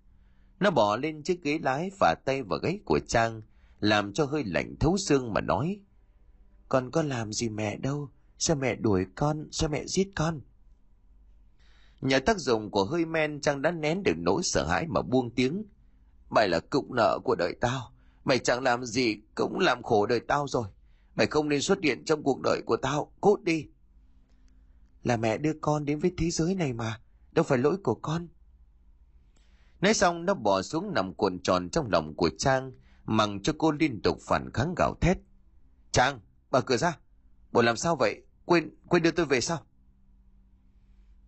Nó 0.60 0.70
bỏ 0.70 0.96
lên 0.96 1.22
chiếc 1.22 1.42
ghế 1.42 1.58
lái 1.62 1.90
và 2.00 2.14
tay 2.24 2.42
vào 2.42 2.58
gáy 2.58 2.78
của 2.84 2.98
Trang, 3.06 3.42
làm 3.80 4.12
cho 4.12 4.24
hơi 4.24 4.44
lạnh 4.44 4.74
thấu 4.80 4.96
xương 4.96 5.32
mà 5.32 5.40
nói. 5.40 5.80
Con 6.68 6.90
có 6.90 7.02
làm 7.02 7.32
gì 7.32 7.48
mẹ 7.48 7.76
đâu, 7.76 8.10
sao 8.38 8.56
mẹ 8.56 8.74
đuổi 8.74 9.06
con, 9.14 9.48
sao 9.50 9.70
mẹ 9.70 9.84
giết 9.86 10.08
con? 10.14 10.40
Nhờ 12.00 12.18
tác 12.18 12.38
dụng 12.38 12.70
của 12.70 12.84
hơi 12.84 13.04
men 13.04 13.40
Trang 13.40 13.62
đã 13.62 13.70
nén 13.70 14.02
được 14.02 14.14
nỗi 14.16 14.42
sợ 14.42 14.66
hãi 14.66 14.86
mà 14.86 15.02
buông 15.02 15.30
tiếng. 15.34 15.64
Mày 16.30 16.48
là 16.48 16.60
cục 16.60 16.90
nợ 16.90 17.18
của 17.24 17.34
đời 17.34 17.54
tao, 17.60 17.92
mày 18.24 18.38
chẳng 18.38 18.62
làm 18.62 18.84
gì 18.84 19.16
cũng 19.34 19.58
làm 19.58 19.82
khổ 19.82 20.06
đời 20.06 20.20
tao 20.20 20.48
rồi. 20.48 20.64
Mày 21.14 21.26
không 21.26 21.48
nên 21.48 21.60
xuất 21.60 21.78
hiện 21.82 22.04
trong 22.04 22.22
cuộc 22.22 22.40
đời 22.40 22.62
của 22.66 22.76
tao, 22.76 23.12
cút 23.20 23.42
đi. 23.42 23.66
Là 25.02 25.16
mẹ 25.16 25.38
đưa 25.38 25.52
con 25.60 25.84
đến 25.84 25.98
với 25.98 26.12
thế 26.16 26.30
giới 26.30 26.54
này 26.54 26.72
mà, 26.72 27.00
đâu 27.32 27.42
phải 27.42 27.58
lỗi 27.58 27.76
của 27.82 27.94
con. 27.94 28.28
Nói 29.80 29.94
xong 29.94 30.24
nó 30.24 30.34
bỏ 30.34 30.62
xuống 30.62 30.94
nằm 30.94 31.14
cuộn 31.14 31.38
tròn 31.42 31.70
trong 31.70 31.90
lòng 31.90 32.14
của 32.16 32.30
Trang, 32.38 32.72
mằng 33.04 33.42
cho 33.42 33.52
cô 33.58 33.70
liên 33.70 34.02
tục 34.02 34.18
phản 34.28 34.50
kháng 34.54 34.74
gào 34.76 34.94
thét. 35.00 35.18
Trang, 35.92 36.20
mở 36.50 36.60
cửa 36.60 36.76
ra. 36.76 36.98
Bộ 37.52 37.62
làm 37.62 37.76
sao 37.76 37.96
vậy? 37.96 38.22
Quên, 38.44 38.70
quên 38.88 39.02
đưa 39.02 39.10
tôi 39.10 39.26
về 39.26 39.40
sao? 39.40 39.58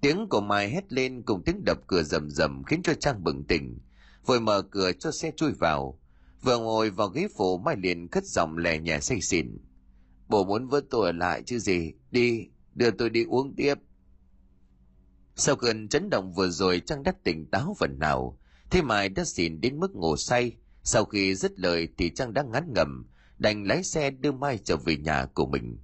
Tiếng 0.03 0.29
của 0.29 0.41
Mai 0.41 0.71
hét 0.71 0.93
lên 0.93 1.23
cùng 1.23 1.43
tiếng 1.45 1.65
đập 1.65 1.79
cửa 1.87 2.03
rầm 2.03 2.31
rầm 2.31 2.65
khiến 2.65 2.83
cho 2.83 2.95
Trang 2.95 3.25
bừng 3.25 3.45
tỉnh. 3.45 3.79
Vội 4.27 4.41
mở 4.41 4.63
cửa 4.63 4.93
cho 4.93 5.11
xe 5.11 5.31
chui 5.37 5.53
vào. 5.53 6.01
Vừa 6.43 6.59
ngồi 6.59 6.91
vào 6.91 7.09
ghế 7.09 7.29
phụ 7.37 7.59
Mai 7.59 7.77
liền 7.77 8.09
cất 8.09 8.25
giọng 8.25 8.57
lè 8.57 8.79
nhẹ 8.79 9.01
say 9.01 9.21
xỉn. 9.21 9.59
Bố 10.29 10.45
muốn 10.45 10.69
vớt 10.69 10.85
tôi 10.91 11.15
lại 11.15 11.43
chứ 11.47 11.59
gì. 11.59 11.93
Đi, 12.11 12.49
đưa 12.75 12.91
tôi 12.91 13.11
đi 13.11 13.25
uống 13.25 13.55
tiếp. 13.57 13.75
Sau 15.37 15.57
cơn 15.57 15.89
chấn 15.89 16.11
động 16.11 16.33
vừa 16.33 16.49
rồi 16.49 16.83
Trang 16.87 17.03
đã 17.03 17.13
tỉnh 17.25 17.47
táo 17.51 17.77
phần 17.79 17.99
nào. 17.99 18.39
Thế 18.71 18.83
Mai 18.83 19.09
đã 19.09 19.25
xỉn 19.25 19.61
đến 19.61 19.81
mức 19.81 19.95
ngủ 19.95 20.17
say. 20.17 20.57
Sau 20.83 21.05
khi 21.05 21.35
dứt 21.35 21.61
lời 21.61 21.89
thì 21.99 22.11
Trang 22.15 22.35
đã 22.35 22.43
ngắn 22.43 22.73
ngầm, 22.75 23.07
đành 23.39 23.65
lái 23.67 23.83
xe 23.83 24.11
đưa 24.11 24.33
Mai 24.33 24.59
trở 24.65 24.77
về 24.77 24.97
nhà 24.97 25.27
của 25.35 25.47
mình. 25.47 25.79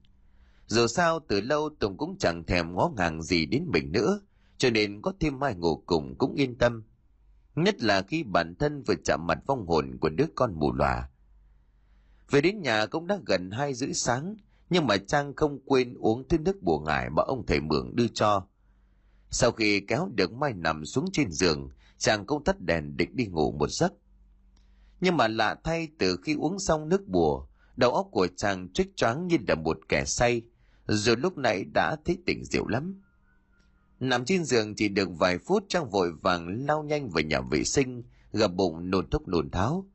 Dù 0.68 0.86
sao 0.86 1.20
từ 1.28 1.40
lâu 1.40 1.70
Tùng 1.80 1.96
cũng 1.96 2.18
chẳng 2.18 2.44
thèm 2.44 2.74
ngó 2.74 2.92
ngàng 2.96 3.22
gì 3.22 3.46
đến 3.46 3.64
mình 3.72 3.92
nữa, 3.92 4.20
cho 4.58 4.70
nên 4.70 5.02
có 5.02 5.12
thêm 5.20 5.38
Mai 5.38 5.54
ngủ 5.54 5.82
cùng 5.86 6.14
cũng 6.18 6.34
yên 6.34 6.58
tâm. 6.58 6.84
Nhất 7.54 7.82
là 7.82 8.02
khi 8.02 8.22
bản 8.22 8.54
thân 8.54 8.82
vừa 8.82 8.94
chạm 9.04 9.26
mặt 9.26 9.38
vong 9.46 9.66
hồn 9.66 9.98
của 10.00 10.08
đứa 10.08 10.26
con 10.34 10.54
mù 10.54 10.72
lòa. 10.72 11.08
Về 12.30 12.40
đến 12.40 12.62
nhà 12.62 12.86
cũng 12.86 13.06
đã 13.06 13.18
gần 13.26 13.50
hai 13.50 13.74
rưỡi 13.74 13.92
sáng, 13.92 14.36
nhưng 14.70 14.86
mà 14.86 14.96
Trang 14.96 15.36
không 15.36 15.58
quên 15.64 15.94
uống 15.94 16.28
thứ 16.28 16.38
nước 16.38 16.62
bùa 16.62 16.78
ngải 16.78 17.10
mà 17.10 17.22
ông 17.22 17.46
thầy 17.46 17.60
Mường 17.60 17.96
đưa 17.96 18.08
cho. 18.08 18.46
Sau 19.30 19.52
khi 19.52 19.80
kéo 19.80 20.10
được 20.14 20.32
Mai 20.32 20.52
nằm 20.52 20.84
xuống 20.84 21.06
trên 21.12 21.30
giường, 21.30 21.70
Trang 21.98 22.26
cũng 22.26 22.44
tắt 22.44 22.60
đèn 22.60 22.96
định 22.96 23.16
đi 23.16 23.26
ngủ 23.26 23.52
một 23.52 23.70
giấc. 23.70 23.92
Nhưng 25.00 25.16
mà 25.16 25.28
lạ 25.28 25.56
thay 25.64 25.88
từ 25.98 26.16
khi 26.22 26.34
uống 26.34 26.58
xong 26.58 26.88
nước 26.88 27.08
bùa, 27.08 27.46
đầu 27.76 27.94
óc 27.94 28.08
của 28.10 28.28
chàng 28.36 28.72
trích 28.72 28.96
choáng 28.96 29.26
như 29.26 29.36
là 29.48 29.54
một 29.54 29.78
kẻ 29.88 30.04
say, 30.04 30.42
rồi 30.88 31.16
lúc 31.16 31.38
nãy 31.38 31.64
đã 31.74 31.96
thấy 32.04 32.18
tỉnh 32.26 32.44
rượu 32.44 32.68
lắm. 32.68 33.02
Nằm 34.00 34.24
trên 34.24 34.44
giường 34.44 34.74
chỉ 34.74 34.88
được 34.88 35.08
vài 35.18 35.38
phút 35.38 35.64
Trang 35.68 35.90
vội 35.90 36.12
vàng 36.12 36.66
lao 36.66 36.82
nhanh 36.82 37.10
về 37.10 37.24
nhà 37.24 37.40
vệ 37.40 37.64
sinh, 37.64 38.02
gặp 38.32 38.48
bụng 38.54 38.90
nôn 38.90 39.10
thốc 39.10 39.28
nôn 39.28 39.50
tháo. 39.50 39.86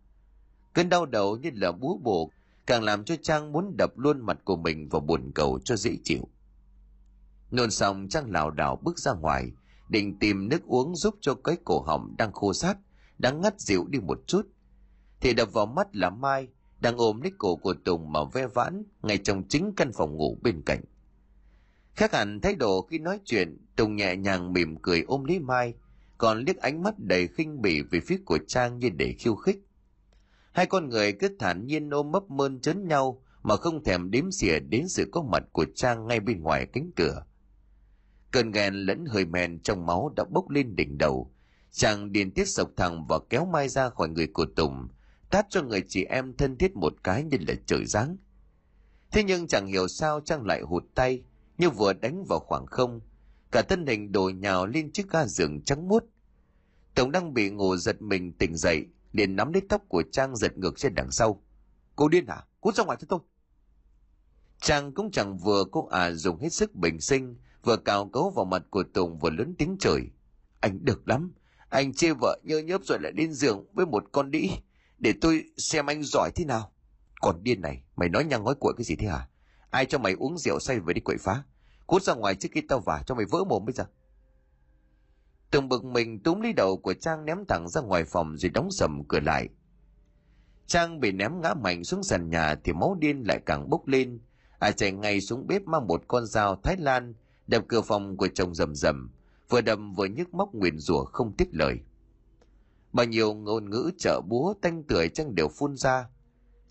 Cơn 0.74 0.89
đau 0.89 1.06
đầu 1.06 1.38
như 1.38 1.50
là 1.54 1.72
búa 1.72 1.98
bổ, 1.98 2.32
càng 2.66 2.84
làm 2.84 3.04
cho 3.04 3.16
Trang 3.22 3.52
muốn 3.52 3.78
đập 3.78 3.98
luôn 3.98 4.22
mặt 4.22 4.39
của 4.44 4.56
mình 4.56 4.89
vào 4.89 5.02
buồn 5.02 5.32
cầu 5.36 5.60
cho 5.66 5.76
dễ 5.76 5.98
chịu. 6.04 6.28
Nôn 7.52 7.72
xong 7.72 8.08
Trang 8.10 8.32
lảo 8.32 8.52
đảo 8.52 8.80
bước 8.84 9.00
ra 9.00 9.14
ngoài, 9.14 9.52
định 9.89 10.20
tìm 10.20 10.50
nước 10.50 10.64
uống 10.66 10.96
giúp 10.96 11.16
cho 11.22 11.36
cái 11.36 11.58
cổ 11.66 11.82
họng 11.82 12.16
đang 12.18 12.34
khô 12.34 12.54
sát, 12.54 12.78
đang 13.18 13.41
ngắt 13.41 13.60
dịu 13.60 13.88
đi 13.89 14.00
một 14.00 14.20
chút. 14.28 14.48
Thì 15.22 15.34
đập 15.34 15.54
vào 15.54 15.66
mắt 15.66 15.96
là 15.96 16.10
Mai, 16.10 16.48
đang 16.84 16.98
ôm 16.98 17.22
lấy 17.22 17.32
cổ 17.38 17.56
của 17.56 17.74
Tùng 17.74 18.12
mà 18.12 18.20
ve 18.34 18.48
vãn 18.48 18.84
ngay 19.02 19.18
trong 19.18 19.44
chính 19.50 19.74
căn 19.78 19.92
phòng 19.94 20.16
ngủ 20.16 20.38
bên 20.42 20.62
cạnh. 20.66 20.82
Khác 21.96 22.14
hẳn 22.14 22.42
thái 22.42 22.56
độ 22.56 22.82
khi 22.82 23.00
nói 23.00 23.20
chuyện, 23.26 23.58
Tùng 23.76 23.96
nhẹ 23.96 24.16
nhàng 24.16 24.54
mỉm 24.54 24.76
cười 24.82 25.02
ôm 25.02 25.24
lấy 25.24 25.40
Mai, 25.40 25.74
còn 26.18 26.40
liếc 26.40 26.58
ánh 26.58 26.84
mắt 26.84 26.94
đầy 26.98 27.28
khinh 27.28 27.62
bỉ 27.62 27.82
về 27.82 28.00
phía 28.00 28.18
của 28.26 28.38
Trang 28.48 28.80
như 28.80 28.90
để 28.90 29.14
khiêu 29.20 29.36
khích. 29.36 29.64
Hai 30.52 30.66
con 30.66 30.90
người 30.90 31.14
cứ 31.14 31.30
thản 31.40 31.66
nhiên 31.66 31.90
ôm 31.90 32.12
mấp 32.12 32.32
mơn 32.32 32.60
chấn 32.60 32.88
nhau 32.88 33.22
mà 33.44 33.56
không 33.56 33.84
thèm 33.84 34.12
đếm 34.12 34.32
xỉa 34.32 34.60
đến 34.60 34.88
sự 34.88 35.10
có 35.12 35.22
mặt 35.22 35.44
của 35.52 35.66
Trang 35.76 36.08
ngay 36.08 36.20
bên 36.20 36.42
ngoài 36.42 36.66
cánh 36.66 36.92
cửa. 36.96 37.26
Cơn 38.32 38.52
ghen 38.52 38.74
lẫn 38.74 39.06
hơi 39.06 39.26
men 39.26 39.60
trong 39.60 39.86
máu 39.86 40.14
đã 40.16 40.24
bốc 40.30 40.50
lên 40.50 40.76
đỉnh 40.76 40.98
đầu. 40.98 41.32
Trang 41.72 42.12
điền 42.12 42.32
tiết 42.32 42.46
sộc 42.48 42.70
thẳng 42.78 43.06
và 43.10 43.20
kéo 43.30 43.46
Mai 43.46 43.70
ra 43.70 43.90
khỏi 43.90 44.10
người 44.10 44.28
của 44.28 44.46
Tùng, 44.56 44.88
tát 45.34 45.50
cho 45.50 45.62
người 45.62 45.84
chị 45.88 46.06
em 46.06 46.34
thân 46.38 46.58
thiết 46.58 46.76
một 46.76 46.94
cái 47.04 47.24
như 47.24 47.38
là 47.48 47.54
trời 47.66 47.86
giáng. 47.86 48.18
Thế 49.12 49.24
nhưng 49.24 49.48
chẳng 49.48 49.68
hiểu 49.68 49.88
sao 49.88 50.20
Trang 50.20 50.46
lại 50.46 50.62
hụt 50.62 50.84
tay, 50.96 51.24
như 51.58 51.70
vừa 51.70 51.94
đánh 51.94 52.26
vào 52.30 52.40
khoảng 52.40 52.66
không. 52.66 53.00
Cả 53.52 53.62
thân 53.62 53.88
hình 53.88 54.12
đổ 54.12 54.30
nhào 54.30 54.66
lên 54.66 54.92
chiếc 54.92 55.10
ga 55.10 55.26
giường 55.26 55.62
trắng 55.62 55.88
muốt. 55.88 56.04
Tổng 56.96 57.12
đang 57.12 57.34
bị 57.34 57.50
ngủ 57.50 57.78
giật 57.78 58.02
mình 58.02 58.34
tỉnh 58.34 58.56
dậy, 58.56 58.86
liền 59.12 59.36
nắm 59.36 59.54
lấy 59.54 59.62
tóc 59.70 59.82
của 59.88 60.04
Trang 60.12 60.36
giật 60.36 60.58
ngược 60.58 60.78
trên 60.78 60.96
đằng 60.96 61.12
sau. 61.12 61.44
Cô 61.96 62.08
điên 62.08 62.26
à? 62.26 62.36
hả? 62.36 62.46
Cút 62.62 62.76
ra 62.76 62.84
ngoài 62.84 62.98
cho 63.02 63.06
tôi. 63.10 63.20
Trang 64.62 64.92
cũng 64.94 65.12
chẳng 65.12 65.38
vừa 65.38 65.64
cô 65.72 65.88
à 65.88 66.12
dùng 66.12 66.40
hết 66.40 66.54
sức 66.54 66.76
bình 66.76 67.02
sinh, 67.02 67.36
vừa 67.64 67.78
cào 67.78 68.10
cấu 68.10 68.30
vào 68.30 68.46
mặt 68.46 68.64
của 68.70 68.84
Tùng 68.84 69.20
vừa 69.20 69.30
lớn 69.30 69.56
tiếng 69.58 69.78
trời. 69.80 70.02
anh 70.60 70.86
được 70.86 71.08
lắm. 71.08 71.34
Anh 71.70 71.94
chê 71.94 72.14
vợ 72.22 72.40
nhơ 72.44 72.60
nhớp 72.60 72.82
rồi 72.86 73.00
lại 73.02 73.12
lên 73.16 73.34
giường 73.34 73.66
với 73.74 73.86
một 73.86 74.04
con 74.12 74.32
đĩ. 74.32 74.50
Để 75.04 75.14
tôi 75.22 75.43
xem 75.58 75.86
anh 75.86 76.04
giỏi 76.04 76.32
thế 76.36 76.45
nào. 76.45 76.72
Còn 77.22 77.43
điên 77.43 77.62
này, 77.62 77.84
mày 77.95 78.10
nói 78.10 78.24
nhăng 78.24 78.43
nói 78.43 78.56
cuội 78.60 78.74
cái 78.78 78.84
gì 78.84 78.95
thế 78.95 79.08
hả? 79.08 79.28
Ai 79.70 79.86
cho 79.86 79.97
mày 79.97 80.14
uống 80.14 80.38
rượu 80.38 80.60
say 80.60 80.80
về 80.80 80.93
đi 80.93 81.01
quậy 81.01 81.18
phá? 81.18 81.43
Cút 81.88 82.04
ra 82.04 82.14
ngoài 82.14 82.36
trước 82.36 82.49
khi 82.51 82.62
tao 82.62 82.80
vả 82.80 83.04
cho 83.06 83.16
mày 83.16 83.26
vỡ 83.32 83.43
mồm 83.43 83.66
bây 83.66 83.74
giờ. 83.74 83.86
Từng 85.51 85.70
bực 85.70 85.84
mình 85.84 86.24
túm 86.24 86.41
lấy 86.41 86.54
đầu 86.54 86.78
của 86.78 86.93
Trang 86.93 87.26
ném 87.26 87.38
thẳng 87.47 87.70
ra 87.70 87.82
ngoài 87.82 88.04
phòng 88.04 88.38
rồi 88.38 88.49
đóng 88.49 88.72
sầm 88.72 89.04
cửa 89.08 89.20
lại. 89.20 89.49
Trang 90.68 90.99
bị 90.99 91.12
ném 91.12 91.41
ngã 91.41 91.54
mạnh 91.54 91.84
xuống 91.84 92.04
sàn 92.04 92.30
nhà 92.30 92.56
thì 92.64 92.74
máu 92.74 92.97
điên 92.99 93.24
lại 93.28 93.41
càng 93.45 93.70
bốc 93.70 93.88
lên. 93.88 94.20
À 94.60 94.72
chạy 94.72 94.91
ngay 94.91 95.22
xuống 95.22 95.47
bếp 95.47 95.62
mang 95.62 95.88
một 95.88 96.04
con 96.08 96.26
dao 96.26 96.56
Thái 96.64 96.78
Lan 96.78 97.14
đập 97.47 97.64
cửa 97.68 97.82
phòng 97.82 98.18
của 98.18 98.28
chồng 98.28 98.56
rầm 98.56 98.76
rầm 98.76 99.12
vừa 99.49 99.62
đầm 99.62 99.93
vừa 99.93 100.06
nhức 100.06 100.34
móc 100.34 100.54
nguyền 100.54 100.80
rủa 100.80 101.06
không 101.06 101.38
tiếc 101.38 101.47
lời. 101.51 101.80
Bao 102.94 103.06
nhiêu 103.06 103.34
ngôn 103.34 103.70
ngữ 103.70 103.91
trợ 103.98 104.22
búa, 104.28 104.54
tanh 104.62 104.84
tưởi 104.84 105.10
Trang 105.10 105.36
đều 105.36 105.48
phun 105.48 105.76
ra. 105.76 106.08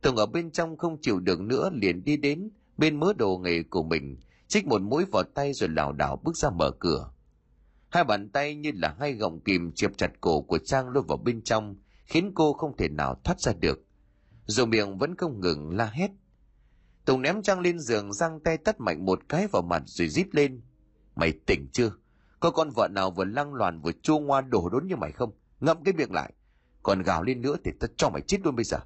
Tường 0.01 0.17
ở 0.17 0.27
bên 0.27 0.51
trong 0.51 0.77
không 0.77 1.01
chịu 1.01 1.21
được 1.21 1.41
nữa, 1.41 1.71
liền 1.73 2.05
đi 2.05 2.17
đến 2.17 2.51
bên 2.77 3.01
mớ 3.01 3.13
đồ 3.13 3.39
nghề 3.39 3.63
của 3.63 3.83
mình, 3.83 4.21
trích 4.49 4.67
một 4.67 4.83
mũi 4.83 5.05
vào 5.13 5.23
tay 5.23 5.53
rồi 5.53 5.69
lảo 5.69 5.93
đảo 5.93 6.21
bước 6.25 6.37
ra 6.37 6.51
mở 6.51 6.71
cửa. 6.71 7.13
Hai 7.89 8.05
bàn 8.05 8.29
tay 8.29 8.55
như 8.55 8.71
là 8.75 8.97
hai 9.01 9.13
gọng 9.13 9.41
kìm 9.41 9.73
chẹp 9.73 9.97
chặt 9.97 10.21
cổ 10.21 10.43
của 10.43 10.59
trang 10.59 10.89
lôi 10.89 11.03
vào 11.09 11.19
bên 11.19 11.43
trong, 11.43 11.77
khiến 12.05 12.33
cô 12.35 12.53
không 12.53 12.77
thể 12.77 12.89
nào 12.89 13.21
thoát 13.25 13.41
ra 13.41 13.53
được. 13.61 13.85
Dù 14.47 14.67
miệng 14.67 14.99
vẫn 14.99 15.17
không 15.17 15.41
ngừng 15.41 15.77
la 15.77 15.87
hét. 15.87 16.11
Tùng 17.05 17.23
ném 17.23 17.43
trang 17.43 17.61
lên 17.61 17.79
giường, 17.79 18.13
giang 18.13 18.41
tay 18.41 18.59
tắt 18.59 18.81
mạnh 18.81 19.07
một 19.07 19.21
cái 19.29 19.47
vào 19.47 19.63
mặt 19.63 19.83
rồi 19.87 20.09
rít 20.09 20.35
lên. 20.35 20.63
Mày 21.15 21.33
tỉnh 21.47 21.69
chưa? 21.73 21.93
Có 22.41 22.51
con 22.51 22.71
vợ 22.71 22.89
nào 22.91 23.11
vừa 23.11 23.25
lăng 23.25 23.55
loàn 23.55 23.81
vừa 23.81 23.93
chua 24.03 24.19
ngoa 24.19 24.41
đổ 24.41 24.69
đốn 24.69 24.87
như 24.87 24.97
mày 24.97 25.13
không? 25.13 25.33
Ngậm 25.63 25.85
cái 25.85 25.95
miệng 25.95 26.13
lại 26.13 26.33
còn 26.83 27.03
gào 27.03 27.23
lên 27.23 27.41
nữa 27.41 27.57
thì 27.65 27.71
ta 27.81 27.89
cho 27.97 28.11
mày 28.11 28.23
chết 28.23 28.39
luôn 28.45 28.57
bây 28.57 28.65
giờ 28.65 28.79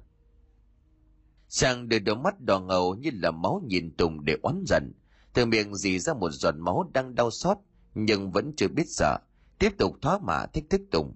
sang 1.49 1.89
đưa 1.89 1.99
đôi 1.99 2.15
mắt 2.15 2.41
đỏ 2.41 2.59
ngầu 2.59 2.95
như 2.95 3.09
là 3.13 3.31
máu 3.31 3.61
nhìn 3.65 3.95
Tùng 3.97 4.25
để 4.25 4.37
oán 4.41 4.63
giận. 4.67 4.93
Từ 5.33 5.45
miệng 5.45 5.75
dì 5.75 5.99
ra 5.99 6.13
một 6.13 6.29
giọt 6.29 6.55
máu 6.57 6.89
đang 6.93 7.15
đau 7.15 7.31
xót, 7.31 7.57
nhưng 7.93 8.31
vẫn 8.31 8.53
chưa 8.57 8.67
biết 8.67 8.85
sợ. 8.87 9.17
Tiếp 9.59 9.69
tục 9.77 9.95
thoá 10.01 10.19
mạ 10.19 10.45
thích 10.45 10.65
thức 10.69 10.81
Tùng. 10.91 11.15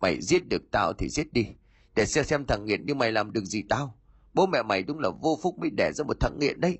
Mày 0.00 0.22
giết 0.22 0.48
được 0.48 0.62
tao 0.70 0.92
thì 0.92 1.08
giết 1.08 1.32
đi. 1.32 1.46
Để 1.94 2.06
xem 2.06 2.24
xem 2.24 2.46
thằng 2.46 2.64
nghiện 2.64 2.86
như 2.86 2.94
mày 2.94 3.12
làm 3.12 3.32
được 3.32 3.44
gì 3.44 3.62
tao. 3.68 3.98
Bố 4.34 4.46
mẹ 4.46 4.62
mày 4.62 4.82
đúng 4.82 4.98
là 4.98 5.10
vô 5.22 5.38
phúc 5.42 5.58
mới 5.58 5.70
đẻ 5.70 5.92
ra 5.92 6.04
một 6.04 6.20
thằng 6.20 6.38
nghiện 6.38 6.60
đấy. 6.60 6.78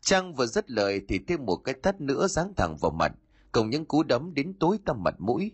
Trang 0.00 0.34
vừa 0.34 0.46
dứt 0.46 0.70
lời 0.70 1.00
thì 1.08 1.18
thêm 1.28 1.44
một 1.46 1.56
cái 1.56 1.74
tắt 1.74 2.00
nữa 2.00 2.26
giáng 2.28 2.52
thẳng 2.56 2.76
vào 2.80 2.90
mặt, 2.90 3.12
cùng 3.52 3.70
những 3.70 3.84
cú 3.84 4.02
đấm 4.02 4.34
đến 4.34 4.54
tối 4.60 4.78
tăm 4.84 5.02
mặt 5.02 5.14
mũi. 5.18 5.52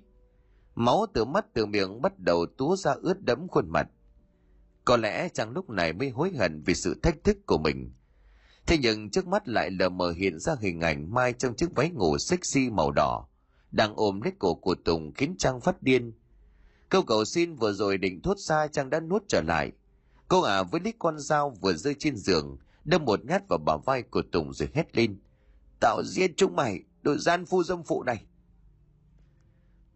Máu 0.75 1.07
từ 1.14 1.25
mắt 1.25 1.47
từ 1.55 1.66
miệng 1.66 2.03
bắt 2.03 2.18
đầu 2.18 2.47
túa 2.47 2.77
ra 2.77 2.93
ướt 3.03 3.20
đẫm 3.20 3.49
khuôn 3.49 3.68
mặt 3.68 3.89
có 4.85 4.97
lẽ 4.97 5.29
chàng 5.29 5.53
lúc 5.53 5.70
này 5.70 5.93
mới 5.93 6.11
hối 6.11 6.33
hận 6.39 6.62
vì 6.62 6.75
sự 6.75 7.01
thách 7.03 7.25
thức 7.25 7.47
của 7.47 7.59
mình. 7.59 7.93
Thế 8.66 8.79
nhưng 8.79 9.11
trước 9.11 9.27
mắt 9.27 9.49
lại 9.49 9.70
lờ 9.70 9.89
mờ 9.89 10.11
hiện 10.11 10.39
ra 10.39 10.55
hình 10.61 10.81
ảnh 10.81 11.14
Mai 11.14 11.33
trong 11.33 11.55
chiếc 11.55 11.75
váy 11.75 11.91
ngủ 11.91 12.18
sexy 12.18 12.70
màu 12.70 12.91
đỏ, 12.91 13.27
đang 13.70 13.95
ôm 13.97 14.20
lấy 14.20 14.33
cổ 14.39 14.55
của 14.55 14.75
Tùng 14.75 15.12
khiến 15.14 15.35
Trang 15.39 15.61
phát 15.61 15.83
điên. 15.83 16.12
Câu 16.89 17.03
cầu 17.03 17.25
xin 17.25 17.55
vừa 17.55 17.73
rồi 17.73 17.99
định 17.99 18.23
thốt 18.23 18.39
ra 18.39 18.66
Trang 18.66 18.91
đã 18.91 19.01
nuốt 19.01 19.23
trở 19.29 19.43
lại. 19.43 19.73
Cô 20.29 20.41
ả 20.41 20.62
với 20.62 20.81
lít 20.85 20.97
con 20.99 21.18
dao 21.18 21.51
vừa 21.51 21.73
rơi 21.73 21.95
trên 21.99 22.16
giường, 22.16 22.59
đâm 22.85 23.05
một 23.05 23.25
nhát 23.25 23.49
vào 23.49 23.59
bả 23.59 23.77
vai 23.77 24.03
của 24.03 24.23
Tùng 24.33 24.53
rồi 24.53 24.68
hét 24.75 24.97
lên. 24.97 25.20
Tạo 25.81 26.03
giết 26.05 26.33
chúng 26.37 26.57
mày, 26.57 26.81
đội 27.03 27.18
gian 27.18 27.47
phu 27.47 27.62
dâm 27.62 27.83
phụ 27.83 28.03
này. 28.03 28.25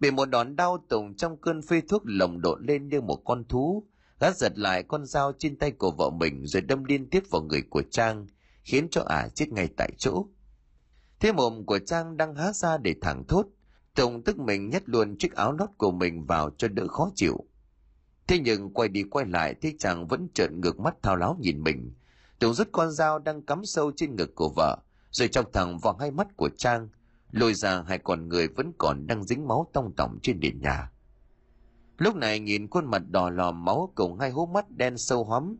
Bị 0.00 0.10
một 0.10 0.24
đòn 0.24 0.56
đau 0.56 0.84
Tùng 0.88 1.14
trong 1.14 1.36
cơn 1.36 1.62
phê 1.62 1.82
thuốc 1.88 2.02
lồng 2.04 2.40
độ 2.40 2.56
lên 2.60 2.88
như 2.88 3.00
một 3.00 3.22
con 3.24 3.44
thú, 3.44 3.84
gã 4.20 4.30
giật 4.30 4.58
lại 4.58 4.82
con 4.82 5.06
dao 5.06 5.32
trên 5.38 5.56
tay 5.56 5.70
của 5.70 5.90
vợ 5.90 6.10
mình 6.10 6.46
rồi 6.46 6.62
đâm 6.62 6.84
liên 6.84 7.10
tiếp 7.10 7.22
vào 7.30 7.42
người 7.42 7.62
của 7.70 7.82
trang 7.90 8.26
khiến 8.64 8.88
cho 8.90 9.02
ả 9.02 9.28
chết 9.28 9.52
ngay 9.52 9.68
tại 9.76 9.92
chỗ. 9.98 10.26
Thế 11.20 11.32
mồm 11.32 11.66
của 11.66 11.78
trang 11.78 12.16
đang 12.16 12.34
há 12.34 12.52
ra 12.52 12.78
để 12.78 12.94
thẳng 13.00 13.24
thốt. 13.28 13.46
Tùng 13.94 14.22
tức 14.22 14.38
mình 14.38 14.70
nhét 14.70 14.88
luôn 14.88 15.18
chiếc 15.18 15.34
áo 15.34 15.52
lót 15.52 15.68
của 15.78 15.90
mình 15.90 16.24
vào 16.24 16.50
cho 16.58 16.68
đỡ 16.68 16.88
khó 16.88 17.10
chịu. 17.14 17.44
Thế 18.26 18.38
nhưng 18.38 18.72
quay 18.74 18.88
đi 18.88 19.02
quay 19.02 19.26
lại 19.26 19.54
thì 19.62 19.76
chàng 19.78 20.06
vẫn 20.06 20.28
trợn 20.34 20.60
ngược 20.60 20.80
mắt 20.80 20.94
thao 21.02 21.16
láo 21.16 21.36
nhìn 21.40 21.62
mình. 21.62 21.94
Tùng 22.38 22.54
rút 22.54 22.68
con 22.72 22.90
dao 22.90 23.18
đang 23.18 23.42
cắm 23.42 23.64
sâu 23.64 23.92
trên 23.96 24.16
ngực 24.16 24.34
của 24.34 24.52
vợ 24.56 24.76
rồi 25.10 25.28
chọc 25.28 25.52
thẳng 25.52 25.78
vào 25.78 25.96
hai 26.00 26.10
mắt 26.10 26.36
của 26.36 26.48
trang 26.56 26.88
lôi 27.32 27.54
ra 27.54 27.82
hai 27.82 27.98
con 27.98 28.28
người 28.28 28.48
vẫn 28.48 28.72
còn 28.78 29.06
đang 29.06 29.24
dính 29.24 29.48
máu 29.48 29.70
tông 29.72 29.92
tỏng 29.96 30.18
trên 30.22 30.40
nền 30.40 30.60
nhà 30.60 30.90
Lúc 31.98 32.16
này 32.16 32.40
nhìn 32.40 32.68
khuôn 32.70 32.90
mặt 32.90 33.02
đỏ 33.10 33.30
lò 33.30 33.50
máu 33.50 33.92
cùng 33.94 34.18
hai 34.18 34.30
hố 34.30 34.46
mắt 34.46 34.70
đen 34.70 34.98
sâu 34.98 35.24
hóm. 35.24 35.56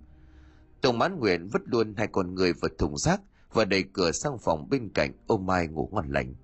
tổng 0.81 0.99
mãn 0.99 1.19
nguyện 1.19 1.49
vứt 1.53 1.62
luôn 1.64 1.95
hai 1.97 2.07
con 2.07 2.35
người 2.35 2.53
vào 2.53 2.69
thùng 2.79 2.97
rác 2.97 3.21
và 3.53 3.64
đẩy 3.64 3.85
cửa 3.93 4.12
sang 4.12 4.39
phòng 4.39 4.69
bên 4.69 4.91
cạnh 4.95 5.12
ôm 5.27 5.47
mai 5.47 5.69
ngủ 5.69 5.89
ngon 5.93 6.09
lành. 6.09 6.35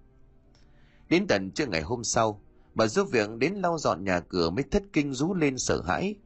Đến 1.08 1.26
tận 1.26 1.50
trưa 1.50 1.66
ngày 1.66 1.82
hôm 1.82 2.04
sau, 2.04 2.42
bà 2.74 2.86
giúp 2.86 3.08
việc 3.12 3.30
đến 3.38 3.54
lau 3.54 3.78
dọn 3.78 4.04
nhà 4.04 4.20
cửa 4.20 4.50
mới 4.50 4.64
thất 4.70 4.82
kinh 4.92 5.14
rú 5.14 5.34
lên 5.34 5.58
sợ 5.58 5.82
hãi 5.82 6.16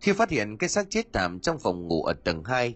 khi 0.00 0.12
phát 0.12 0.30
hiện 0.30 0.56
cái 0.56 0.68
xác 0.68 0.90
chết 0.90 1.12
thảm 1.12 1.40
trong 1.40 1.58
phòng 1.58 1.88
ngủ 1.88 2.04
ở 2.04 2.12
tầng 2.12 2.44
2. 2.44 2.74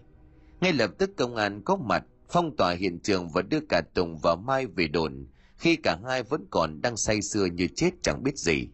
Ngay 0.61 0.73
lập 0.73 0.91
tức 0.97 1.11
công 1.17 1.35
an 1.35 1.61
có 1.65 1.75
mặt, 1.75 2.05
phong 2.29 2.55
tỏa 2.55 2.73
hiện 2.73 2.99
trường 2.99 3.29
và 3.29 3.41
đưa 3.41 3.59
cả 3.69 3.81
Tùng 3.93 4.17
và 4.17 4.35
Mai 4.35 4.67
về 4.67 4.87
đồn 4.87 5.27
khi 5.63 5.75
cả 5.75 5.97
hai 6.07 6.23
vẫn 6.23 6.45
còn 6.49 6.81
đang 6.81 6.97
say 6.97 7.21
sưa 7.21 7.45
như 7.45 7.67
chết 7.75 7.89
chẳng 8.01 8.23
biết 8.23 8.37
gì. 8.37 8.67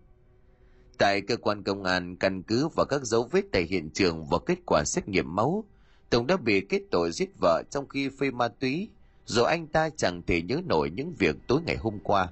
Tại 0.97 1.21
cơ 1.21 1.37
quan 1.37 1.63
công 1.63 1.83
an 1.83 2.15
căn 2.15 2.43
cứ 2.43 2.67
vào 2.75 2.85
các 2.85 3.03
dấu 3.03 3.23
vết 3.31 3.41
tại 3.51 3.63
hiện 3.63 3.89
trường 3.89 4.25
và 4.25 4.37
kết 4.45 4.59
quả 4.65 4.83
xét 4.85 5.07
nghiệm 5.07 5.35
máu, 5.35 5.63
Tùng 6.09 6.27
đã 6.27 6.37
bị 6.37 6.61
kết 6.61 6.81
tội 6.91 7.11
giết 7.11 7.29
vợ 7.41 7.63
trong 7.69 7.87
khi 7.87 8.09
phê 8.09 8.31
ma 8.31 8.47
túy, 8.47 8.89
rồi 9.25 9.49
anh 9.49 9.67
ta 9.67 9.89
chẳng 9.97 10.21
thể 10.27 10.41
nhớ 10.41 10.61
nổi 10.65 10.89
những 10.89 11.13
việc 11.19 11.35
tối 11.47 11.61
ngày 11.65 11.77
hôm 11.77 11.99
qua. 12.03 12.27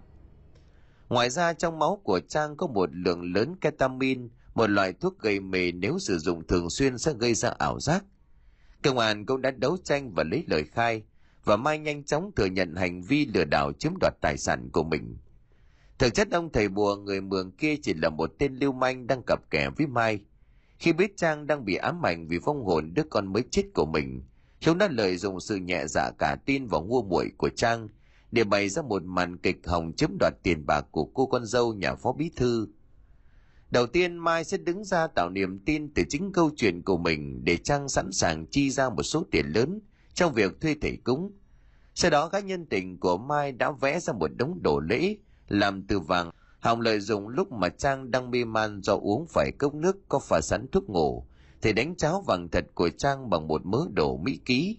Ngoài 1.09 1.29
ra 1.29 1.53
trong 1.53 1.79
máu 1.79 2.01
của 2.03 2.19
Trang 2.19 2.55
có 2.55 2.67
một 2.67 2.89
lượng 2.93 3.33
lớn 3.33 3.55
ketamin, 3.61 4.29
một 4.55 4.69
loại 4.69 4.93
thuốc 4.93 5.19
gây 5.19 5.39
mê 5.39 5.71
nếu 5.71 5.99
sử 5.99 6.17
dụng 6.17 6.47
thường 6.47 6.69
xuyên 6.69 6.97
sẽ 6.97 7.13
gây 7.19 7.33
ra 7.33 7.49
ảo 7.49 7.79
giác. 7.79 8.03
Công 8.83 8.97
an 8.97 9.25
cũng 9.25 9.41
đã 9.41 9.51
đấu 9.51 9.77
tranh 9.83 10.13
và 10.13 10.23
lấy 10.23 10.43
lời 10.47 10.63
khai, 10.63 11.03
và 11.47 11.57
Mai 11.57 11.79
nhanh 11.79 12.03
chóng 12.03 12.31
thừa 12.35 12.45
nhận 12.45 12.75
hành 12.75 13.01
vi 13.01 13.25
lừa 13.25 13.45
đảo 13.45 13.71
chiếm 13.79 13.91
đoạt 14.01 14.13
tài 14.21 14.37
sản 14.37 14.69
của 14.73 14.83
mình. 14.83 15.17
Thực 15.99 16.13
chất 16.13 16.31
ông 16.31 16.51
thầy 16.51 16.69
bùa 16.69 16.95
người 16.95 17.21
mường 17.21 17.51
kia 17.51 17.75
chỉ 17.81 17.93
là 17.93 18.09
một 18.09 18.31
tên 18.39 18.55
lưu 18.55 18.71
manh 18.71 19.07
đang 19.07 19.23
cặp 19.27 19.49
kè 19.49 19.69
với 19.69 19.87
Mai. 19.87 20.19
Khi 20.79 20.93
biết 20.93 21.17
Trang 21.17 21.47
đang 21.47 21.65
bị 21.65 21.75
ám 21.75 22.05
ảnh 22.05 22.27
vì 22.27 22.39
phong 22.45 22.65
hồn 22.65 22.93
đứa 22.93 23.03
con 23.09 23.33
mới 23.33 23.43
chết 23.51 23.63
của 23.73 23.85
mình, 23.85 24.23
chúng 24.59 24.77
đã 24.77 24.87
lợi 24.91 25.17
dụng 25.17 25.39
sự 25.39 25.55
nhẹ 25.55 25.85
dạ 25.87 26.11
cả 26.11 26.37
tin 26.45 26.67
vào 26.67 26.81
ngu 26.83 27.03
muội 27.03 27.31
của 27.37 27.49
Trang 27.49 27.87
để 28.31 28.43
bày 28.43 28.69
ra 28.69 28.81
một 28.81 29.03
màn 29.03 29.37
kịch 29.37 29.67
hỏng 29.67 29.93
chiếm 29.93 30.09
đoạt 30.19 30.33
tiền 30.43 30.65
bạc 30.65 30.85
của 30.91 31.05
cô 31.05 31.25
con 31.25 31.45
dâu 31.45 31.73
nhà 31.73 31.95
phó 31.95 32.13
bí 32.13 32.31
thư. 32.35 32.67
Đầu 33.69 33.87
tiên 33.87 34.17
Mai 34.17 34.43
sẽ 34.43 34.57
đứng 34.57 34.83
ra 34.83 35.07
tạo 35.07 35.29
niềm 35.29 35.59
tin 35.65 35.93
từ 35.93 36.03
chính 36.09 36.31
câu 36.33 36.51
chuyện 36.55 36.81
của 36.81 36.97
mình 36.97 37.43
để 37.43 37.57
Trang 37.57 37.89
sẵn 37.89 38.11
sàng 38.11 38.45
chi 38.51 38.69
ra 38.69 38.89
một 38.89 39.03
số 39.03 39.25
tiền 39.31 39.45
lớn 39.45 39.79
trong 40.17 40.33
việc 40.33 40.61
thuê 40.61 40.75
thầy 40.81 40.97
cúng. 41.03 41.31
Sau 41.95 42.11
đó 42.11 42.29
các 42.29 42.45
nhân 42.45 42.65
tình 42.65 42.99
của 42.99 43.17
Mai 43.17 43.51
đã 43.51 43.71
vẽ 43.71 43.99
ra 43.99 44.13
một 44.13 44.31
đống 44.37 44.59
đồ 44.63 44.79
lễ, 44.79 45.15
làm 45.47 45.87
từ 45.87 45.99
vàng 45.99 46.31
hòng 46.59 46.81
lợi 46.81 46.99
dụng 46.99 47.27
lúc 47.27 47.51
mà 47.51 47.69
trang 47.69 48.11
đang 48.11 48.31
mê 48.31 48.45
man 48.45 48.81
do 48.83 48.93
uống 48.93 49.25
phải 49.29 49.51
cốc 49.59 49.73
nước 49.73 50.09
có 50.09 50.19
pha 50.19 50.41
sẵn 50.41 50.67
thuốc 50.71 50.89
ngủ 50.89 51.27
thì 51.61 51.73
đánh 51.73 51.95
cháo 51.95 52.21
vàng 52.27 52.49
thật 52.49 52.65
của 52.75 52.89
trang 52.89 53.29
bằng 53.29 53.47
một 53.47 53.65
mớ 53.65 53.79
đồ 53.93 54.17
mỹ 54.17 54.39
ký. 54.45 54.77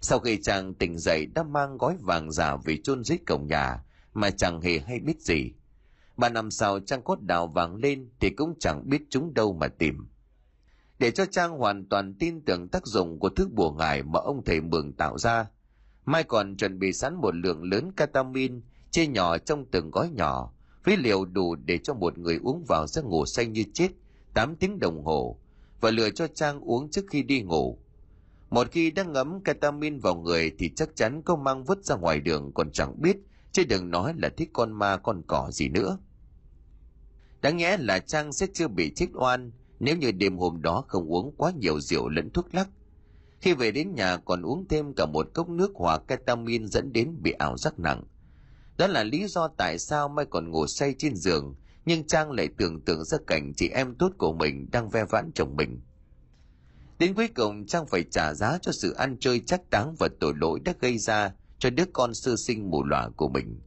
Sau 0.00 0.18
khi 0.18 0.42
trang 0.42 0.74
tỉnh 0.74 0.98
dậy 0.98 1.26
đã 1.34 1.42
mang 1.42 1.78
gói 1.78 1.96
vàng 2.00 2.32
giả 2.32 2.56
về 2.56 2.76
chôn 2.84 3.04
dưới 3.04 3.18
cổng 3.26 3.46
nhà, 3.46 3.84
mà 4.14 4.30
chẳng 4.30 4.60
hề 4.60 4.78
hay 4.78 5.00
biết 5.00 5.20
gì. 5.20 5.52
Ba 6.16 6.28
năm 6.28 6.50
sau 6.50 6.80
trang 6.80 7.02
cốt 7.02 7.20
đào 7.20 7.46
vàng 7.46 7.76
lên 7.76 8.08
thì 8.20 8.30
cũng 8.30 8.54
chẳng 8.60 8.88
biết 8.88 9.02
chúng 9.10 9.34
đâu 9.34 9.52
mà 9.52 9.68
tìm 9.68 10.06
để 10.98 11.10
cho 11.10 11.26
trang 11.26 11.58
hoàn 11.58 11.88
toàn 11.88 12.14
tin 12.14 12.40
tưởng 12.40 12.68
tác 12.68 12.86
dụng 12.86 13.18
của 13.18 13.28
thức 13.28 13.52
bùa 13.52 13.72
ngải 13.72 14.02
mà 14.02 14.20
ông 14.20 14.44
thầy 14.44 14.60
mường 14.60 14.92
tạo 14.92 15.18
ra 15.18 15.46
mai 16.04 16.24
còn 16.24 16.56
chuẩn 16.56 16.78
bị 16.78 16.92
sẵn 16.92 17.14
một 17.14 17.34
lượng 17.34 17.62
lớn 17.62 17.92
ketamin 17.96 18.62
chia 18.90 19.06
nhỏ 19.06 19.38
trong 19.38 19.64
từng 19.70 19.90
gói 19.90 20.10
nhỏ 20.10 20.52
với 20.84 20.96
liều 20.96 21.24
đủ 21.24 21.54
để 21.54 21.78
cho 21.78 21.94
một 21.94 22.18
người 22.18 22.38
uống 22.42 22.64
vào 22.64 22.86
giấc 22.86 23.04
ngủ 23.04 23.26
say 23.26 23.46
như 23.46 23.64
chết 23.74 23.88
8 24.34 24.56
tiếng 24.56 24.78
đồng 24.78 25.04
hồ 25.04 25.38
và 25.80 25.90
lừa 25.90 26.10
cho 26.10 26.26
Trang 26.26 26.60
uống 26.60 26.90
trước 26.90 27.04
khi 27.10 27.22
đi 27.22 27.42
ngủ. 27.42 27.78
Một 28.50 28.68
khi 28.70 28.90
đã 28.90 29.02
ngấm 29.02 29.44
ketamin 29.44 29.98
vào 29.98 30.14
người 30.14 30.52
thì 30.58 30.70
chắc 30.76 30.96
chắn 30.96 31.22
có 31.22 31.36
mang 31.36 31.64
vứt 31.64 31.84
ra 31.84 31.96
ngoài 31.96 32.20
đường 32.20 32.52
còn 32.54 32.72
chẳng 32.72 33.02
biết, 33.02 33.16
chứ 33.52 33.64
đừng 33.68 33.90
nói 33.90 34.14
là 34.16 34.28
thích 34.28 34.50
con 34.52 34.72
ma 34.72 34.96
con 34.96 35.22
cỏ 35.26 35.50
gì 35.50 35.68
nữa. 35.68 35.98
Đáng 37.40 37.56
nhẽ 37.56 37.76
là 37.76 37.98
Trang 37.98 38.32
sẽ 38.32 38.46
chưa 38.54 38.68
bị 38.68 38.92
chết 38.94 39.06
oan 39.12 39.50
nếu 39.80 39.96
như 39.96 40.12
đêm 40.12 40.38
hôm 40.38 40.62
đó 40.62 40.84
không 40.88 41.12
uống 41.12 41.34
quá 41.36 41.52
nhiều 41.58 41.80
rượu 41.80 42.08
lẫn 42.08 42.30
thuốc 42.30 42.54
lắc. 42.54 42.68
Khi 43.40 43.54
về 43.54 43.70
đến 43.70 43.94
nhà 43.94 44.16
còn 44.16 44.42
uống 44.42 44.68
thêm 44.68 44.94
cả 44.96 45.06
một 45.06 45.26
cốc 45.34 45.48
nước 45.48 45.72
hòa 45.74 45.98
ketamin 45.98 46.66
dẫn 46.66 46.92
đến 46.92 47.16
bị 47.22 47.32
ảo 47.32 47.56
giác 47.56 47.78
nặng 47.78 48.04
Đó 48.78 48.86
là 48.86 49.04
lý 49.04 49.26
do 49.26 49.48
tại 49.48 49.78
sao 49.78 50.08
Mai 50.08 50.26
còn 50.30 50.50
ngủ 50.50 50.66
say 50.66 50.94
trên 50.98 51.16
giường, 51.16 51.54
nhưng 51.86 52.06
Trang 52.06 52.30
lại 52.30 52.48
tưởng 52.58 52.80
tượng 52.80 53.04
ra 53.04 53.18
cảnh 53.26 53.52
chị 53.56 53.68
em 53.68 53.94
tốt 53.94 54.12
của 54.18 54.32
mình 54.32 54.68
đang 54.72 54.90
ve 54.90 55.04
vãn 55.04 55.30
chồng 55.34 55.56
mình. 55.56 55.80
Đến 56.98 57.14
cuối 57.14 57.28
cùng 57.28 57.66
Trang 57.66 57.86
phải 57.86 58.04
trả 58.10 58.34
giá 58.34 58.58
cho 58.62 58.72
sự 58.72 58.92
ăn 58.92 59.16
chơi 59.20 59.40
chắc 59.46 59.70
đáng 59.70 59.94
và 59.98 60.08
tội 60.20 60.34
lỗi 60.40 60.60
đã 60.64 60.74
gây 60.80 60.98
ra 60.98 61.32
cho 61.58 61.70
đứa 61.70 61.84
con 61.92 62.14
sơ 62.14 62.36
sinh 62.36 62.70
mù 62.70 62.84
lòa 62.84 63.08
của 63.16 63.28
mình. 63.28 63.60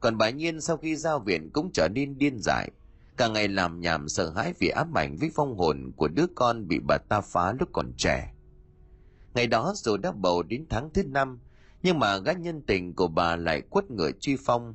Còn 0.00 0.18
bà 0.18 0.30
Nhiên 0.30 0.60
sau 0.60 0.76
khi 0.76 0.96
giao 0.96 1.18
viện 1.18 1.50
cũng 1.52 1.70
trở 1.72 1.88
nên 1.88 2.18
điên 2.18 2.38
dại, 2.38 2.70
cả 3.16 3.28
ngày 3.28 3.48
làm 3.48 3.80
nhảm 3.80 4.08
sợ 4.08 4.30
hãi 4.30 4.54
vì 4.58 4.68
ám 4.68 4.98
ảnh 4.98 5.16
với 5.16 5.30
phong 5.34 5.58
hồn 5.58 5.92
của 5.96 6.08
đứa 6.08 6.26
con 6.34 6.68
bị 6.68 6.78
bà 6.88 6.98
ta 7.08 7.20
phá 7.20 7.52
lúc 7.60 7.68
còn 7.72 7.92
trẻ. 7.96 8.32
Ngày 9.34 9.46
đó 9.46 9.72
dù 9.76 9.96
đã 9.96 10.12
bầu 10.12 10.42
đến 10.42 10.66
tháng 10.70 10.90
thứ 10.94 11.02
năm, 11.04 11.40
nhưng 11.82 11.98
mà 11.98 12.18
gã 12.18 12.32
nhân 12.32 12.62
tình 12.66 12.94
của 12.94 13.08
bà 13.08 13.36
lại 13.36 13.60
quất 13.60 13.90
ngựa 13.90 14.10
truy 14.20 14.36
phong. 14.44 14.74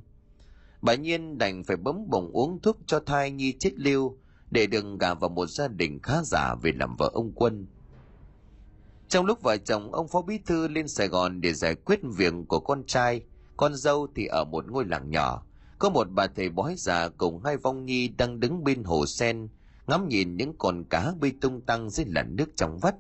Bà 0.82 0.96
Nhiên 0.96 1.38
đành 1.38 1.64
phải 1.64 1.78
bấm 1.78 2.10
bồng 2.10 2.32
uống 2.32 2.62
thuốc 2.62 2.78
cho 2.86 3.00
thai 3.00 3.32
nhi 3.32 3.54
chết 3.60 3.72
lưu 3.76 4.18
để 4.52 4.68
đừng 4.68 4.98
gả 4.98 5.14
vào 5.14 5.30
một 5.30 5.46
gia 5.46 5.68
đình 5.68 6.00
khá 6.04 6.24
giả 6.24 6.56
về 6.56 6.72
làm 6.72 6.96
vợ 6.96 7.10
ông 7.14 7.32
Quân. 7.36 7.68
Trong 9.08 9.26
lúc 9.26 9.42
vợ 9.42 9.58
chồng 9.58 9.92
ông 9.92 10.08
Phó 10.08 10.22
Bí 10.22 10.40
Thư 10.46 10.68
lên 10.68 10.88
Sài 10.88 11.08
Gòn 11.08 11.42
để 11.42 11.54
giải 11.54 11.76
quyết 11.76 12.00
việc 12.04 12.34
của 12.48 12.60
con 12.60 12.84
trai, 12.84 13.22
con 13.58 13.76
dâu 13.76 14.08
thì 14.16 14.26
ở 14.26 14.44
một 14.44 14.72
ngôi 14.72 14.86
làng 14.86 15.10
nhỏ. 15.10 15.44
Có 15.82 15.90
một 15.90 16.08
bà 16.12 16.28
thầy 16.28 16.50
bói 16.50 16.76
già 16.78 17.10
cùng 17.10 17.44
hai 17.44 17.58
vong 17.58 17.86
nhi 17.86 18.08
đang 18.08 18.40
đứng 18.40 18.64
bên 18.64 18.84
hồ 18.84 19.06
sen, 19.06 19.48
ngắm 19.88 20.08
nhìn 20.08 20.38
những 20.38 20.54
con 20.58 20.84
cá 20.90 21.14
bơi 21.20 21.34
tung 21.42 21.62
tăng 21.62 21.90
dưới 21.90 22.06
làn 22.10 22.36
nước 22.36 22.50
trong 22.56 22.80
vắt. 22.80 22.96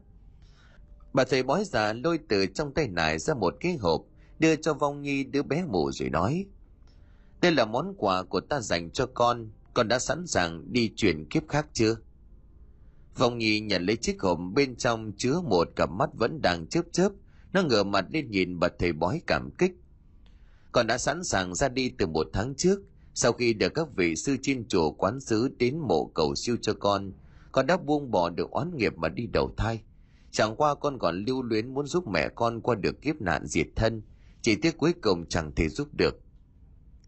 Bà 1.13 1.23
thầy 1.23 1.43
bói 1.43 1.63
già 1.65 1.93
lôi 1.93 2.19
từ 2.29 2.45
trong 2.45 2.73
tay 2.73 2.88
nải 2.88 3.19
ra 3.19 3.34
một 3.34 3.55
cái 3.59 3.75
hộp, 3.75 4.01
đưa 4.39 4.55
cho 4.55 4.73
vong 4.73 5.01
nhi 5.01 5.23
đứa 5.23 5.43
bé 5.43 5.65
mù 5.65 5.91
rồi 5.91 6.09
nói. 6.09 6.45
Đây 7.41 7.51
là 7.51 7.65
món 7.65 7.93
quà 7.97 8.23
của 8.23 8.39
ta 8.39 8.59
dành 8.59 8.91
cho 8.91 9.05
con, 9.05 9.49
con 9.73 9.88
đã 9.88 9.99
sẵn 9.99 10.27
sàng 10.27 10.73
đi 10.73 10.91
chuyển 10.95 11.25
kiếp 11.29 11.43
khác 11.47 11.67
chưa? 11.73 11.95
Vong 13.17 13.38
Nhi 13.38 13.59
nhận 13.59 13.86
lấy 13.86 13.95
chiếc 13.95 14.21
hộp 14.21 14.39
bên 14.53 14.75
trong 14.75 15.11
chứa 15.17 15.41
một 15.41 15.67
cặp 15.75 15.89
mắt 15.89 16.09
vẫn 16.13 16.41
đang 16.41 16.67
chớp 16.67 16.82
chớp, 16.91 17.09
nó 17.53 17.63
ngửa 17.63 17.84
mặt 17.84 18.05
lên 18.09 18.32
nhìn 18.32 18.59
bà 18.59 18.67
thầy 18.79 18.93
bói 18.93 19.21
cảm 19.27 19.51
kích. 19.57 19.71
Con 20.72 20.88
đã 20.88 20.97
sẵn 20.97 21.24
sàng 21.24 21.55
ra 21.55 21.69
đi 21.69 21.91
từ 21.97 22.07
một 22.07 22.28
tháng 22.34 22.55
trước, 22.55 22.80
sau 23.13 23.34
khi 23.34 23.53
được 23.53 23.74
các 23.74 23.88
vị 23.95 24.15
sư 24.15 24.38
trên 24.41 24.67
chùa 24.67 24.91
quán 24.91 25.19
xứ 25.19 25.49
đến 25.57 25.78
mộ 25.78 26.11
cầu 26.15 26.36
siêu 26.36 26.57
cho 26.61 26.74
con, 26.74 27.11
con 27.51 27.67
đã 27.67 27.78
buông 27.78 28.11
bỏ 28.11 28.30
được 28.30 28.51
oán 28.51 28.78
nghiệp 28.78 28.97
mà 28.97 29.09
đi 29.09 29.28
đầu 29.28 29.53
thai. 29.57 29.82
Chẳng 30.32 30.55
qua 30.55 30.76
con 30.76 30.99
còn 30.99 31.26
lưu 31.26 31.43
luyến 31.43 31.74
muốn 31.74 31.88
giúp 31.88 32.07
mẹ 32.07 32.30
con 32.36 32.61
qua 32.61 32.76
được 32.76 33.01
kiếp 33.01 33.22
nạn 33.22 33.45
diệt 33.45 33.67
thân, 33.76 34.01
chỉ 34.41 34.55
tiếc 34.55 34.78
cuối 34.78 34.93
cùng 35.01 35.26
chẳng 35.30 35.51
thể 35.55 35.69
giúp 35.69 35.88
được. 35.93 36.19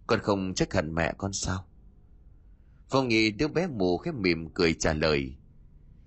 Con 0.08 0.20
không 0.20 0.54
trách 0.54 0.74
hận 0.74 0.96
mẹ 0.96 1.14
con 1.18 1.34
sao? 1.34 1.66
Phong 2.90 3.08
Nhi 3.08 3.32
đứa 3.32 3.48
bé 3.48 3.68
mù 3.68 3.98
khép 3.98 4.16
mỉm 4.16 4.50
cười 4.50 4.74
trả 4.74 4.94
lời. 4.94 5.36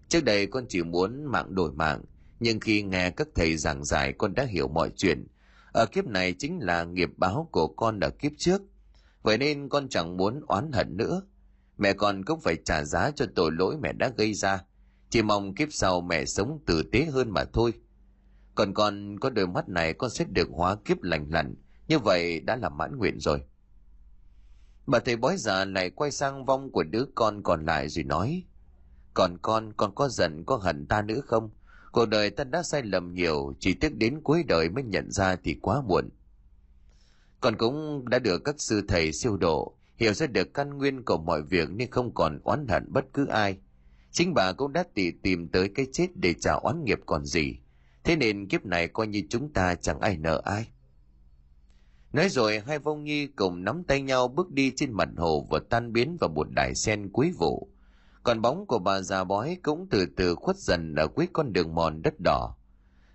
Trước 0.08 0.24
đây 0.24 0.46
con 0.46 0.66
chỉ 0.68 0.82
muốn 0.82 1.24
mạng 1.24 1.54
đổi 1.54 1.72
mạng, 1.72 2.02
nhưng 2.40 2.60
khi 2.60 2.82
nghe 2.82 3.10
các 3.10 3.28
thầy 3.34 3.56
giảng 3.56 3.84
giải 3.84 4.12
con 4.18 4.34
đã 4.34 4.44
hiểu 4.44 4.68
mọi 4.68 4.90
chuyện. 4.96 5.26
Ở 5.76 5.86
kiếp 5.86 6.06
này 6.06 6.34
chính 6.38 6.58
là 6.58 6.84
nghiệp 6.84 7.10
báo 7.16 7.48
của 7.52 7.68
con 7.68 8.00
ở 8.00 8.10
kiếp 8.10 8.32
trước. 8.38 8.62
Vậy 9.22 9.38
nên 9.38 9.68
con 9.68 9.88
chẳng 9.88 10.16
muốn 10.16 10.40
oán 10.46 10.72
hận 10.72 10.96
nữa. 10.96 11.22
Mẹ 11.78 11.92
con 11.92 12.24
cũng 12.24 12.40
phải 12.40 12.56
trả 12.64 12.84
giá 12.84 13.10
cho 13.10 13.26
tội 13.34 13.50
lỗi 13.52 13.76
mẹ 13.82 13.92
đã 13.92 14.10
gây 14.16 14.34
ra. 14.34 14.64
Chỉ 15.10 15.22
mong 15.22 15.54
kiếp 15.54 15.68
sau 15.70 16.00
mẹ 16.00 16.24
sống 16.24 16.58
tử 16.66 16.82
tế 16.92 17.04
hơn 17.04 17.30
mà 17.30 17.44
thôi. 17.44 17.72
Còn 18.54 18.74
con 18.74 19.20
có 19.20 19.30
đôi 19.30 19.46
mắt 19.46 19.68
này 19.68 19.92
con 19.92 20.10
sẽ 20.10 20.24
được 20.24 20.48
hóa 20.52 20.76
kiếp 20.84 21.02
lành 21.02 21.26
lặn. 21.30 21.54
Như 21.88 21.98
vậy 21.98 22.40
đã 22.40 22.56
là 22.56 22.68
mãn 22.68 22.96
nguyện 22.98 23.20
rồi. 23.20 23.42
Bà 24.86 24.98
thầy 24.98 25.16
bói 25.16 25.36
già 25.36 25.64
lại 25.64 25.90
quay 25.90 26.10
sang 26.10 26.44
vong 26.44 26.72
của 26.72 26.82
đứa 26.82 27.04
con 27.14 27.42
còn 27.42 27.64
lại 27.64 27.88
rồi 27.88 28.04
nói. 28.04 28.44
Còn 29.14 29.38
con, 29.42 29.72
con 29.72 29.94
có 29.94 30.08
giận, 30.08 30.44
có 30.44 30.56
hận 30.56 30.86
ta 30.86 31.02
nữa 31.02 31.20
không? 31.26 31.50
Cuộc 31.96 32.06
đời 32.06 32.30
ta 32.30 32.44
đã 32.44 32.62
sai 32.62 32.82
lầm 32.82 33.14
nhiều, 33.14 33.54
chỉ 33.60 33.74
tiếc 33.74 33.96
đến 33.96 34.20
cuối 34.24 34.44
đời 34.48 34.68
mới 34.68 34.84
nhận 34.84 35.10
ra 35.10 35.36
thì 35.44 35.54
quá 35.62 35.82
muộn. 35.88 36.08
còn 37.40 37.56
cũng 37.56 38.04
đã 38.08 38.18
được 38.18 38.44
các 38.44 38.54
sư 38.58 38.82
thầy 38.88 39.12
siêu 39.12 39.36
độ, 39.36 39.76
hiểu 39.96 40.12
ra 40.12 40.26
được 40.26 40.54
căn 40.54 40.78
nguyên 40.78 41.04
của 41.04 41.18
mọi 41.18 41.42
việc 41.42 41.70
nên 41.70 41.90
không 41.90 42.14
còn 42.14 42.40
oán 42.44 42.68
hận 42.68 42.92
bất 42.92 43.04
cứ 43.12 43.26
ai. 43.26 43.58
Chính 44.10 44.34
bà 44.34 44.52
cũng 44.52 44.72
đã 44.72 44.84
tỉ 44.94 45.10
tìm 45.10 45.48
tới 45.48 45.68
cái 45.74 45.86
chết 45.92 46.06
để 46.14 46.34
trả 46.40 46.52
oán 46.52 46.84
nghiệp 46.84 46.98
còn 47.06 47.24
gì. 47.24 47.58
Thế 48.04 48.16
nên 48.16 48.48
kiếp 48.48 48.66
này 48.66 48.88
coi 48.88 49.06
như 49.06 49.22
chúng 49.30 49.52
ta 49.52 49.74
chẳng 49.74 50.00
ai 50.00 50.16
nợ 50.16 50.42
ai. 50.44 50.68
Nói 52.12 52.28
rồi 52.28 52.60
hai 52.66 52.78
vong 52.78 53.04
nhi 53.04 53.26
cùng 53.26 53.64
nắm 53.64 53.84
tay 53.84 54.02
nhau 54.02 54.28
bước 54.28 54.50
đi 54.50 54.72
trên 54.76 54.92
mặt 54.92 55.08
hồ 55.16 55.46
và 55.50 55.60
tan 55.70 55.92
biến 55.92 56.16
vào 56.20 56.30
một 56.30 56.46
đài 56.50 56.74
sen 56.74 57.12
cuối 57.12 57.32
vụ 57.38 57.68
còn 58.26 58.42
bóng 58.42 58.66
của 58.66 58.78
bà 58.78 59.00
già 59.00 59.24
bói 59.24 59.58
cũng 59.62 59.86
từ 59.90 60.06
từ 60.16 60.34
khuất 60.34 60.56
dần 60.56 60.94
ở 60.94 61.08
cuối 61.08 61.28
con 61.32 61.52
đường 61.52 61.74
mòn 61.74 62.02
đất 62.02 62.14
đỏ. 62.24 62.56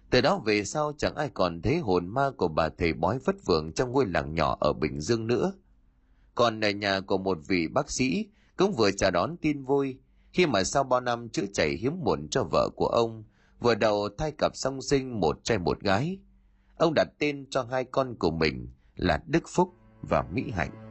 Từ 0.10 0.22
đó 0.22 0.42
về 0.46 0.64
sau 0.64 0.94
chẳng 0.98 1.16
ai 1.16 1.30
còn 1.34 1.62
thấy 1.62 1.78
hồn 1.78 2.08
ma 2.08 2.32
của 2.38 2.48
bà 2.48 2.70
thầy 2.70 2.94
bói 2.94 3.20
vất 3.26 3.36
vưởng 3.46 3.74
trong 3.74 3.92
ngôi 3.92 4.06
làng 4.06 4.34
nhỏ 4.34 4.58
ở 4.60 4.74
Bình 4.74 5.02
Dương 5.02 5.28
nữa. 5.28 5.54
Còn 6.36 6.62
ở 6.62 6.70
nhà 6.70 7.00
của 7.00 7.18
một 7.18 7.38
vị 7.48 7.68
bác 7.68 7.92
sĩ 7.92 8.30
cũng 8.58 8.74
vừa 8.74 8.92
chào 8.92 9.12
đón 9.12 9.38
tin 9.38 9.64
vui 9.64 9.98
khi 10.34 10.46
mà 10.46 10.64
sau 10.64 10.84
bao 10.84 11.00
năm 11.02 11.30
chữa 11.30 11.46
chảy 11.54 11.70
hiếm 11.70 12.00
muộn 12.04 12.28
cho 12.30 12.44
vợ 12.44 12.70
của 12.76 12.88
ông, 12.88 13.24
vừa 13.60 13.76
đầu 13.76 14.10
thai 14.18 14.32
cặp 14.32 14.56
song 14.56 14.82
sinh 14.82 15.20
một 15.20 15.40
trai 15.44 15.58
một 15.58 15.80
gái. 15.80 16.20
Ông 16.78 16.94
đặt 16.96 17.08
tên 17.20 17.46
cho 17.50 17.64
hai 17.64 17.84
con 17.84 18.16
của 18.20 18.32
mình 18.32 18.70
là 18.96 19.24
Đức 19.28 19.44
Phúc 19.48 19.74
và 20.02 20.24
Mỹ 20.34 20.44
Hạnh. 20.52 20.91